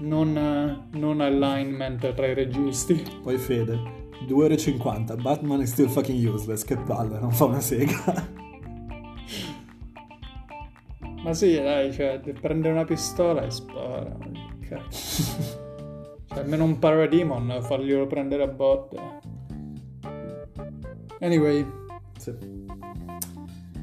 non, 0.00 0.88
non 0.92 1.20
alignment 1.20 2.12
tra 2.14 2.26
i 2.26 2.34
registi. 2.34 3.02
Poi 3.22 3.36
Fede 3.38 4.06
2 4.26 4.44
ore 4.44 4.54
e 4.54 4.58
50 4.58 5.14
Batman 5.16 5.60
è 5.60 5.66
still 5.66 5.86
fucking 5.86 6.26
useless 6.28 6.64
Che 6.64 6.76
palle 6.76 7.20
non 7.20 7.30
fa 7.30 7.44
una 7.44 7.60
sega 7.60 8.26
Ma 11.22 11.32
sì, 11.34 11.54
dai, 11.54 11.92
cioè, 11.92 12.20
prende 12.40 12.68
una 12.70 12.84
pistola 12.84 13.42
e 13.44 13.50
spara. 13.50 14.16
cazzo. 14.68 15.66
Cioè, 16.28 16.40
almeno 16.40 16.64
un 16.64 16.78
Parademon, 16.78 17.58
farglielo 17.62 18.06
prendere 18.06 18.42
a 18.42 18.46
botte. 18.48 18.96
Anyway, 21.20 21.66
Sì. 22.18 22.34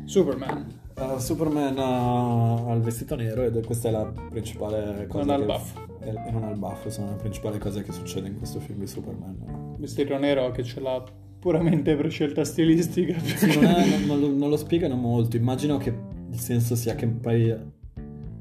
Superman. 0.05 0.67
Uh, 0.95 1.17
Superman 1.17 1.77
ha, 1.79 2.53
ha 2.69 2.73
il 2.73 2.81
vestito 2.81 3.15
nero 3.15 3.41
ed 3.41 3.65
questa 3.65 3.89
è 3.89 3.91
la 3.91 4.05
principale 4.29 5.07
cosa 5.07 5.25
Non 5.25 5.35
ha 5.35 5.39
il 5.39 5.45
buff. 5.45 5.75
E, 5.75 5.81
e 6.05 6.31
non 6.31 6.43
ha 6.43 6.49
il 6.51 6.57
buff, 6.57 6.87
sono 6.87 7.09
le 7.11 7.15
principali 7.15 7.57
cose 7.57 7.81
che 7.83 7.91
succede 7.91 8.27
in 8.27 8.37
questo 8.37 8.59
film 8.59 8.79
di 8.79 8.87
Superman. 8.87 9.75
Vestito 9.77 10.17
nero 10.17 10.51
che 10.51 10.63
ce 10.63 10.79
l'ha 10.79 11.03
puramente 11.39 11.95
per 11.95 12.09
scelta 12.09 12.43
stilistica. 12.43 13.17
Sì, 13.19 13.59
non, 13.59 13.65
è- 13.65 13.87
non- 13.87 14.05
non 14.07 14.19
lo, 14.19 14.27
non 14.35 14.49
lo 14.49 14.57
spiegano 14.57 14.95
molto, 14.95 15.35
immagino 15.37 15.77
che 15.77 15.93
il 16.31 16.39
senso 16.39 16.75
sia 16.75 16.95
che 16.95 17.07
poi 17.07 17.55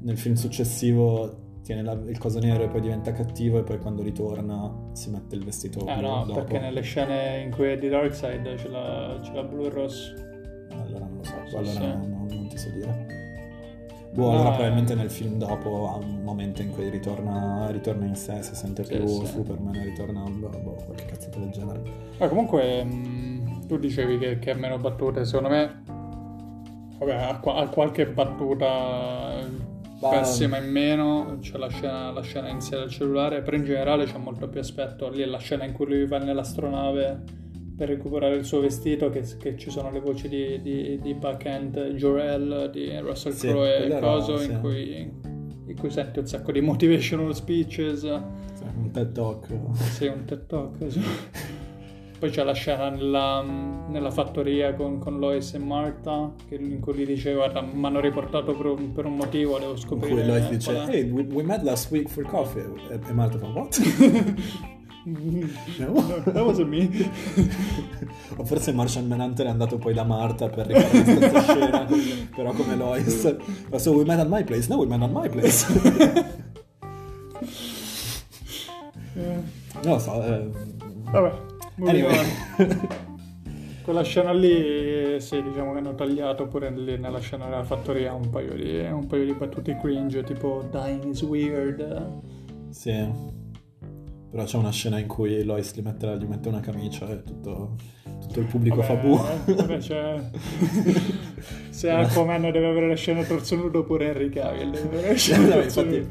nel 0.01 0.17
film 0.17 0.35
successivo 0.35 1.43
tiene 1.63 1.81
la- 1.81 1.93
il 2.07 2.17
coso 2.19 2.39
nero 2.39 2.63
e 2.63 2.67
poi 2.67 2.81
diventa 2.81 3.11
cattivo 3.11 3.57
e 3.59 3.63
poi 3.63 3.79
quando 3.79 4.03
ritorna 4.03 4.71
si 4.93 5.09
mette 5.09 5.35
il 5.35 5.43
vestito 5.43 5.83
Ah 5.85 5.97
blu 5.97 6.07
no, 6.07 6.23
dopo. 6.25 6.33
perché 6.43 6.59
nelle 6.59 6.81
scene 6.81 7.41
in 7.41 7.51
cui 7.51 7.65
è 7.69 7.77
di 7.77 7.87
Darkseid 7.89 8.55
ce 8.57 8.67
l'ha, 8.69 9.19
ce 9.23 9.31
l'ha 9.33 9.43
blu 9.43 9.65
e 9.65 9.69
rosso. 9.69 10.13
Allora 10.71 11.05
non 11.05 11.17
lo 11.17 11.23
so, 11.23 11.33
Sì, 11.47 11.55
allora 11.55 11.71
sì. 11.71 11.79
non- 12.07 12.25
non 12.29 12.47
ti 12.47 12.57
so 12.57 12.69
dire. 12.69 13.04
Boh, 14.15 14.31
No, 14.31 14.31
allora 14.31 14.49
eh. 14.49 14.53
probabilmente 14.53 14.95
nel 14.95 15.09
film 15.11 15.37
dopo 15.37 15.89
ha 15.89 15.95
un 15.97 16.23
momento 16.23 16.61
in 16.61 16.71
cui 16.71 16.89
ritorna, 16.89 17.67
ritorna 17.69 18.05
in 18.05 18.15
sé, 18.15 18.41
si 18.43 18.55
sente 18.55 18.83
Sì, 18.85 18.95
più 18.95 19.05
sì. 19.05 19.25
Superman 19.25 19.75
e 19.75 19.83
ritorna 19.83 20.23
boh, 20.23 20.49
boh, 20.49 20.75
qualche 20.85 21.05
cazzata 21.05 21.37
del 21.39 21.49
genere. 21.49 21.81
Ma 22.17 22.27
comunque 22.29 22.83
mh, 22.83 23.67
tu 23.67 23.77
dicevi 23.77 24.17
che, 24.17 24.39
che 24.39 24.51
ha 24.51 24.55
meno 24.55 24.77
battute, 24.77 25.25
secondo 25.25 25.49
me 25.49 25.83
vabbè, 26.97 27.13
ha, 27.13 27.39
ha 27.43 27.67
qualche 27.69 28.07
battuta 28.07 29.39
Ma- 29.99 30.09
pessima 30.09 30.57
in 30.57 30.71
meno, 30.71 31.37
c'è 31.41 31.57
la 31.57 31.67
scena, 31.67 32.11
la 32.11 32.21
scena 32.21 32.47
iniziale 32.49 32.83
del 32.83 32.91
cellulare, 32.91 33.41
però 33.41 33.57
in 33.57 33.65
generale 33.65 34.05
c'è 34.05 34.17
molto 34.17 34.47
più 34.47 34.61
aspetto. 34.61 35.09
Lì 35.09 35.21
è 35.21 35.25
la 35.25 35.39
scena 35.39 35.65
in 35.65 35.73
cui 35.73 35.87
lui 35.87 36.05
va 36.07 36.19
nell'astronave 36.19 37.23
per 37.75 37.89
recuperare 37.89 38.35
il 38.35 38.45
suo 38.45 38.61
vestito, 38.61 39.09
che, 39.09 39.23
che 39.37 39.57
ci 39.57 39.69
sono 39.69 39.91
le 39.91 39.99
voci 39.99 40.29
di, 40.29 40.61
di, 40.61 40.99
di 41.01 41.13
Buck 41.13 41.45
and 41.45 41.77
Jorel, 41.95 42.69
di 42.71 42.97
Russell 42.99 43.33
Sì, 43.33 43.47
Crowe 43.47 43.85
e 43.85 43.99
coso, 43.99 44.37
sì. 44.37 44.51
in, 44.51 44.59
cui, 44.61 45.11
in 45.65 45.75
cui 45.77 45.89
senti 45.89 46.19
un 46.19 46.27
sacco 46.27 46.51
di 46.51 46.61
motivational 46.61 47.35
speeches. 47.35 48.03
Un 48.03 48.91
TED 48.91 49.11
Talk. 49.11 49.47
Sì, 49.73 50.07
un 50.07 50.23
TED 50.25 50.45
Talk. 50.45 50.91
sì. 50.91 51.01
Poi 52.17 52.29
c'è 52.29 52.43
la 52.43 52.53
scena 52.53 52.89
nella, 52.89 53.41
nella 53.41 54.09
fattoria 54.09 54.73
con, 54.73 54.99
con 54.99 55.19
Lois 55.19 55.53
e 55.53 55.57
Marta, 55.57 56.31
che, 56.47 56.55
in 56.55 56.79
cui 56.79 56.93
gli 56.93 57.05
dice, 57.05 57.33
guarda, 57.33 57.61
mi 57.61 57.85
hanno 57.85 57.99
riportato 57.99 58.55
per 58.55 58.67
un, 58.67 58.93
per 58.93 59.05
un 59.05 59.17
motivo, 59.17 59.59
devo 59.59 59.71
In 59.71 59.77
scoprire... 59.77 60.15
cui 60.15 60.25
Lois 60.25 60.49
dice, 60.49 60.71
qual 60.71 60.87
è." 60.87 60.93
hey, 60.93 61.09
we, 61.11 61.23
we 61.23 61.43
met 61.43 61.61
last 61.63 61.91
week 61.91 62.07
for 62.07 62.23
coffee. 62.23 62.63
E, 62.89 62.99
e 63.05 63.11
Marta 63.11 63.37
fa, 63.37 63.47
what? 63.47 63.77
No, 65.07 65.93
that 66.23 66.43
wasn't 66.43 66.69
me. 66.69 66.89
o 68.37 68.43
forse 68.43 68.71
Martian 68.71 69.05
Manhunter 69.07 69.45
è 69.45 69.49
andato 69.49 69.77
poi 69.77 69.93
da 69.93 70.03
Marta 70.03 70.49
per 70.49 70.65
rifare 70.65 70.97
la 70.97 71.03
stessa 71.03 71.41
scena, 71.41 71.87
però 72.35 72.51
come 72.53 72.75
Lois. 72.75 73.37
So 73.75 73.91
we 73.91 74.03
met 74.03 74.19
at 74.19 74.27
my 74.27 74.43
place? 74.43 74.67
No, 74.67 74.77
we 74.79 74.87
met 74.87 75.01
at 75.03 75.11
my 75.11 75.29
place. 75.29 75.65
Non 79.13 79.93
lo 79.93 79.99
so. 79.99 80.23
eh, 80.23 80.49
Vabbè, 81.11 81.31
Anyway. 81.85 82.25
Quella 83.83 84.01
scena 84.01 84.31
lì, 84.33 85.19
sì, 85.21 85.43
diciamo 85.43 85.73
che 85.73 85.77
hanno 85.77 85.93
tagliato 85.93 86.47
pure 86.47 86.71
lì 86.71 86.97
nella 86.97 87.19
scena 87.19 87.45
della 87.45 87.63
fattoria 87.63 88.13
un 88.13 88.31
paio 88.31 88.55
di, 88.55 88.79
un 88.79 89.05
paio 89.05 89.25
di 89.25 89.33
battute 89.33 89.77
cringe, 89.79 90.23
tipo 90.23 90.67
dying 90.71 91.05
is 91.11 91.21
weird. 91.21 92.07
sì. 92.71 93.43
Però 94.35 94.45
c'è 94.45 94.57
una 94.57 94.71
scena 94.71 94.99
in 94.99 95.07
cui 95.07 95.45
Lois 95.45 95.73
gli 95.73 95.81
mette, 95.81 96.17
gli 96.17 96.25
mette 96.25 96.49
una 96.49 96.59
camicia 96.59 97.09
e 97.09 97.23
tutto, 97.23 97.75
tutto 98.19 98.39
il 98.41 98.45
pubblico 98.47 98.81
fa 98.81 98.95
bu. 98.95 99.17
Vabbè, 99.45 99.79
cioè, 99.79 100.21
se 101.69 101.89
Aquaman 101.89 102.41
deve 102.41 102.67
avere 102.67 102.89
la 102.89 102.95
scena 102.95 103.23
torso 103.23 103.55
nudo, 103.55 103.85
pure 103.85 104.07
Henry 104.07 104.29
Cavill 104.29 104.71
deve 104.71 104.87
avere 104.89 105.07
la 105.07 105.15
scena 105.15 105.47
torso 105.47 105.79
infatti 105.79 106.07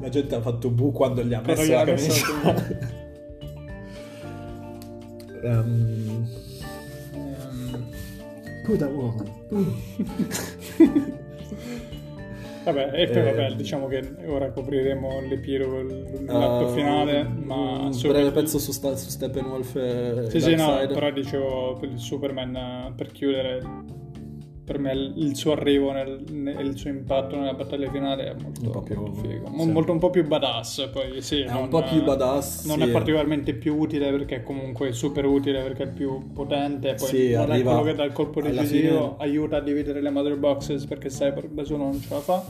la 0.00 0.08
gente 0.08 0.34
ha 0.34 0.40
fatto 0.40 0.70
bu 0.70 0.90
quando 0.90 1.22
gli 1.22 1.32
ha 1.32 1.40
messo 1.40 1.62
gli 1.62 1.70
la 1.70 1.84
camicia. 1.84 2.26
Ehm, 5.44 6.26
Ehm, 7.14 7.84
good 8.66 8.82
woman. 8.82 9.30
Vabbè, 12.72 13.00
e 13.00 13.06
poi 13.08 13.16
Eh, 13.18 13.22
vabbè, 13.22 13.52
diciamo 13.54 13.86
che 13.86 14.02
ora 14.26 14.50
copriremo 14.50 15.20
l'epilogo, 15.28 15.80
l- 15.82 16.24
l'atto 16.26 16.64
Uh, 16.66 16.74
finale, 16.74 17.22
ma 17.22 17.78
un 17.80 17.92
su- 17.94 18.08
breve 18.08 18.30
pezzo 18.30 18.58
su, 18.58 18.72
sta- 18.72 18.94
su 18.96 19.08
Steppenwolf 19.08 19.74
e 19.76 20.26
Sì, 20.30 20.40
sì, 20.40 20.54
no, 20.54 20.66
Darkseid. 20.66 20.92
però 20.94 21.10
dicevo 21.10 21.76
per 21.80 21.88
il 21.90 21.98
Superman 21.98 22.92
per 22.96 23.10
chiudere 23.12 23.60
per 24.68 24.78
me 24.78 24.92
il 24.92 25.34
suo 25.34 25.52
arrivo 25.52 25.94
e 25.94 26.02
il 26.60 26.76
suo 26.76 26.90
impatto 26.90 27.36
nella 27.36 27.54
battaglia 27.54 27.90
finale 27.90 28.30
è 28.30 28.34
molto, 28.38 28.60
Un 28.62 28.70
po' 28.70 28.82
più- 28.82 28.96
molto 28.96 29.20
figo, 29.22 29.46
sì. 29.58 29.70
molto 29.70 29.92
un 29.92 29.98
po' 29.98 30.10
più 30.10 30.26
badass 30.26 30.90
poi 30.90 31.22
sì, 31.22 31.40
È 31.40 31.52
un 31.54 31.68
po' 31.68 31.82
più 31.82 32.04
badass, 32.04 32.66
non 32.66 32.78
sì. 32.80 32.84
è 32.84 32.90
particolarmente 32.90 33.54
più 33.54 33.76
utile 33.78 34.10
perché 34.10 34.36
è 34.36 34.42
comunque 34.42 34.92
super 34.92 35.24
utile 35.24 35.62
perché 35.62 35.84
è 35.84 35.88
più 35.90 36.32
potente 36.34 36.94
poi 36.94 37.08
Sì, 37.08 37.32
arriva- 37.32 37.70
quello 37.72 37.86
che 37.86 37.94
dà 37.96 38.04
il 38.04 38.12
colpo 38.12 38.42
decisivo 38.42 38.98
fine- 38.98 39.14
aiuta 39.30 39.56
a 39.56 39.60
dividere 39.60 40.02
le 40.02 40.10
mother 40.10 40.36
boxes 40.36 40.84
perché 40.84 41.08
Cyborg 41.08 41.48
da 41.52 41.64
solo 41.64 41.84
non 41.84 41.98
ce 42.00 42.08
la 42.14 42.20
fa. 42.20 42.44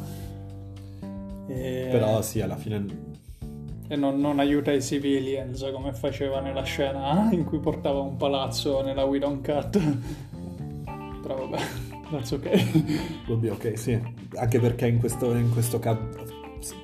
E, 1.47 1.89
Però 1.91 2.21
sì, 2.23 2.41
alla 2.41 2.57
fine 2.57 2.85
e 3.91 3.97
non, 3.97 4.21
non 4.21 4.39
aiuta 4.39 4.71
i 4.71 4.83
civilians 4.83 5.67
come 5.73 5.95
faceva 5.95 6.41
nella 6.41 6.63
scena 6.63 7.29
in 7.33 7.45
cui 7.45 7.59
portava 7.59 8.01
un 8.01 8.17
palazzo 8.19 8.83
nella 8.83 9.05
We 9.05 9.19
Don't 9.19 9.43
Cut. 9.43 9.81
Però 11.23 11.35
vabbè 11.47 11.59
that's 12.11 12.31
ok 12.33 12.49
Vabbè, 13.29 13.51
ok, 13.51 13.79
sì. 13.79 14.01
Anche 14.37 14.59
perché 14.61 14.87
in 14.87 14.99
questo, 14.99 15.35
in 15.35 15.51
questo 15.53 15.79
caso 15.79 16.01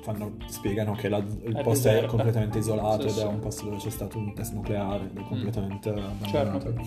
fanno- 0.03 0.35
spiegano 0.47 0.93
che 0.93 1.09
la- 1.09 1.17
il 1.17 1.55
È 1.55 1.61
posto 1.63 1.87
è 1.87 1.91
deserta. 1.91 2.07
completamente 2.15 2.57
isolato 2.59 3.01
Sì, 3.01 3.07
ed 3.07 3.13
sì. 3.13 3.21
è 3.21 3.25
un 3.25 3.39
posto 3.39 3.63
dove 3.65 3.77
c'è 3.77 3.89
stato 3.89 4.17
un 4.17 4.33
test 4.33 4.53
nucleare 4.53 5.09
ed 5.11 5.17
è 5.17 5.23
completamente 5.27 5.89
abbandonato. 5.89 6.29
Chernobyl. 6.73 6.81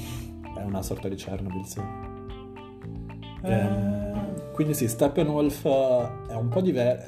È 0.57 0.63
una 0.65 0.83
sorta 0.83 1.09
di 1.09 1.15
Chernobyl, 1.17 1.65
sì. 1.67 1.81
Eh, 3.43 3.51
Ehm, 3.53 4.53
quindi 4.53 4.75
sì, 4.75 4.89
Steppenwolf 4.89 5.65
eh, 5.65 6.09
è 6.31 6.35
un 6.35 6.49
po' 6.49 6.61
diverso. 6.61 7.07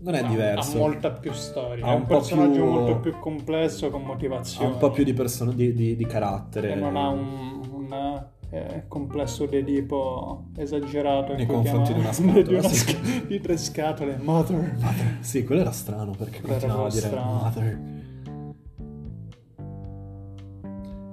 non 0.00 0.14
è 0.14 0.22
ha- 0.22 0.28
diverso. 0.28 0.76
ha 0.76 0.80
molta 0.80 1.10
più 1.10 1.32
storia 1.32 1.84
Ha 1.86 1.90
è 1.92 1.94
un 1.94 2.00
un 2.02 2.06
personaggio 2.06 2.52
più- 2.52 2.64
molto 2.70 2.96
più 3.00 3.18
complesso 3.18 3.90
con 3.90 4.02
ha 4.02 4.06
motivazioni 4.06 4.70
un 4.72 4.78
po' 4.78 4.90
più 4.90 5.02
di, 5.02 5.12
perso- 5.14 5.46
di, 5.50 5.72
di- 5.72 5.96
di 5.96 6.06
carattere. 6.06 6.72
e 6.72 6.74
non 6.74 6.94
ha 6.96 7.08
un, 7.08 7.60
un, 7.72 8.26
eh, 8.50 8.84
complesso 8.88 9.46
d'Edipo 9.46 10.44
esagerato 10.56 11.34
Nei 11.34 11.46
cui 11.46 11.54
confronti 11.56 11.92
chiama- 11.92 12.00
di 12.00 12.00
una 12.00 12.12
scatola, 12.42 12.42
di, 12.42 12.54
una 12.54 12.68
sì. 12.68 12.74
sca- 12.76 13.26
di 13.26 13.40
tre 13.40 13.56
scatole 13.56 14.16
mother 14.22 14.76
Sì, 15.20 15.44
quello 15.44 15.60
era 15.62 15.72
strano 15.72 16.12
perché 16.16 16.40
Quello 16.40 16.54
continuava 16.58 16.86
a 16.86 16.90
dire 16.90 17.06
strano. 17.06 17.32
mother. 17.32 17.78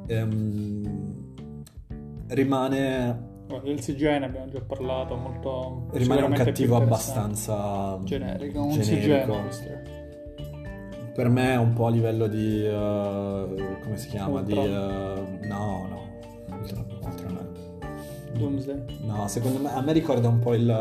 Ehm, 0.08 1.24
rimane 2.28 3.30
del 3.64 3.80
CGI 3.82 4.04
ne 4.20 4.26
abbiamo 4.26 4.48
già 4.50 4.62
parlato 4.62 5.16
molto 5.16 5.88
rimane 5.92 6.22
un 6.22 6.32
cattivo 6.34 6.78
abbastanza 6.78 8.00
generico 8.04 8.62
un 8.64 8.72
generico. 8.80 9.34
CGI. 9.50 9.90
Per 11.14 11.28
me 11.30 11.52
è 11.52 11.58
un 11.58 11.74
po' 11.74 11.88
a 11.88 11.90
livello 11.90 12.28
di 12.28 12.66
eh, 12.66 13.78
come 13.84 13.98
si 13.98 14.08
chiama? 14.08 14.42
Di 14.42 14.54
Ultron. 14.54 15.38
eh, 15.42 15.48
no, 15.48 15.88
no. 15.90 16.10
È- 18.34 18.38
Doomsday 18.38 18.84
No, 19.06 19.28
secondo 19.28 19.60
me 19.60 19.74
a 19.74 19.82
me 19.82 19.92
ricorda 19.94 20.28
un 20.28 20.40
po' 20.40 20.54
il 20.54 20.74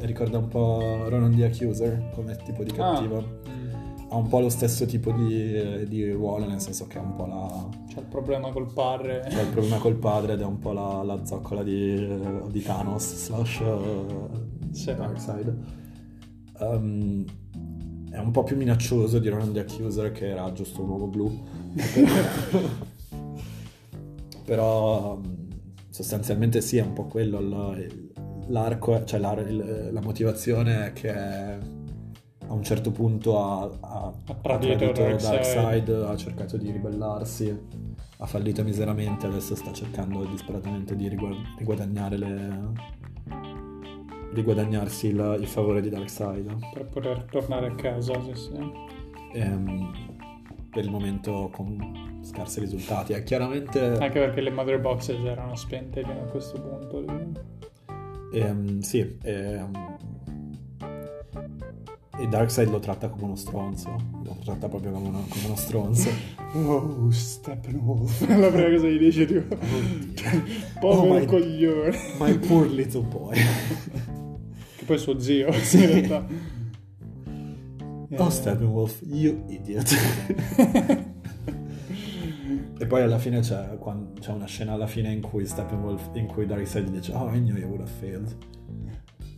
ricorda 0.00 0.38
un 0.38 0.48
po' 0.48 1.08
Ronan 1.08 1.34
the 1.34 1.44
Accuser 1.44 2.10
come 2.14 2.36
tipo 2.44 2.62
di 2.64 2.70
Ah, 2.72 2.92
cattivo. 2.94 3.20
mm. 3.48 3.72
Ha 4.10 4.16
un 4.16 4.28
po' 4.28 4.38
lo 4.40 4.48
stesso 4.48 4.84
tipo 4.86 5.10
di, 5.12 5.88
di 5.88 6.08
ruolo, 6.12 6.46
nel 6.46 6.60
senso 6.60 6.86
che 6.86 6.98
ha 6.98 7.00
un 7.02 7.14
po' 7.16 7.26
la 7.26 7.68
c'è 7.88 7.98
il 8.00 8.06
problema 8.06 8.50
col 8.52 8.72
padre 8.72 9.24
C'è 9.28 9.40
il 9.42 9.48
problema 9.48 9.78
col 9.78 9.96
padre 9.96 10.34
ed 10.34 10.40
è 10.40 10.44
un 10.44 10.58
po' 10.58 10.72
la, 10.72 11.02
la 11.02 11.24
zoccola 11.24 11.62
di, 11.64 12.06
di 12.50 12.62
Thanos 12.62 13.14
slash 13.24 13.58
uh, 13.60 14.28
Sì. 14.70 14.94
Darkseid. 14.94 15.56
Um, 16.60 17.24
è 18.10 18.18
un 18.18 18.30
po' 18.30 18.44
più 18.44 18.56
minaccioso 18.56 19.18
di 19.18 19.28
Ronan 19.28 19.52
the 19.52 19.60
Accuser 19.60 20.12
che 20.12 20.28
era 20.28 20.52
giusto 20.52 20.82
un 20.82 20.88
uomo 20.90 21.06
blu. 21.08 21.42
Però 24.44 25.14
um, 25.14 25.43
sostanzialmente 25.94 26.60
sì, 26.60 26.78
è 26.78 26.82
un 26.82 26.92
po' 26.92 27.04
quello 27.04 27.38
il- 27.76 28.12
l'arco, 28.48 29.04
cioè 29.04 29.20
la, 29.20 29.32
il- 29.42 29.90
la 29.92 30.00
motivazione 30.00 30.86
è 30.86 30.92
che 30.92 31.08
a 31.12 32.52
un 32.52 32.62
certo 32.64 32.90
punto 32.90 33.40
ha, 33.40 33.70
ha, 33.80 34.12
Ha 34.26 34.34
tradito 34.42 34.90
Darkseid. 34.90 35.88
Ha 35.90 36.16
cercato 36.16 36.56
di 36.56 36.72
ribellarsi, 36.72 37.56
ha 38.18 38.26
fallito 38.26 38.64
miseramente, 38.64 39.26
adesso 39.26 39.54
sta 39.54 39.72
cercando 39.72 40.24
disperatamente 40.24 40.96
di 40.96 41.06
rigu- 41.08 41.36
riguadagnare 41.58 42.16
le... 42.18 42.58
riguadagnarsi 44.32 45.06
il, 45.06 45.36
il 45.40 45.46
favore 45.46 45.80
di 45.80 45.90
Darkseid. 45.90 46.56
per 46.72 46.86
poter 46.88 47.24
tornare 47.30 47.68
a 47.68 47.74
casa 47.76 48.20
sì, 48.20 48.32
sì. 48.34 48.72
Ehm, 49.34 49.92
per 50.70 50.84
il 50.84 50.90
momento 50.90 51.48
con 51.52 52.12
scarsi 52.24 52.60
risultati. 52.60 53.12
È 53.12 53.22
chiaramente... 53.22 53.80
anche 53.80 54.18
perché 54.18 54.40
le 54.40 54.50
mother 54.50 54.80
boxes 54.80 55.24
erano 55.24 55.54
spente 55.56 56.02
fino 56.02 56.20
a 56.22 56.24
questo 56.26 56.60
punto 56.60 57.04
ehm, 58.32 58.80
sì, 58.80 59.18
ehm, 59.22 59.96
e 62.16 62.28
Darkseid 62.28 62.70
lo 62.70 62.78
tratta 62.78 63.08
come 63.08 63.24
uno 63.24 63.36
stronzo. 63.36 63.96
Lo 64.22 64.36
tratta 64.44 64.68
proprio 64.68 64.92
come 64.92 65.08
uno, 65.08 65.24
come 65.28 65.46
uno 65.46 65.56
stronzo. 65.56 66.08
oh 66.54 67.10
Steppenwolf 67.10 68.20
la 68.28 68.48
prima 68.48 68.70
cosa 68.70 68.86
gli 68.86 68.98
dice 68.98 69.26
tipo 69.26 69.56
povero 70.78 71.00
Oh 71.00 71.18
my- 71.18 71.26
coglione 71.26 71.96
My 72.20 72.38
poor 72.38 72.68
little 72.68 73.02
boy. 73.02 73.34
che 74.76 74.84
poi 74.84 74.94
è 74.94 74.98
suo 74.98 75.18
zio 75.18 75.48
in 75.48 75.86
realtà 75.86 76.26
Oh 78.16 78.26
Eh, 78.28 78.30
Steppenwolf, 78.30 79.00
you 79.02 79.44
idiot. 79.48 81.12
E 82.84 82.86
poi 82.86 83.02
alla 83.02 83.18
fine 83.18 83.40
c'è, 83.40 83.76
quan- 83.78 84.12
c'è 84.20 84.30
una 84.30 84.46
scena 84.46 84.72
alla 84.74 84.86
fine 84.86 85.10
in 85.10 85.22
cui 85.22 85.46
Steppenwolf, 85.46 86.10
in 86.14 86.26
cui 86.26 86.44
Darkseid 86.46 86.88
dice 86.90 87.12
Oh, 87.14 87.32
I 87.32 87.38
knew 87.40 87.56
you 87.56 87.66
would 87.68 87.80
have 87.80 87.90
failed. 87.98 88.36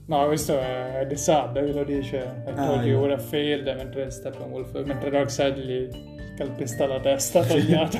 No, 0.09 0.27
questo 0.27 0.59
è 0.59 1.05
The 1.09 1.17
Sad 1.17 1.53
che 1.65 1.73
lo 1.73 1.85
dice. 1.85 2.17
I 2.47 2.51
Ah, 2.55 2.83
you 2.85 2.99
would 2.99 3.11
have 3.11 3.23
failed, 3.23 3.67
mentre 3.77 4.11
Steppenwolf, 4.11 4.73
mentre 4.85 5.11
Darkseid 5.11 5.57
gli 5.59 5.89
calpesta 6.37 6.87
la 6.87 7.01
testa 7.01 7.43
tagliata. 7.47 7.99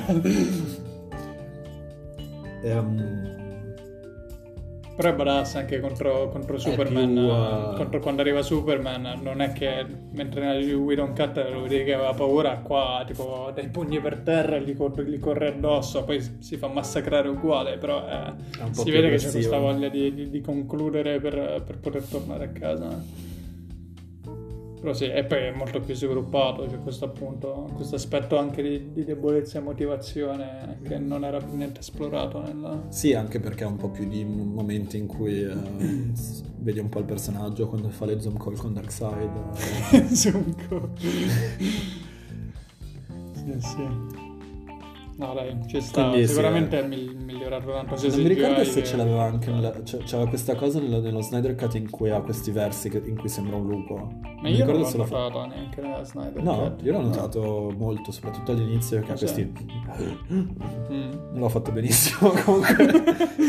Ehm, 2.63 3.26
Però 4.97 5.09
è 5.09 5.13
badass 5.13 5.53
anche 5.57 5.79
contro, 5.79 6.27
contro 6.29 6.57
Superman. 6.57 7.13
più, 7.13 7.21
uh, 7.21 7.75
contro 7.75 7.99
quando 7.99 8.21
arriva 8.21 8.41
Superman, 8.41 9.19
non 9.21 9.41
è 9.41 9.53
che 9.53 9.85
mentre 10.13 10.41
nella 10.41 10.75
We 10.75 10.95
Don't 10.95 11.15
Cut 11.15 11.37
lo 11.51 11.61
vedi 11.61 11.83
che 11.83 11.93
aveva 11.93 12.15
paura, 12.15 12.57
qua 12.57 13.03
tipo 13.05 13.51
dai 13.53 13.69
pugni 13.69 13.99
per 13.99 14.17
terra 14.21 14.55
e 14.55 14.61
gli, 14.61 14.75
corre, 14.75 15.05
gli 15.05 15.19
corre 15.19 15.49
addosso, 15.49 16.03
poi 16.03 16.19
si 16.39 16.57
fa 16.57 16.67
massacrare 16.67 17.27
uguale, 17.27 17.77
però 17.77 18.07
eh, 18.07 18.33
si 18.71 18.89
vede 18.89 19.11
che 19.11 19.17
c'è 19.17 19.29
questa 19.29 19.59
voglia 19.59 19.87
di, 19.87 20.11
di, 20.15 20.29
di 20.31 20.41
concludere 20.41 21.19
per, 21.19 21.61
per 21.63 21.77
poter 21.77 22.01
tornare 22.01 22.45
a 22.45 22.49
casa. 22.49 23.35
Però 24.79 24.93
sì, 24.93 25.05
e 25.05 25.23
poi 25.23 25.39
è 25.39 25.51
molto 25.51 25.79
più 25.79 25.95
sviluppato, 25.95 26.65
c'è 26.65 26.79
questo 26.79 27.05
appunto, 27.05 27.67
questo 27.73 27.95
aspetto 27.95 28.37
anche 28.37 28.61
di, 28.61 28.93
di, 28.93 29.03
debolezza 29.03 29.57
e 29.57 29.61
motivazione 29.61 30.77
che 30.83 30.99
non 30.99 31.23
era 31.23 31.39
per 31.39 31.49
niente 31.49 31.79
esplorato 31.79 32.41
nella... 32.41 32.83
Sì, 32.89 33.13
anche 33.13 33.39
perché 33.39 33.63
ha 33.63 33.67
un 33.67 33.77
po' 33.77 33.89
più 33.89 34.07
di 34.07 34.23
momenti 34.23 34.97
in 34.97 35.07
cui 35.07 35.41
eh, 35.41 35.51
vedi 36.59 36.79
un 36.79 36.89
po' 36.89 36.99
il 36.99 37.05
personaggio 37.05 37.67
quando 37.67 37.89
fa 37.89 38.05
le 38.05 38.19
zoom 38.19 38.37
call 38.37 38.55
con 38.55 38.73
Darkseid. 38.73 39.31
Eh. 39.93 40.07
zoom 40.13 40.55
call. 40.67 40.89
sì, 43.33 43.59
sì. 43.59 44.16
No, 45.17 45.33
dai, 45.33 45.57
ci 45.67 45.81
sta. 45.81 46.09
Quindi, 46.09 46.27
Sicuramente 46.27 46.77
sì, 46.77 46.83
è 46.83 46.87
migliorato 46.87 47.71
tanto. 47.71 47.95
Se 47.95 48.07
non 48.09 48.21
mi 48.21 48.27
ricordo 48.27 48.63
se 48.63 48.83
ce 48.83 48.95
l'aveva 48.97 49.23
anche. 49.23 49.49
Nella, 49.49 49.71
c'era 49.81 50.27
questa 50.27 50.53
cosa 50.53 50.79
nello, 50.79 51.01
nello, 51.01 51.21
Snyder 51.21 51.55
Cut 51.55 51.73
in 51.73 51.89
cui 51.89 52.11
ha 52.11 52.21
questi 52.21 52.51
versi 52.51 52.89
che, 52.89 53.01
in 53.03 53.17
cui 53.17 53.27
sembra 53.27 53.55
un 53.55 53.67
lupo. 53.67 54.11
Ma 54.41 54.47
io 54.47 54.65
non 54.65 54.75
l'ho 54.75 54.91
notato 54.95 55.39
fa... 55.39 55.45
neanche 55.47 55.81
nella 55.81 56.03
Snyder 56.03 56.43
no, 56.43 56.57
Cut. 56.57 56.83
io 56.83 56.91
l'ho 56.91 57.01
notato 57.01 57.41
no. 57.41 57.71
molto, 57.75 58.11
soprattutto 58.11 58.51
all'inizio, 58.51 59.01
che 59.01 59.11
ha 59.11 59.15
questi. 59.15 59.51
Mm. 60.31 60.45
Non 61.37 61.39
l'ho 61.39 61.49
fatto 61.49 61.71
benissimo 61.71 62.29
comunque. 62.45 62.75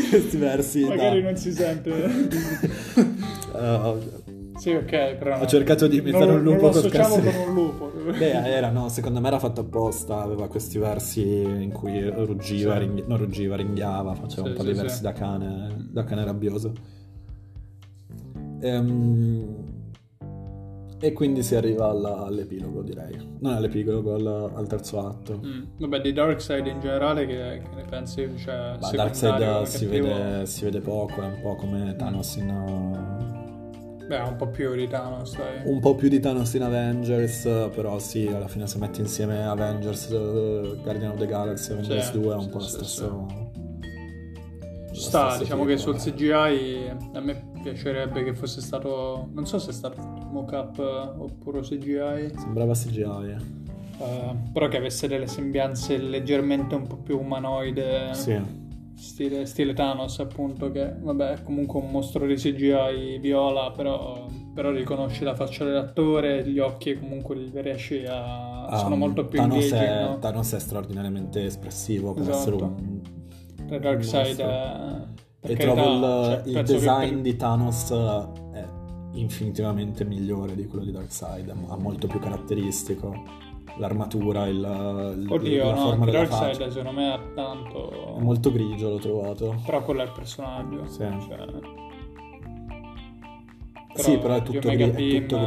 questi 0.09 0.37
versi. 0.37 0.85
Magari 0.85 1.21
da... 1.21 1.27
non 1.27 1.37
si 1.37 1.51
sente. 1.51 1.91
uh, 3.53 4.28
sì, 4.59 4.71
ok, 4.71 5.15
però... 5.15 5.39
Ho 5.39 5.45
cercato 5.45 5.87
di 5.87 5.97
imitare 5.97 6.31
un 6.31 6.43
lupo 6.43 6.69
non 6.69 6.73
lo 6.73 6.77
associamo 6.77 7.15
con 7.15 7.33
un 7.47 7.53
lupo. 7.53 7.91
Beh, 8.17 8.31
era, 8.31 8.69
no, 8.69 8.89
secondo 8.89 9.19
me 9.19 9.27
era 9.27 9.39
fatto 9.39 9.61
apposta, 9.61 10.21
aveva 10.21 10.47
questi 10.47 10.77
versi 10.77 11.23
in 11.23 11.71
cui 11.71 12.07
ruggiva, 12.09 12.73
sì. 12.73 12.79
ringhi... 12.79 13.03
non 13.07 13.17
ruggiva, 13.17 13.55
ringhiava, 13.55 14.13
faceva 14.15 14.43
sì, 14.43 14.49
un 14.49 14.53
po' 14.55 14.61
sì, 14.63 14.67
di 14.67 14.73
versi 14.73 15.01
da 15.01 15.13
cane, 15.13 15.87
da 15.89 16.03
cane 16.03 16.25
rabbioso. 16.25 16.73
Ehm... 18.61 19.77
E 21.01 21.13
quindi 21.13 21.43
si 21.43 21.55
arriva 21.55 21.87
alla, 21.87 22.25
all'epilogo, 22.25 22.81
direi. 22.81 23.15
Non 23.39 23.53
all'epilogo, 23.53 24.15
al, 24.15 24.51
al 24.53 24.67
terzo 24.67 24.99
atto. 24.99 25.39
Mm. 25.41 25.63
Vabbè, 25.77 26.01
di 26.01 26.11
Darkseid 26.11 26.67
in 26.67 26.81
generale, 26.81 27.25
che, 27.25 27.61
che 27.63 27.75
ne 27.75 27.85
pensi? 27.89 28.29
Cioè, 28.35 28.75
Darkseid 28.91 29.61
si 29.61 29.85
vede, 29.85 30.45
si 30.45 30.65
vede, 30.65 30.81
poco, 30.81 31.21
è 31.21 31.25
un 31.25 31.39
po' 31.41 31.55
come 31.55 31.95
Thanos 31.95 32.35
in, 32.35 32.49
Beh, 34.09 34.21
un 34.21 34.37
po' 34.37 34.47
più 34.47 34.73
di 34.73 34.87
Thanos, 34.87 35.37
dai. 35.37 35.61
Un 35.65 35.79
po' 35.79 35.93
più 35.93 36.09
di 36.09 36.19
Thanos 36.19 36.55
in 36.55 36.63
Avengers, 36.63 37.43
però 37.75 37.99
sì, 37.99 38.25
alla 38.25 38.47
fine 38.47 38.65
se 38.65 38.79
metti 38.79 39.01
insieme 39.01 39.45
Avengers, 39.45 40.07
uh, 40.09 40.81
Guardian 40.81 41.11
of 41.11 41.19
the 41.19 41.27
Galaxy, 41.27 41.73
Avengers 41.73 42.07
sì, 42.07 42.19
2 42.19 42.33
è 42.33 42.35
un 42.35 42.49
po' 42.49 42.59
sì, 42.59 42.69
stesso... 42.69 43.27
Sì. 43.29 44.95
Ci 44.95 44.99
sta, 44.99 45.37
diciamo 45.37 45.61
tipo, 45.61 45.75
che 45.75 45.77
sul 45.77 45.97
CGI 45.97 46.91
a 47.13 47.19
me 47.19 47.51
piacerebbe 47.61 48.23
che 48.23 48.33
fosse 48.33 48.61
stato... 48.61 49.29
Non 49.31 49.45
so 49.45 49.59
se 49.59 49.69
è 49.69 49.73
stato 49.73 50.01
mock-up 50.01 50.79
oppure 50.79 51.61
CGI. 51.61 52.33
Sembrava 52.35 52.73
CGI, 52.73 53.03
eh. 53.03 53.57
Uh, 54.03 54.51
però 54.51 54.67
che 54.69 54.77
avesse 54.77 55.07
delle 55.07 55.27
sembianze 55.27 55.97
leggermente 55.97 56.73
un 56.73 56.87
po' 56.87 56.97
più 56.97 57.19
umanoide. 57.19 58.15
Sì 58.15 58.67
Stile, 58.99 59.45
stile, 59.45 59.73
Thanos, 59.73 60.19
appunto, 60.19 60.71
che 60.71 60.93
vabbè 60.99 61.31
è 61.31 61.41
comunque 61.43 61.79
un 61.79 61.89
mostro 61.89 62.25
di 62.25 62.35
CGI 62.35 63.17
viola, 63.19 63.71
però, 63.71 64.27
però 64.53 64.71
riconosci 64.71 65.23
la 65.23 65.35
faccia 65.35 65.63
dell'attore, 65.63 66.45
gli 66.45 66.59
occhi 66.59 66.99
comunque 66.99 67.35
li 67.37 67.49
riesci 67.61 68.03
a... 68.05 68.67
Um, 68.69 68.77
sono 68.77 68.95
molto 68.97 69.25
più 69.25 69.39
Thanos 69.39 69.63
engaging, 69.63 69.89
è, 69.89 70.03
no? 70.03 70.19
Thanos 70.19 70.53
è 70.53 70.59
straordinariamente 70.59 71.45
espressivo 71.45 72.13
per 72.13 72.23
esatto. 72.23 72.37
essere 72.37 72.55
un... 72.55 73.01
The 73.67 73.79
Dark 73.79 74.03
Side 74.03 74.43
è... 74.43 75.07
E 75.41 75.55
trovo 75.55 75.81
il, 75.81 76.43
cioè, 76.43 76.59
il 76.59 76.65
design 76.65 77.13
per... 77.13 77.21
di 77.21 77.35
Thanos 77.37 77.91
è 78.51 78.65
infinitivamente 79.13 80.03
migliore 80.03 80.55
di 80.55 80.67
quello 80.67 80.83
di 80.83 80.91
Darkseid, 80.91 81.49
ha 81.49 81.77
molto 81.77 82.07
più 82.07 82.19
caratteristico 82.19 83.47
l'armatura, 83.79 84.45
il, 84.47 85.25
Oddio, 85.27 85.65
la 85.65 85.73
no, 85.73 85.79
forma 85.79 86.05
della 86.05 86.17
Darkseid 86.19 86.57
faccia. 86.57 86.69
secondo 86.69 86.99
me 86.99 87.11
ha 87.11 87.19
tanto... 87.33 88.17
È 88.17 88.21
molto 88.21 88.51
grigio, 88.51 88.89
l'ho 88.89 88.97
trovato. 88.97 89.55
Però 89.65 89.81
quello 89.83 90.01
è 90.01 90.05
il 90.05 90.11
personaggio. 90.11 90.85
Sì. 90.85 90.97
Cioè... 90.99 91.37
Però 93.91 94.07
sì, 94.07 94.17
però 94.17 94.35
è 94.35 94.43
tutto, 94.43 94.69
gri- 94.69 95.15
è 95.15 95.25
tutto 95.25 95.39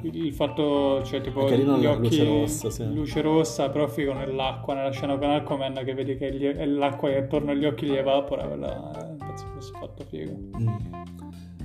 Il 0.02 0.32
fatto, 0.32 1.02
cioè, 1.04 1.20
tipo, 1.20 1.46
è 1.46 1.50
carino 1.50 1.78
gli 1.78 1.86
occhi, 1.86 2.00
luce 2.00 2.24
rossa, 2.24 2.70
sì. 2.70 2.92
Luce 2.92 3.20
rossa, 3.20 3.68
però 3.68 3.86
figo 3.86 4.12
nell'acqua, 4.12 4.74
nella 4.74 4.90
scena 4.90 5.16
con 5.16 5.30
Aquaman, 5.30 5.82
che 5.84 5.94
vedi 5.94 6.16
che 6.16 6.34
gli, 6.34 6.46
l'acqua 6.76 7.10
che 7.10 7.18
attorno 7.18 7.52
agli 7.52 7.64
occhi 7.64 7.86
gli 7.86 7.94
evapora, 7.94 8.46
quella, 8.46 8.90
eh, 8.90 9.14
penso 9.16 9.46
fosse 9.54 9.72
fatto 9.78 10.04
figo. 10.04 10.32
Mm. 10.58 10.68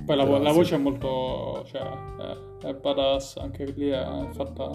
Poi 0.06 0.16
la, 0.16 0.24
la 0.38 0.52
voce 0.52 0.68
sì. 0.68 0.74
è 0.74 0.78
molto, 0.78 1.62
cioè, 1.66 1.82
è, 1.82 2.66
è 2.68 2.74
badass, 2.74 3.36
anche 3.36 3.64
lì 3.64 3.88
è 3.88 4.28
fatta 4.30 4.70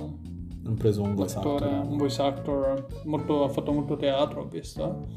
hanno 0.65 0.75
preso 0.75 1.03
un 1.03 1.13
voice 1.13 1.37
actor. 1.37 1.63
Un 1.63 1.97
voice 1.97 2.21
actor 2.21 2.87
molto, 3.05 3.43
ha 3.43 3.49
fatto 3.49 3.71
molto 3.71 3.95
teatro, 3.95 4.41
ho 4.41 4.47
visto. 4.47 5.07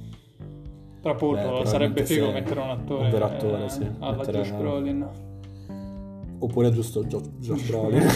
Tra 1.00 1.12
appunto 1.12 1.64
sarebbe 1.64 2.04
figo 2.04 2.30
mettere 2.30 2.60
un 2.60 2.70
attore. 2.70 3.04
Un 3.04 3.10
vero 3.10 3.24
attore, 3.24 3.64
eh, 3.64 3.68
sì. 3.68 3.86
Alla 3.98 4.16
mettere 4.16 4.38
Josh 4.38 4.50
Brolin. 4.52 5.08
Oppure 6.40 6.70
giusto 6.70 7.04
Josh, 7.04 7.28
Josh 7.38 7.68
Brolin. 7.68 8.06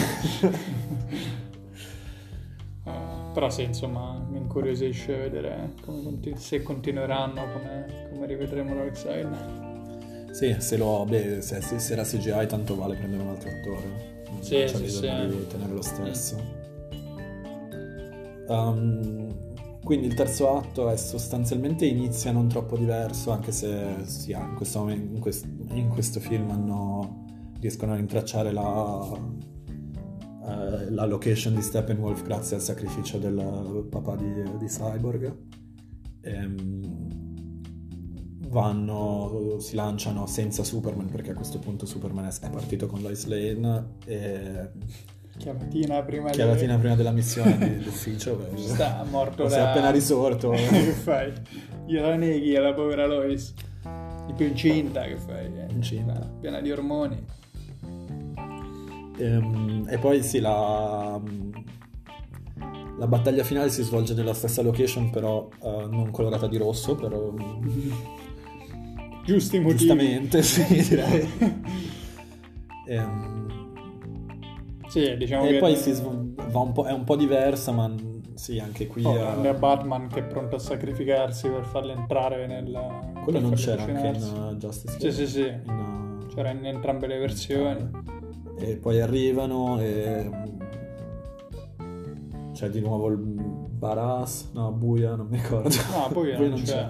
uh, 2.83 3.31
però 3.33 3.49
sì, 3.49 3.63
insomma, 3.63 4.23
mi 4.29 4.37
incuriosisce 4.37 5.17
vedere 5.17 5.73
continu- 5.81 6.37
se 6.37 6.61
continueranno, 6.61 7.41
come, 7.51 8.09
come 8.11 8.27
rivedremo 8.27 8.75
Darkseid. 8.75 10.31
Sì, 10.31 10.55
se 10.59 10.77
lo 10.77 11.05
beh, 11.07 11.41
se, 11.41 11.61
se, 11.61 11.93
era 11.93 12.03
CGI 12.03 12.47
tanto 12.47 12.75
vale 12.75 12.95
prendere 12.95 13.23
un 13.23 13.29
altro 13.29 13.49
attore. 13.49 14.23
Sì, 14.39 14.59
non 14.59 14.67
sì, 14.67 14.89
sì. 14.89 15.01
di 15.01 15.47
tenere 15.47 15.73
lo 15.73 15.81
stesso. 15.81 16.52
Um, 18.47 19.53
quindi 19.83 20.07
il 20.07 20.13
terzo 20.13 20.57
atto 20.57 20.89
è 20.89 20.95
sostanzialmente 20.95 21.85
inizia 21.85 22.31
non 22.31 22.47
troppo 22.47 22.77
diverso, 22.77 23.31
anche 23.31 23.51
se 23.51 24.05
sì, 24.05 24.31
in, 24.31 24.53
questo 24.55 24.87
in, 24.89 25.19
quest, 25.19 25.45
in, 25.71 25.89
questo 25.89 26.21
film 26.21 26.49
hanno, 26.51 27.25
riescono 27.59 27.91
a 27.91 27.95
rintracciare 27.95 28.53
la, 28.53 29.11
eh, 30.45 30.89
la 30.89 31.05
location 31.05 31.53
di 31.55 31.61
Steppenwolf 31.61 32.23
grazie 32.23 32.55
al 32.55 32.61
sacrificio 32.61 33.17
del 33.17 33.85
papà 33.89 34.15
di, 34.15 34.31
di 34.57 34.65
Cyborg. 34.67 35.37
Ehm, 36.21 37.21
vanno, 38.47 39.57
si 39.59 39.75
lanciano 39.75 40.27
senza 40.27 40.63
Superman 40.63 41.09
perché 41.09 41.31
a 41.31 41.33
questo 41.33 41.59
punto 41.59 41.85
Superman 41.85 42.25
è 42.27 42.49
partito 42.49 42.87
con 42.87 43.01
Lois 43.01 43.25
Lane 43.25 43.95
e 44.05 44.69
Chiamatina 45.37 46.01
prima, 46.03 46.29
Chiamatina 46.29 46.77
prima 46.77 46.95
della 46.95 47.11
missione 47.11 47.79
d'ufficio. 47.83 48.47
Sta 48.55 49.03
morto. 49.09 49.49
Si 49.49 49.55
è 49.55 49.59
appena 49.59 49.89
risorto. 49.89 50.49
che 50.55 50.91
fai? 50.91 51.33
Gliela 51.85 52.15
neghi 52.15 52.55
alla 52.55 52.73
povera 52.73 53.05
Lois. 53.07 53.53
Di 54.27 54.33
più 54.33 54.47
incinta 54.47 55.01
che 55.03 55.17
fai? 55.17 55.45
Eh? 55.45 55.65
Incinta. 55.69 56.31
Piena 56.39 56.61
di 56.61 56.71
ormoni. 56.71 57.25
Ehm, 59.17 59.85
e 59.89 59.97
poi 59.97 60.23
sì, 60.23 60.39
la, 60.39 61.19
la 62.97 63.07
battaglia 63.07 63.43
finale 63.43 63.69
si 63.69 63.83
svolge 63.83 64.13
nella 64.13 64.33
stessa 64.33 64.61
location, 64.61 65.09
però 65.09 65.49
uh, 65.59 65.87
non 65.89 66.11
colorata 66.11 66.47
di 66.47 66.57
rosso, 66.57 66.95
però... 66.95 67.33
Giusti 69.25 69.59
motivi. 69.59 69.77
Giustamente, 69.77 70.41
sì, 70.41 70.87
direi. 70.87 71.29
ehm, 72.87 73.32
sì, 74.93 75.17
diciamo 75.17 75.45
e 75.45 75.53
che... 75.53 75.57
poi 75.57 75.75
si 75.75 75.91
sv- 75.91 76.05
un 76.05 76.85
è 76.85 76.91
un 76.91 77.03
po' 77.03 77.15
diversa, 77.15 77.71
ma 77.71 77.91
sì, 78.35 78.59
anche 78.59 78.85
qui... 78.85 79.03
Oh, 79.03 79.41
a 79.41 79.53
Batman 79.53 80.07
che 80.07 80.19
è 80.19 80.23
pronto 80.23 80.57
a 80.57 80.59
sacrificarsi 80.59 81.49
per 81.49 81.63
farli 81.65 81.93
entrare 81.93 82.45
nella... 82.45 83.11
Quello 83.23 83.39
non 83.39 83.53
c'era 83.53 83.83
anche 83.83 84.07
in 84.07 84.23
uh, 84.23 84.55
Justice 84.55 84.97
League? 84.99 85.11
Sì, 85.11 85.25
sì, 85.25 85.31
sì. 85.31 85.47
In, 85.47 86.27
uh... 86.27 86.27
C'era 86.27 86.51
in 86.51 86.63
entrambe 86.63 87.07
le 87.07 87.17
versioni. 87.17 87.89
E 88.59 88.75
poi 88.75 89.01
arrivano 89.01 89.79
e... 89.79 90.29
C'è 92.53 92.69
di 92.69 92.79
nuovo 92.79 93.07
il 93.07 93.17
Baras, 93.17 94.51
no, 94.53 94.71
Buia, 94.71 95.15
non 95.15 95.25
mi 95.25 95.37
ricordo. 95.37 95.69
No, 95.91 96.07
Buia, 96.11 96.37
non, 96.39 96.53
c'è. 96.53 96.63
c'è. 96.63 96.89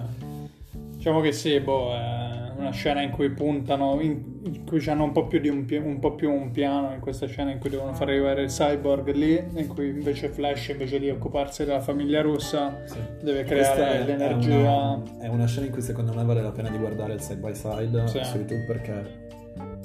Diciamo 0.96 1.20
che 1.20 1.32
sì, 1.32 1.58
boh, 1.60 1.90
è 1.94 2.34
un 2.42 2.43
una 2.64 2.72
scena 2.72 3.02
in 3.02 3.10
cui 3.10 3.30
puntano, 3.30 4.00
in, 4.00 4.40
in 4.44 4.64
cui 4.64 4.84
hanno 4.88 5.04
un 5.04 5.12
po' 5.12 5.26
più 5.26 5.38
di 5.40 5.48
un, 5.48 5.66
un, 5.68 5.98
po' 5.98 6.14
più 6.14 6.32
un 6.32 6.50
piano, 6.50 6.92
in 6.92 7.00
questa 7.00 7.26
scena 7.26 7.50
in 7.50 7.58
cui 7.58 7.70
devono 7.70 7.94
far 7.94 8.08
arrivare 8.08 8.42
il 8.42 8.48
cyborg 8.48 9.12
lì, 9.12 9.42
in 9.54 9.66
cui 9.68 9.88
invece 9.88 10.28
Flash, 10.28 10.68
invece 10.68 10.98
di 10.98 11.10
occuparsi 11.10 11.64
della 11.64 11.80
famiglia 11.80 12.22
russa, 12.22 12.82
sì. 12.86 12.98
deve 13.22 13.44
creare 13.44 14.00
è, 14.00 14.04
l'energia. 14.04 14.54
È 14.54 14.60
una, 14.60 15.02
è 15.20 15.28
una, 15.28 15.46
scena 15.46 15.66
in 15.66 15.72
cui 15.72 15.82
secondo 15.82 16.12
me 16.14 16.24
vale 16.24 16.42
la 16.42 16.52
pena 16.52 16.70
di 16.70 16.78
guardare 16.78 17.14
il 17.14 17.20
side 17.20 17.40
by 17.40 17.54
side 17.54 18.06
sì. 18.08 18.24
su 18.24 18.36
YouTube 18.38 18.64
perché 18.66 19.22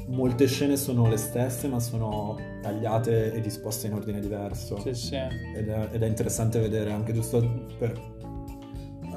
molte 0.08 0.48
scene 0.48 0.76
sono 0.76 1.08
le 1.08 1.18
stesse 1.18 1.68
ma 1.68 1.80
sono 1.80 2.38
tagliate 2.62 3.34
e 3.34 3.42
disposte 3.42 3.88
in 3.88 3.94
ordine 3.94 4.20
diverso. 4.20 4.80
Sì, 4.80 4.94
sì. 4.94 5.16
Ed 5.16 5.70
è, 5.70 5.88
ed 5.92 6.02
è 6.02 6.08
interessante 6.08 6.60
vedere 6.60 6.92
anche 6.92 7.14
giusto 7.14 7.66
per 7.78 8.18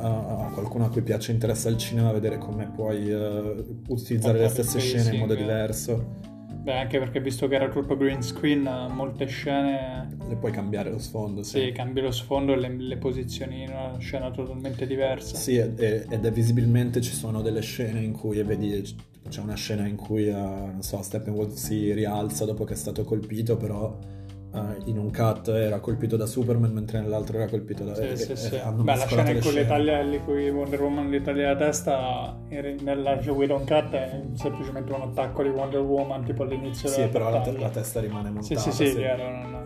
a, 0.02 0.50
qualcuno 0.52 0.86
a 0.86 0.90
cui 0.90 1.02
piace 1.02 1.32
interessa 1.32 1.68
il 1.68 1.78
cinema 1.78 2.12
vedere 2.12 2.38
come 2.38 2.66
puoi 2.66 3.10
uh, 3.10 3.82
utilizzare 3.88 4.38
le 4.38 4.48
stesse 4.48 4.78
scene 4.78 5.14
in 5.14 5.20
modo 5.20 5.34
diverso. 5.34 6.30
Beh, 6.62 6.78
anche 6.78 7.00
perché 7.00 7.20
visto 7.20 7.48
che 7.48 7.56
era 7.56 7.68
tutto 7.68 7.96
green 7.96 8.22
screen, 8.22 8.62
molte 8.92 9.26
scene... 9.26 10.16
Le 10.28 10.36
puoi 10.36 10.52
cambiare 10.52 10.90
lo 10.90 10.98
sfondo, 10.98 11.42
sì. 11.42 11.58
Sì, 11.58 11.72
cambi 11.72 12.00
lo 12.00 12.12
sfondo 12.12 12.52
e 12.52 12.56
le, 12.56 12.68
le, 12.68 12.96
posizioni 12.98 13.62
in 13.62 13.70
una 13.70 13.98
scena 13.98 14.30
totalmente 14.30 14.86
diversa. 14.86 15.34
Sì, 15.34 15.56
ed 15.56 15.74
è 15.74 16.30
visibilmente 16.30 17.00
ci 17.00 17.14
sono 17.14 17.42
delle 17.42 17.62
scene 17.62 18.00
in 18.00 18.12
cui 18.12 18.40
vedi 18.44 18.96
c'è 19.28 19.40
una 19.40 19.56
scena 19.56 19.88
in 19.88 19.96
cui, 19.96 20.28
uh, 20.28 20.36
non 20.36 20.82
so, 20.82 21.02
Steppenwolf 21.02 21.54
si 21.54 21.92
rialza 21.92 22.44
dopo 22.44 22.62
che 22.62 22.74
è 22.74 22.76
stato 22.76 23.02
colpito, 23.02 23.56
però 23.56 23.98
uh, 24.52 24.88
in 24.88 24.98
un 24.98 25.10
cut 25.10 25.48
era 25.48 25.80
colpito 25.80 26.16
da 26.16 26.26
Superman 26.26 26.72
mentre 26.72 27.00
nell'altro 27.00 27.38
era 27.38 27.48
colpito 27.48 27.84
da... 27.84 27.94
Sì, 27.94 28.02
eh, 28.02 28.16
sì, 28.16 28.36
sì. 28.36 28.50
Beh, 28.50 28.96
la 28.96 29.06
scena 29.06 29.30
in 29.30 29.40
cui, 29.40 29.66
taglia, 29.66 30.00
in 30.00 30.24
cui 30.24 30.50
Wonder 30.50 30.80
Woman 30.80 31.10
gli 31.10 31.20
taglia 31.22 31.48
la 31.48 31.56
testa 31.56 32.38
nella 32.48 33.20
We 33.26 33.46
Don't 33.46 33.66
Cut 33.66 33.92
è 33.92 34.22
semplicemente 34.34 34.92
un 34.92 35.02
attacco 35.02 35.42
di 35.42 35.48
Wonder 35.48 35.80
Woman 35.80 36.24
tipo 36.24 36.42
all'inizio 36.42 36.88
sì, 36.88 37.06
però 37.08 37.30
la, 37.30 37.40
te- 37.40 37.58
la, 37.58 37.70
testa 37.70 38.00
rimane 38.00 38.30
montata. 38.30 38.60
Sì, 38.60 38.70
sì, 38.70 38.86
sì, 38.86 38.96
chiaro, 38.96 39.30
non... 39.30 39.60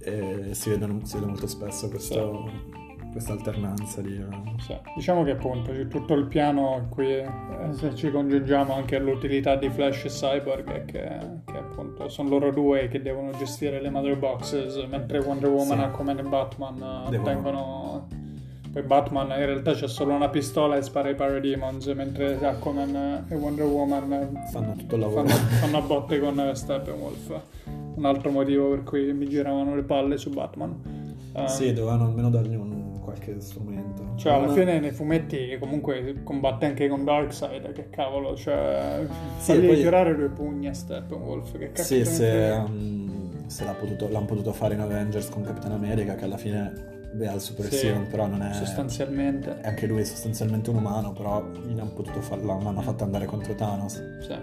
E 0.00 0.54
si, 0.54 0.70
vedono, 0.70 1.00
si 1.04 1.14
vede 1.14 1.26
molto 1.26 1.46
spesso 1.46 1.88
questo... 1.88 2.44
Sì 2.46 2.87
questa 3.18 3.32
alternanza 3.32 4.00
di... 4.00 4.16
Uh... 4.16 4.60
Sì. 4.60 4.76
Diciamo 4.94 5.24
che 5.24 5.32
appunto 5.32 5.72
c'è 5.72 5.88
tutto 5.88 6.14
il 6.14 6.26
piano 6.26 6.86
qui 6.88 7.06
eh, 7.06 7.28
se 7.72 7.94
ci 7.94 8.10
congiungiamo 8.10 8.74
anche 8.74 8.96
all'utilità 8.96 9.56
di 9.56 9.68
Flash 9.68 10.04
e 10.04 10.08
Cyborg 10.08 10.84
che, 10.84 11.08
che, 11.44 11.58
appunto 11.58 12.08
sono 12.08 12.28
loro 12.28 12.52
due 12.52 12.88
che 12.88 13.02
devono 13.02 13.32
gestire 13.32 13.80
le 13.80 13.90
mother 13.90 14.16
boxes 14.16 14.76
mentre 14.88 15.18
Wonder 15.18 15.50
Woman, 15.50 15.78
sì. 15.78 15.84
Aquaman 15.84 16.18
e 16.18 16.22
Batman 16.22 17.04
eh, 17.06 17.10
devono... 17.10 17.24
tengono... 17.24 18.06
Poi 18.70 18.82
Batman 18.82 19.30
in 19.30 19.46
realtà 19.46 19.72
c'ha 19.74 19.86
solo 19.86 20.12
una 20.12 20.28
pistola 20.28 20.76
e 20.76 20.82
spara 20.82 21.08
i 21.08 21.14
Parademons 21.14 21.86
mentre 21.86 22.38
Aquaman 22.44 23.26
e 23.28 23.34
Wonder 23.34 23.64
Woman 23.64 24.44
fanno 24.52 24.74
tutto 24.76 24.94
il 24.94 25.00
lavoro. 25.00 25.26
Fanno, 25.26 25.48
fanno 25.56 25.76
a 25.78 25.80
botte 25.80 26.20
con 26.20 26.50
Steppenwolf. 26.52 27.40
Un 27.94 28.04
altro 28.04 28.30
motivo 28.30 28.68
per 28.68 28.82
cui 28.84 29.10
mi 29.14 29.26
giravano 29.26 29.74
le 29.74 29.82
palle 29.82 30.18
su 30.18 30.28
Batman. 30.30 31.06
Uh, 31.32 31.46
sì, 31.46 31.72
dovevano 31.72 32.04
almeno 32.04 32.28
dargli 32.28 32.54
un, 32.54 32.78
qualche 33.08 33.40
strumento. 33.40 34.12
Cioè, 34.16 34.34
alla 34.34 34.52
fine 34.52 34.78
nei 34.78 34.90
fumetti 34.90 35.56
comunque 35.58 36.20
combatte 36.22 36.66
anche 36.66 36.88
con 36.88 37.04
Darkseid, 37.04 37.72
che 37.72 37.88
cavolo, 37.88 38.36
cioè... 38.36 39.06
Sì, 39.38 39.52
fagli 39.52 39.66
poi... 39.66 39.76
girare 39.76 40.14
due 40.14 40.28
pugni 40.28 40.68
a 40.68 40.74
Steppenwolf, 40.74 41.56
che 41.56 41.72
cazzo 41.72 41.94
Sì, 41.94 42.04
se, 42.04 42.62
um, 42.66 43.46
se 43.46 43.64
l'ha 43.64 43.72
potuto, 43.72 44.08
l'hanno 44.08 44.26
potuto 44.26 44.52
fare 44.52 44.74
in 44.74 44.80
Avengers 44.80 45.30
con 45.30 45.42
Capitan 45.42 45.72
America, 45.72 46.14
che 46.14 46.24
alla 46.24 46.36
fine... 46.36 46.96
Beh, 47.10 47.26
ha 47.26 47.32
il 47.32 47.40
Super 47.40 47.70
sì, 47.70 47.76
Serum, 47.76 48.06
però 48.06 48.26
non 48.26 48.42
è... 48.42 48.52
Sostanzialmente. 48.52 49.60
È 49.62 49.68
anche 49.68 49.86
lui 49.86 50.02
è 50.02 50.04
sostanzialmente 50.04 50.68
un 50.68 50.76
umano, 50.76 51.12
però 51.12 51.42
gli 51.66 51.78
hanno 51.78 51.92
potuto 51.94 52.20
farlo, 52.20 52.60
l'hanno 52.62 52.82
fatto 52.82 53.04
andare 53.04 53.24
contro 53.24 53.54
Thanos. 53.54 53.94
Sì. 54.20 54.36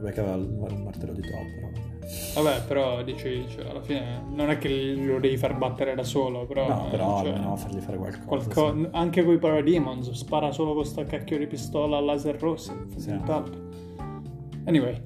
Perché 0.00 0.20
aveva 0.20 0.36
il, 0.36 0.42
il 0.70 0.78
martello 0.78 1.12
di 1.12 1.22
Thor, 1.22 1.42
però. 1.56 1.97
Vabbè, 2.34 2.62
però 2.64 3.02
dici, 3.02 3.46
cioè, 3.48 3.68
alla 3.68 3.82
fine 3.82 4.22
non 4.32 4.50
è 4.50 4.58
che 4.58 4.68
lo 4.94 5.18
devi 5.18 5.36
far 5.36 5.56
battere 5.56 5.94
da 5.94 6.02
solo, 6.02 6.46
però... 6.46 6.66
No, 6.66 6.86
però 6.88 7.22
cioè, 7.22 7.32
almeno 7.32 7.56
fargli 7.56 7.80
fare 7.80 7.96
qualcosa. 7.98 8.50
Qualco... 8.50 8.76
Sì. 8.78 8.88
Anche 8.92 9.24
con 9.24 9.34
i 9.34 9.38
Parademons, 9.38 10.10
spara 10.12 10.50
solo 10.50 10.74
con 10.74 10.84
sta 10.84 11.04
cacchio 11.04 11.36
di 11.38 11.46
pistola 11.46 11.98
a 11.98 12.00
laser 12.00 12.38
rossi, 12.40 12.72
sì. 12.96 13.14
Anyway, 14.64 15.00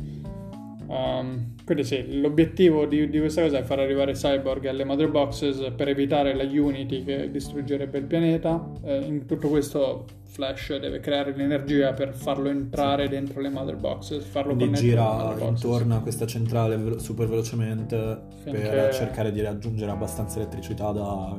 um, 0.87 1.55
quindi 1.73 1.85
sì, 1.85 2.21
l'obiettivo 2.21 2.87
di, 2.87 3.09
di, 3.09 3.19
questa 3.19 3.43
cosa 3.43 3.59
è 3.59 3.63
far 3.63 3.79
arrivare 3.79 4.13
Cyborg 4.13 4.67
alle 4.67 4.85
Mother 4.85 5.09
Boxes 5.09 5.73
per 5.75 5.89
evitare 5.89 6.35
la 6.35 6.45
Unity 6.45 7.05
che 7.05 7.31
distruggerebbe 7.31 7.99
il 7.99 8.05
pianeta. 8.05 8.71
Eh, 8.85 8.99
in 9.07 9.27
tutto 9.27 9.49
questo 9.49 10.05
Flash 10.25 10.79
deve 10.79 11.01
creare 11.01 11.35
l'energia 11.35 11.93
per 11.93 12.15
farlo 12.15 12.49
entrare 12.49 13.05
sì. 13.05 13.11
dentro 13.11 13.41
le 13.41 13.49
Mother 13.51 13.77
Boxes, 13.77 14.25
farlo 14.25 14.55
Quindi 14.55 14.79
gira 14.79 15.35
intorno 15.41 15.97
a 15.97 16.01
questa 16.01 16.27
centrale 16.27 16.99
super 16.99 17.29
velocemente 17.29 18.21
Finché... 18.43 18.61
per 18.61 18.95
cercare 18.95 19.33
di 19.33 19.41
raggiungere 19.41 19.91
abbastanza 19.91 20.39
elettricità 20.41 20.91
da, 20.93 21.37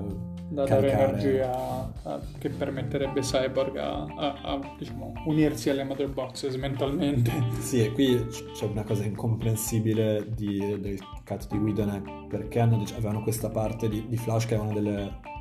da 0.53 0.65
dare 0.65 0.91
energia 0.91 1.91
a, 2.03 2.19
che 2.37 2.49
permetterebbe 2.49 3.21
Cyborg 3.21 3.75
a, 3.77 4.05
a, 4.05 4.41
a 4.43 4.75
diciamo, 4.77 5.13
unirsi 5.25 5.69
alle 5.69 5.83
Mother 5.83 6.09
Boxes 6.09 6.55
mentalmente. 6.55 7.31
Sì, 7.59 7.83
e 7.83 7.91
qui 7.91 8.25
c'è 8.53 8.65
una 8.65 8.83
cosa 8.83 9.03
incomprensibile 9.03 10.27
di, 10.33 10.57
del 10.79 10.99
cut 11.25 11.47
di 11.49 11.57
Whedon 11.57 12.27
perché 12.29 12.59
hanno, 12.59 12.83
avevano 12.95 13.23
questa 13.23 13.49
parte 13.49 13.89
di, 13.89 14.05
di 14.07 14.17
Flash 14.17 14.45
che 14.45 14.55
avevano 14.55 14.79
delle 14.79 15.31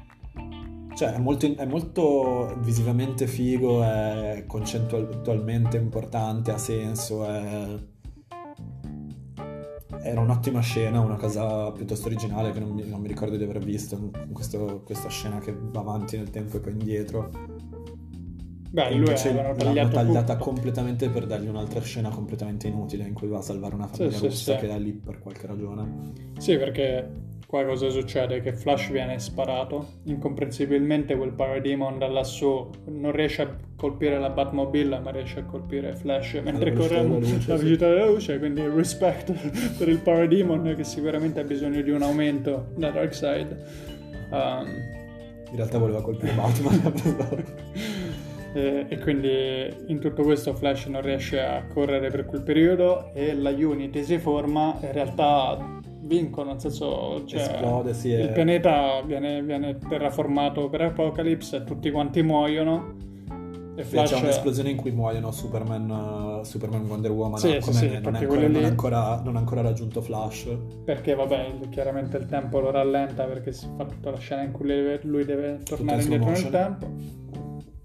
cioè, 0.95 1.15
è 1.15 1.19
molto, 1.19 1.47
è 1.47 1.65
molto, 1.65 2.55
visivamente 2.61 3.27
figo, 3.27 3.83
è 3.83 4.45
concettualmente 4.47 5.79
importante, 5.79 6.53
ha 6.53 6.59
senso, 6.59 7.25
è... 7.27 7.91
Era 10.03 10.21
un'ottima 10.21 10.61
scena, 10.61 11.01
una 11.01 11.17
cosa 11.17 11.71
piuttosto 11.71 12.07
originale 12.07 12.51
che 12.51 12.59
non 12.59 12.71
mi, 12.71 12.87
non 12.89 13.01
mi 13.01 13.09
ricordo 13.09 13.37
di 13.37 13.45
aver 13.45 13.59
visto, 13.59 14.11
questo, 14.33 14.83
questa 14.85 15.09
scena 15.09 15.39
che 15.39 15.55
va 15.57 15.81
avanti 15.81 16.17
nel 16.17 16.31
tempo 16.31 16.57
e 16.57 16.61
poi 16.61 16.73
indietro. 16.73 17.31
Beh, 18.73 18.95
lui 18.95 19.05
l'hanno 19.07 19.55
tagliata 19.55 20.33
tutto. 20.33 20.45
completamente 20.45 21.11
per 21.11 21.27
dargli 21.27 21.47
un'altra 21.47 21.81
scena 21.83 22.09
completamente 22.09 22.69
inutile 22.69 23.07
in 23.07 23.13
cui 23.13 23.29
va 23.29 23.39
a 23.39 23.43
salvare 23.43 23.75
una 23.75 23.87
famiglia 23.87 24.17
sì, 24.17 24.27
russa 24.27 24.55
sì, 24.55 24.61
che 24.61 24.67
sì. 24.67 24.75
è 24.75 24.79
lì 24.79 24.93
per 24.93 25.19
qualche 25.19 25.47
ragione. 25.47 26.13
Sì, 26.39 26.57
perché 26.57 27.11
Qua 27.53 27.67
cosa 27.67 27.91
succede? 27.91 28.41
Che 28.41 28.55
Flash 28.55 28.91
viene 28.91 29.19
sparato, 29.19 29.99
incomprensibilmente 30.05 31.15
quel 31.15 31.35
Parademon 31.35 31.99
da 31.99 32.09
lassù 32.09 32.71
non 32.87 33.13
riesce 33.13 33.43
a 33.43 33.55
colpire 33.77 34.19
la 34.19 34.31
Batmobile 34.31 34.99
ma 35.01 35.11
riesce 35.11 35.41
a 35.41 35.45
colpire 35.45 35.95
Flash 35.95 36.41
mentre 36.43 36.73
corre 36.73 37.01
alla 37.01 37.19
velocità 37.19 37.91
della 37.91 38.07
luce, 38.07 38.39
quindi 38.39 38.67
rispetto 38.67 39.35
per 39.77 39.87
il 39.87 39.99
Parademon 39.99 40.77
che 40.79 40.85
sicuramente 40.85 41.41
ha 41.41 41.45
bisogno 41.45 41.83
di 41.83 41.91
un 41.91 42.01
aumento 42.01 42.69
da 42.75 42.89
Darkseid. 42.89 43.65
Um, 44.31 44.67
in 45.51 45.57
realtà 45.57 45.77
voleva 45.77 46.01
colpire 46.01 46.33
Batman. 46.33 47.45
e, 48.55 48.87
e 48.89 48.99
quindi 48.99 49.69
in 49.89 49.99
tutto 50.01 50.23
questo 50.23 50.55
Flash 50.55 50.87
non 50.87 51.03
riesce 51.03 51.39
a 51.39 51.67
correre 51.67 52.09
per 52.09 52.25
quel 52.25 52.41
periodo 52.41 53.13
e 53.13 53.35
la 53.35 53.51
Unity 53.51 54.03
si 54.05 54.17
forma, 54.17 54.79
in 54.81 54.93
realtà 54.93 55.81
vincono, 56.03 56.51
nel 56.51 56.61
senso 56.61 57.25
cioè, 57.27 57.41
Esplode, 57.41 57.95
sì, 57.95 58.09
il 58.09 58.29
è... 58.29 58.33
pianeta 58.33 59.01
viene, 59.03 59.43
viene, 59.43 59.79
terraformato 59.79 60.69
per 60.69 60.83
Apocalypse 60.83 61.57
e 61.57 61.65
tutti 61.65 61.91
quanti 61.91 62.23
muoiono. 62.23 63.11
E 63.75 63.85
Flash... 63.85 64.11
C'è 64.11 64.19
un'esplosione 64.19 64.71
in 64.71 64.77
cui 64.77 64.91
muoiono 64.91 65.31
Superman, 65.31 65.91
uh, 66.41 66.45
Superman 66.45 66.85
Wonder 66.87 67.11
Woman, 67.11 67.39
sì, 67.39 67.59
come 67.61 67.77
sì, 67.77 67.87
non, 68.01 68.15
è 68.15 68.19
ancora, 68.19 68.47
non, 68.47 68.65
ancora, 68.65 69.23
non, 69.25 69.35
è 69.35 69.39
ancora, 69.39 69.63
raggiunto 69.63 70.03
Flash. 70.03 70.55
Perché 70.85 71.15
vabbè, 71.15 71.59
chiaramente 71.71 72.19
il 72.19 72.27
tempo 72.27 72.61
lo 72.61 72.71
rallenta 72.71 73.25
perché 73.25 73.53
si 73.53 73.67
fa 73.75 73.87
tutta 73.87 74.11
la 74.11 74.19
scena 74.19 74.43
in 74.43 74.53
cui 74.53 74.67
lui 75.03 75.25
deve 75.25 75.61
tornare 75.65 76.03
indietro 76.03 76.31
nel 76.31 76.51
tempo 76.51 77.22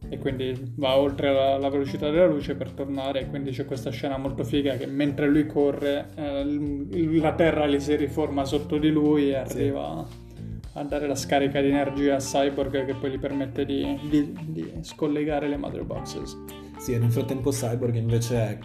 e 0.10 0.18
quindi 0.18 0.74
va 0.76 0.98
oltre 0.98 1.34
la, 1.34 1.58
la, 1.58 1.70
velocità 1.70 2.10
della 2.10 2.28
luce 2.28 2.56
per 2.56 2.72
tornare 2.72 3.22
e 3.22 3.28
quindi 3.28 3.52
c'è 3.52 3.66
questa 3.66 3.90
scena 3.90 4.18
molto 4.18 4.44
figa 4.44 4.78
che 4.78 4.86
mentre 4.86 5.28
lui 5.28 5.46
corre 5.46 6.10
eh, 6.16 7.20
la 7.20 7.34
terra 7.34 7.68
gli 7.68 7.80
si 7.80 7.96
riforma 7.96 8.46
sotto 8.46 8.78
di 8.78 8.90
lui 8.90 9.30
e 9.32 9.36
arriva 9.36 10.06
sì. 10.08 10.40
a 10.74 10.84
dare 10.84 11.08
la 11.08 11.16
scarica 11.16 11.60
di 11.62 11.68
energia 11.68 12.16
a 12.16 12.20
Cyborg 12.20 12.86
che 12.86 12.94
poi 12.94 13.12
gli 13.12 13.20
permette 13.20 13.66
di, 13.66 14.00
di, 14.10 14.34
di 14.46 14.74
scollegare 14.82 15.48
le 15.48 15.58
mother 15.58 15.84
boxes. 15.84 16.38
Sì 16.78 16.94
e 16.94 17.00
nel 17.00 17.12
frattempo 17.12 17.50
Cyborg 17.50 17.96
invece 17.96 18.36
è 18.38 18.58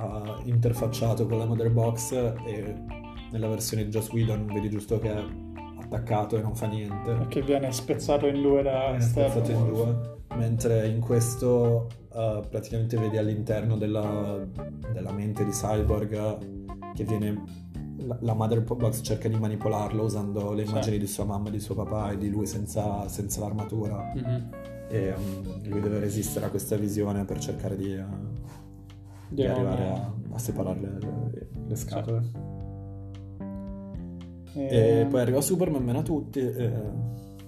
uh, 0.00 0.48
interfacciato 0.48 1.26
con 1.26 1.38
la 1.38 1.44
mother 1.44 1.70
box 1.70 2.12
e 2.46 2.74
nella 3.30 3.48
versione 3.48 3.84
di 3.84 3.90
Joss 3.90 4.10
Whedon 4.12 4.46
vedi 4.46 4.70
giusto 4.70 4.98
che 4.98 5.12
è 5.12 5.24
attaccato 5.80 6.38
e 6.38 6.40
non 6.40 6.54
fa 6.54 6.66
niente. 6.66 7.18
E 7.22 7.26
che 7.28 7.42
viene 7.42 7.70
spezzato 7.72 8.26
in 8.26 8.40
due 8.40 8.62
da 8.62 8.90
viene 8.90 9.00
spezzato 9.00 9.50
in 9.50 9.66
due 9.66 10.13
mentre 10.36 10.86
in 10.88 11.00
questo 11.00 11.88
uh, 12.12 12.40
praticamente 12.48 12.96
vedi 12.96 13.16
all'interno 13.16 13.76
della, 13.76 14.46
della, 14.92 15.12
mente 15.12 15.44
di 15.44 15.50
Cyborg 15.50 16.92
che 16.94 17.04
viene 17.04 17.42
la, 17.98 18.16
la 18.20 18.34
Mother 18.34 18.62
Box 18.62 19.00
cerca 19.02 19.28
di 19.28 19.38
manipolarlo 19.38 20.02
usando 20.02 20.52
le 20.52 20.62
immagini 20.62 20.96
sì. 20.96 21.00
di 21.00 21.06
sua 21.06 21.24
mamma, 21.24 21.50
di 21.50 21.60
suo 21.60 21.74
papà 21.74 22.12
e 22.12 22.18
di 22.18 22.30
lui 22.30 22.46
senza, 22.46 23.08
senza 23.08 23.40
l'armatura. 23.40 24.12
Mm-hmm 24.16 24.72
e 24.88 25.12
um, 25.16 25.68
lui 25.68 25.80
deve 25.80 25.98
resistere 25.98 26.46
a 26.46 26.50
questa 26.50 26.76
visione 26.76 27.24
per 27.24 27.38
cercare 27.38 27.76
di, 27.76 27.94
uh, 27.94 28.04
di 29.28 29.44
arrivare 29.44 29.88
a, 29.88 30.12
a 30.30 30.38
separare 30.38 30.80
le, 30.80 30.98
le- 30.98 31.48
le 31.66 31.76
scatole. 31.76 32.22
E, 34.52 35.00
E 35.00 35.06
poi 35.10 35.20
arriva 35.20 35.40
Superman, 35.40 35.82
mena 35.82 36.02
tutti 36.02 36.38
e, 36.38 36.72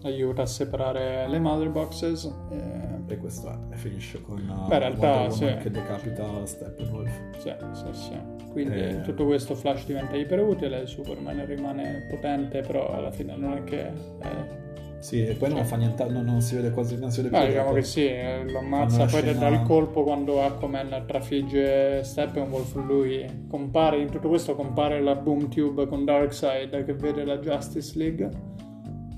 aiuta 0.06 0.42
a 0.42 0.46
separare 0.46 1.28
le 1.28 1.38
mother 1.38 1.68
boxes. 1.70 2.24
e- 2.50 2.94
e 3.08 3.18
questo 3.18 3.48
è, 3.48 3.54
e 3.72 3.76
finisce 3.76 4.20
con 4.20 4.38
uh, 4.38 4.66
Beh, 4.68 4.74
in 4.74 4.80
realtà, 4.80 5.10
Wonder 5.20 5.30
Woman 5.38 5.56
sì. 5.56 5.62
che 5.62 5.70
decapita 5.70 6.44
Steppenwolf. 6.44 7.20
Sì, 7.38 7.54
sì, 7.72 7.84
sì. 7.92 8.18
Quindi 8.50 8.78
Eh. 8.80 9.00
tutto 9.02 9.24
questo 9.26 9.54
Flash 9.54 9.86
diventa 9.86 10.16
iperutile, 10.16 10.86
Superman 10.86 11.44
rimane 11.46 12.06
potente, 12.10 12.62
però 12.62 12.88
alla 12.92 13.10
fine 13.12 13.36
non 13.36 13.52
è 13.52 13.62
che... 13.64 13.80
eh, 13.86 14.64
Sì, 14.98 15.24
e 15.24 15.34
poi 15.34 15.50
non 15.52 15.64
fa 15.64 15.76
niente, 15.76 16.04
non, 16.06 16.24
non 16.24 16.40
si 16.40 16.56
vede 16.56 16.70
quasi, 16.72 16.98
non 16.98 17.10
si 17.12 17.20
vede 17.22 17.36
Beh, 17.36 17.44
più. 17.44 17.48
diciamo 17.52 17.72
che 17.74 17.82
sì, 17.82 18.06
eh, 18.06 18.44
lo 18.50 18.58
ammazza, 18.58 19.04
poi 19.04 19.20
scena- 19.20 19.38
dal 19.38 19.62
colpo 19.62 20.02
quando 20.02 20.42
Aquaman 20.42 21.04
trafigge 21.06 22.02
Steppenwolf, 22.02 22.74
lui 22.76 23.44
compare, 23.48 23.98
in 24.00 24.10
tutto 24.10 24.28
questo 24.28 24.56
compare 24.56 25.00
la 25.00 25.14
boom 25.14 25.48
tube 25.48 25.86
con 25.86 26.04
Darkseid 26.04 26.84
che 26.84 26.94
vede 26.94 27.24
la 27.24 27.36
Justice 27.38 27.96
League 27.98 28.30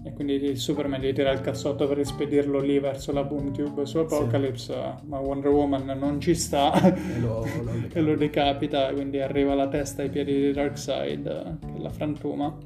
e 0.08 0.12
quindi 0.14 0.56
Superman 0.56 1.00
gli 1.02 1.12
tira 1.12 1.30
il 1.32 1.40
cazzotto 1.42 1.86
per 1.86 1.98
rispedirlo 1.98 2.60
lì 2.60 2.78
verso 2.78 3.12
la 3.12 3.24
boom 3.24 3.52
tube 3.52 3.84
su 3.84 3.98
Apocalypse, 3.98 4.94
ma 5.04 5.18
Wonder 5.18 5.50
Woman 5.50 5.84
non 5.98 6.18
ci 6.18 6.34
sta 6.34 6.72
E 6.82 7.20
lo, 7.20 7.44
lo- 7.62 7.72
e 7.92 8.00
lo 8.00 8.16
decapita, 8.16 8.90
quindi 8.94 9.20
arriva 9.20 9.54
la 9.54 9.68
testa 9.68 10.00
ai 10.02 10.08
piedi 10.08 10.34
di 10.34 10.52
Darkseid 10.52 11.58
che 11.60 11.78
la 11.78 11.90
frantuma. 11.90 12.56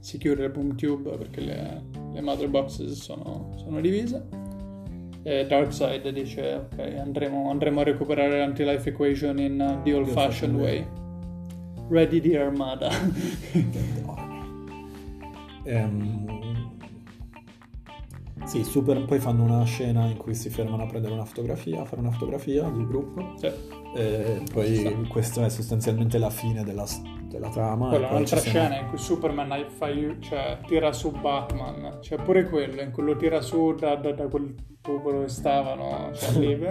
Si 0.00 0.18
chiude 0.18 0.44
il 0.44 0.50
boom 0.50 0.74
tube 0.76 1.16
perché 1.16 1.40
le, 1.40 1.82
le 2.12 2.20
mother 2.20 2.48
boxes 2.48 2.92
sono, 3.00 3.52
sono 3.56 3.80
divise. 3.80 4.26
E 5.22 5.46
Darkseid 5.46 6.08
dice: 6.10 6.68
Ok, 6.70 6.78
andremo, 6.98 7.50
andremo 7.50 7.80
a 7.80 7.84
recuperare 7.84 8.38
l'anti-life 8.38 8.88
equation 8.90 9.38
in 9.38 9.60
uh, 9.60 9.82
the 9.82 9.94
old-fashioned 9.94 10.54
way. 10.54 10.86
Ready 11.88 12.20
the 12.20 12.38
Armada. 12.38 12.90
Ehm, 15.64 16.37
sì, 18.48 18.64
super, 18.64 19.04
poi 19.04 19.18
fanno 19.18 19.42
una 19.42 19.62
scena 19.64 20.06
in 20.06 20.16
cui 20.16 20.34
si 20.34 20.48
fermano 20.48 20.84
a 20.84 20.86
prendere 20.86 21.12
una 21.12 21.26
fotografia, 21.26 21.82
a 21.82 21.84
fare 21.84 22.00
una 22.00 22.10
fotografia 22.10 22.62
del 22.70 22.86
gruppo. 22.86 23.34
Sì. 23.36 23.50
E 23.94 24.42
poi 24.50 25.06
questa 25.06 25.44
è 25.44 25.50
sostanzialmente 25.50 26.16
la 26.16 26.30
fine 26.30 26.64
della, 26.64 26.86
della 27.24 27.50
trama. 27.50 27.88
Quella 27.88 28.08
è 28.08 28.10
un'altra 28.10 28.40
scena 28.40 28.78
in 28.78 28.88
cui 28.88 28.96
Superman 28.96 29.66
fa, 29.68 29.88
cioè, 30.20 30.60
tira 30.66 30.92
su 30.92 31.10
Batman. 31.10 31.98
C'è 32.00 32.16
pure 32.16 32.48
quello 32.48 32.80
in 32.80 32.90
cui 32.90 33.02
lo 33.02 33.16
tira 33.16 33.42
su 33.42 33.74
da, 33.74 33.96
da- 33.96 34.12
da 34.12 34.26
quel 34.28 34.54
tubo 34.80 35.12
dove 35.12 35.28
stavano. 35.28 36.10
Cioè, 36.14 36.30
lì, 36.40 36.66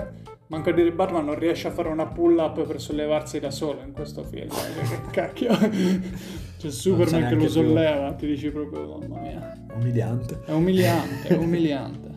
Manco 0.47 0.69
a 0.69 0.73
dire 0.73 0.91
Batman 0.93 1.25
non 1.25 1.37
riesce 1.37 1.67
a 1.67 1.71
fare 1.71 1.89
una 1.89 2.07
pull 2.07 2.37
up 2.37 2.65
per 2.65 2.81
sollevarsi 2.81 3.39
da 3.39 3.51
solo 3.51 3.81
in 3.81 3.91
questo 3.91 4.23
film. 4.23 4.47
che 4.49 5.11
cacchio. 5.11 5.51
C'è 6.57 6.71
Superman 6.71 7.27
che 7.27 7.35
lo 7.35 7.41
più. 7.41 7.49
solleva, 7.49 8.13
ti 8.13 8.27
dici 8.27 8.49
proprio, 8.49 8.97
mamma 8.97 9.19
mia. 9.19 9.65
Umiliante. 9.75 10.39
È 10.45 10.51
umiliante, 10.51 11.27
è 11.27 11.33
umiliante. 11.37 12.15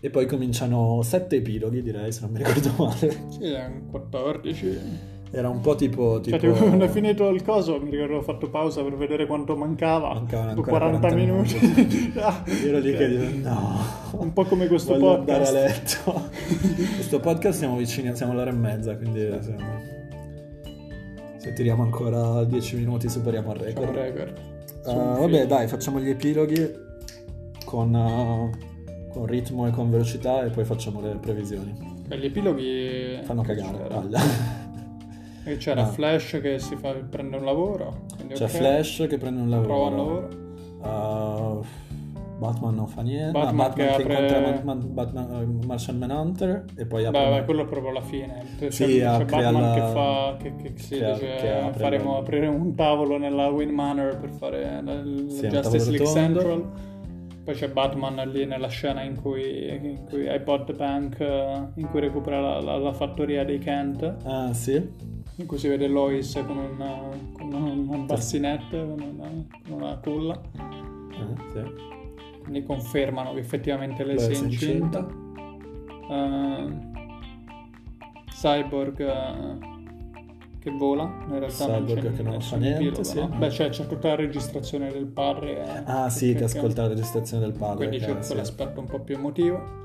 E 0.00 0.10
poi 0.10 0.26
cominciano 0.26 1.00
sette 1.02 1.36
epiloghi, 1.36 1.82
direi, 1.82 2.10
se 2.10 2.22
non 2.22 2.30
mi 2.32 2.38
ricordo 2.38 2.72
male. 2.76 3.10
Sì, 3.28 3.44
un 3.52 3.82
14. 3.90 4.78
Era 5.34 5.48
un 5.48 5.60
po' 5.60 5.74
tipo... 5.76 6.20
tipo... 6.20 6.38
Cioè, 6.38 6.50
tipo, 6.52 6.64
quando 6.64 6.84
è 6.84 6.88
finito 6.88 7.28
il 7.28 7.42
coso, 7.42 7.78
mi 7.80 7.90
ricordo 7.90 8.16
ho 8.16 8.22
fatto 8.22 8.50
pausa 8.50 8.82
per 8.82 8.96
vedere 8.96 9.26
quanto 9.26 9.56
mancava. 9.56 10.12
Mancavano 10.12 10.54
Tipo 10.54 10.60
ancora 10.70 10.90
40, 10.90 11.08
40 11.08 11.16
minuti. 11.16 12.12
Ah, 12.20 12.42
Io 12.46 12.68
ero 12.68 12.78
lì 12.80 12.90
ok. 12.90 12.96
che 12.98 13.08
dicevo, 13.08 13.48
no. 13.48 13.78
Un 14.12 14.32
po' 14.32 14.44
come 14.44 14.66
questo 14.66 14.92
Voglio 14.94 15.16
podcast. 15.18 15.46
andare 15.48 15.66
a 15.66 15.68
letto. 15.68 16.30
questo 16.96 17.20
podcast 17.20 17.58
siamo 17.58 17.76
vicini, 17.76 18.14
siamo 18.16 18.32
all'ora 18.32 18.50
e 18.50 18.54
mezza, 18.54 18.96
quindi 18.96 19.20
se, 19.40 19.54
se 21.42 21.52
tiriamo 21.52 21.82
ancora 21.82 22.44
10 22.44 22.76
minuti 22.76 23.08
superiamo 23.08 23.52
il 23.52 23.58
record. 23.58 23.90
record. 23.90 24.38
Uh, 24.84 25.18
vabbè, 25.18 25.46
dai, 25.46 25.66
facciamo 25.66 25.98
gli 25.98 26.08
epiloghi 26.10 26.70
con, 27.64 27.92
uh, 27.92 29.08
con 29.10 29.26
ritmo 29.26 29.66
e 29.66 29.70
con 29.72 29.90
velocità 29.90 30.44
e 30.44 30.50
poi 30.50 30.64
facciamo 30.64 31.00
le 31.00 31.16
previsioni. 31.20 31.74
Beh, 32.06 32.18
Gli 32.18 32.26
epiloghi... 32.26 33.18
Fanno 33.24 33.42
cagare, 33.42 33.76
C'era, 33.76 33.88
paglia. 33.88 34.20
e 35.44 35.56
c'era 35.56 35.82
No. 35.82 35.88
Flash 35.88 36.38
che 36.40 36.58
si 36.60 36.76
fa, 36.76 36.92
prende 36.92 37.36
un 37.38 37.44
lavoro. 37.44 38.02
C'è 38.32 38.44
ok. 38.44 38.50
Flash 38.50 39.06
che 39.08 39.18
prende 39.18 39.40
un 39.40 39.48
Prova 39.62 39.86
un 39.88 39.96
lavoro. 39.96 40.20
lavoro. 40.20 40.40
Uh, 40.78 40.86
Batman 42.46 42.74
non 42.74 42.86
fa 42.88 43.02
niente. 43.02 43.30
Batman 43.32 43.54
no, 43.54 43.62
Batman 43.62 43.88
che 43.88 43.94
che, 43.96 44.02
apre- 44.02 44.12
incontra 44.14 44.40
Man- 44.40 44.60
Man- 44.64 44.94
Batman- 44.94 45.30
uh, 45.62 45.66
Martian 45.66 45.98
Manhunter 45.98 46.64
e 46.76 46.86
poi 46.86 47.04
apre 47.04 47.20
Beh, 47.20 47.26
una- 47.28 47.38
beh, 47.38 47.44
quello 47.44 47.62
è 47.62 47.66
proprio 47.66 47.92
la 47.92 48.00
fine. 48.00 48.44
C'è, 48.58 48.70
Sì, 48.70 48.84
c'è 48.98 49.24
Batman 49.24 49.54
alla- 49.56 49.74
che 49.74 49.80
fa... 49.92 50.36
Che, 50.38 50.56
che, 50.56 50.72
sì, 50.76 50.98
che- 50.98 51.12
dice, 51.12 51.34
che 51.40 51.50
apre 51.52 51.80
faremo 51.80 52.12
la- 52.12 52.18
aprire 52.18 52.46
un 52.48 52.74
tavolo 52.74 53.16
nella 53.18 53.48
Wayne 53.48 53.72
Manor 53.72 54.18
per 54.18 54.30
fare 54.30 54.80
la- 54.82 54.92
il 54.92 55.26
Sì, 55.30 55.46
Justice 55.48 55.90
League 55.90 56.06
rotondo. 56.06 56.40
Central. 56.40 56.70
Poi 57.44 57.54
c'è 57.54 57.68
Batman 57.70 58.30
lì 58.30 58.46
nella 58.46 58.68
scena 58.68 59.02
in 59.02 59.20
cui, 59.20 59.68
in 59.68 60.04
cui 60.08 60.32
iPod 60.32 60.76
Bank, 60.76 61.18
eh, 61.18 61.62
in 61.74 61.88
cui 61.88 61.98
recupera 61.98 62.40
la, 62.40 62.60
la- 62.60 62.76
la 62.78 62.92
fattoria 62.92 63.44
dei 63.44 63.58
Kent. 63.58 64.14
Ah, 64.24 64.52
sì? 64.52 65.10
in 65.36 65.46
cui 65.46 65.56
si 65.58 65.66
vede 65.66 65.88
Lois 65.88 66.34
con 66.46 66.56
una, 66.58 66.98
con 67.32 67.52
una 67.52 67.96
bassinette, 68.04 68.78
con 68.86 69.00
una, 69.00 69.28
con 69.66 69.72
una 69.80 69.96
culla. 69.96 70.38
Ah, 70.58 71.34
sì. 71.52 72.01
Quindi 72.42 72.64
confermano 72.64 73.32
che 73.34 73.38
effettivamente 73.40 74.04
lei 74.04 74.16
Beh, 74.16 74.20
si 74.22 74.32
è 74.32 74.44
incinta. 74.46 74.98
incinta. 74.98 75.20
Eh, 76.10 76.90
Cyborg 78.30 79.00
eh, 79.00 79.70
che 80.58 80.70
vola, 80.70 81.04
in 81.28 81.38
realtà 81.38 81.66
non 81.66 81.84
Cyborg 81.86 82.02
c'è 82.02 82.12
che 82.12 82.22
non 82.22 82.40
fa 82.40 82.56
niente, 82.56 82.76
epilogo, 82.78 83.02
sì. 83.04 83.18
no? 83.20 83.28
Beh, 83.28 83.48
c'è, 83.48 83.68
c'è 83.68 83.86
tutta 83.86 84.08
la 84.08 84.14
registrazione 84.16 84.90
del 84.92 85.06
padre. 85.06 85.64
eh, 85.64 85.82
Ah, 85.86 86.08
sì, 86.10 86.32
che 86.32 86.38
che- 86.38 86.44
ascolta 86.44 86.82
la 86.82 86.88
registrazione 86.88 87.44
del 87.44 87.56
padre. 87.56 87.86
Quindi 87.88 88.04
c'è 88.04 88.16
sì. 88.22 88.28
quell'aspetto 88.28 88.80
un 88.80 88.86
po' 88.86 89.00
più 89.00 89.14
emotivo. 89.16 89.80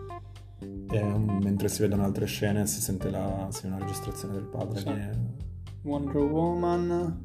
E, 0.90 1.02
um, 1.02 1.40
mentre 1.44 1.68
si 1.68 1.82
vedono 1.82 2.04
altre 2.04 2.26
scene 2.26 2.66
si 2.66 2.82
sente 2.82 3.10
la, 3.10 3.48
sì, 3.50 3.66
una 3.68 3.78
registrazione 3.78 4.34
del 4.36 4.46
padre. 4.46 4.80
Sì. 4.80 4.86
che- 4.86 5.10
Wonder 5.84 6.16
Woman. 6.18 7.22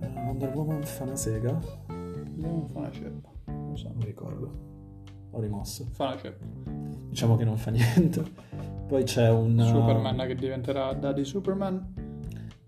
Eh, 0.00 0.06
Wonder 0.26 0.52
Woman 0.54 0.82
fa 0.84 1.02
una 1.04 1.16
sega? 1.16 1.58
Non 2.36 2.68
fa 2.72 2.78
una 2.78 2.90
ceppa. 2.90 3.28
Non 3.74 3.76
so. 3.76 3.88
Non 3.88 3.96
mi 3.98 4.04
ricordo. 4.04 4.50
Ho 5.32 5.40
rimosso. 5.40 5.88
Fa 5.90 6.04
una 6.06 6.16
ceppa. 6.18 6.44
Diciamo 7.08 7.34
che 7.36 7.44
non 7.44 7.56
fa 7.56 7.70
niente. 7.72 8.22
Poi 8.86 9.02
c'è 9.02 9.28
un... 9.30 9.58
uh, 9.58 9.64
Superman 9.66 10.16
che 10.28 10.34
diventerà 10.36 10.92
Daddy 10.92 11.24
Superman. 11.24 11.92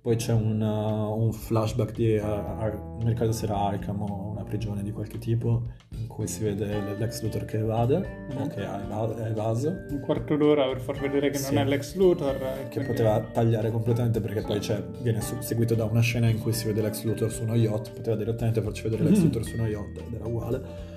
Poi 0.01 0.17
c'è 0.17 0.33
un, 0.33 0.61
uh, 0.61 1.17
un 1.25 1.33
flashback 1.33 1.93
di... 1.95 2.17
uh, 2.17 2.23
Ar- 2.25 2.75
non 2.81 2.99
mi 3.05 3.09
ricordo 3.11 3.33
se 3.33 3.45
era 3.45 3.57
Arkham 3.57 4.03
o 4.03 4.31
una 4.31 4.43
prigione 4.45 4.83
di 4.85 4.91
qualche 4.93 5.19
tipo 5.19 5.63
in 5.99 6.07
cui 6.07 6.27
si 6.29 6.43
vede 6.45 6.97
l'ex 6.97 7.23
Luthor 7.23 7.45
che 7.45 7.59
evade 7.59 7.97
o 8.37 8.41
Mhm. 8.41 8.49
che 8.49 8.65
ha 8.65 9.27
evaso 9.27 9.69
Un 9.91 10.01
quarto 10.01 10.37
d'ora 10.37 10.67
per 10.69 10.81
far 10.81 10.99
vedere 11.01 11.31
che 11.31 11.39
Sì. 11.39 11.55
non 11.55 11.65
è 11.65 11.67
l'ex 11.69 11.95
Luthor. 11.97 12.37
che 12.37 12.69
quindi- 12.71 12.87
poteva 12.87 13.21
tagliare 13.21 13.71
completamente 13.73 14.21
perché 14.21 14.43
poi 14.43 14.59
c'è, 14.61 14.81
viene 15.03 15.21
su- 15.21 15.41
seguito 15.41 15.75
da 15.75 15.85
una 15.85 16.01
scena 16.01 16.29
in 16.29 16.41
cui 16.41 16.53
si 16.53 16.67
vede 16.67 16.83
l'ex 16.83 17.03
Luthor 17.05 17.31
su 17.31 17.43
uno 17.43 17.55
yacht 17.57 17.93
poteva 17.93 18.15
direttamente 18.17 18.61
farci 18.61 18.83
vedere 18.85 19.03
l'ex 19.05 19.19
Mhm. 19.19 19.25
Luthor 19.25 19.45
su 19.45 19.55
uno 19.55 19.67
yacht 19.67 19.99
ed 19.99 20.15
era 20.15 20.27
uguale 20.27 20.95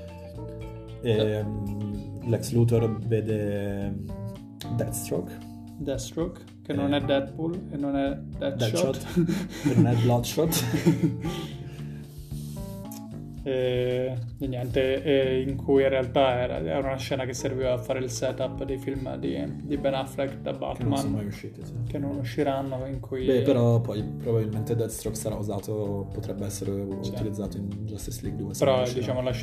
e 1.01 1.43
mm, 1.43 2.29
l'ex 2.29 2.51
Luthor 2.51 2.97
vede 3.07 3.93
Deathstroke 4.75 5.37
Deathstroke, 5.77 6.41
che 6.63 6.73
Eh. 6.73 6.75
non 6.75 6.93
è 6.93 6.99
Deadpool 7.01 7.57
e 7.71 7.77
non 7.77 7.95
è 7.95 8.15
Deadshot. 8.37 8.57
Deadshot 8.57 9.67
e 9.71 9.75
non 9.75 9.87
è 9.87 9.95
Bloodshot 9.95 10.63
e, 13.49 14.17
e 14.39 14.47
niente, 14.47 15.03
e 15.03 15.41
in 15.41 15.55
cui 15.55 15.83
in 15.83 15.89
realtà 15.89 16.39
era, 16.39 16.57
era 16.59 16.79
una 16.79 16.97
scena 16.97 17.25
che 17.25 17.33
serviva 17.33 17.73
a 17.73 17.77
fare 17.77 17.99
il 17.99 18.09
setup 18.09 18.63
dei 18.63 18.77
film 18.77 19.15
di, 19.17 19.43
di 19.63 19.77
Ben 19.77 19.93
Affleck 19.93 20.37
da 20.41 20.51
che 20.51 20.57
non 20.83 20.89
Batman 20.91 20.97
sono 20.97 21.15
mai 21.15 21.25
usciti 21.25 21.65
sì. 21.65 21.73
che 21.87 21.97
non 21.97 22.17
usciranno, 22.17 22.85
in 22.85 22.99
cui... 22.99 23.25
Beh, 23.25 23.41
però 23.41 23.81
poi 23.81 24.03
probabilmente 24.03 24.75
Deathstroke 24.75 25.15
sarà 25.17 25.35
usato, 25.35 26.07
potrebbe 26.13 26.45
essere 26.45 26.71
Sì. 27.01 27.11
utilizzato 27.11 27.57
in 27.57 27.67
Justice 27.85 28.21
League 28.23 28.41
2. 28.41 28.53
se 28.53 28.65
Però 28.65 28.83
diciamo 28.83 29.21
la 29.21 29.33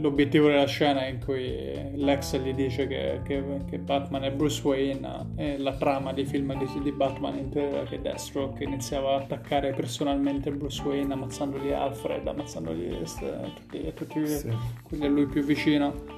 l'obiettivo 0.00 0.48
della 0.48 0.66
scena 0.66 1.04
è 1.06 1.08
in 1.08 1.20
cui 1.24 1.96
Lex 1.96 2.38
gli 2.40 2.52
dice 2.54 2.86
che, 2.86 3.20
che- 3.24 3.64
che 3.68 3.78
Batman 3.78 4.24
è 4.24 4.32
Bruce 4.32 4.66
Wayne 4.66 5.32
e 5.36 5.58
la 5.58 5.74
trama 5.76 6.12
dei 6.12 6.24
film 6.24 6.56
di, 6.58 6.66
di 6.82 6.92
Batman 6.92 7.36
intera 7.38 7.82
che 7.84 8.00
Deathstroke 8.00 8.62
iniziava 8.64 9.14
a 9.14 9.16
attaccare 9.18 9.72
personalmente 9.72 10.50
Bruce 10.50 10.82
Wayne 10.86 11.12
ammazzandogli 11.12 11.72
Alfred, 11.72 12.26
ammazzandogli 12.26 12.94
st- 13.18 13.54
tutti, 13.54 13.92
tutti 13.94 14.26
Sì. 14.26 14.50
quelli 14.82 15.04
a 15.04 15.08
lui 15.08 15.26
più 15.26 15.42
vicino. 15.42 16.16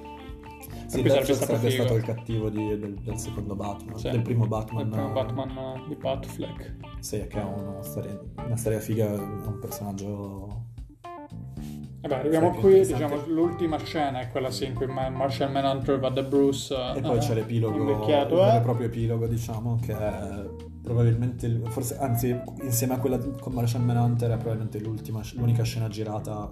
Sì, 0.86 1.01
cui 1.02 1.10
sarebbe 1.10 1.35
stato 1.35 1.52
sarebbe 1.56 1.70
stato 1.70 1.94
il 1.94 2.02
cattivo 2.02 2.48
di- 2.51 2.66
del, 2.78 2.94
del 2.94 3.16
secondo 3.16 3.55
Batman, 3.55 3.97
Sì. 3.97 4.10
del 4.10 4.22
primo 4.22 4.47
Batman. 4.47 4.86
Il 4.86 4.90
primo 4.90 5.09
eh, 5.09 5.12
Batman 5.12 5.48
eh, 5.51 5.82
di 5.89 5.94
Batfleck. 5.94 6.74
Sì, 6.98 7.27
che 7.28 7.39
ha 7.40 7.47
una 7.47 7.82
storia, 7.82 8.20
una 8.44 8.56
storia 8.56 8.81
figa, 8.81 9.06
è 9.12 9.18
un 9.18 9.59
personaggio 9.60 10.64
Vabbè, 12.01 12.14
arriviamo 12.14 12.51
qui, 12.52 12.81
diciamo, 12.86 13.27
l'ultima 13.27 13.77
scena 13.78 14.20
è 14.20 14.31
quella 14.31 14.51
sì 14.51 14.64
in 14.64 14.74
cui 14.74 14.86
Ma- 14.86 15.10
Marshall 15.10 15.52
Manhunter 15.52 15.98
va 16.01 16.09
da 16.09 16.22
Bruce 16.22 16.74
E 16.97 17.01
poi 17.02 17.16
eh, 17.16 17.20
c'è 17.20 17.35
l'epilogo, 17.35 17.77
il 17.77 17.85
vero 18.06 18.43
e 18.47 18.56
eh. 18.56 18.60
proprio 18.60 18.86
epilogo, 18.86 19.27
diciamo, 19.27 19.77
che 19.82 19.93
è 19.97 20.44
probabilmente, 20.82 21.47
il- 21.47 21.62
forse, 21.68 21.98
anzi, 21.98 22.35
insieme 22.62 22.94
a 22.94 22.98
quella 22.98 23.18
con 23.18 23.52
Martian 23.52 23.85
Manhunter 23.85 24.31
è 24.31 24.36
probabilmente 24.39 24.81
l'unica 24.81 25.62
scena 25.62 25.89
girata 25.89 26.51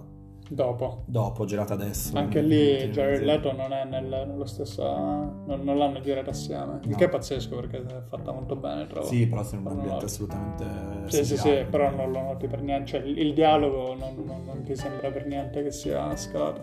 dopo. 0.49 1.03
dopo, 1.05 1.45
girata 1.45 1.73
adesso. 1.75 2.17
Anche 2.17 2.41
negli 2.41 2.49
lì 2.81 2.89
Jared. 2.91 3.21
Leto 3.23 3.51
non 3.53 3.71
è 3.71 3.85
nel- 3.85 4.25
nello 4.27 4.45
stesso... 4.45 4.83
Non, 4.83 5.61
non 5.63 5.77
l'hanno 5.77 5.99
girato 6.01 6.31
assieme. 6.31 6.79
Il 6.83 6.89
No. 6.89 6.95
che 6.97 7.05
è 7.05 7.09
pazzesco 7.09 7.55
perché 7.55 7.77
è 7.85 8.01
fatta 8.09 8.31
molto 8.31 8.55
bene, 8.55 8.87
trovo. 8.87 9.05
Sì, 9.05 9.27
però 9.27 9.41
in 9.51 9.57
un 9.59 9.67
ambiente 9.67 10.05
assolutamente 10.05 10.65
Sì, 11.07 11.23
sì, 11.23 11.37
sì, 11.37 11.65
però 11.69 11.89
non 11.89 12.11
lo 12.11 12.19
noti 12.21 12.47
per 12.47 12.61
niente, 12.61 12.85
cioè 12.87 13.01
il, 13.01 13.17
il 13.17 13.33
dialogo 13.33 13.95
non, 13.95 14.15
non- 14.25 14.43
non 14.45 14.63
ti 14.63 14.75
sembra 14.75 15.09
per 15.11 15.25
niente 15.25 15.63
che 15.63 15.71
sia 15.71 16.15
scalato. 16.15 16.61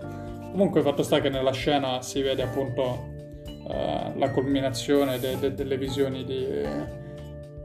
Comunque 0.52 0.80
il 0.80 0.86
fatto 0.86 1.02
sta 1.02 1.20
che 1.20 1.28
nella 1.28 1.52
scena 1.52 2.02
si 2.02 2.22
vede 2.22 2.42
appunto 2.42 3.14
eh, 3.68 4.12
la 4.16 4.30
culminazione 4.30 5.18
de- 5.18 5.38
de- 5.38 5.54
delle 5.54 5.76
visioni 5.76 6.24
di, 6.24 6.46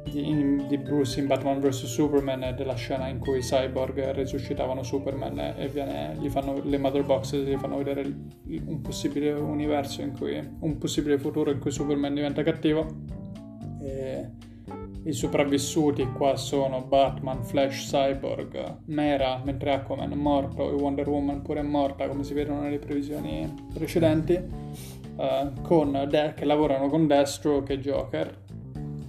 di, 0.04 0.66
di 0.68 0.78
Bruce 0.78 1.20
in 1.20 1.28
Batman 1.28 1.60
vs 1.60 1.86
Superman 1.86 2.44
e 2.44 2.54
della 2.54 2.76
scena 2.76 3.08
in 3.08 3.20
cui 3.20 3.40
i 3.40 3.42
cyborg 3.42 4.12
risuscitavano 4.12 4.84
Superman 4.84 5.56
e, 5.58 5.68
viene- 5.68 6.18
gli 6.20 6.30
fanno, 6.30 6.62
le 6.64 6.78
mother 6.78 7.04
boxes 7.04 7.46
gli 7.46 7.58
fanno 7.58 7.78
vedere 7.78 8.02
un 8.66 8.82
possibile 8.82 9.32
universo 9.32 10.02
in 10.02 10.18
cui 10.18 10.40
un 10.60 10.78
possibile 10.78 11.18
futuro 11.18 11.52
in 11.52 11.60
cui 11.60 11.72
Superman 11.72 12.14
diventa 12.14 12.44
cattivo 12.44 12.86
e 13.82 14.30
i 15.04 15.14
sopravvissuti 15.14 16.06
qua 16.12 16.36
sono 16.36 16.82
Batman, 16.84 17.44
Flash, 17.44 17.88
Cyborg, 17.90 18.82
Mera, 18.86 19.42
mentre 19.44 19.74
Aquaman 19.74 20.12
è 20.12 20.16
morto 20.16 20.70
e 20.70 20.74
Wonder 20.74 21.10
Woman 21.10 21.42
pure 21.42 21.62
è 21.62 21.64
morta, 21.64 22.08
come 22.08 22.24
si 22.24 22.36
vedono 22.36 22.62
nelle 22.62 22.78
previsioni 22.78 23.52
precedenti, 23.74 24.34
eh, 24.34 25.52
con 25.64 26.06
De- 26.08 26.34
che 26.36 26.46
lavorano 26.46 26.88
con 26.88 27.08
Deathstroke 27.08 27.74
e 27.74 27.80
Joker. 27.80 28.41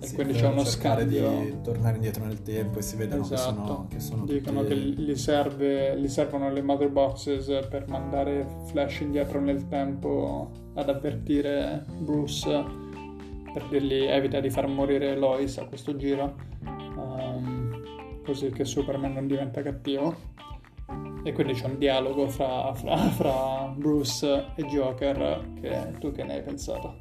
E 0.03 0.07
Sì, 0.07 0.15
quindi 0.17 0.33
c'è 0.33 0.49
uno 0.49 0.65
scambio. 0.65 1.29
di 1.31 1.61
tornare 1.63 1.95
indietro 1.95 2.25
nel 2.25 2.43
tempo 2.43 2.81
e 2.81 2.83
si 2.83 2.97
vedono 2.97 3.23
che 3.27 3.35
Esatto. 3.35 3.53
sono, 3.67 3.87
che 3.89 4.01
sono 4.01 4.25
Dicono 4.25 4.63
tutti- 4.63 4.75
che 4.75 5.03
gli, 5.03 5.15
serve, 5.15 5.97
gli 5.97 6.09
servono 6.09 6.51
le 6.51 6.61
mother 6.61 6.89
boxes 6.91 7.47
per 7.71 7.87
mandare 7.89 8.45
Flash 8.67 9.01
indietro 9.01 9.39
nel 9.41 9.69
tempo 9.69 10.51
ad 10.75 10.89
avvertire 10.89 11.85
Bruce 12.01 12.65
per 13.53 13.65
dirgli 13.71 14.03
evita 14.07 14.41
di 14.41 14.51
far 14.51 14.67
morire 14.67 15.15
Lois 15.17 15.57
a 15.59 15.67
questo 15.67 15.95
giro 15.95 16.35
ehm, 16.65 18.23
così 18.25 18.51
che 18.51 18.65
Superman 18.65 19.13
non 19.13 19.27
diventa 19.29 19.63
cattivo 19.63 20.17
e 21.23 21.33
quindi 21.33 21.53
c'è 21.53 21.67
un 21.67 21.79
dialogo 21.79 22.27
fra, 22.29 22.75
fra- 22.75 22.97
fra 22.97 23.73
Bruce 23.77 24.47
e 24.57 24.65
Joker 24.65 25.49
che 25.61 25.93
tu 26.01 26.11
che 26.11 26.25
ne 26.25 26.35
hai 26.35 26.43
pensato? 26.43 26.97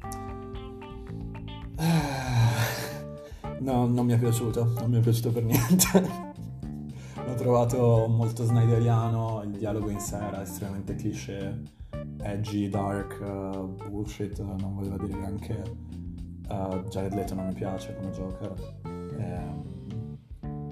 No, 3.62 3.86
non 3.86 4.06
mi 4.06 4.12
è 4.12 4.18
piaciuto, 4.18 4.72
non 4.80 4.90
mi 4.90 4.98
è 4.98 5.00
piaciuto 5.00 5.30
per 5.30 5.44
niente. 5.44 6.30
L'ho 7.24 7.34
trovato 7.34 8.06
molto 8.08 8.44
snyderiano, 8.44 9.42
il 9.44 9.56
dialogo 9.56 9.88
in 9.88 10.00
sé 10.00 10.16
era 10.16 10.42
estremamente 10.42 10.96
cliché, 10.96 11.62
edgy, 12.22 12.68
dark, 12.68 13.20
uh, 13.20 13.88
bullshit, 13.88 14.40
non 14.40 14.74
voleva 14.74 14.96
dire 14.96 15.16
neanche. 15.16 15.62
Uh, 16.48 16.82
Jared 16.88 17.14
Leto 17.14 17.34
non 17.34 17.46
mi 17.46 17.54
piace 17.54 17.94
come 17.94 18.10
Joker. 18.10 18.52
Ehm, 19.18 19.70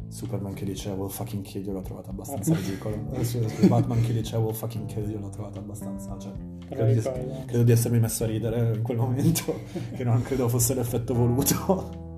Superman 0.08 0.52
che 0.54 0.64
dice 0.64 0.90
will 0.90 1.08
fucking 1.08 1.44
kill 1.44 1.62
you 1.62 1.72
l'ho 1.72 1.82
trovato 1.82 2.10
abbastanza 2.10 2.52
ridicolo. 2.54 2.96
Adesso 3.14 3.38
Batman 3.68 4.02
che 4.02 4.12
dice 4.12 4.36
will 4.36 4.52
fucking 4.52 4.86
kill 4.86 5.08
you 5.08 5.20
l'ho 5.20 5.28
trovato 5.28 5.60
abbastanza... 5.60 6.18
Cioè, 6.18 6.32
credo, 6.68 6.92
di, 6.92 7.00
credo 7.46 7.62
di 7.62 7.70
essermi 7.70 8.00
messo 8.00 8.24
a 8.24 8.26
ridere 8.26 8.74
in 8.74 8.82
quel 8.82 8.96
momento, 8.96 9.54
che 9.94 10.02
non 10.02 10.20
credo 10.22 10.48
fosse 10.48 10.74
l'effetto 10.74 11.14
voluto. 11.14 12.08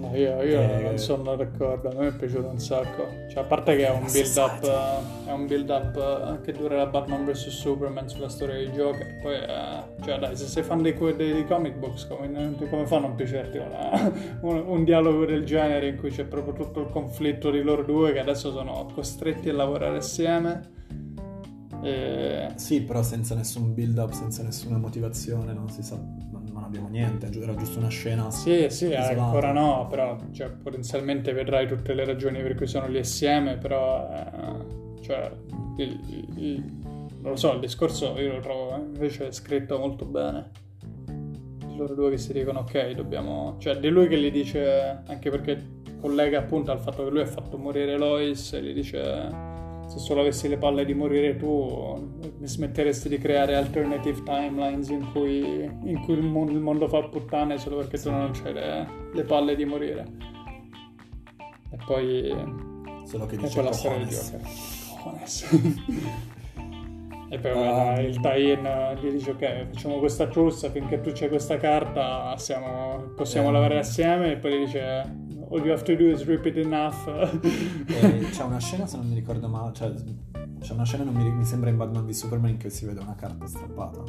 No, 0.00 0.16
io, 0.16 0.42
io 0.42 0.60
Eh, 0.60 0.82
non 0.82 0.96
sono 0.98 1.36
d'accordo, 1.36 1.90
a 1.90 1.94
me 1.94 2.08
è 2.08 2.12
piaciuto 2.14 2.48
un 2.48 2.58
sacco. 2.58 3.06
Cioè, 3.28 3.42
a 3.42 3.46
parte 3.46 3.76
che 3.76 3.86
è 3.86 3.90
un 3.90 4.10
build 4.10 4.36
up, 4.36 5.26
è 5.26 5.32
un 5.32 5.46
build 5.46 5.68
up 5.68 6.40
che 6.40 6.52
durerà 6.52 6.86
Batman 6.86 7.24
vs 7.26 7.48
Superman 7.48 8.08
sulla 8.08 8.30
storia 8.30 8.56
di 8.56 8.70
Joker. 8.70 9.18
Poi, 9.20 9.34
eh, 9.34 10.02
cioè, 10.02 10.18
dai, 10.18 10.36
se 10.36 10.46
sei 10.46 10.62
fan 10.62 10.80
dei, 10.80 10.94
dei, 10.96 11.14
dei 11.32 11.46
comic 11.46 11.74
books, 11.74 12.06
come, 12.06 12.54
come 12.70 12.86
fa 12.86 12.96
a 12.96 13.00
non 13.00 13.14
piacerti 13.14 13.58
una- 13.58 14.12
un, 14.40 14.64
un 14.66 14.84
dialogo 14.84 15.26
del 15.26 15.44
genere 15.44 15.88
in 15.88 15.96
cui 15.98 16.10
c'è 16.10 16.24
proprio 16.24 16.54
tutto 16.54 16.80
il 16.80 16.88
conflitto 16.88 17.50
di 17.50 17.60
loro 17.60 17.82
due 17.84 18.12
che 18.12 18.20
adesso 18.20 18.50
sono 18.52 18.86
costretti 18.94 19.50
a 19.50 19.52
lavorare 19.52 19.98
assieme? 19.98 20.78
E... 21.82 22.48
Sì, 22.56 22.82
però 22.82 23.02
senza 23.02 23.34
nessun 23.34 23.74
build 23.74 23.98
up, 23.98 24.12
senza 24.12 24.42
nessuna 24.42 24.76
motivazione, 24.78 25.52
non 25.52 25.68
si 25.70 25.82
sa, 25.82 25.98
abbiamo 26.70 26.88
niente, 26.88 27.28
era 27.42 27.54
giusto 27.56 27.78
una 27.80 27.88
scena. 27.88 28.30
Sì, 28.30 28.66
sì, 28.70 28.86
isolata. 28.86 29.22
ancora 29.24 29.52
no, 29.52 29.88
però 29.90 30.16
cioè, 30.30 30.50
potenzialmente 30.50 31.32
vedrai 31.32 31.66
tutte 31.66 31.92
le 31.94 32.04
ragioni 32.04 32.40
per 32.42 32.54
cui 32.54 32.68
sono 32.68 32.86
lì 32.86 32.98
assieme, 32.98 33.56
però 33.56 34.08
eh, 34.08 35.02
cioè, 35.02 35.32
il- 35.78 36.00
il- 36.36 36.78
non 37.20 37.32
lo 37.32 37.36
so, 37.36 37.52
il 37.54 37.60
discorso 37.60 38.18
io 38.18 38.34
lo 38.34 38.40
trovo 38.40 38.74
eh, 38.76 38.78
invece 38.78 39.32
scritto 39.32 39.78
molto 39.78 40.04
bene. 40.04 40.50
Loro 41.76 41.94
due 41.94 42.10
che 42.10 42.18
si 42.18 42.32
dicono 42.32 42.60
ok, 42.60 42.90
dobbiamo... 42.92 43.56
cioè 43.58 43.76
di 43.78 43.88
lui 43.88 44.06
che 44.06 44.18
gli 44.18 44.30
dice, 44.30 45.02
anche 45.06 45.28
perché 45.30 45.78
collega 46.00 46.38
appunto 46.38 46.70
al 46.70 46.78
fatto 46.80 47.04
che 47.04 47.10
lui 47.10 47.20
ha 47.20 47.26
fatto 47.26 47.58
morire 47.58 47.98
Lois 47.98 48.52
e 48.52 48.62
gli 48.62 48.72
dice 48.72 49.48
se 49.90 49.98
solo 49.98 50.20
avessi 50.20 50.46
le 50.48 50.56
palle 50.56 50.84
di 50.84 50.94
morire 50.94 51.36
tu 51.36 52.10
mi 52.38 52.46
smetteresti 52.46 53.08
di 53.08 53.18
creare 53.18 53.56
alternative 53.56 54.22
timelines 54.22 54.88
in 54.90 55.10
cui, 55.12 55.64
in 55.84 56.00
cui 56.04 56.14
il, 56.14 56.22
mondo, 56.22 56.52
il 56.52 56.60
mondo 56.60 56.86
fa 56.88 57.02
puttane 57.08 57.58
solo 57.58 57.76
perché 57.78 57.98
tu 57.98 58.08
non 58.10 58.30
c'hai 58.32 58.52
le, 58.52 58.86
le 59.12 59.24
palle 59.24 59.56
di 59.56 59.64
morire 59.64 60.04
e 61.72 61.76
poi 61.84 62.32
Solo 63.04 63.26
che 63.26 63.34
e 63.34 63.38
dice 63.38 63.54
poi 63.56 63.64
la 63.64 63.72
storia 63.72 64.04
di. 64.04 64.14
Joker 64.14 64.40
e 67.32 67.38
poi 67.38 67.66
Ah. 67.66 68.00
il 68.00 68.18
tie-in 68.20 68.96
gli 69.00 69.08
dice 69.10 69.30
ok 69.30 69.66
facciamo 69.72 69.98
questa 69.98 70.26
trussa 70.26 70.70
finché 70.70 71.00
tu 71.00 71.10
c'hai 71.12 71.28
questa 71.28 71.56
carta 71.58 72.36
siamo- 72.36 73.12
possiamo 73.16 73.48
Eh. 73.48 73.52
lavorare 73.52 73.80
assieme 73.80 74.32
e 74.32 74.36
poi 74.36 74.52
gli 74.52 74.64
dice 74.64 75.28
all 75.50 75.60
you 75.64 75.70
have 75.72 75.82
to 75.84 75.94
do 75.96 76.10
is 76.10 76.24
rip 76.24 76.46
it 76.46 76.56
enough 76.56 76.94
c'è 78.30 78.42
una 78.44 78.58
scena, 78.58 78.86
se 78.86 78.96
non 78.96 79.08
mi 79.08 79.14
ricordo 79.14 79.48
male, 79.48 79.72
cioè 79.72 79.92
c'è 80.60 80.72
una 80.72 80.84
scena, 80.84 81.04
mi, 81.10 81.30
mi 81.30 81.44
sembra 81.44 81.70
in 81.70 81.76
Batman 81.76 82.06
v 82.06 82.10
Superman, 82.10 82.50
in 82.50 82.58
cui 82.60 82.70
si 82.70 82.84
vede 82.86 83.00
una 83.00 83.14
carta 83.14 83.46
strappata. 83.46 84.02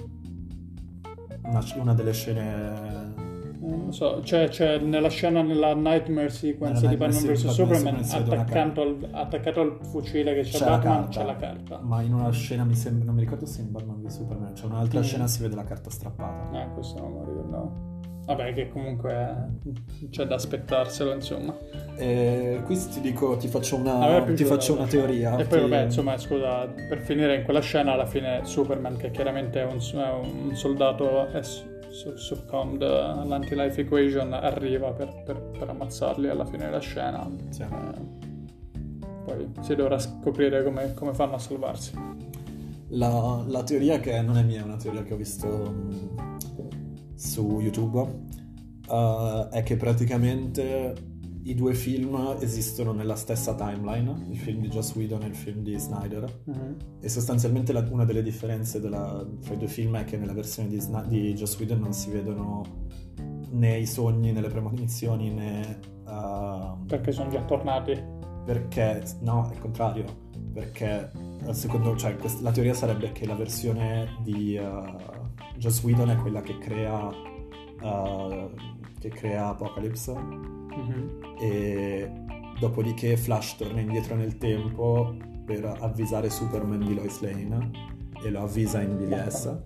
Una, 1.44 1.64
una 1.78 1.94
delle 1.94 2.14
scene... 2.14 3.30
Non 3.64 3.94
so, 3.94 4.22
c'è, 4.24 4.50
c'è 4.50 4.80
nella 4.80 5.08
scena 5.10 5.42
nella 5.44 5.76
Nightmare 5.76 6.30
Sequence 6.30 6.82
Nella 6.82 6.90
di 6.90 6.96
Batman 6.98 7.34
vs 7.34 7.48
Superman, 7.50 7.96
attaccato 8.10 8.82
al, 8.82 9.08
attaccato 9.12 9.62
al 9.62 9.78
fucile 9.84 10.34
che 10.34 10.42
c'è, 10.42 10.58
C'è 10.58 10.66
la 10.66 10.78
Batman, 10.78 10.96
carta. 11.04 11.10
c'è 11.20 11.26
la 11.26 11.36
carta. 11.36 11.80
Ma 11.82 12.02
in 12.02 12.14
una 12.14 12.32
scena 12.32 12.64
mi 12.64 12.74
sembra, 12.76 13.06
non 13.06 13.14
mi 13.16 13.22
ricordo 13.22 13.46
se 13.46 13.62
in 13.62 13.72
Batman 13.72 14.02
v 14.02 14.08
Superman, 14.08 14.54
c'è 14.54 14.66
un'altra 14.66 15.00
Mm. 15.00 15.04
scena 15.04 15.28
si 15.28 15.42
vede 15.44 15.56
la 15.56 15.64
carta 15.64 15.90
strappata. 15.92 16.64
Eh, 16.64 16.74
questo 16.74 17.00
non 17.00 17.14
lo 17.14 17.24
ricordavo. 17.26 17.91
Vabbè, 18.36 18.54
che 18.54 18.70
comunque 18.70 19.60
c'è 20.10 20.26
da 20.26 20.36
aspettarselo, 20.36 21.14
insomma. 21.14 21.54
E 21.98 22.62
qui 22.64 22.78
ti 22.90 23.02
dico, 23.02 23.36
ti 23.36 23.48
faccio 23.48 23.76
una, 23.76 24.24
ti 24.34 24.46
faccio 24.46 24.74
una 24.74 24.86
teoria. 24.88 25.38
E 25.38 25.44
poi, 25.46 25.64
Ti- 25.64 25.70
vabbè, 25.70 25.84
insomma, 25.84 26.18
scusa, 26.18 26.66
per 26.68 27.00
finire 27.00 27.36
in 27.36 27.44
quella 27.44 27.60
scena, 27.60 27.92
alla 27.94 28.06
fine 28.06 28.42
Superman, 28.44 28.96
che 28.96 29.12
chiaramente 29.12 29.62
è 29.62 29.66
un, 29.66 29.80
un 30.48 30.56
soldato, 30.56 31.28
è 31.28 31.44
su- 31.44 31.64
su- 31.90 32.16
succumbed 32.16 32.82
all'anti-life 32.84 33.82
equation, 33.82 34.32
arriva 34.32 34.92
per, 34.92 35.24
per- 35.26 35.52
per 35.58 35.70
ammazzarli 35.70 36.30
alla 36.30 36.46
fine 36.46 36.66
della 36.66 36.80
scena. 36.80 37.30
Sì. 37.50 37.64
Eh, 37.64 38.20
poi 39.26 39.52
si 39.60 39.76
dovrà 39.76 40.00
scoprire 40.00 40.64
come, 40.64 40.94
come 40.94 41.14
fanno 41.14 41.36
a 41.36 41.40
salvarsi. 41.40 41.94
La, 42.94 43.44
la 43.48 43.64
teoria 43.64 44.00
che 44.00 44.20
non 44.22 44.38
è 44.38 44.44
mia, 44.44 44.62
è 44.62 44.64
una 44.64 44.76
teoria 44.78 45.04
che 45.04 45.14
ho 45.14 45.18
visto 45.18 45.48
mh, 45.48 46.31
su 47.22 47.60
YouTube, 47.60 48.26
eh, 48.90 49.48
è 49.52 49.64
che 49.64 49.78
praticamente 49.78 51.10
i 51.44 51.56
due 51.56 51.74
film 51.74 52.36
esistono 52.40 52.92
nella 52.92 53.16
stessa 53.16 53.56
timeline, 53.56 54.26
il 54.30 54.38
film 54.38 54.62
di 54.62 54.70
Joss 54.70 54.96
Whedon 54.96 55.24
e 55.24 55.28
il 55.28 55.36
film 55.36 55.62
di 55.64 55.78
Snyder, 55.78 56.42
Mhm. 56.46 56.76
e 57.00 57.10
sostanzialmente 57.10 57.74
la- 57.74 57.88
una 57.90 58.06
delle 58.06 58.22
differenze 58.24 58.80
della- 58.80 59.26
fra 59.40 59.54
i 59.54 59.58
due 59.58 59.68
film 59.68 59.98
è 59.98 60.04
che 60.04 60.18
nella 60.18 60.34
versione 60.34 60.70
di, 60.70 60.80
Sna- 60.80 61.04
di 61.04 61.34
Joss 61.34 61.58
Whedon 61.60 61.80
non 61.80 61.94
si 61.94 62.10
vedono 62.12 62.64
né 63.52 63.78
i 63.80 63.86
sogni, 63.86 64.32
né 64.32 64.42
le 64.42 64.50
premonizioni, 64.50 65.32
né... 65.32 65.80
ehm, 66.08 66.86
Perché 66.88 67.12
sono 67.12 67.30
già 67.30 67.44
tornati. 67.44 68.00
perché 68.46 69.04
no, 69.22 69.48
è 69.50 69.54
il 69.54 69.60
contrario. 69.60 70.06
Perché 70.54 71.12
eh, 71.48 71.54
secondo 71.54 71.96
cioè, 71.96 72.16
quest- 72.18 72.42
la 72.42 72.52
teoria 72.52 72.74
sarebbe 72.74 73.12
che 73.14 73.26
la 73.26 73.36
versione 73.36 74.18
di 74.24 74.58
uh, 74.58 75.21
Joss 75.58 75.84
Whedon 75.84 76.10
è 76.12 76.16
quella 76.16 76.42
che 76.42 76.58
crea, 76.58 77.10
eh, 77.82 78.50
che 79.00 79.10
crea 79.10 79.50
Apocalypse 79.50 80.14
Mhm. 80.14 81.36
e 81.40 82.12
dopodiché 82.60 83.18
Flash 83.18 83.58
torna 83.58 83.82
indietro 83.82 84.16
nel 84.16 84.38
tempo 84.38 85.16
per 85.46 85.66
avvisare 85.82 86.30
Superman 86.30 86.80
di 86.80 86.94
Lois 86.94 87.20
Lane 87.22 87.72
e 88.24 88.30
lo 88.30 88.44
avvisa 88.44 88.82
in 88.82 88.98
BBS. 88.98 89.64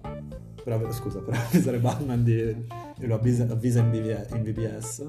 Per, 0.64 0.92
scusa, 0.94 1.20
per 1.20 1.36
avvisare 1.46 1.78
Batman 1.80 2.24
di, 2.24 2.40
e 2.40 3.06
lo 3.06 3.16
avvisa, 3.16 3.44
avvisa 3.44 3.82
in, 3.82 3.92
BBS, 3.92 4.32
in, 4.32 4.42
BBS, 4.42 5.06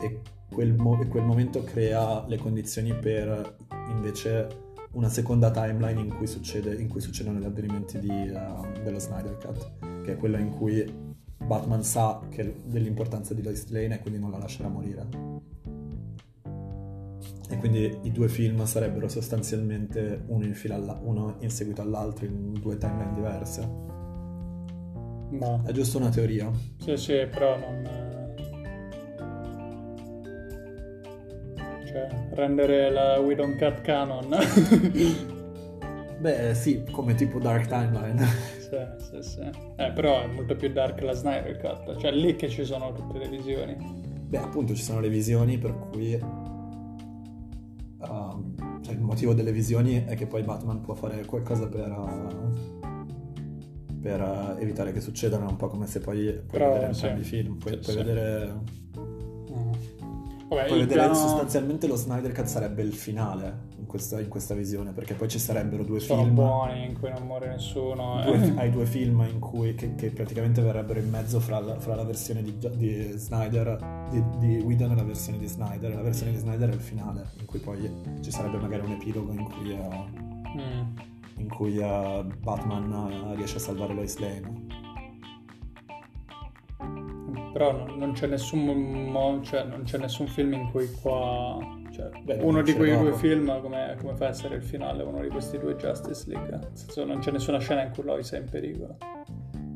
e 0.00 0.20
quel, 0.48 0.74
mo, 0.74 0.96
quel 1.08 1.24
momento 1.24 1.64
crea 1.64 2.24
le 2.28 2.36
condizioni 2.36 2.94
per 2.94 3.56
invece 3.90 4.46
una 4.92 5.08
seconda 5.08 5.50
timeline 5.50 6.00
in 6.00 6.14
cui, 6.14 6.26
succede, 6.26 6.74
in 6.74 6.88
cui 6.88 7.00
succedono 7.00 7.38
gli 7.40 7.44
avvenimenti 7.44 7.98
di, 7.98 8.08
uh, 8.10 8.82
dello 8.82 8.98
Snyder 8.98 9.38
Cut, 9.38 9.70
che 10.02 10.12
è 10.12 10.16
quella 10.16 10.38
in 10.38 10.50
cui 10.50 10.84
Batman 11.44 11.82
sa 11.82 12.20
dell'importanza 12.64 13.34
di 13.34 13.42
Lois 13.42 13.68
Lane 13.70 13.96
e 13.96 13.98
quindi 14.00 14.20
non 14.20 14.30
la 14.30 14.38
lascerà 14.38 14.68
morire. 14.68 15.06
E 17.50 17.56
quindi 17.58 17.98
i 18.02 18.12
due 18.12 18.28
film 18.28 18.64
sarebbero 18.64 19.08
sostanzialmente 19.08 20.22
uno 20.26 20.44
in, 20.44 20.54
alla, 20.70 20.98
uno 21.02 21.36
in 21.40 21.50
seguito 21.50 21.82
all'altro 21.82 22.24
in 22.24 22.54
due 22.54 22.78
timeline 22.78 23.12
diverse. 23.14 23.60
No. 25.32 25.62
È 25.64 25.72
giusto 25.72 25.98
una 25.98 26.08
teoria. 26.08 26.50
Sì, 26.78 26.96
sì, 26.96 27.26
però 27.30 27.58
non... 27.58 28.30
Cioè, 31.84 32.08
rendere 32.30 32.90
la 32.90 33.18
We 33.18 33.34
Don't 33.34 33.58
Cut 33.58 33.82
canon. 33.82 34.28
Beh, 36.20 36.54
sì, 36.54 36.84
come 36.90 37.14
tipo 37.14 37.38
Dark 37.38 37.66
Timeline. 37.66 38.60
Sì, 38.72 39.20
sì, 39.20 39.20
sì. 39.20 39.40
Eh, 39.76 39.92
però 39.92 40.22
è 40.22 40.26
molto 40.28 40.56
più 40.56 40.72
dark 40.72 41.02
la 41.02 41.12
Snyder 41.12 41.58
Cut. 41.58 41.98
Cioè, 41.98 42.10
lì 42.10 42.36
che 42.36 42.48
ci 42.48 42.64
sono 42.64 42.90
tutte 42.92 43.18
le 43.18 43.28
visioni. 43.28 43.76
Beh, 43.76 44.38
appunto, 44.38 44.74
ci 44.74 44.82
sono 44.82 45.00
le 45.00 45.10
visioni 45.10 45.58
per 45.58 45.76
cui... 45.76 46.14
Uh, 47.98 48.80
cioè, 48.80 48.94
il 48.94 49.00
motivo 49.00 49.34
delle 49.34 49.52
visioni 49.52 50.06
è 50.06 50.16
che 50.16 50.26
poi 50.26 50.42
Batman 50.42 50.80
può 50.80 50.94
fare 50.94 51.22
qualcosa 51.26 51.68
per... 51.68 51.90
Uh, 51.90 52.80
per 54.00 54.20
uh, 54.20 54.56
evitare 54.58 54.90
che 54.92 55.00
succedano, 55.00 55.48
un 55.48 55.56
po' 55.56 55.68
come 55.68 55.86
se 55.86 56.00
poi 56.00 56.32
puoi 56.32 56.42
però, 56.46 56.72
vedere 56.72 56.86
entrambi 56.92 57.20
i 57.20 57.24
film. 57.24 57.58
Puoi, 57.58 57.76
puoi 57.76 57.96
vedere... 57.96 58.80
Vabbè, 60.54 60.66
puoi 60.66 60.80
vedere 60.80 61.00
piano... 61.00 61.14
sostanzialmente 61.14 61.86
lo 61.86 61.96
Snyder 61.96 62.32
Cut 62.32 62.46
sarebbe 62.46 62.82
il 62.82 62.94
finale 62.94 63.70
questa, 63.92 64.18
in 64.20 64.28
questa 64.28 64.54
visione, 64.54 64.92
perché 64.92 65.12
poi 65.12 65.28
ci 65.28 65.38
sarebbero 65.38 65.84
due 65.84 66.00
Sono 66.00 66.22
film. 66.22 66.34
buoni 66.34 66.86
in 66.86 66.98
cui 66.98 67.10
non 67.10 67.26
muore 67.26 67.48
nessuno. 67.48 68.22
Due, 68.24 68.42
eh. 68.42 68.52
hai 68.56 68.70
due 68.70 68.86
film 68.86 69.20
in 69.30 69.38
cui, 69.38 69.74
che, 69.74 69.94
che, 69.94 70.08
praticamente 70.10 70.62
verrebbero 70.62 70.98
in 70.98 71.10
mezzo 71.10 71.40
fra 71.40 71.60
la, 71.60 71.78
fra 71.78 71.94
la 71.94 72.04
versione 72.04 72.42
di, 72.42 72.56
di 72.74 73.12
Snyder, 73.16 74.06
di, 74.10 74.24
di, 74.38 74.56
Whedon 74.60 74.92
e 74.92 74.94
la 74.94 75.02
versione 75.02 75.36
di 75.36 75.46
Snyder. 75.46 75.94
La 75.94 76.00
versione 76.00 76.32
di 76.32 76.38
Snyder 76.38 76.70
è 76.70 76.72
il 76.74 76.80
finale, 76.80 77.26
in 77.38 77.44
cui 77.44 77.58
poi 77.58 77.90
ci 78.22 78.30
sarebbe 78.30 78.56
magari 78.56 78.86
un 78.86 78.92
epilogo 78.92 79.30
in 79.32 79.44
cui, 79.44 79.72
uh, 79.72 80.58
mm. 80.58 80.96
in 81.36 81.48
cui 81.50 81.76
uh, 81.76 82.24
Batman 82.40 82.90
uh, 82.90 83.34
riesce 83.34 83.58
a 83.58 83.60
salvare 83.60 83.92
Lois 83.92 84.16
Lane. 84.16 84.71
Però 87.52 87.86
non 87.96 88.12
c'è 88.12 88.26
nessun, 88.26 89.40
cioè, 89.44 89.64
non 89.64 89.82
c'è 89.84 89.98
nessun 89.98 90.26
film 90.26 90.54
in 90.54 90.70
cui 90.70 90.90
qua 91.00 91.58
cioè, 91.92 92.08
Beh, 92.22 92.38
uno 92.40 92.62
di 92.62 92.72
quei 92.72 92.96
due 92.96 93.12
film, 93.12 93.60
come, 93.60 93.96
come, 94.00 94.14
fa 94.16 94.26
a 94.26 94.28
essere 94.30 94.56
il 94.56 94.62
finale, 94.62 95.02
uno 95.02 95.20
di 95.20 95.28
questi 95.28 95.58
due 95.58 95.76
Justice 95.76 96.24
League? 96.26 96.50
Nel 96.50 96.70
senso, 96.72 97.04
non 97.04 97.18
c'è 97.18 97.30
nessuna 97.30 97.58
scena 97.58 97.82
in 97.82 97.92
cui 97.92 98.02
Lois 98.02 98.32
è 98.32 98.38
in 98.38 98.48
pericolo. 98.48 98.96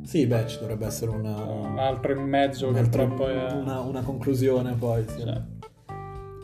Sì, 0.02 0.26
beh, 0.26 0.46
ci 0.46 0.58
dovrebbe 0.60 0.86
essere 0.86 1.10
una... 1.10 1.34
un 1.42 1.78
altro 1.78 2.12
in 2.12 2.22
mezzo 2.22 2.68
un 2.68 2.76
altro, 2.76 3.08
che 3.08 3.14
poi 3.14 3.34
è... 3.34 3.52
una, 3.52 3.80
una, 3.80 4.02
conclusione 4.02 4.74
poi, 4.74 5.04
sì. 5.08 5.20
Sì. 5.20 5.55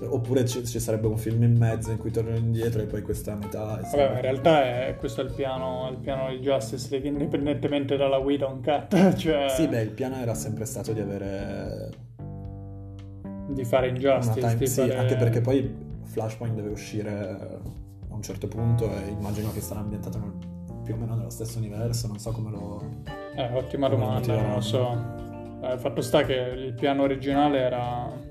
Oppure 0.04 0.44
ci, 0.44 0.64
ci, 0.66 0.80
sarebbe 0.80 1.06
un 1.06 1.16
film 1.16 1.42
in 1.42 1.56
mezzo 1.56 1.90
in 1.90 1.98
cui 1.98 2.10
tornano 2.10 2.36
indietro 2.36 2.82
e 2.82 2.86
poi 2.86 3.02
questa 3.02 3.34
metà. 3.34 3.80
Vabbè, 3.82 4.14
in 4.14 4.20
realtà 4.20 4.62
è, 4.62 4.96
questo 4.98 5.20
è 5.20 5.24
il 5.24 5.32
piano, 5.32 5.88
il 5.90 5.98
piano 5.98 6.30
di 6.30 6.38
Justice 6.38 6.88
League, 6.90 7.08
indipendentemente 7.08 7.96
dalla 7.96 8.18
Whedon 8.18 8.62
Cut. 8.62 9.14
cioè... 9.16 9.48
Sì, 9.50 9.68
beh, 9.68 9.82
il 9.82 9.90
piano 9.90 10.16
era 10.16 10.34
sempre 10.34 10.64
stato 10.64 10.92
di 10.92 11.00
avere 11.00 12.10
di 13.48 13.64
fare 13.64 13.88
Injustice. 13.88 14.40
Time, 14.40 14.56
di 14.56 14.66
sì, 14.66 14.80
fare... 14.80 14.96
anche 14.96 15.16
perché 15.16 15.40
poi 15.40 15.74
Flashpoint 16.04 16.54
deve 16.54 16.70
uscire 16.70 17.60
a 18.08 18.14
un 18.14 18.22
certo 18.22 18.48
punto 18.48 18.90
e 18.90 19.08
immagino 19.08 19.52
che 19.52 19.60
sarà 19.60 19.80
ambientato 19.80 20.18
nel, 20.18 20.32
più 20.84 20.94
o 20.94 20.96
meno 20.96 21.14
nello 21.14 21.30
stesso 21.30 21.58
universo, 21.58 22.06
non 22.06 22.18
so 22.18 22.30
come 22.32 22.50
lo... 22.50 22.82
Eh, 23.36 23.50
ottima 23.54 23.88
domanda, 23.88 24.34
non 24.34 24.54
lo 24.54 24.60
so. 24.60 25.20
Eh, 25.62 25.78
fatto 25.78 26.00
sta 26.00 26.24
che 26.24 26.34
il 26.34 26.74
piano 26.74 27.02
originale 27.02 27.58
era... 27.58 28.30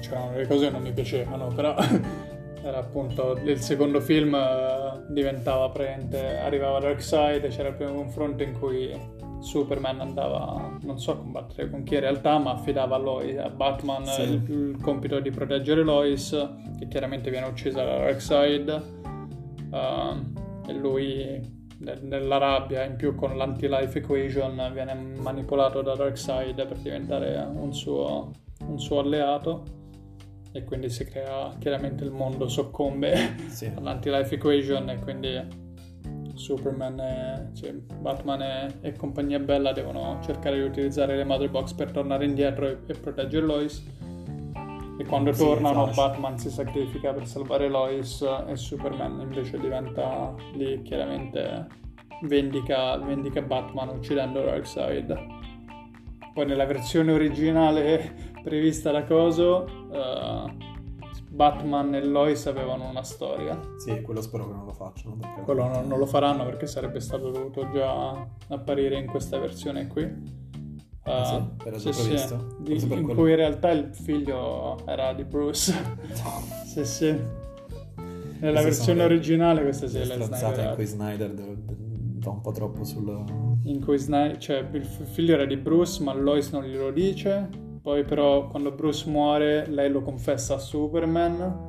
c'erano 0.00 0.32
delle 0.32 0.46
cose 0.46 0.66
che 0.66 0.70
non 0.70 0.82
mi 0.82 0.92
piacevano, 0.92 1.48
però 1.48 1.74
era 2.62 2.78
appunto 2.78 3.38
il 3.44 3.60
secondo 3.60 4.00
film 4.00 4.34
eh, 4.34 5.04
diventava 5.08 5.70
praticamente 5.70 6.36
arrivava 6.38 6.78
Darkseid 6.78 7.48
c'era 7.48 7.68
il 7.68 7.74
primo 7.74 7.94
confronto 7.94 8.42
in 8.42 8.58
cui 8.58 9.18
Superman 9.40 10.00
andava, 10.00 10.78
non 10.82 10.98
so 10.98 11.12
a 11.12 11.16
combattere 11.16 11.70
con 11.70 11.82
chi 11.82 11.94
in 11.94 12.00
realtà, 12.00 12.38
ma 12.38 12.52
affidava 12.52 12.96
a, 12.96 12.98
Lois, 12.98 13.38
a 13.38 13.48
Batman 13.48 14.04
sì. 14.04 14.22
il, 14.22 14.50
il, 14.50 14.76
compito 14.82 15.18
di 15.18 15.30
proteggere 15.30 15.82
Lois, 15.82 16.30
che 16.78 16.88
chiaramente 16.88 17.30
viene 17.30 17.46
uccisa 17.46 17.82
da 17.82 17.96
Darkseid, 17.98 18.82
uh, 19.70 20.68
e 20.68 20.72
lui 20.74 21.58
nella 21.78 22.36
rabbia, 22.36 22.84
in 22.84 22.96
più 22.96 23.14
con 23.14 23.36
l'anti-life 23.36 23.98
equation, 23.98 24.70
viene 24.74 24.94
manipolato 24.94 25.80
da 25.80 25.94
Darkseid 25.94 26.66
per 26.66 26.76
diventare 26.76 27.36
un 27.38 27.72
suo, 27.72 28.30
un 28.70 28.78
suo 28.78 29.00
alleato 29.00 29.78
e 30.52 30.64
quindi 30.64 30.88
si 30.90 31.04
crea 31.04 31.54
chiaramente 31.58 32.04
il 32.04 32.10
mondo 32.10 32.48
soccombe 32.48 33.36
sì. 33.48 33.70
all'anti-life 33.74 34.34
equation 34.34 34.88
e 34.90 34.98
quindi 34.98 35.68
Superman, 36.34 36.98
e, 36.98 37.50
cioè 37.54 37.72
Batman 37.72 38.42
e, 38.42 38.74
e, 38.80 38.92
compagnia 38.96 39.38
bella 39.38 39.72
devono 39.72 40.18
cercare 40.22 40.56
di 40.56 40.62
utilizzare 40.62 41.16
le 41.16 41.24
Mother 41.24 41.50
Box 41.50 41.74
per 41.74 41.90
tornare 41.90 42.24
indietro 42.24 42.66
e, 42.66 42.78
e 42.86 42.94
proteggere 42.94 43.44
Lois. 43.44 43.84
E 44.98 45.04
quando 45.04 45.32
sì, 45.32 45.42
tornano 45.44 45.84
Flash. 45.84 45.96
Batman 45.96 46.38
si 46.38 46.50
sacrifica 46.50 47.12
per 47.12 47.26
salvare 47.26 47.68
Lois 47.68 48.24
e 48.46 48.56
Superman 48.56 49.20
invece 49.20 49.58
diventa 49.58 50.34
lì 50.54 50.82
chiaramente 50.82 51.66
vendica, 52.22 52.96
vendica 52.98 53.40
Batman 53.42 53.88
uccidendo 53.90 54.42
Darkseid. 54.42 55.38
Poi 56.32 56.46
nella 56.46 56.66
versione 56.66 57.12
originale 57.12 58.29
prevista 58.42 58.90
da 58.90 59.04
Coso... 59.04 59.66
Uh, 59.90 60.68
Batman 61.30 61.94
e 61.94 62.04
Lois 62.04 62.44
avevano 62.46 62.88
una 62.88 63.04
storia. 63.04 63.58
Sì, 63.78 64.00
quello 64.02 64.20
spero 64.20 64.48
che 64.48 64.52
non 64.52 64.66
lo 64.66 64.72
facciano. 64.72 65.16
Quello 65.44 65.66
non, 65.68 65.86
non, 65.86 65.98
lo 65.98 66.06
faranno 66.06 66.44
perché 66.44 66.66
sarebbe 66.66 66.98
stato 67.00 67.30
dovuto 67.30 67.70
già 67.70 68.28
apparire 68.48 68.98
in 68.98 69.06
questa 69.06 69.38
versione 69.38 69.86
qui. 69.86 70.02
Uh, 70.02 71.08
ah, 71.08 71.24
sì, 71.24 71.34
ah, 71.34 71.50
era 71.64 71.76
già 71.78 71.92
sì? 71.92 72.18
Sì, 72.18 72.36
di, 72.58 72.74
in 72.74 72.88
quello. 72.88 73.14
cui 73.14 73.30
in 73.30 73.36
realtà 73.36 73.70
il 73.70 73.90
figlio 73.94 74.84
era 74.86 75.12
di 75.12 75.24
Bruce. 75.24 75.72
No. 75.72 76.42
sì, 76.66 76.84
sì. 76.84 77.06
Nella 78.40 78.60
queste 78.60 78.62
versione 78.62 79.04
originale 79.04 79.62
questa 79.62 79.86
sì 79.86 79.98
è 79.98 80.04
la 80.04 80.24
Snyder. 80.24 80.68
in 80.68 80.74
cui 80.74 80.84
Snyder 80.86 81.34
va 81.34 82.30
un 82.30 82.40
po' 82.40 82.52
troppo 82.52 82.84
sul... 82.84 83.24
In 83.64 83.84
cui 83.84 83.98
Snyder, 83.98 84.38
cioè 84.38 84.66
il 84.72 84.84
figlio 84.84 85.34
era 85.34 85.44
di 85.44 85.56
Bruce 85.56 86.02
ma 86.02 86.14
Lois 86.14 86.50
non 86.50 86.64
glielo 86.64 86.90
dice 86.90 87.68
poi 87.82 88.04
però 88.04 88.48
quando 88.48 88.72
Bruce 88.72 89.08
muore 89.08 89.66
lei 89.66 89.90
lo 89.90 90.02
confessa 90.02 90.54
a 90.54 90.58
Superman. 90.58 91.68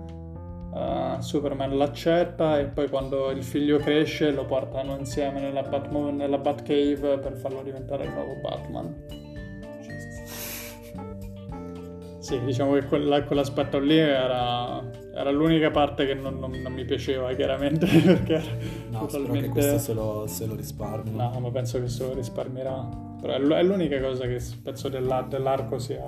Uh, 0.71 1.19
Superman 1.19 1.77
l'accetta 1.77 2.57
e 2.57 2.65
poi 2.67 2.88
quando 2.89 3.29
il 3.31 3.43
figlio 3.43 3.77
cresce 3.77 4.31
lo 4.31 4.45
portano 4.45 4.97
insieme 4.97 5.41
nella, 5.41 5.63
Batman, 5.63 6.15
nella 6.15 6.38
Batcave 6.38 7.17
per 7.17 7.35
farlo 7.35 7.61
diventare 7.61 8.05
il 8.05 8.13
nuovo 8.13 8.35
Batman. 8.41 9.19
Sì, 12.19 12.39
diciamo 12.45 12.73
che 12.73 12.85
quella, 12.85 13.23
quell'aspetto 13.23 13.79
lì 13.79 13.97
era, 13.97 14.81
era, 15.22 15.31
l'unica 15.31 15.72
parte 15.72 16.06
che 16.06 16.14
non, 16.14 16.38
non, 16.39 16.52
non 16.52 16.73
mi 16.73 16.85
piaceva, 16.85 17.34
chiaramente, 17.34 17.85
perché 18.02 18.34
era 18.34 18.57
no, 18.89 19.06
totalmente... 19.06 19.48
che 19.48 19.49
questo 19.49 19.77
se 19.77 19.93
lo, 19.93 20.26
se 20.27 20.45
lo 20.45 20.56
risparmi. 20.56 21.15
No, 21.15 21.39
ma 21.39 21.52
penso 21.52 21.80
che 21.80 21.88
se 21.88 22.06
lo 22.06 22.14
risparmierà. 22.14 23.10
Però 23.22 23.34
è 23.56 23.64
l'unica 23.64 23.99
cosa 24.02 24.26
che 24.26 24.41
penso 24.61 24.89
dell'ar- 24.89 25.27
dell'arco 25.27 25.77
sia. 25.77 26.03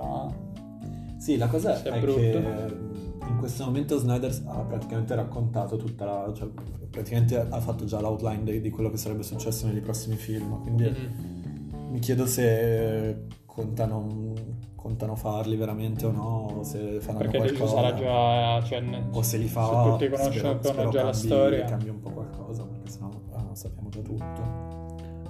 Sì, 1.18 1.38
la 1.38 1.48
cosa 1.48 1.82
è 1.82 2.00
brutto. 2.00 2.20
che 2.20 2.92
in 3.30 3.38
questo 3.38 3.64
momento 3.66 3.98
Snyder 3.98 4.32
ha 4.48 4.60
praticamente 4.62 5.16
raccontato 5.16 5.78
tutta 5.78 6.06
la. 6.06 6.34
cioè 6.36 6.50
praticamente 6.90 7.38
ha 7.38 7.60
fatto 7.60 7.86
già 7.86 8.00
l'outline 8.00 8.44
di, 8.44 8.62
di 8.62 8.70
quello 8.70 8.90
che 8.92 8.98
sarebbe 8.98 9.24
successo 9.24 9.68
nei 9.68 9.80
prossimi 9.80 10.16
film. 10.16 10.62
Quindi 10.62 10.84
mm-hmm. 10.84 11.92
mi 11.92 12.00
chiedo 12.00 12.26
se 12.26 13.26
contano, 13.54 14.34
contano 14.76 15.16
farli 15.16 15.56
veramente 15.56 16.06
o 16.06 16.12
no, 16.12 16.56
o 16.58 16.64
se 16.64 17.00
fanno 17.00 17.20
Perché 17.20 17.38
qualcosa. 17.38 17.76
sarà 17.76 17.94
già. 17.94 18.64
Cioè, 18.64 18.84
o 19.12 19.22
se 19.22 19.38
li 19.38 19.48
fa. 19.48 19.66
Se 19.66 19.90
tutti 19.90 20.10
conoscono 20.10 20.60
spero, 20.62 20.90
già 20.90 21.04
la 21.04 21.14
storia. 21.14 21.66
Cambia 21.66 21.92
un 21.92 22.00
po' 22.00 22.10
qualcosa, 22.10 22.64
perché 22.66 22.90
sennò 22.90 23.10
ah, 23.34 23.54
sappiamo 23.54 23.90
già 23.90 24.02
tutto. 24.02 24.72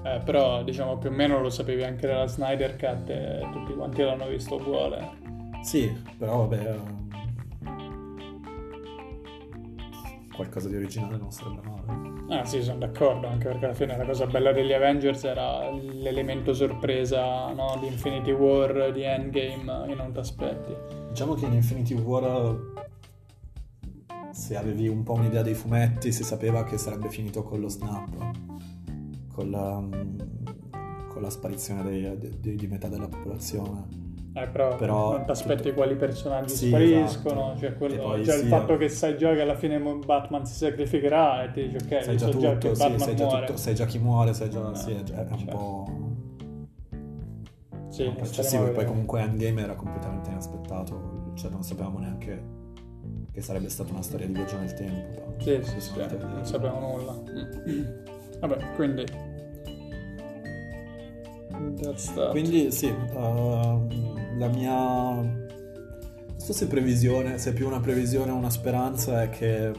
Eh, 0.05 0.21
però 0.23 0.63
diciamo 0.63 0.97
più 0.97 1.09
o 1.09 1.13
meno 1.13 1.39
lo 1.41 1.49
sapevi 1.49 1.83
anche 1.83 2.07
della 2.07 2.27
Snyder 2.27 2.75
Cut 2.77 3.09
e 3.09 3.47
tutti 3.51 3.73
quanti 3.73 4.01
l'hanno 4.01 4.27
visto 4.27 4.55
uguale. 4.55 5.21
Sì, 5.61 5.91
però 6.17 6.45
vabbè... 6.45 7.01
qualcosa 10.33 10.67
di 10.67 10.75
originale 10.75 11.17
non 11.17 11.31
sarebbe 11.31 11.61
male. 11.61 12.12
Ah 12.35 12.45
sì, 12.45 12.63
sono 12.63 12.79
d'accordo, 12.79 13.27
anche 13.27 13.47
perché 13.47 13.65
alla 13.65 13.73
fine 13.75 13.95
la 13.95 14.05
cosa 14.05 14.25
bella 14.25 14.51
degli 14.51 14.73
Avengers 14.73 15.23
era 15.23 15.69
l'elemento 15.69 16.53
sorpresa 16.53 17.51
no? 17.53 17.77
di 17.79 17.85
Infinity 17.85 18.31
War, 18.31 18.91
di 18.91 19.03
Endgame, 19.03 19.85
che 19.87 19.93
non 19.93 20.11
ti 20.11 20.19
aspetti. 20.19 20.75
Diciamo 21.09 21.35
che 21.35 21.45
in 21.45 21.53
Infinity 21.53 21.93
War, 21.93 22.57
se 24.31 24.57
avevi 24.57 24.87
un 24.87 25.03
po' 25.03 25.13
un'idea 25.13 25.43
dei 25.43 25.53
fumetti, 25.53 26.11
si 26.11 26.23
sapeva 26.23 26.63
che 26.63 26.77
sarebbe 26.77 27.09
finito 27.09 27.43
con 27.43 27.59
lo 27.59 27.69
snap, 27.69 28.31
con 29.31 29.51
la, 29.51 29.83
con 31.07 31.21
la 31.21 31.29
sparizione 31.29 31.83
dei, 31.83 32.39
di, 32.39 32.55
di 32.55 32.67
metà 32.67 32.87
della 32.87 33.07
popolazione. 33.07 34.02
Eh, 34.35 34.47
però, 34.47 34.75
Però 34.77 35.11
non 35.11 35.25
ti 35.25 35.31
aspetti 35.31 35.61
tutto- 35.63 35.75
quali 35.75 35.95
personaggi 35.95 36.55
Sì, 36.55 36.67
spariscono, 36.69 37.51
esatto. 37.53 37.59
cioè, 37.59 37.77
quello- 37.77 38.23
cioè 38.23 38.35
sì, 38.35 38.41
il 38.43 38.47
fatto 38.47 38.73
eh. 38.73 38.77
che 38.77 38.89
sai 38.89 39.15
già 39.15 39.31
che 39.33 39.41
alla 39.41 39.55
fine 39.55 39.77
Batman 39.79 40.43
si 40.47 40.55
sacrificherà 40.55 41.43
e 41.43 41.51
ti 41.51 41.67
dici 41.67 41.75
ok, 41.75 42.03
sai 42.03 42.17
già 42.17 42.31
so 42.31 42.37
già 42.39 42.49
che 42.53 42.57
tutto, 42.57 42.73
sì, 42.73 42.81
Batman 42.81 42.99
sai 42.99 43.15
già, 43.15 43.23
muore. 43.25 43.45
tutto, 43.45 43.57
sai 43.59 43.75
già 43.75 43.85
chi 43.85 43.99
muore, 43.99 44.33
sai 44.33 44.49
già, 44.49 44.71
Eh, 44.71 44.75
sì, 44.75 44.91
è, 44.91 44.95
un 44.97 45.37
cioè, 45.37 45.45
po'... 45.45 45.85
Sì, 47.89 48.05
un 48.05 48.15
po' 48.15 48.23
staremo 48.23 48.23
eccessivo 48.25 48.65
e 48.67 48.71
poi 48.71 48.85
comunque 48.85 49.21
Endgame 49.21 49.61
era 49.61 49.75
completamente 49.75 50.29
inaspettato, 50.31 51.31
cioè 51.35 51.51
non 51.51 51.61
sapevamo 51.61 51.99
neanche 51.99 52.43
che 53.31 53.41
sarebbe 53.41 53.69
stata 53.69 53.91
una 53.91 54.01
storia 54.01 54.25
di 54.25 54.33
viaggio 54.33 54.57
nel 54.57 54.73
tempo. 54.73 55.09
però 55.13 55.33
Sì, 55.37 55.59
sì, 55.63 55.79
sì, 55.79 55.99
a 55.99 56.07
non 56.07 56.43
sapevamo 56.45 56.97
nulla. 56.97 57.15
Vabbè, 58.39 58.71
quindi... 58.75 59.05
Quindi 62.31 62.71
sì, 62.71 62.87
ehm, 62.87 63.87
la 64.37 64.47
mia... 64.47 64.71
Non 64.71 66.35
so 66.35 66.53
se 66.53 66.67
previsione, 66.67 67.37
se 67.37 67.51
è 67.51 67.53
più 67.53 67.65
una 67.65 67.79
previsione 67.79 68.31
o 68.31 68.35
una 68.35 68.49
speranza 68.49 69.21
è 69.21 69.29
che 69.29 69.71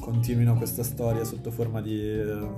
continuino 0.00 0.56
questa 0.56 0.82
storia 0.82 1.24
sotto 1.24 1.50
forma 1.50 1.80
di... 1.82 2.00
eh, 2.00 2.48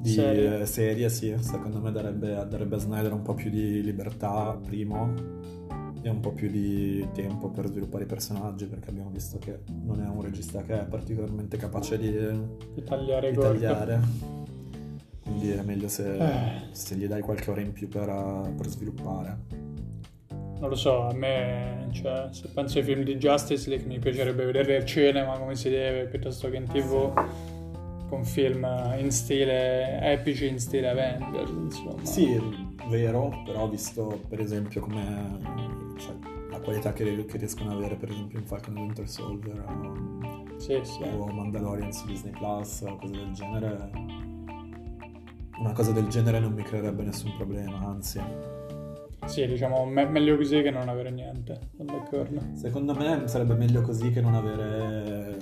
di 0.00 0.10
Serie. 0.10 0.60
eh, 0.60 0.66
serie, 0.66 1.08
sì, 1.08 1.34
secondo 1.40 1.80
me 1.80 1.90
darebbe, 1.90 2.46
darebbe 2.48 2.76
a 2.76 2.78
Snyder 2.78 3.12
un 3.12 3.22
po' 3.22 3.34
più 3.34 3.50
di 3.50 3.82
libertà, 3.82 4.56
primo, 4.62 5.12
e 6.02 6.08
un 6.08 6.20
po' 6.20 6.32
più 6.32 6.48
di 6.48 7.06
tempo 7.12 7.48
per 7.48 7.66
sviluppare 7.66 8.04
i 8.04 8.06
personaggi, 8.06 8.66
perché 8.66 8.90
abbiamo 8.90 9.10
visto 9.10 9.38
che 9.38 9.60
non 9.84 10.00
è 10.00 10.06
un 10.06 10.22
regista 10.22 10.62
che 10.62 10.82
è 10.82 10.86
particolarmente 10.86 11.56
capace 11.56 11.98
di, 11.98 12.10
di 12.10 12.84
tagliare 12.84 13.30
di 13.32 13.38
tagliare. 13.38 14.00
Quindi 15.22 15.50
è 15.50 15.62
meglio 15.62 15.88
se, 15.88 16.16
Eh. 16.16 16.68
se 16.70 16.94
gli 16.94 17.06
dai 17.06 17.20
qualche 17.20 17.50
ora 17.50 17.60
in 17.60 17.72
più 17.72 17.88
per, 17.88 18.08
uh, 18.08 18.54
per 18.54 18.68
sviluppare. 18.68 19.66
Non 20.58 20.70
lo 20.70 20.74
so, 20.74 21.02
a 21.02 21.12
me, 21.14 21.88
cioè, 21.92 22.28
se 22.32 22.48
penso 22.48 22.78
ai 22.78 22.84
film 22.84 23.02
di 23.02 23.16
Justice 23.16 23.68
League 23.68 23.86
mi 23.86 23.98
piacerebbe 24.00 24.44
vederli 24.44 24.74
al 24.74 24.84
cinema 24.84 25.38
come 25.38 25.54
si 25.54 25.68
deve, 25.70 26.06
piuttosto 26.06 26.50
che 26.50 26.56
in 26.56 26.64
tv, 26.64 27.12
con 28.08 28.24
film 28.24 28.66
in 28.98 29.10
stile 29.12 30.00
epici, 30.00 30.48
in 30.48 30.58
stile 30.58 30.88
Avengers, 30.88 31.50
insomma. 31.50 32.04
Sì, 32.04 32.40
vero, 32.88 33.42
però 33.44 33.62
ho 33.62 33.68
visto 33.68 34.20
per 34.28 34.40
esempio 34.40 34.80
come 34.80 35.94
cioè, 35.98 36.14
la 36.50 36.58
qualità 36.58 36.92
che, 36.92 37.24
che 37.24 37.36
riescono 37.36 37.70
ad 37.70 37.76
avere 37.76 37.94
per 37.94 38.10
esempio 38.10 38.38
in 38.40 38.44
Falcon 38.44 38.76
Winter 38.78 39.08
Soldier 39.08 39.60
o, 39.60 40.58
Sì, 40.58 40.80
sì. 40.82 41.02
o 41.02 41.26
Mandalorian 41.26 41.92
su 41.92 42.06
Disney 42.06 42.32
Plus 42.32 42.80
o 42.80 42.96
cose 42.96 43.12
del 43.12 43.30
genere. 43.32 43.90
Una 45.58 45.72
cosa 45.72 45.92
del 45.92 46.08
genere 46.08 46.40
non 46.40 46.52
mi 46.52 46.62
creerebbe 46.62 47.02
nessun 47.04 47.34
problema, 47.36 47.78
anzi. 47.78 48.20
Sì, 49.28 49.46
diciamo, 49.46 49.84
me- 49.84 50.06
meglio 50.08 50.36
così 50.36 50.62
che 50.62 50.70
non 50.70 50.88
avere 50.88 51.10
niente, 51.10 51.58
sono 51.76 51.92
d'accordo. 51.92 52.40
Secondo 52.54 52.94
me 52.94 53.28
sarebbe 53.28 53.54
meglio 53.54 53.82
così 53.82 54.10
che 54.10 54.22
non 54.22 54.34
avere 54.34 55.36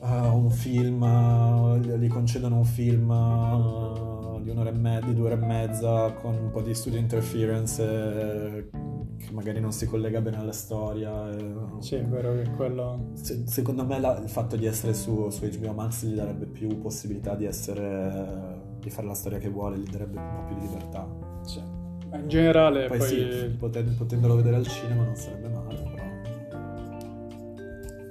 ah, 0.00 0.30
un 0.32 0.50
film, 0.50 1.02
ah, 1.02 1.76
gli 1.78 2.06
concedono 2.08 2.56
un 2.58 2.64
film 2.64 3.10
ah, 3.10 4.38
di 4.42 4.50
un'ora 4.50 4.68
e 4.68 4.72
mezza, 4.76 5.06
di 5.06 5.14
due 5.14 5.32
ore 5.32 5.34
e 5.42 5.46
mezza 5.46 6.12
con 6.12 6.34
un 6.34 6.50
po' 6.50 6.60
di 6.60 6.74
studio 6.74 6.98
interference 6.98 7.82
eh, 7.82 8.70
che 9.16 9.32
magari 9.32 9.60
non 9.60 9.72
si 9.72 9.86
collega 9.86 10.20
bene 10.20 10.36
alla 10.36 10.52
storia. 10.52 11.30
eh. 11.34 11.54
Sì, 11.78 11.94
è 11.94 12.04
vero 12.04 12.34
che 12.34 12.50
quello... 12.56 13.10
Se- 13.14 13.44
secondo 13.46 13.86
me 13.86 13.98
la- 13.98 14.18
il 14.18 14.28
fatto 14.28 14.54
di 14.56 14.66
essere 14.66 14.92
su, 14.92 15.30
su 15.30 15.46
HBO 15.46 15.72
Max 15.72 16.04
gli 16.04 16.14
darebbe 16.14 16.44
più 16.44 16.78
possibilità 16.78 17.34
di 17.34 17.46
essere 17.46 18.68
di 18.80 18.88
fare 18.90 19.06
la 19.06 19.14
storia 19.14 19.38
che 19.38 19.48
vuole, 19.48 19.78
gli 19.78 19.88
darebbe 19.88 20.18
un 20.18 20.30
po' 20.34 20.44
più 20.44 20.54
di 20.56 20.66
libertà. 20.66 21.29
In 22.12 22.28
generale, 22.28 22.86
Poi, 22.86 22.98
poi... 22.98 23.06
sì, 23.06 23.54
poten- 23.58 23.94
potendolo 23.96 24.36
vedere 24.36 24.56
al 24.56 24.66
cinema 24.66 25.04
non 25.04 25.14
sarebbe 25.14 25.48
male, 25.48 25.74
però. 25.74 26.08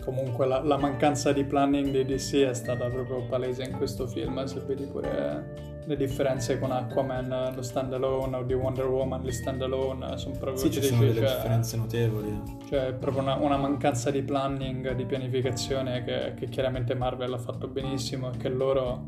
Comunque 0.03 0.47
la, 0.47 0.61
la 0.63 0.77
mancanza 0.77 1.31
di 1.33 1.43
planning 1.43 1.91
di 1.91 2.05
DC 2.05 2.35
è 2.37 2.53
stata 2.53 2.87
proprio 2.89 3.25
palese 3.27 3.63
in 3.63 3.75
questo 3.77 4.07
film, 4.07 4.43
se 4.45 4.59
vedi 4.61 4.85
pure 4.85 5.67
le 5.89 5.95
differenze 5.95 6.59
con 6.59 6.71
Aquaman, 6.71 7.53
lo 7.55 7.61
standalone, 7.63 8.37
o 8.37 8.43
di 8.43 8.53
Wonder 8.53 8.85
Woman, 8.85 9.23
gli 9.23 9.31
standalone, 9.31 10.17
sono 10.17 10.35
proprio... 10.37 10.57
Sì, 10.57 10.71
ci 10.71 10.83
sono 10.83 11.01
delle 11.01 11.25
cioè, 11.25 11.35
differenze 11.35 11.77
notevoli. 11.77 12.41
Cioè, 12.67 12.87
è 12.87 12.93
proprio 12.93 13.23
una, 13.23 13.35
una 13.35 13.57
mancanza 13.57 14.11
di 14.11 14.21
planning, 14.21 14.93
di 14.93 15.05
pianificazione 15.05 16.03
che, 16.03 16.33
che 16.35 16.47
chiaramente 16.47 16.93
Marvel 16.93 17.33
ha 17.33 17.39
fatto 17.39 17.67
benissimo 17.67 18.31
e 18.31 18.37
che 18.37 18.49
loro 18.49 19.07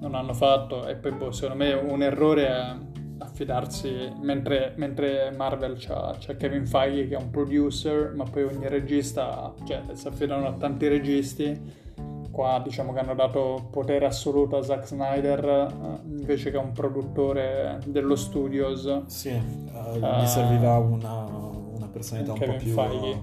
non 0.00 0.16
hanno 0.16 0.34
fatto. 0.34 0.88
E 0.88 0.96
poi, 0.96 1.12
boh, 1.12 1.30
secondo 1.30 1.62
me, 1.62 1.72
un 1.74 2.02
errore 2.02 2.46
è 2.48 2.76
affidarsi, 3.18 4.12
mentre, 4.20 4.72
mentre 4.76 5.32
Marvel 5.36 5.76
c'ha, 5.78 6.16
c'ha 6.18 6.34
Kevin 6.36 6.66
Feige 6.66 7.08
che 7.08 7.14
è 7.16 7.18
un 7.18 7.30
producer, 7.30 8.12
ma 8.14 8.24
poi 8.24 8.44
ogni 8.44 8.68
regista, 8.68 9.52
cioè, 9.66 9.82
si 9.92 10.06
affidano 10.08 10.46
a 10.46 10.52
tanti 10.52 10.88
registi. 10.88 11.84
Qua 12.30 12.60
diciamo 12.62 12.92
che 12.92 12.98
hanno 12.98 13.14
dato 13.14 13.68
potere 13.70 14.04
assoluto 14.04 14.58
a 14.58 14.62
Zack 14.62 14.86
Snyder 14.86 15.44
eh, 15.44 16.08
invece 16.18 16.50
che 16.50 16.58
a 16.58 16.60
un 16.60 16.72
produttore 16.72 17.80
dello 17.86 18.14
studios. 18.14 19.06
Sì, 19.06 19.64
Ah. 20.00 20.22
gli 20.22 20.26
serviva 20.26 20.76
una, 20.78 21.24
una 21.24 21.88
personalità 21.92 22.32
un 22.32 22.38
po' 22.38 22.44
Kevin 22.44 22.58
più... 22.58 22.72
Feige. 22.72 23.22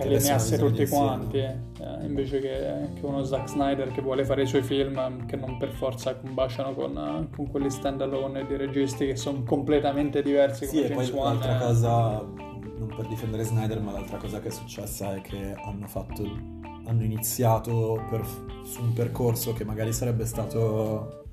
Che 0.00 0.08
una 0.08 0.16
allineasse 0.16 0.58
tutti 0.58 0.86
quanti 0.86 1.38
eh, 1.38 1.58
invece 2.02 2.40
che, 2.40 2.88
che 2.94 3.06
uno 3.06 3.22
Zack 3.22 3.48
Snyder 3.48 3.90
che 3.92 4.00
vuole 4.00 4.24
fare 4.24 4.42
i 4.42 4.46
suoi 4.46 4.62
film 4.62 4.98
eh, 4.98 5.24
che 5.26 5.36
non 5.36 5.56
per 5.58 5.70
forza 5.72 6.14
combaciano 6.16 6.74
con, 6.74 6.96
eh, 6.96 7.34
con 7.34 7.50
quelli 7.50 7.70
standalone 7.70 8.46
di 8.46 8.56
registi 8.56 9.06
che 9.06 9.16
sono 9.16 9.42
completamente 9.42 10.22
diversi 10.22 10.66
Sì, 10.66 10.82
e 10.82 10.90
poi 10.90 11.10
l'altra 11.12 11.56
eh. 11.56 11.58
cosa, 11.58 12.20
non 12.20 12.92
per 12.94 13.06
difendere 13.06 13.44
Snyder, 13.44 13.80
ma 13.80 13.92
l'altra 13.92 14.16
cosa 14.16 14.40
che 14.40 14.48
è 14.48 14.52
successa 14.52 15.14
è 15.14 15.20
che 15.20 15.54
hanno 15.54 15.86
fatto 15.86 16.58
hanno 16.86 17.04
iniziato 17.04 18.02
per- 18.10 18.26
su 18.64 18.82
un 18.82 18.92
percorso 18.92 19.52
che 19.52 19.64
magari 19.64 19.92
sarebbe 19.92 20.26
stato 20.26 21.24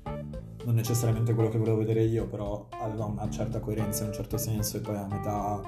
non 0.64 0.74
necessariamente 0.74 1.34
quello 1.34 1.48
che 1.48 1.58
volevo 1.58 1.78
vedere 1.78 2.02
io, 2.02 2.26
però 2.26 2.66
aveva 2.80 3.06
una 3.06 3.28
certa 3.30 3.58
coerenza 3.58 4.02
in 4.02 4.08
un 4.08 4.14
certo 4.14 4.36
senso 4.36 4.76
e 4.76 4.80
poi 4.80 4.96
a 4.96 5.06
metà 5.08 5.60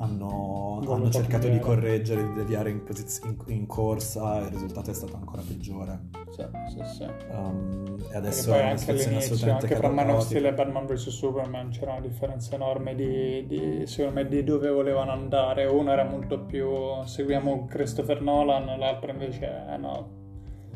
hanno, 0.00 0.80
hanno 0.86 1.10
cercato 1.10 1.48
di 1.48 1.58
correggere, 1.58 2.22
di 2.28 2.34
deviare 2.34 2.70
in, 2.70 2.82
posiz- 2.84 3.22
in- 3.24 3.36
in 3.46 3.66
corsa 3.66 4.40
e 4.40 4.44
il 4.44 4.50
risultato 4.50 4.90
è 4.90 4.94
stato 4.94 5.16
ancora 5.16 5.42
peggiore. 5.46 6.00
sì, 6.30 6.44
sì, 6.68 6.94
sì. 6.94 7.06
Um, 7.30 7.96
e 8.12 8.16
adesso 8.16 8.52
è 8.52 8.58
una 8.60 8.68
anche 8.70 8.78
situazione 8.78 9.16
assolutamente 9.16 9.66
anche 9.66 9.76
fra 9.76 9.88
Man 9.88 10.10
of. 10.10 10.24
Steel 10.24 10.46
e 10.46 10.54
Batman 10.54 10.86
vs 10.86 11.08
Superman 11.08 11.70
c'era 11.70 11.92
una 11.92 12.00
differenza 12.00 12.54
enorme 12.54 12.94
di, 12.94 13.46
di, 13.46 13.86
secondo 13.86 14.20
me, 14.20 14.28
di 14.28 14.44
dove 14.44 14.70
volevano 14.70 15.10
andare. 15.10 15.66
Uno 15.66 15.90
era 15.90 16.04
molto 16.04 16.40
più 16.44 16.68
seguiamo 17.04 17.64
Christopher 17.66 18.22
Nolan, 18.22 18.78
l'altro 18.78 19.10
invece 19.10 19.64
eh, 19.68 19.76
no, 19.76 20.16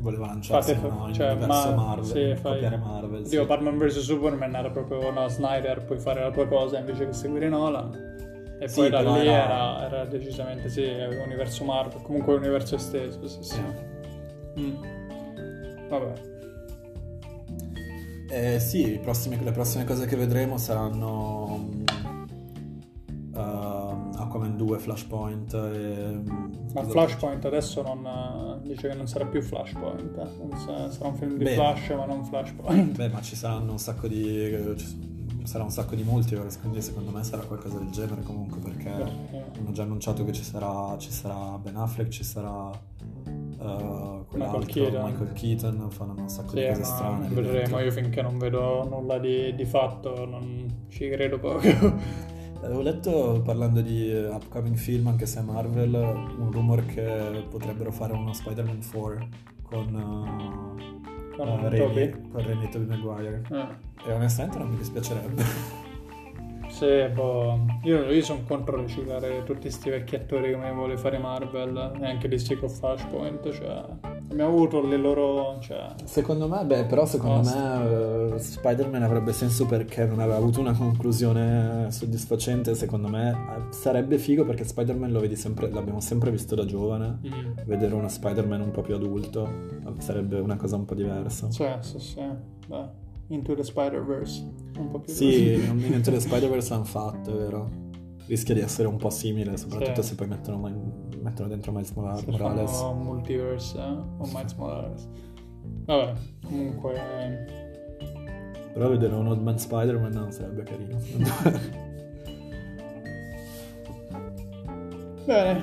voleva 0.02 0.26
lanciarsi 0.26 0.74
Fate- 0.74 0.88
no, 0.88 1.06
in 1.08 1.14
cioè, 1.14 1.34
ma- 1.34 1.70
Marvel, 1.74 2.04
sì, 2.04 2.34
fai- 2.40 2.52
copiare 2.54 2.76
Marvel. 2.76 3.22
Dio, 3.22 3.40
sì. 3.42 3.46
Batman 3.46 3.78
vs 3.78 3.98
Superman 4.00 4.54
era 4.54 4.70
proprio 4.70 5.10
no, 5.10 5.28
Snyder, 5.28 5.84
puoi 5.84 5.98
fare 5.98 6.20
la 6.20 6.30
tua 6.30 6.46
cosa 6.46 6.78
invece 6.78 7.06
che 7.06 7.12
seguire 7.12 7.48
Nolan. 7.48 8.10
E 8.60 8.68
Sì, 8.68 8.80
poi 8.80 8.90
da 8.90 9.00
lì 9.00 9.26
era- 9.26 9.44
era... 9.80 9.86
era 9.86 10.04
decisamente 10.04 10.68
sì, 10.68 10.82
universo 11.24 11.64
Marvel, 11.64 12.02
comunque 12.02 12.34
universo 12.34 12.74
esteso, 12.76 13.26
sì, 13.26 13.38
sì. 13.42 13.60
Mm. 14.60 14.74
Vabbè, 15.88 16.12
Eh, 18.30 18.58
sì, 18.60 18.94
i 18.94 18.98
prossimi- 18.98 19.38
le 19.42 19.50
prossime 19.52 19.84
cose 19.84 20.06
che 20.06 20.16
vedremo 20.16 20.56
saranno 20.56 21.41
ehm, 24.44 24.50
Aquaman 24.50 24.56
2, 24.56 24.78
Flashpoint 24.78 25.54
e... 25.54 26.20
ma 26.74 26.80
cosa- 26.80 26.90
Flashpoint 26.90 27.44
adesso 27.44 27.82
non 27.82 28.60
dice 28.64 28.88
che 28.88 28.94
non 28.94 29.06
sarà 29.06 29.26
più 29.26 29.42
Flashpoint, 29.42 30.16
eh. 30.18 30.56
Sarà 30.90 31.08
un 31.08 31.14
film 31.16 31.36
di 31.36 31.44
Beh. 31.44 31.54
Flash 31.54 31.88
ma 31.90 32.04
non 32.06 32.24
Flashpoint. 32.24 32.96
Beh, 32.96 33.08
ma 33.08 33.20
ci 33.20 33.36
saranno 33.36 33.72
un 33.72 33.78
sacco 33.78 34.06
di... 34.06 34.74
ci 34.76 35.10
sarà 35.44 35.64
un 35.64 35.70
sacco 35.70 35.94
di 35.94 36.02
multiverse, 36.04 36.58
quindi 36.60 36.80
secondo 36.82 37.10
me 37.10 37.22
sarà 37.24 37.42
qualcosa 37.42 37.78
del 37.78 37.90
genere 37.90 38.22
comunque, 38.22 38.58
perché 38.60 38.88
Eh, 38.88 39.42
hanno 39.58 39.72
già 39.72 39.82
annunciato 39.82 40.24
che 40.24 40.32
ci 40.32 40.44
sarà, 40.44 40.96
ci 40.98 41.10
sarà 41.10 41.58
Ben 41.58 41.76
Affleck, 41.76 42.08
ci 42.10 42.22
sarà... 42.24 42.70
eh, 42.70 44.24
quell'altro, 44.28 44.58
Michael 44.58 44.66
Keaton. 44.66 45.04
Michael 45.04 45.32
Keaton, 45.32 45.90
fanno 45.90 46.14
un 46.16 46.28
sacco 46.28 46.50
Sì, 46.50 46.60
di 46.60 46.66
cose 46.68 46.80
ma 46.80 46.86
strane. 46.86 47.28
vedremo, 47.28 47.80
io 47.80 47.90
finché 47.90 48.22
non 48.22 48.38
vedo 48.38 48.86
nulla 48.88 49.18
di, 49.18 49.54
di 49.54 49.64
fatto 49.64 50.24
non 50.26 50.84
ci 50.88 51.08
credo 51.08 51.38
poco. 51.40 51.60
Avevo 52.62 52.80
letto, 52.80 53.42
parlando 53.44 53.80
di 53.80 54.08
eh, 54.08 54.28
upcoming 54.28 54.76
film, 54.76 55.08
anche 55.08 55.26
se 55.26 55.40
è 55.40 55.42
Marvel, 55.42 55.94
un 55.94 56.52
rumor 56.52 56.86
che 56.86 57.44
potrebbero 57.50 57.90
fare 57.90 58.12
uno 58.12 58.32
Spider-Man 58.32 58.80
4 58.88 59.28
con, 59.62 59.94
uh, 59.94 61.36
Con 61.36 61.48
uh, 61.48 61.70
Tobey? 61.74 62.10
Raimi, 62.10 62.28
con 62.30 62.40
e 62.40 62.68
Tobey 62.68 62.86
Maguire. 62.86 63.42
Eh. 63.50 64.08
E 64.08 64.12
onestamente 64.12 64.58
non 64.58 64.68
mi 64.68 64.76
dispiacerebbe. 64.76 65.80
Sì, 66.82 67.06
boh, 67.14 67.60
io, 67.84 68.10
io 68.10 68.22
sono 68.24 68.40
contro 68.44 68.76
riciclare 68.76 69.44
tutti 69.44 69.60
questi 69.60 69.88
vecchi 69.88 70.16
attori 70.16 70.52
come 70.52 70.72
vuole 70.72 70.96
fare 70.96 71.16
Marvel 71.16 71.92
e 72.00 72.06
anche 72.06 72.26
di 72.26 72.36
Stick 72.36 72.64
of 72.64 72.76
Flashpoint, 72.76 73.52
cioè 73.52 73.84
abbiamo 74.32 74.50
avuto 74.50 74.84
le 74.84 74.96
loro, 74.96 75.60
cioè, 75.60 75.94
Secondo 76.02 76.48
me, 76.48 76.64
beh, 76.64 76.86
però 76.86 77.06
secondo 77.06 77.36
Basta. 77.36 77.78
me 77.78 78.34
eh, 78.34 78.38
Spider-Man 78.40 79.00
avrebbe 79.04 79.32
senso 79.32 79.64
perché 79.66 80.06
non 80.06 80.18
aveva 80.18 80.38
avuto 80.38 80.58
una 80.58 80.72
conclusione 80.72 81.86
soddisfacente. 81.92 82.74
Secondo 82.74 83.06
me 83.06 83.30
eh, 83.30 83.72
sarebbe 83.72 84.18
figo 84.18 84.44
perché 84.44 84.64
Spider-Man 84.64 85.12
lo 85.12 85.20
vedi 85.20 85.36
sempre, 85.36 85.70
l'abbiamo 85.70 86.00
sempre 86.00 86.32
visto 86.32 86.56
da 86.56 86.64
giovane. 86.64 87.20
mm, 87.24 87.52
Vedere 87.64 87.94
uno 87.94 88.08
Spider-Man 88.08 88.60
un 88.60 88.70
po' 88.72 88.82
più 88.82 88.96
adulto 88.96 89.48
sarebbe 89.98 90.40
una 90.40 90.56
cosa 90.56 90.74
un 90.74 90.84
po' 90.84 90.94
diversa. 90.96 91.48
cioè, 91.48 91.76
sì, 91.80 92.00
sì, 92.00 92.20
beh, 92.66 93.01
Into 93.32 93.54
the 93.54 93.62
Spider-Verse, 93.64 94.42
un 94.78 94.90
po' 94.90 95.00
più 95.00 95.12
Sì, 95.12 95.54
in 95.54 95.80
Into 95.92 96.10
the 96.10 96.20
Spider-Verse 96.20 96.70
l'hanno 96.70 96.84
fatto, 96.84 97.36
vero? 97.36 97.70
Rischia 98.26 98.54
di 98.54 98.60
essere 98.60 98.86
un 98.88 98.96
po' 98.98 99.10
simile, 99.10 99.56
soprattutto 99.56 100.02
Sì. 100.02 100.08
se 100.08 100.14
poi 100.14 100.26
mettono, 100.28 100.58
mettono 101.22 101.48
dentro 101.48 101.72
Miles 101.72 101.90
Mora- 101.92 102.16
Se 102.16 102.30
Morales. 102.30 102.70
fanno 102.78 102.92
Multiverse 102.94 103.78
eh, 103.78 103.82
o 103.82 104.28
Miles 104.32 104.52
Morales. 104.54 105.08
Vabbè, 105.86 106.12
comunque, 106.46 107.46
Però 108.72 108.88
vedere 108.88 109.14
un 109.14 109.26
Old 109.26 109.40
Man 109.42 109.58
Spider-Man 109.58 110.12
non 110.12 110.30
sarebbe 110.32 110.62
carino. 110.62 110.98
bene, 115.26 115.62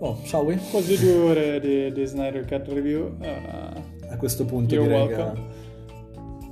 oh, 0.00 0.16
shall 0.24 0.44
we? 0.44 0.58
quasi 0.70 0.98
due 0.98 1.16
ore 1.16 1.60
di, 1.60 1.92
di 1.92 2.04
Snyder 2.04 2.44
Cut 2.46 2.68
Review. 2.68 3.16
eh, 3.20 3.72
A 4.08 4.16
questo 4.16 4.44
punto 4.44 4.74
You're 4.74 4.88
direi 4.88 5.06
welcome. 5.08 5.32
che 5.48 5.55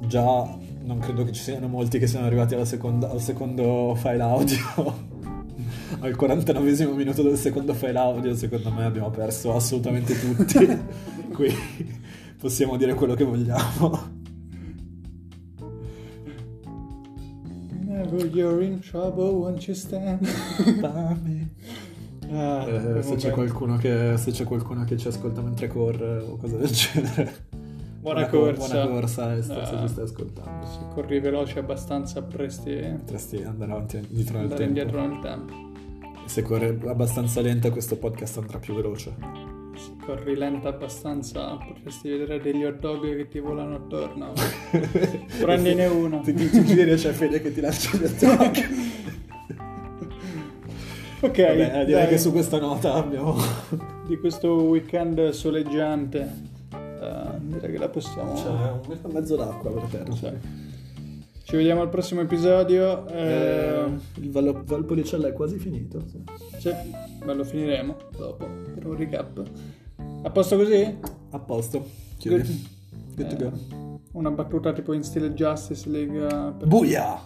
già 0.06 0.56
non 0.85 0.98
credo 0.98 1.24
che 1.24 1.32
ci 1.32 1.43
siano 1.43 1.66
molti 1.66 1.98
che 1.98 2.06
siano 2.06 2.26
arrivati 2.26 2.55
seconda- 2.66 3.10
al 3.10 3.20
secondo 3.20 3.94
file 3.97 4.22
audio. 4.22 5.12
al 6.01 6.14
49 6.14 6.86
minuto 6.94 7.22
del 7.22 7.36
secondo 7.36 7.72
file 7.72 7.98
audio, 7.98 8.35
secondo 8.35 8.70
me 8.70 8.85
abbiamo 8.85 9.10
perso 9.10 9.55
assolutamente 9.55 10.18
tutti. 10.18 10.66
Qui 11.32 11.55
possiamo 12.39 12.76
dire 12.76 12.94
quello 12.94 13.14
che 13.14 13.24
vogliamo. 13.24 14.22
Never 17.86 18.26
you're 18.26 18.62
in 18.64 18.81
trouble 18.81 19.31
once 19.31 19.70
you 19.70 19.74
stand. 19.76 20.26
Ah, 20.82 22.66
Eh, 22.66 23.02
se, 23.02 23.16
c'è 23.16 23.32
che, 23.78 24.16
se 24.16 24.31
c'è 24.31 24.44
qualcuno 24.44 24.85
che 24.85 24.97
ci 24.97 25.09
ascolta 25.09 25.40
mentre 25.40 25.68
corre 25.68 26.18
o 26.18 26.36
cose 26.36 26.56
del 26.56 26.70
genere. 26.70 27.47
Buona 28.05 28.28
cor- 28.28 28.55
corsa. 28.55 28.74
Buona 28.85 29.01
corsa, 29.01 29.35
eh, 29.35 29.43
se 29.43 29.52
Ah. 29.55 29.64
ci 29.81 29.89
stai 29.89 30.05
ascoltando. 30.05 30.66
Se 30.66 30.78
corri 30.94 31.20
veloce 31.20 31.59
abbastanza 31.59 32.20
potresti 32.22 32.74
Potresti 32.98 33.43
andare 33.43 33.72
avanti 33.72 33.97
indietro 33.97 34.35
nel 34.35 34.43
andare 34.43 34.64
tempo. 34.64 34.78
indietro 34.81 35.06
nel 35.06 35.18
tempo. 35.20 35.52
Se 36.26 36.43
corre 36.43 36.78
abbastanza 36.86 37.40
lenta 37.40 37.70
questo 37.70 37.97
podcast 37.97 38.36
andrà 38.39 38.59
più 38.59 38.74
veloce. 38.74 39.14
Se 39.74 39.90
corri 40.05 40.36
lenta 40.36 40.68
abbastanza 40.68 41.56
potresti 41.56 42.10
vedere 42.10 42.40
degli 42.40 42.62
hot 42.64 42.78
dog 42.78 43.16
che 43.16 43.26
ti 43.28 43.39
volano 43.39 43.76
attorno. 43.76 44.32
Prendine 45.40 45.86
uno. 45.86 46.20
Ti, 46.20 46.35
ti, 46.35 46.51
ti 46.51 46.62
giri 46.62 46.90
e 46.90 46.94
c'è 46.97 47.10
Fede 47.12 47.40
che 47.40 47.55
ti 47.55 47.60
lancia 47.62 47.97
gli 47.97 48.05
attacchi. 48.05 48.93
Ok, 51.24 51.39
Vabbè, 51.40 51.85
direi 51.86 52.02
dai, 52.02 52.09
che 52.09 52.18
su 52.18 52.32
questa 52.32 52.59
nota 52.59 52.93
abbiamo... 52.93 53.35
di 54.06 54.18
questo 54.18 54.64
weekend 54.64 55.31
soleggiante 55.31 56.31
direi 57.41 57.73
che 57.73 57.78
la 57.78 57.89
possiamo... 57.89 58.32
C'è 58.35 58.49
un 58.49 58.81
metro 58.89 59.09
e 59.09 59.12
mezzo 59.12 59.36
d'acqua 59.36 59.70
per 59.70 59.82
terra. 59.91 60.12
Cioè, 60.15 60.35
Ci 61.45 61.57
vediamo 61.57 61.82
al 61.82 61.89
prossimo 61.91 62.20
episodio. 62.23 63.07
Eh, 63.09 63.19
eh, 63.23 63.85
il 64.20 64.31
Val- 64.31 64.62
Valpolicella 64.65 65.28
è 65.28 65.32
quasi 65.32 65.59
finito. 65.59 66.03
sì. 66.09 66.23
Sì, 66.59 66.70
ma 67.24 67.32
lo 67.35 67.45
finiremo 67.45 67.97
dopo 68.16 68.47
per 68.74 68.86
un 68.86 68.97
recap. 68.97 69.43
A 70.23 70.31
posto 70.31 70.57
così? 70.57 70.97
A 71.31 71.39
posto. 71.39 71.86
Good. 72.23 72.47
Good 73.16 73.36
to 73.36 73.45
Eh, 73.45 73.51
go. 73.51 73.99
Una 74.12 74.31
battuta 74.31 74.73
tipo 74.73 74.93
in 74.95 75.03
stile 75.03 75.32
Justice 75.35 75.89
League. 75.91 76.16
eh, 76.24 76.53
per- 76.57 76.66
Buia! 76.66 77.20